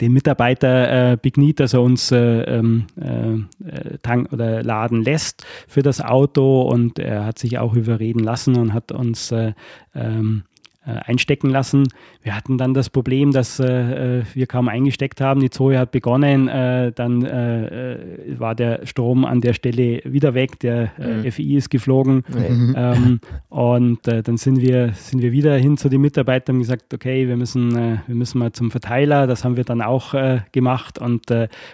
den 0.00 0.12
Mitarbeiter 0.12 1.12
äh, 1.12 1.16
begniet, 1.20 1.58
dass 1.58 1.74
er 1.74 1.82
uns 1.82 2.12
äh, 2.12 2.42
ähm, 2.42 2.86
äh, 2.96 3.98
tank 4.02 4.32
oder 4.32 4.62
laden 4.62 5.02
lässt 5.02 5.44
für 5.66 5.82
das 5.82 6.00
Auto 6.00 6.62
und 6.62 6.98
er 7.00 7.24
hat 7.24 7.38
sich 7.38 7.58
auch 7.58 7.74
überreden 7.74 8.20
lassen 8.20 8.56
und 8.56 8.72
hat 8.72 8.92
uns 8.92 9.32
äh, 9.32 9.52
ähm, 9.94 10.44
äh, 10.44 10.49
einstecken 10.82 11.50
lassen. 11.50 11.88
Wir 12.22 12.34
hatten 12.34 12.56
dann 12.56 12.72
das 12.72 12.88
Problem, 12.88 13.32
dass 13.32 13.60
äh, 13.60 14.20
äh, 14.20 14.24
wir 14.32 14.46
kaum 14.46 14.68
eingesteckt 14.68 15.20
haben. 15.20 15.40
Die 15.40 15.50
Zoe 15.50 15.78
hat 15.78 15.90
begonnen, 15.90 16.48
äh, 16.48 16.90
dann 16.92 17.22
äh, 17.22 17.94
äh, 17.94 18.38
war 18.38 18.54
der 18.54 18.86
Strom 18.86 19.26
an 19.26 19.42
der 19.42 19.52
Stelle 19.52 20.00
wieder 20.04 20.32
weg, 20.32 20.58
der 20.60 20.92
mhm. 20.96 21.30
FI 21.30 21.56
ist 21.56 21.70
geflogen. 21.70 22.24
Mhm. 22.28 22.76
Ähm, 22.80 23.20
und 23.48 24.06
dann 24.06 24.36
sind 24.36 24.60
wir, 24.60 24.92
sind 24.94 25.20
wir 25.20 25.32
wieder 25.32 25.56
hin 25.56 25.76
zu 25.76 25.88
den 25.88 26.00
Mitarbeitern 26.00 26.56
und 26.56 26.62
gesagt, 26.62 26.94
okay, 26.94 27.28
wir 27.28 27.36
müssen, 27.36 27.74
wir 27.74 28.14
müssen 28.14 28.38
mal 28.38 28.52
zum 28.52 28.70
Verteiler. 28.70 29.26
Das 29.26 29.44
haben 29.44 29.56
wir 29.56 29.64
dann 29.64 29.82
auch 29.82 30.14
gemacht 30.52 30.98
und 30.98 31.26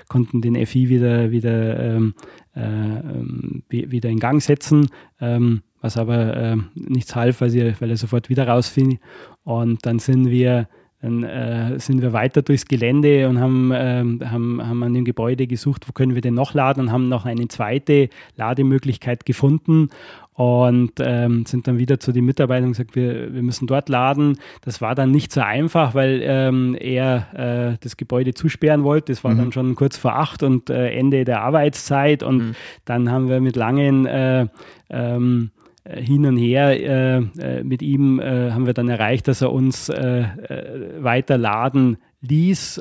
konnten 0.09 0.41
den 0.41 0.67
FI 0.67 0.89
wieder, 0.89 1.31
wieder, 1.31 1.79
ähm, 1.79 2.15
ähm 2.57 3.63
wieder 3.69 4.09
in 4.09 4.19
Gang 4.19 4.43
setzen. 4.43 4.89
Ähm, 5.21 5.63
was 5.81 5.97
aber 5.97 6.37
äh, 6.37 6.57
nichts 6.75 7.15
half, 7.15 7.41
weil, 7.41 7.51
sie, 7.51 7.75
weil 7.81 7.91
er 7.91 7.97
sofort 7.97 8.29
wieder 8.29 8.49
rausfiel. 8.49 8.99
Und 9.45 9.87
dann 9.87 9.99
sind 9.99 10.31
wir 10.31 10.69
dann 11.03 11.23
äh, 11.25 11.79
sind 11.79 12.01
wir 12.01 12.13
weiter 12.13 12.43
durchs 12.43 12.65
Gelände 12.65 13.29
und 13.29 13.39
haben, 13.39 13.71
äh, 13.71 14.03
haben, 14.25 14.67
haben 14.67 14.83
an 14.83 14.95
dem 14.95 15.05
Gebäude 15.05 15.47
gesucht, 15.47 15.87
wo 15.87 15.93
können 15.93 16.15
wir 16.15 16.23
denn 16.23 16.35
noch 16.35 16.55
laden 16.55 16.81
und 16.81 16.93
haben 16.93 17.09
noch 17.09 17.27
eine 17.27 17.49
zweite 17.49 18.09
Lademöglichkeit 18.37 19.27
gefunden 19.27 19.91
und 20.33 20.93
ähm, 20.99 21.47
sind 21.47 21.67
dann 21.69 21.79
wieder 21.79 22.01
zu 22.01 22.13
den 22.13 22.25
Mitarbeitern 22.25 22.65
und 22.65 22.73
gesagt, 22.73 22.95
wir, 22.95 23.33
wir 23.33 23.43
müssen 23.43 23.67
dort 23.67 23.89
laden. 23.89 24.39
Das 24.63 24.81
war 24.81 24.95
dann 24.95 25.11
nicht 25.11 25.33
so 25.33 25.41
einfach, 25.41 25.95
weil 25.95 26.21
ähm, 26.23 26.77
er 26.79 27.73
äh, 27.75 27.79
das 27.81 27.97
Gebäude 27.97 28.35
zusperren 28.35 28.83
wollte. 28.83 29.13
Das 29.13 29.23
war 29.23 29.33
mhm. 29.33 29.39
dann 29.39 29.53
schon 29.53 29.75
kurz 29.77 29.97
vor 29.97 30.17
acht 30.17 30.43
und 30.43 30.71
äh, 30.71 30.91
Ende 30.91 31.25
der 31.25 31.43
Arbeitszeit 31.43 32.23
und 32.23 32.39
mhm. 32.39 32.55
dann 32.85 33.11
haben 33.11 33.29
wir 33.29 33.41
mit 33.41 33.57
langen 33.57 34.07
äh, 34.07 34.47
ähm, 34.91 35.51
äh, 35.51 35.56
hin 35.95 36.27
und 36.27 36.37
her 36.37 36.81
äh, 36.81 37.17
äh, 37.39 37.65
mit 37.65 37.83
ihm 37.83 38.19
äh, 38.19 38.51
haben 38.51 38.67
wir 38.67 38.75
dann 38.75 38.89
erreicht, 38.89 39.29
dass 39.29 39.41
er 39.41 39.53
uns 39.53 39.89
äh, 39.89 40.23
äh 40.23 41.03
weiter 41.03 41.39
laden 41.39 41.99
ließ 42.23 42.81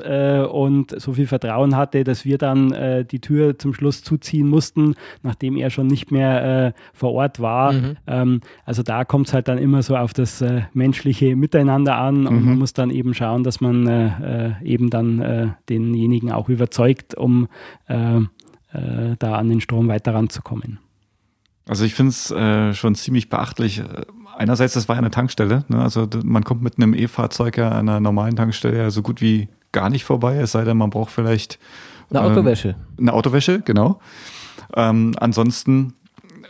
und 0.50 1.00
so 1.00 1.12
viel 1.12 1.26
Vertrauen 1.26 1.76
hatte, 1.76 2.02
dass 2.02 2.24
wir 2.24 2.36
dann 2.36 3.04
die 3.08 3.20
Tür 3.20 3.56
zum 3.56 3.74
Schluss 3.74 4.02
zuziehen 4.02 4.48
mussten, 4.48 4.94
nachdem 5.22 5.56
er 5.56 5.70
schon 5.70 5.86
nicht 5.86 6.10
mehr 6.10 6.74
vor 6.92 7.12
Ort 7.12 7.38
war. 7.38 7.72
Mhm. 7.74 7.96
Ähm, 8.08 8.40
also 8.64 8.82
da 8.82 9.04
kommt 9.04 9.28
es 9.28 9.34
halt 9.34 9.46
dann 9.46 9.58
immer 9.58 9.82
so 9.82 9.94
auf 9.94 10.14
das 10.14 10.42
menschliche 10.72 11.36
Miteinander 11.36 11.96
an 11.96 12.26
und 12.26 12.40
mhm. 12.40 12.46
man 12.46 12.58
muss 12.58 12.72
dann 12.72 12.90
eben 12.90 13.14
schauen, 13.14 13.44
dass 13.44 13.60
man 13.60 14.56
eben 14.64 14.90
dann 14.90 15.54
denjenigen 15.68 16.32
auch 16.32 16.48
überzeugt, 16.48 17.14
um 17.14 17.46
da 17.86 18.26
an 19.20 19.48
den 19.48 19.60
Strom 19.60 19.86
weiter 19.86 20.14
ranzukommen. 20.14 20.80
Also 21.68 21.84
ich 21.84 21.94
finde 21.94 22.10
es 22.10 22.30
äh, 22.30 22.74
schon 22.74 22.94
ziemlich 22.94 23.28
beachtlich. 23.28 23.82
Einerseits, 24.36 24.74
das 24.74 24.88
war 24.88 24.96
ja 24.96 25.00
eine 25.00 25.10
Tankstelle. 25.10 25.64
Ne? 25.68 25.82
Also 25.82 26.08
man 26.22 26.44
kommt 26.44 26.62
mit 26.62 26.76
einem 26.76 26.94
E-Fahrzeug 26.94 27.58
ja 27.58 27.70
an 27.70 27.88
einer 27.88 28.00
normalen 28.00 28.36
Tankstelle 28.36 28.76
ja 28.76 28.90
so 28.90 29.02
gut 29.02 29.20
wie 29.20 29.48
gar 29.72 29.90
nicht 29.90 30.04
vorbei, 30.04 30.36
es 30.36 30.52
sei 30.52 30.64
denn, 30.64 30.76
man 30.76 30.90
braucht 30.90 31.10
vielleicht 31.10 31.58
eine 32.10 32.20
ähm, 32.20 32.32
Autowäsche. 32.32 32.76
Eine 32.98 33.12
Autowäsche, 33.12 33.60
genau. 33.60 34.00
Ähm, 34.74 35.14
ansonsten, 35.18 35.94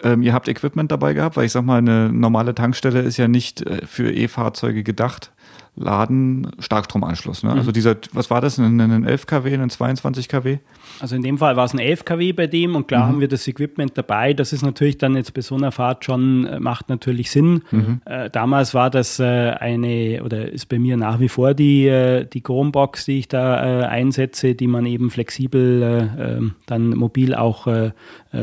ähm, 0.02 0.22
ihr 0.22 0.32
habt 0.32 0.48
Equipment 0.48 0.92
dabei 0.92 1.14
gehabt, 1.14 1.36
weil 1.36 1.46
ich 1.46 1.52
sag 1.52 1.64
mal, 1.64 1.78
eine 1.78 2.12
normale 2.12 2.54
Tankstelle 2.54 3.00
ist 3.00 3.16
ja 3.16 3.26
nicht 3.26 3.62
äh, 3.62 3.86
für 3.86 4.12
E-Fahrzeuge 4.12 4.82
gedacht. 4.82 5.32
Laden 5.76 6.50
Starkstromanschluss. 6.58 7.42
Ne? 7.42 7.50
Also 7.50 7.54
mhm. 7.54 7.66
Also 7.66 7.72
dieser, 7.72 7.96
was 8.12 8.30
war 8.30 8.40
das, 8.40 8.58
ein, 8.58 8.80
ein 8.80 9.04
11 9.04 9.26
kW, 9.26 9.54
ein 9.56 9.70
22 9.70 10.28
kW? 10.28 10.58
Also 11.00 11.16
in 11.16 11.22
dem 11.22 11.36
Fall 11.36 11.56
war 11.56 11.64
es 11.64 11.74
ein 11.74 11.78
11 11.78 12.04
kW 12.04 12.32
bei 12.32 12.46
dem 12.46 12.76
und 12.76 12.88
klar 12.88 13.04
mhm. 13.04 13.08
haben 13.08 13.20
wir 13.20 13.28
das 13.28 13.46
Equipment 13.48 13.98
dabei. 13.98 14.32
Das 14.32 14.52
ist 14.52 14.62
natürlich 14.62 14.98
dann 14.98 15.16
jetzt 15.16 15.34
bei 15.34 15.42
so 15.42 15.56
einer 15.56 15.72
Fahrt 15.72 16.04
schon, 16.04 16.46
äh, 16.46 16.60
macht 16.60 16.88
natürlich 16.88 17.30
Sinn. 17.30 17.62
Mhm. 17.70 18.00
Äh, 18.04 18.30
damals 18.30 18.72
war 18.72 18.88
das 18.88 19.18
äh, 19.18 19.24
eine, 19.24 20.22
oder 20.24 20.50
ist 20.50 20.66
bei 20.66 20.78
mir 20.78 20.96
nach 20.96 21.20
wie 21.20 21.28
vor 21.28 21.54
die, 21.54 21.86
äh, 21.86 22.24
die 22.24 22.40
Chromebox, 22.40 23.04
die 23.04 23.18
ich 23.18 23.28
da 23.28 23.82
äh, 23.82 23.84
einsetze, 23.86 24.54
die 24.54 24.68
man 24.68 24.86
eben 24.86 25.10
flexibel 25.10 25.82
äh, 25.82 26.36
ähm, 26.36 26.54
dann 26.66 26.90
mobil 26.90 27.34
auch 27.34 27.66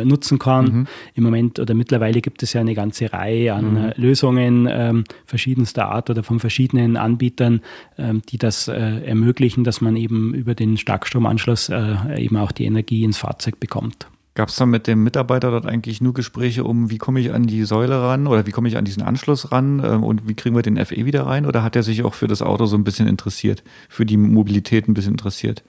nutzen 0.03 0.39
kann. 0.39 0.65
Mhm. 0.65 0.87
Im 1.15 1.23
Moment 1.23 1.59
oder 1.59 1.73
mittlerweile 1.73 2.21
gibt 2.21 2.43
es 2.43 2.53
ja 2.53 2.61
eine 2.61 2.75
ganze 2.75 3.11
Reihe 3.13 3.53
an 3.53 3.73
mhm. 3.73 3.91
Lösungen 3.95 4.67
ähm, 4.69 5.03
verschiedenster 5.25 5.89
Art 5.89 6.09
oder 6.09 6.23
von 6.23 6.39
verschiedenen 6.39 6.97
Anbietern, 6.97 7.61
ähm, 7.97 8.21
die 8.29 8.37
das 8.37 8.67
ermöglichen, 8.67 9.63
dass 9.63 9.81
man 9.81 9.95
eben 9.95 10.33
über 10.33 10.55
den 10.55 10.77
Starkstromanschluss 10.77 11.69
eben 11.69 12.37
auch 12.37 12.51
die 12.51 12.65
Energie 12.65 13.03
ins 13.03 13.17
Fahrzeug 13.17 13.59
bekommt. 13.59 14.07
Gab 14.35 14.49
es 14.49 14.55
dann 14.55 14.71
mit 14.71 14.87
dem 14.87 15.03
Mitarbeiter 15.03 15.51
dort 15.51 15.67
eigentlich 15.67 16.01
nur 16.01 16.13
Gespräche 16.13 16.63
um, 16.63 16.89
wie 16.89 16.97
komme 16.97 17.19
ich 17.19 17.31
an 17.31 17.45
die 17.45 17.65
Säule 17.65 18.01
ran 18.01 18.25
oder 18.25 18.47
wie 18.47 18.51
komme 18.51 18.67
ich 18.67 18.77
an 18.77 18.85
diesen 18.85 19.03
Anschluss 19.03 19.51
ran 19.51 19.79
ähm, 19.85 20.03
und 20.03 20.27
wie 20.27 20.33
kriegen 20.33 20.55
wir 20.55 20.63
den 20.63 20.83
FE 20.83 21.05
wieder 21.05 21.27
rein? 21.27 21.45
Oder 21.45 21.61
hat 21.61 21.75
er 21.75 21.83
sich 21.83 22.03
auch 22.03 22.15
für 22.15 22.25
das 22.25 22.41
Auto 22.41 22.65
so 22.65 22.75
ein 22.75 22.83
bisschen 22.83 23.07
interessiert, 23.07 23.63
für 23.89 24.07
die 24.07 24.17
Mobilität 24.17 24.87
ein 24.87 24.95
bisschen 24.95 25.13
interessiert? 25.13 25.63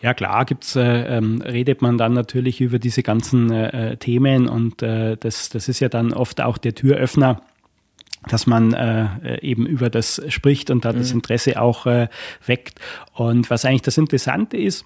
Ja 0.00 0.14
klar, 0.14 0.44
gibt's, 0.44 0.76
äh, 0.76 1.16
ähm, 1.16 1.42
redet 1.42 1.82
man 1.82 1.98
dann 1.98 2.12
natürlich 2.12 2.60
über 2.60 2.78
diese 2.78 3.02
ganzen 3.02 3.50
äh, 3.50 3.92
äh 3.92 3.96
Themen 3.96 4.48
und 4.48 4.82
äh, 4.82 5.16
das, 5.16 5.48
das 5.48 5.68
ist 5.68 5.80
ja 5.80 5.88
dann 5.88 6.12
oft 6.12 6.40
auch 6.40 6.58
der 6.58 6.74
Türöffner 6.74 7.42
dass 8.28 8.46
man 8.46 8.72
äh, 8.72 9.40
eben 9.40 9.66
über 9.66 9.90
das 9.90 10.22
spricht 10.28 10.70
und 10.70 10.84
da 10.84 10.92
mhm. 10.92 10.98
das 10.98 11.12
Interesse 11.12 11.60
auch 11.60 11.86
äh, 11.86 12.08
weckt. 12.46 12.80
Und 13.14 13.50
was 13.50 13.64
eigentlich 13.64 13.82
das 13.82 13.98
Interessante 13.98 14.56
ist, 14.56 14.84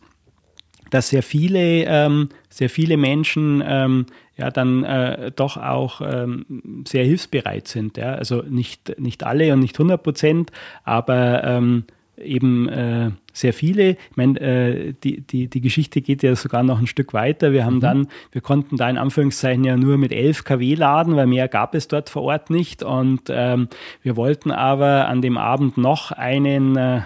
dass 0.90 1.08
sehr 1.08 1.22
viele, 1.22 1.84
ähm, 1.84 2.28
sehr 2.48 2.70
viele 2.70 2.96
Menschen 2.96 3.62
ähm, 3.66 4.06
ja 4.36 4.50
dann 4.50 4.84
äh, 4.84 5.32
doch 5.34 5.56
auch 5.56 6.00
ähm, 6.00 6.84
sehr 6.86 7.04
hilfsbereit 7.04 7.68
sind. 7.68 7.96
Ja? 7.96 8.14
Also 8.14 8.42
nicht, 8.42 8.98
nicht 8.98 9.24
alle 9.24 9.52
und 9.52 9.60
nicht 9.60 9.74
100 9.74 10.02
Prozent, 10.02 10.52
aber 10.84 11.44
ähm, 11.44 11.84
eben 12.16 12.68
äh, 12.68 13.10
sehr 13.36 13.52
viele. 13.52 13.90
Ich 13.90 14.16
meine, 14.16 14.40
äh, 14.40 14.94
die, 15.04 15.20
die, 15.20 15.48
die 15.48 15.60
Geschichte 15.60 16.00
geht 16.00 16.22
ja 16.22 16.34
sogar 16.34 16.62
noch 16.62 16.80
ein 16.80 16.86
Stück 16.86 17.12
weiter. 17.12 17.52
Wir 17.52 17.66
haben 17.66 17.76
mhm. 17.76 17.80
dann, 17.80 18.08
wir 18.32 18.40
konnten 18.40 18.78
da 18.78 18.88
in 18.88 18.96
Anführungszeichen 18.96 19.62
ja 19.62 19.76
nur 19.76 19.98
mit 19.98 20.10
11 20.10 20.44
kW 20.44 20.74
laden, 20.74 21.16
weil 21.16 21.26
mehr 21.26 21.46
gab 21.46 21.74
es 21.74 21.86
dort 21.86 22.08
vor 22.08 22.22
Ort 22.22 22.48
nicht. 22.48 22.82
Und 22.82 23.22
ähm, 23.28 23.68
wir 24.02 24.16
wollten 24.16 24.50
aber 24.50 25.08
an 25.08 25.20
dem 25.20 25.36
Abend 25.36 25.76
noch 25.76 26.12
einen, 26.12 26.76
äh, 26.76 27.02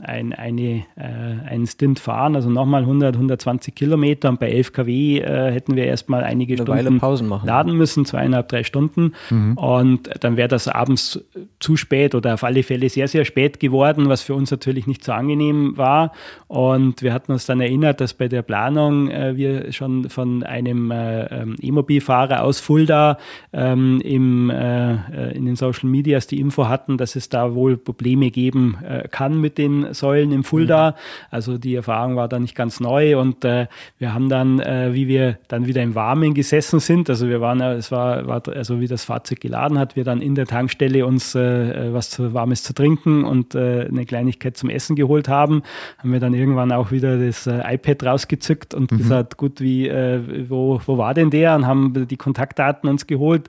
ein, 0.00 0.32
eine, 0.32 0.84
äh, 0.96 1.46
einen 1.46 1.66
Stint 1.66 1.98
fahren, 1.98 2.34
also 2.34 2.48
nochmal 2.48 2.82
100, 2.82 3.16
120 3.16 3.74
Kilometer. 3.74 4.30
Und 4.30 4.40
bei 4.40 4.50
11 4.50 4.72
kW 4.72 5.18
äh, 5.18 5.52
hätten 5.52 5.76
wir 5.76 5.84
erstmal 5.84 6.24
einige 6.24 6.54
Eine 6.54 6.62
Stunden 6.62 6.98
Pausen 6.98 7.28
machen. 7.28 7.46
laden 7.46 7.76
müssen, 7.76 8.06
zweieinhalb, 8.06 8.48
drei 8.48 8.64
Stunden. 8.64 9.12
Mhm. 9.28 9.58
Und 9.58 10.10
dann 10.20 10.38
wäre 10.38 10.48
das 10.48 10.66
abends 10.66 11.22
zu 11.60 11.76
spät 11.76 12.14
oder 12.14 12.34
auf 12.34 12.44
alle 12.44 12.62
Fälle 12.62 12.88
sehr, 12.88 13.06
sehr 13.06 13.26
spät 13.26 13.60
geworden, 13.60 14.08
was 14.08 14.22
für 14.22 14.34
uns 14.34 14.50
natürlich 14.50 14.86
nicht 14.86 15.04
so 15.04 15.12
angenehm 15.12 15.57
gegeben 15.58 15.76
war. 15.76 16.12
Und 16.46 17.02
wir 17.02 17.12
hatten 17.12 17.32
uns 17.32 17.44
dann 17.44 17.60
erinnert, 17.60 18.00
dass 18.00 18.14
bei 18.14 18.28
der 18.28 18.42
Planung 18.42 19.10
äh, 19.10 19.36
wir 19.36 19.72
schon 19.72 20.08
von 20.08 20.42
einem 20.42 20.90
äh, 20.90 21.26
ähm, 21.26 21.56
E-Mobil-Fahrer 21.60 22.42
aus 22.42 22.60
Fulda 22.60 23.18
ähm, 23.52 24.00
im, 24.02 24.48
äh, 24.48 24.92
äh, 24.92 25.36
in 25.36 25.44
den 25.44 25.56
Social 25.56 25.88
Medias 25.90 26.26
die 26.26 26.40
Info 26.40 26.68
hatten, 26.68 26.96
dass 26.96 27.16
es 27.16 27.28
da 27.28 27.54
wohl 27.54 27.76
Probleme 27.76 28.30
geben 28.30 28.78
äh, 28.82 29.08
kann 29.08 29.40
mit 29.40 29.58
den 29.58 29.92
Säulen 29.92 30.32
im 30.32 30.42
Fulda. 30.42 30.90
Mhm. 30.90 30.94
Also 31.30 31.58
die 31.58 31.74
Erfahrung 31.74 32.16
war 32.16 32.28
da 32.28 32.38
nicht 32.38 32.54
ganz 32.54 32.80
neu 32.80 33.18
und 33.18 33.44
äh, 33.44 33.66
wir 33.98 34.14
haben 34.14 34.28
dann, 34.28 34.58
wie 34.58 35.08
wir 35.08 35.38
dann 35.48 35.66
wieder 35.66 35.82
im 35.82 35.94
Warmen 35.94 36.34
gesessen 36.34 36.80
sind, 36.80 37.10
also 37.10 37.28
wir 37.28 37.40
waren, 37.40 37.60
es 37.60 37.90
war, 37.90 38.26
war 38.26 38.42
also 38.48 38.80
wie 38.80 38.86
das 38.86 39.04
Fahrzeug 39.04 39.40
geladen 39.40 39.78
hat, 39.78 39.96
wir 39.96 40.04
dann 40.04 40.20
in 40.20 40.34
der 40.34 40.46
Tankstelle 40.46 41.04
uns 41.06 41.34
was 41.34 42.10
zu, 42.10 42.34
Warmes 42.34 42.62
zu 42.62 42.74
trinken 42.74 43.24
und 43.24 43.54
eine 43.56 44.06
Kleinigkeit 44.06 44.56
zum 44.56 44.70
Essen 44.70 44.96
geholt 44.96 45.28
haben, 45.28 45.47
haben 45.48 46.12
wir 46.12 46.20
dann 46.20 46.34
irgendwann 46.34 46.72
auch 46.72 46.90
wieder 46.90 47.18
das 47.18 47.46
iPad 47.46 48.04
rausgezückt 48.04 48.74
und 48.74 48.92
mhm. 48.92 48.98
gesagt, 48.98 49.36
gut, 49.36 49.60
wie, 49.60 49.90
wo, 50.48 50.80
wo 50.84 50.98
war 50.98 51.14
denn 51.14 51.30
der? 51.30 51.54
Und 51.56 51.66
haben 51.66 52.06
die 52.06 52.16
Kontaktdaten 52.16 52.88
uns 52.88 53.06
geholt, 53.06 53.48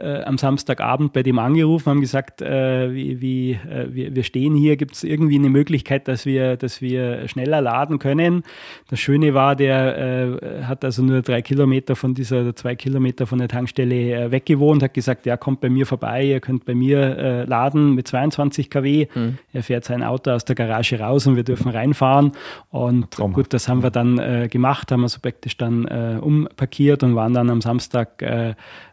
äh, 0.00 0.22
am 0.22 0.38
Samstagabend 0.38 1.12
bei 1.12 1.22
dem 1.22 1.38
angerufen, 1.38 1.90
haben 1.90 2.00
gesagt, 2.00 2.42
äh, 2.42 2.92
wie, 2.94 3.20
wie 3.20 3.52
äh, 3.52 3.88
wir, 3.90 4.14
wir, 4.14 4.22
stehen 4.22 4.54
hier, 4.54 4.76
gibt 4.76 4.94
es 4.94 5.04
irgendwie 5.04 5.36
eine 5.36 5.50
Möglichkeit, 5.50 6.08
dass 6.08 6.26
wir, 6.26 6.56
dass 6.56 6.80
wir 6.80 7.28
schneller 7.28 7.60
laden 7.60 7.98
können. 7.98 8.42
Das 8.90 9.00
Schöne 9.00 9.34
war, 9.34 9.56
der 9.56 9.98
äh, 9.98 10.64
hat 10.64 10.84
also 10.84 11.02
nur 11.02 11.22
drei 11.22 11.42
Kilometer 11.42 11.96
von 11.96 12.14
dieser, 12.14 12.54
zwei 12.54 12.76
Kilometer 12.76 13.26
von 13.26 13.38
der 13.38 13.48
Tankstelle 13.48 14.26
äh, 14.26 14.30
weg 14.30 14.46
gewohnt, 14.46 14.82
hat 14.82 14.94
gesagt, 14.94 15.26
ja, 15.26 15.36
kommt 15.36 15.60
bei 15.60 15.68
mir 15.68 15.86
vorbei, 15.86 16.24
ihr 16.24 16.40
könnt 16.40 16.64
bei 16.64 16.74
mir 16.74 17.18
äh, 17.18 17.44
laden 17.44 17.94
mit 17.94 18.08
22 18.08 18.70
kW. 18.70 19.06
Mhm. 19.14 19.38
Er 19.52 19.62
fährt 19.62 19.84
sein 19.84 20.02
Auto 20.02 20.30
aus 20.30 20.44
der 20.44 20.54
Garage 20.54 21.00
raus 21.00 21.26
und 21.26 21.36
wir 21.38 21.44
dürfen 21.44 21.70
reinfahren. 21.70 22.32
Und 22.68 23.12
Traum. 23.12 23.32
gut, 23.32 23.54
das 23.54 23.68
haben 23.68 23.82
wir 23.82 23.90
dann 23.90 24.48
gemacht, 24.50 24.92
haben 24.92 25.00
wir 25.00 25.08
so 25.08 25.20
praktisch 25.20 25.56
dann 25.56 25.86
umparkiert 26.18 27.02
und 27.02 27.14
waren 27.14 27.32
dann 27.32 27.48
am 27.48 27.60
Samstag 27.60 28.20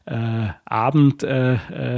äh, 0.06 0.50
Abend 0.66 1.24
äh, 1.24 1.56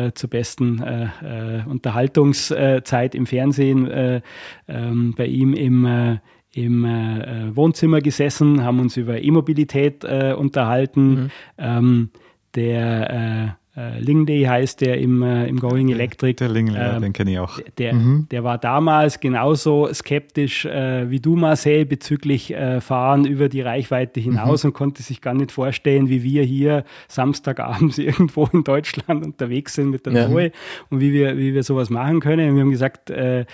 äh, 0.07 0.13
zur 0.13 0.29
besten 0.29 0.81
äh, 0.81 1.59
äh, 1.59 1.63
Unterhaltungszeit 1.65 3.15
im 3.15 3.25
Fernsehen 3.25 3.89
äh, 3.89 4.21
ähm, 4.67 5.13
bei 5.17 5.25
ihm 5.25 5.53
im 5.53 6.19
im 6.53 6.85
äh, 6.85 7.55
Wohnzimmer 7.55 8.01
gesessen, 8.01 8.63
haben 8.63 8.79
uns 8.79 8.97
über 8.97 9.21
E-Mobilität 9.21 10.03
äh, 10.03 10.33
unterhalten. 10.35 11.09
Mhm. 11.09 11.31
Ähm, 11.57 12.09
der 12.55 13.56
äh, 13.77 13.99
Lingley 13.99 14.43
heißt 14.43 14.81
der 14.81 14.97
im, 14.97 15.21
äh, 15.21 15.45
im 15.47 15.59
Going 15.59 15.89
Electric. 15.89 16.37
Der 16.37 16.49
Lingley, 16.49 16.79
äh, 16.79 16.99
den 16.99 17.13
kenne 17.13 17.31
ich 17.31 17.39
auch. 17.39 17.59
Der, 17.77 17.93
mhm. 17.93 18.27
der 18.31 18.43
war 18.43 18.57
damals 18.57 19.19
genauso 19.19 19.87
skeptisch 19.93 20.65
äh, 20.65 21.11
wie 21.11 21.19
du, 21.19 21.35
Marcel, 21.35 21.85
bezüglich 21.85 22.51
äh, 22.51 22.81
Fahren 22.81 23.25
über 23.25 23.49
die 23.49 23.61
Reichweite 23.61 24.19
hinaus 24.19 24.63
mhm. 24.63 24.69
und 24.69 24.73
konnte 24.73 25.03
sich 25.03 25.21
gar 25.21 25.35
nicht 25.35 25.51
vorstellen, 25.51 26.09
wie 26.09 26.23
wir 26.23 26.43
hier 26.43 26.85
Samstagabends 27.07 27.97
irgendwo 27.99 28.49
in 28.51 28.63
Deutschland 28.63 29.23
unterwegs 29.23 29.75
sind 29.75 29.91
mit 29.91 30.07
der 30.07 30.13
ja. 30.13 30.27
Zoe 30.27 30.51
und 30.89 30.99
wie 30.99 31.13
wir, 31.13 31.37
wie 31.37 31.53
wir 31.53 31.61
sowas 31.61 31.91
machen 31.91 32.19
können. 32.19 32.49
Und 32.49 32.55
wir 32.55 32.63
haben 32.63 32.71
gesagt, 32.71 33.11
äh, 33.11 33.45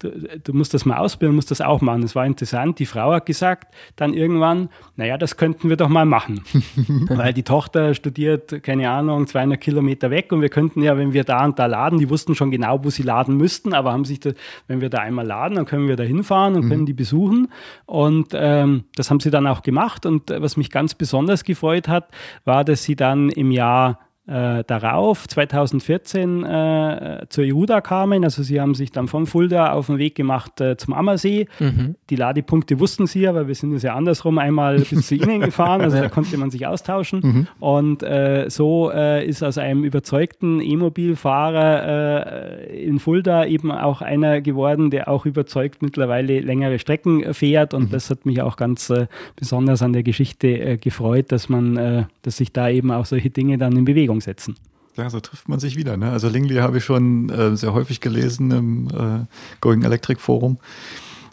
du, 0.00 0.10
du, 0.42 0.52
musst 0.52 0.74
das 0.74 0.84
mal 0.84 0.96
ausbilden, 0.96 1.36
musst 1.36 1.52
das 1.52 1.60
auch 1.60 1.80
machen. 1.80 2.02
Das 2.02 2.16
war 2.16 2.26
interessant. 2.26 2.80
Die 2.80 2.86
Frau 2.86 3.12
hat 3.12 3.26
gesagt 3.26 3.72
dann 3.94 4.14
irgendwann, 4.14 4.68
naja, 4.96 5.16
das 5.16 5.36
könnten 5.36 5.68
wir 5.68 5.76
doch 5.76 5.88
mal 5.88 6.06
machen. 6.06 6.40
Weil 7.08 7.32
die 7.32 7.44
Tochter 7.44 7.94
studiert, 7.94 8.64
keine 8.64 8.90
Ahnung, 8.90 9.11
Ahnung, 9.14 9.26
200 9.26 9.60
Kilometer 9.60 10.10
weg. 10.10 10.32
Und 10.32 10.40
wir 10.40 10.48
könnten 10.48 10.82
ja, 10.82 10.96
wenn 10.96 11.12
wir 11.12 11.24
da 11.24 11.44
und 11.44 11.58
da 11.58 11.66
laden, 11.66 11.98
die 11.98 12.10
wussten 12.10 12.34
schon 12.34 12.50
genau, 12.50 12.84
wo 12.84 12.90
sie 12.90 13.02
laden 13.02 13.36
müssten, 13.36 13.74
aber 13.74 13.92
haben 13.92 14.04
sich, 14.04 14.20
das, 14.20 14.34
wenn 14.66 14.80
wir 14.80 14.90
da 14.90 14.98
einmal 14.98 15.26
laden, 15.26 15.56
dann 15.56 15.66
können 15.66 15.88
wir 15.88 15.96
da 15.96 16.02
hinfahren 16.02 16.54
und 16.54 16.64
mhm. 16.64 16.68
können 16.70 16.86
die 16.86 16.94
besuchen. 16.94 17.48
Und 17.86 18.28
ähm, 18.32 18.84
das 18.96 19.10
haben 19.10 19.20
sie 19.20 19.30
dann 19.30 19.46
auch 19.46 19.62
gemacht. 19.62 20.06
Und 20.06 20.30
äh, 20.30 20.42
was 20.42 20.56
mich 20.56 20.70
ganz 20.70 20.94
besonders 20.94 21.44
gefreut 21.44 21.88
hat, 21.88 22.08
war, 22.44 22.64
dass 22.64 22.84
sie 22.84 22.96
dann 22.96 23.28
im 23.30 23.50
Jahr 23.50 23.98
äh, 24.28 24.62
darauf, 24.68 25.26
2014, 25.26 26.44
äh, 26.44 27.26
zur 27.28 27.42
Jehuda 27.42 27.80
kamen. 27.80 28.22
Also 28.22 28.44
sie 28.44 28.60
haben 28.60 28.76
sich 28.76 28.92
dann 28.92 29.08
von 29.08 29.26
Fulda 29.26 29.72
auf 29.72 29.86
den 29.86 29.98
Weg 29.98 30.14
gemacht 30.14 30.60
äh, 30.60 30.76
zum 30.76 30.94
Ammersee. 30.94 31.48
Mhm. 31.58 31.96
Die 32.08 32.14
Ladepunkte 32.14 32.78
wussten 32.78 33.08
sie, 33.08 33.26
aber 33.26 33.48
wir 33.48 33.56
sind 33.56 33.72
es 33.72 33.82
ja 33.82 33.96
andersrum 33.96 34.38
einmal 34.38 34.78
bis 34.90 35.08
zu 35.08 35.16
ihnen 35.16 35.40
gefahren. 35.40 35.80
Also 35.80 35.98
da 35.98 36.08
konnte 36.08 36.38
man 36.38 36.52
sich 36.52 36.68
austauschen. 36.68 37.20
Mhm. 37.20 37.46
Und 37.58 38.04
äh, 38.04 38.48
so 38.48 38.92
äh, 38.94 39.26
ist 39.26 39.42
aus 39.42 39.58
einem 39.58 39.82
überzeugten 39.82 40.60
E-Mobil-Fahrer 40.60 42.68
äh, 42.68 42.84
in 42.84 43.00
Fulda 43.00 43.46
eben 43.46 43.72
auch 43.72 44.02
einer 44.02 44.40
geworden, 44.40 44.92
der 44.92 45.08
auch 45.08 45.26
überzeugt 45.26 45.82
mittlerweile 45.82 46.38
längere 46.38 46.78
Strecken 46.78 47.34
fährt. 47.34 47.74
Und 47.74 47.88
mhm. 47.88 47.90
das 47.90 48.08
hat 48.08 48.24
mich 48.24 48.40
auch 48.40 48.54
ganz 48.54 48.92
besonders 49.34 49.82
an 49.82 49.92
der 49.92 50.04
Geschichte 50.04 50.78
gefreut, 50.78 51.32
dass 51.32 51.48
man, 51.48 52.06
dass 52.22 52.36
sich 52.36 52.52
da 52.52 52.68
eben 52.68 52.92
auch 52.92 53.04
solche 53.04 53.30
Dinge 53.30 53.58
dann 53.58 53.76
in 53.76 53.84
Bewegung 53.84 54.11
Bewegung 54.12 54.20
setzen. 54.20 54.56
Ja, 54.96 55.08
so 55.08 55.20
trifft 55.20 55.48
man 55.48 55.58
sich 55.58 55.76
wieder. 55.76 55.96
Ne? 55.96 56.10
Also 56.10 56.28
Lingley 56.28 56.56
habe 56.56 56.78
ich 56.78 56.84
schon 56.84 57.30
äh, 57.30 57.56
sehr 57.56 57.72
häufig 57.72 58.00
gelesen 58.00 58.50
im 58.50 58.88
äh, 58.88 59.26
Going 59.60 59.82
Electric 59.82 60.20
Forum. 60.20 60.58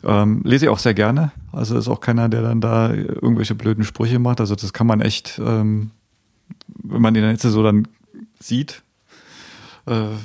Ähm, 0.02 0.42
lese 0.46 0.66
ich 0.66 0.70
auch 0.70 0.80
sehr 0.80 0.94
gerne. 0.94 1.34
Also 1.52 1.78
ist 1.78 1.90
auch 1.90 2.00
keiner, 2.00 2.30
der 2.30 2.42
dann 2.42 2.62
da 2.62 2.94
irgendwelche 2.94 3.56
blöden 3.56 3.84
Sprüche 3.84 4.18
macht. 4.18 4.40
Also 4.40 4.56
das 4.56 4.72
kann 4.72 4.88
man 4.88 5.02
echt, 5.02 5.42
ähm, 5.44 5.92
wenn 6.68 7.02
man 7.02 7.14
den 7.14 7.30
jetzt 7.30 7.42
so 7.42 7.64
dann 7.64 7.88
sieht, 8.40 8.82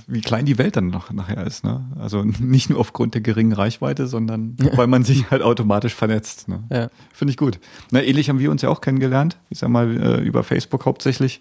wie 0.07 0.21
klein 0.21 0.45
die 0.45 0.59
Welt 0.59 0.77
dann 0.77 0.89
noch 0.89 1.11
nachher 1.11 1.47
ist. 1.47 1.65
Ne? 1.65 1.85
Also 1.99 2.23
nicht 2.41 2.71
nur 2.71 2.79
aufgrund 2.79 3.15
der 3.15 3.21
geringen 3.21 3.53
Reichweite, 3.53 4.07
sondern 4.07 4.57
weil 4.75 4.87
man 4.87 5.05
sich 5.05 5.31
halt 5.31 5.43
automatisch 5.43 5.95
vernetzt. 5.95 6.49
Ne? 6.49 6.65
Ja. 6.71 6.91
Finde 7.13 7.31
ich 7.31 7.37
gut. 7.37 7.59
Na, 7.91 8.03
ähnlich 8.03 8.29
haben 8.29 8.39
wir 8.39 8.51
uns 8.51 8.63
ja 8.63 8.69
auch 8.69 8.81
kennengelernt. 8.81 9.39
Ich 9.51 9.59
sag 9.59 9.71
mal, 9.71 9.97
äh, 9.97 10.21
über 10.23 10.43
Facebook 10.43 10.85
hauptsächlich 10.85 11.41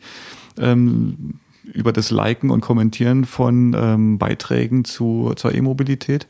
ähm, 0.57 1.39
über 1.63 1.93
das 1.93 2.11
Liken 2.11 2.49
und 2.49 2.61
Kommentieren 2.61 3.25
von 3.25 3.73
ähm, 3.77 4.17
Beiträgen 4.17 4.83
zu, 4.83 5.33
zur 5.35 5.53
E-Mobilität. 5.53 6.27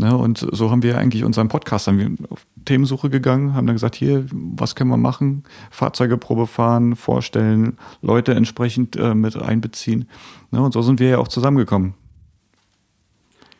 Ne, 0.00 0.16
und 0.16 0.38
so 0.38 0.70
haben 0.70 0.82
wir 0.82 0.96
eigentlich 0.96 1.24
unseren 1.24 1.48
Podcast, 1.48 1.86
haben 1.86 1.98
wir 1.98 2.30
auf 2.30 2.46
Themensuche 2.64 3.10
gegangen, 3.10 3.52
haben 3.52 3.66
dann 3.66 3.76
gesagt, 3.76 3.94
hier, 3.94 4.24
was 4.32 4.74
können 4.74 4.88
wir 4.88 4.96
machen? 4.96 5.44
Fahrzeuge 5.70 6.16
Probe 6.16 6.46
fahren, 6.46 6.96
vorstellen, 6.96 7.76
Leute 8.00 8.32
entsprechend 8.34 8.96
äh, 8.96 9.14
mit 9.14 9.36
einbeziehen. 9.36 10.08
Ne, 10.52 10.62
und 10.62 10.72
so 10.72 10.80
sind 10.80 11.00
wir 11.00 11.08
ja 11.10 11.18
auch 11.18 11.28
zusammengekommen. 11.28 11.94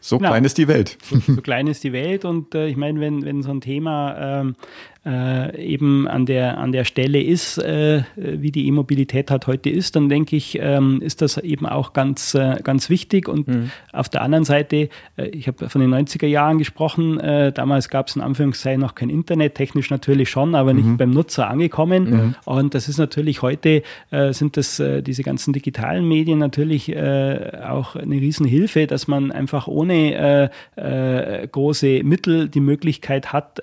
So 0.00 0.16
genau. 0.16 0.30
klein 0.30 0.46
ist 0.46 0.56
die 0.56 0.66
Welt. 0.66 0.96
So, 1.02 1.18
so, 1.18 1.36
klein 1.42 1.66
ist 1.66 1.84
die 1.84 1.92
Welt 1.92 2.24
und 2.24 2.54
äh, 2.54 2.68
ich 2.68 2.76
meine, 2.78 3.00
wenn, 3.00 3.22
wenn 3.22 3.42
so 3.42 3.50
ein 3.50 3.60
Thema 3.60 4.16
ähm, 4.40 4.56
äh, 5.06 5.64
eben 5.64 6.06
an 6.08 6.26
der, 6.26 6.58
an 6.58 6.72
der 6.72 6.84
Stelle 6.84 7.22
ist, 7.22 7.56
äh, 7.56 8.02
wie 8.16 8.52
die 8.52 8.66
E-Mobilität 8.66 9.30
halt 9.30 9.46
heute 9.46 9.70
ist, 9.70 9.96
dann 9.96 10.10
denke 10.10 10.36
ich, 10.36 10.58
ähm, 10.60 11.00
ist 11.00 11.22
das 11.22 11.38
eben 11.38 11.64
auch 11.64 11.94
ganz, 11.94 12.34
äh, 12.34 12.56
ganz 12.62 12.90
wichtig. 12.90 13.26
Und 13.26 13.48
mhm. 13.48 13.70
auf 13.94 14.10
der 14.10 14.20
anderen 14.20 14.44
Seite, 14.44 14.90
äh, 15.16 15.28
ich 15.28 15.48
habe 15.48 15.70
von 15.70 15.80
den 15.80 15.94
90er 15.94 16.26
Jahren 16.26 16.58
gesprochen, 16.58 17.18
äh, 17.18 17.50
damals 17.50 17.88
gab 17.88 18.08
es 18.08 18.16
in 18.16 18.20
Anführungszeichen 18.20 18.80
noch 18.80 18.94
kein 18.94 19.08
Internet, 19.08 19.54
technisch 19.54 19.88
natürlich 19.88 20.28
schon, 20.28 20.54
aber 20.54 20.74
nicht 20.74 20.84
mhm. 20.84 20.98
beim 20.98 21.12
Nutzer 21.12 21.48
angekommen. 21.48 22.10
Mhm. 22.10 22.34
Und 22.44 22.74
das 22.74 22.86
ist 22.86 22.98
natürlich 22.98 23.40
heute, 23.40 23.82
äh, 24.10 24.34
sind 24.34 24.58
das 24.58 24.82
diese 25.00 25.22
ganzen 25.22 25.52
digitalen 25.52 26.06
Medien 26.06 26.38
natürlich 26.38 26.96
auch 26.96 27.96
eine 27.96 28.16
Riesenhilfe, 28.16 28.86
dass 28.86 29.08
man 29.08 29.30
einfach 29.32 29.66
ohne 29.66 30.50
große 30.76 32.02
Mittel 32.02 32.48
die 32.48 32.60
Möglichkeit 32.60 33.32
hat, 33.32 33.60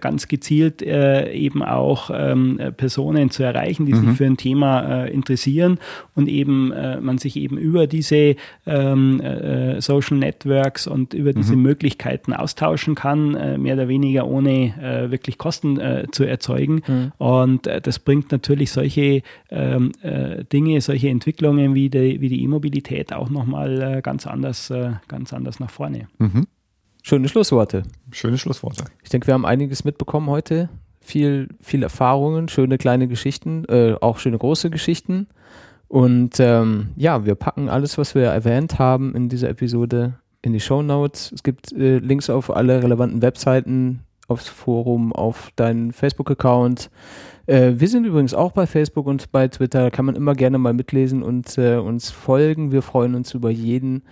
ganz 0.00 0.28
gezielt 0.28 0.75
gezielt 0.76 0.82
äh, 0.82 1.32
eben 1.32 1.62
auch 1.62 2.10
ähm, 2.12 2.60
Personen 2.76 3.30
zu 3.30 3.42
erreichen, 3.42 3.86
die 3.86 3.94
mhm. 3.94 4.08
sich 4.08 4.16
für 4.16 4.26
ein 4.26 4.36
Thema 4.36 5.04
äh, 5.04 5.12
interessieren 5.12 5.78
und 6.14 6.28
eben 6.28 6.72
äh, 6.72 7.00
man 7.00 7.18
sich 7.18 7.36
eben 7.36 7.58
über 7.58 7.86
diese 7.86 8.36
ähm, 8.66 9.20
äh, 9.20 9.80
Social 9.80 10.18
Networks 10.18 10.86
und 10.86 11.14
über 11.14 11.32
diese 11.32 11.56
mhm. 11.56 11.62
Möglichkeiten 11.62 12.32
austauschen 12.32 12.94
kann, 12.94 13.34
äh, 13.34 13.58
mehr 13.58 13.74
oder 13.74 13.88
weniger 13.88 14.26
ohne 14.26 14.74
äh, 14.80 15.10
wirklich 15.10 15.38
Kosten 15.38 15.78
zu 16.10 16.24
erzeugen. 16.24 16.82
Mhm. 16.86 17.12
Und 17.18 17.66
das 17.66 17.98
bringt 17.98 18.32
natürlich 18.32 18.70
solche 18.70 19.22
ähm, 19.50 19.92
Dinge, 20.52 20.80
solche 20.80 21.08
Entwicklungen 21.08 21.74
wie 21.74 21.90
die, 21.90 22.20
wie 22.20 22.28
die 22.28 22.42
E-Mobilität 22.42 23.12
auch 23.12 23.30
nochmal 23.30 24.00
ganz 24.02 24.26
anders, 24.26 24.72
ganz 25.08 25.32
anders 25.32 25.60
nach 25.60 25.70
vorne. 25.70 26.08
Mhm. 26.18 26.46
Schöne 27.08 27.28
Schlussworte. 27.28 27.84
Schöne 28.10 28.36
Schlussworte. 28.36 28.86
Ich 29.04 29.10
denke, 29.10 29.28
wir 29.28 29.34
haben 29.34 29.46
einiges 29.46 29.84
mitbekommen 29.84 30.28
heute. 30.28 30.68
Viel, 31.00 31.46
viel 31.60 31.84
Erfahrungen, 31.84 32.48
schöne 32.48 32.78
kleine 32.78 33.06
Geschichten, 33.06 33.64
äh, 33.66 33.94
auch 34.00 34.18
schöne 34.18 34.38
große 34.38 34.70
Geschichten. 34.70 35.28
Und 35.86 36.40
ähm, 36.40 36.88
ja, 36.96 37.24
wir 37.24 37.36
packen 37.36 37.68
alles, 37.68 37.96
was 37.96 38.16
wir 38.16 38.24
erwähnt 38.24 38.80
haben 38.80 39.14
in 39.14 39.28
dieser 39.28 39.48
Episode 39.48 40.14
in 40.42 40.52
die 40.52 40.58
Show 40.58 40.82
Notes. 40.82 41.30
Es 41.32 41.44
gibt 41.44 41.70
äh, 41.70 41.98
Links 41.98 42.28
auf 42.28 42.50
alle 42.50 42.82
relevanten 42.82 43.22
Webseiten, 43.22 44.00
aufs 44.26 44.48
Forum, 44.48 45.12
auf 45.12 45.50
deinen 45.54 45.92
Facebook-Account. 45.92 46.90
Äh, 47.46 47.74
wir 47.76 47.86
sind 47.86 48.04
übrigens 48.04 48.34
auch 48.34 48.50
bei 48.50 48.66
Facebook 48.66 49.06
und 49.06 49.30
bei 49.30 49.46
Twitter. 49.46 49.82
Da 49.84 49.90
kann 49.90 50.06
man 50.06 50.16
immer 50.16 50.34
gerne 50.34 50.58
mal 50.58 50.74
mitlesen 50.74 51.22
und 51.22 51.56
äh, 51.56 51.76
uns 51.76 52.10
folgen. 52.10 52.72
Wir 52.72 52.82
freuen 52.82 53.14
uns 53.14 53.32
über 53.32 53.50
jeden, 53.50 54.02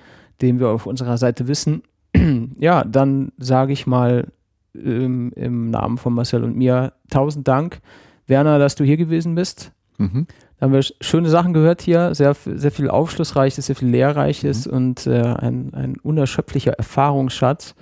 den 0.43 0.61
wir 0.61 0.69
auf 0.69 0.87
unserer 0.87 1.19
Seite 1.19 1.49
wissen 1.49 1.83
ja, 2.59 2.85
dann 2.85 3.33
sage 3.39 3.73
ich 3.73 3.87
mal 3.87 4.29
ähm, 4.75 5.33
im 5.37 5.71
Namen 5.71 5.99
von 5.99 6.15
Marcel 6.15 6.45
und 6.45 6.57
mir 6.57 6.93
tausend 7.11 7.47
Dank, 7.49 7.81
Werner, 8.27 8.59
dass 8.59 8.75
du 8.75 8.85
hier 8.85 8.97
gewesen 8.97 9.35
bist. 9.35 9.73
Mhm. 9.99 10.27
Da 10.59 10.67
haben 10.67 10.73
wir 10.73 10.83
schöne 10.83 11.29
Sachen 11.29 11.53
gehört 11.53 11.83
hier, 11.83 12.15
sehr, 12.15 12.35
sehr 12.35 12.71
viel 12.71 12.89
Aufschlussreiches, 12.89 13.67
sehr 13.67 13.77
viel 13.77 13.89
Lehrreiches 13.89 14.67
mhm. 14.67 14.73
und 14.73 15.07
äh, 15.07 15.21
ein, 15.21 15.75
ein 15.75 15.97
unerschöpflicher 16.03 16.73
Erfahrungsschatz 16.73 17.75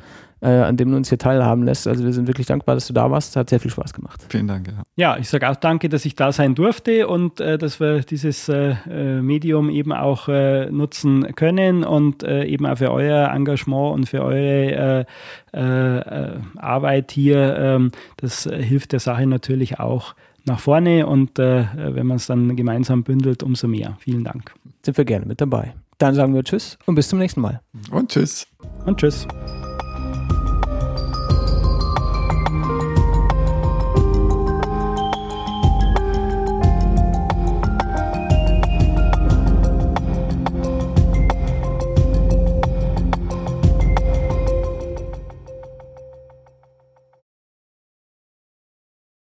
äh, 0.43 0.49
an 0.49 0.77
dem 0.77 0.91
du 0.91 0.97
uns 0.97 1.09
hier 1.09 1.19
teilhaben 1.19 1.63
lässt. 1.63 1.87
Also 1.87 2.05
wir 2.05 2.13
sind 2.13 2.27
wirklich 2.27 2.47
dankbar, 2.49 2.75
dass 2.75 2.89
du 2.89 2.93
da 2.93 3.11
warst. 3.11 3.37
Hat 3.37 3.49
sehr 3.49 3.61
viel 3.61 3.71
Spaß 3.71 3.95
gemacht. 3.95 4.27
Vielen 4.29 4.49
Dank. 4.49 4.69
Ja, 4.69 4.83
ja 4.97 5.17
ich 5.19 5.29
sage 5.29 5.49
auch 5.49 5.57
danke, 5.57 5.89
dass 5.89 6.05
ich 6.05 6.17
da 6.17 6.33
sein 6.33 6.55
durfte 6.55 7.07
und 7.07 7.41
äh, 7.41 7.59
dass 7.59 7.79
wir 7.79 8.01
dieses 8.01 8.49
äh, 8.49 8.75
äh 8.91 9.23
Medium 9.23 9.71
eben 9.71 9.93
auch 9.93 10.29
äh, 10.29 10.71
nutzen 10.71 11.35
können 11.37 11.85
und 11.85 12.25
äh, 12.25 12.45
eben 12.45 12.67
auch 12.67 12.77
für 12.77 12.91
euer 12.91 13.31
Engagement 13.33 13.95
und 13.95 14.09
für 14.09 14.23
eure 14.23 15.07
Arbeit 15.55 17.13
hier. 17.13 17.57
Ähm, 17.59 17.93
das 18.17 18.45
hilft 18.45 18.93
der 18.93 19.01
Sache 19.01 19.27
natürlich 19.27 19.81
auch 19.81 20.15
nach 20.47 20.61
vorne 20.61 21.07
und 21.07 21.39
wenn 21.39 22.07
man 22.07 22.17
es 22.17 22.27
dann 22.27 22.57
gemeinsam 22.57 23.05
bündelt, 23.05 23.43
umso 23.43 23.69
mehr. 23.69 23.97
Vielen 24.01 24.25
Dank. 24.25 24.55
Sind 24.83 24.97
wir 24.97 25.05
gerne 25.05 25.27
mit 25.27 25.43
dabei. 25.43 25.75
Dann 25.99 26.15
sagen 26.15 26.35
wir 26.35 26.43
Tschüss 26.43 26.79
und 26.87 26.95
bis 26.95 27.09
zum 27.09 27.19
nächsten 27.19 27.43
Mal. 27.43 27.61
Und 27.91 28.11
Tschüss. 28.11 28.47
Und 28.87 28.99
Tschüss. 28.99 29.27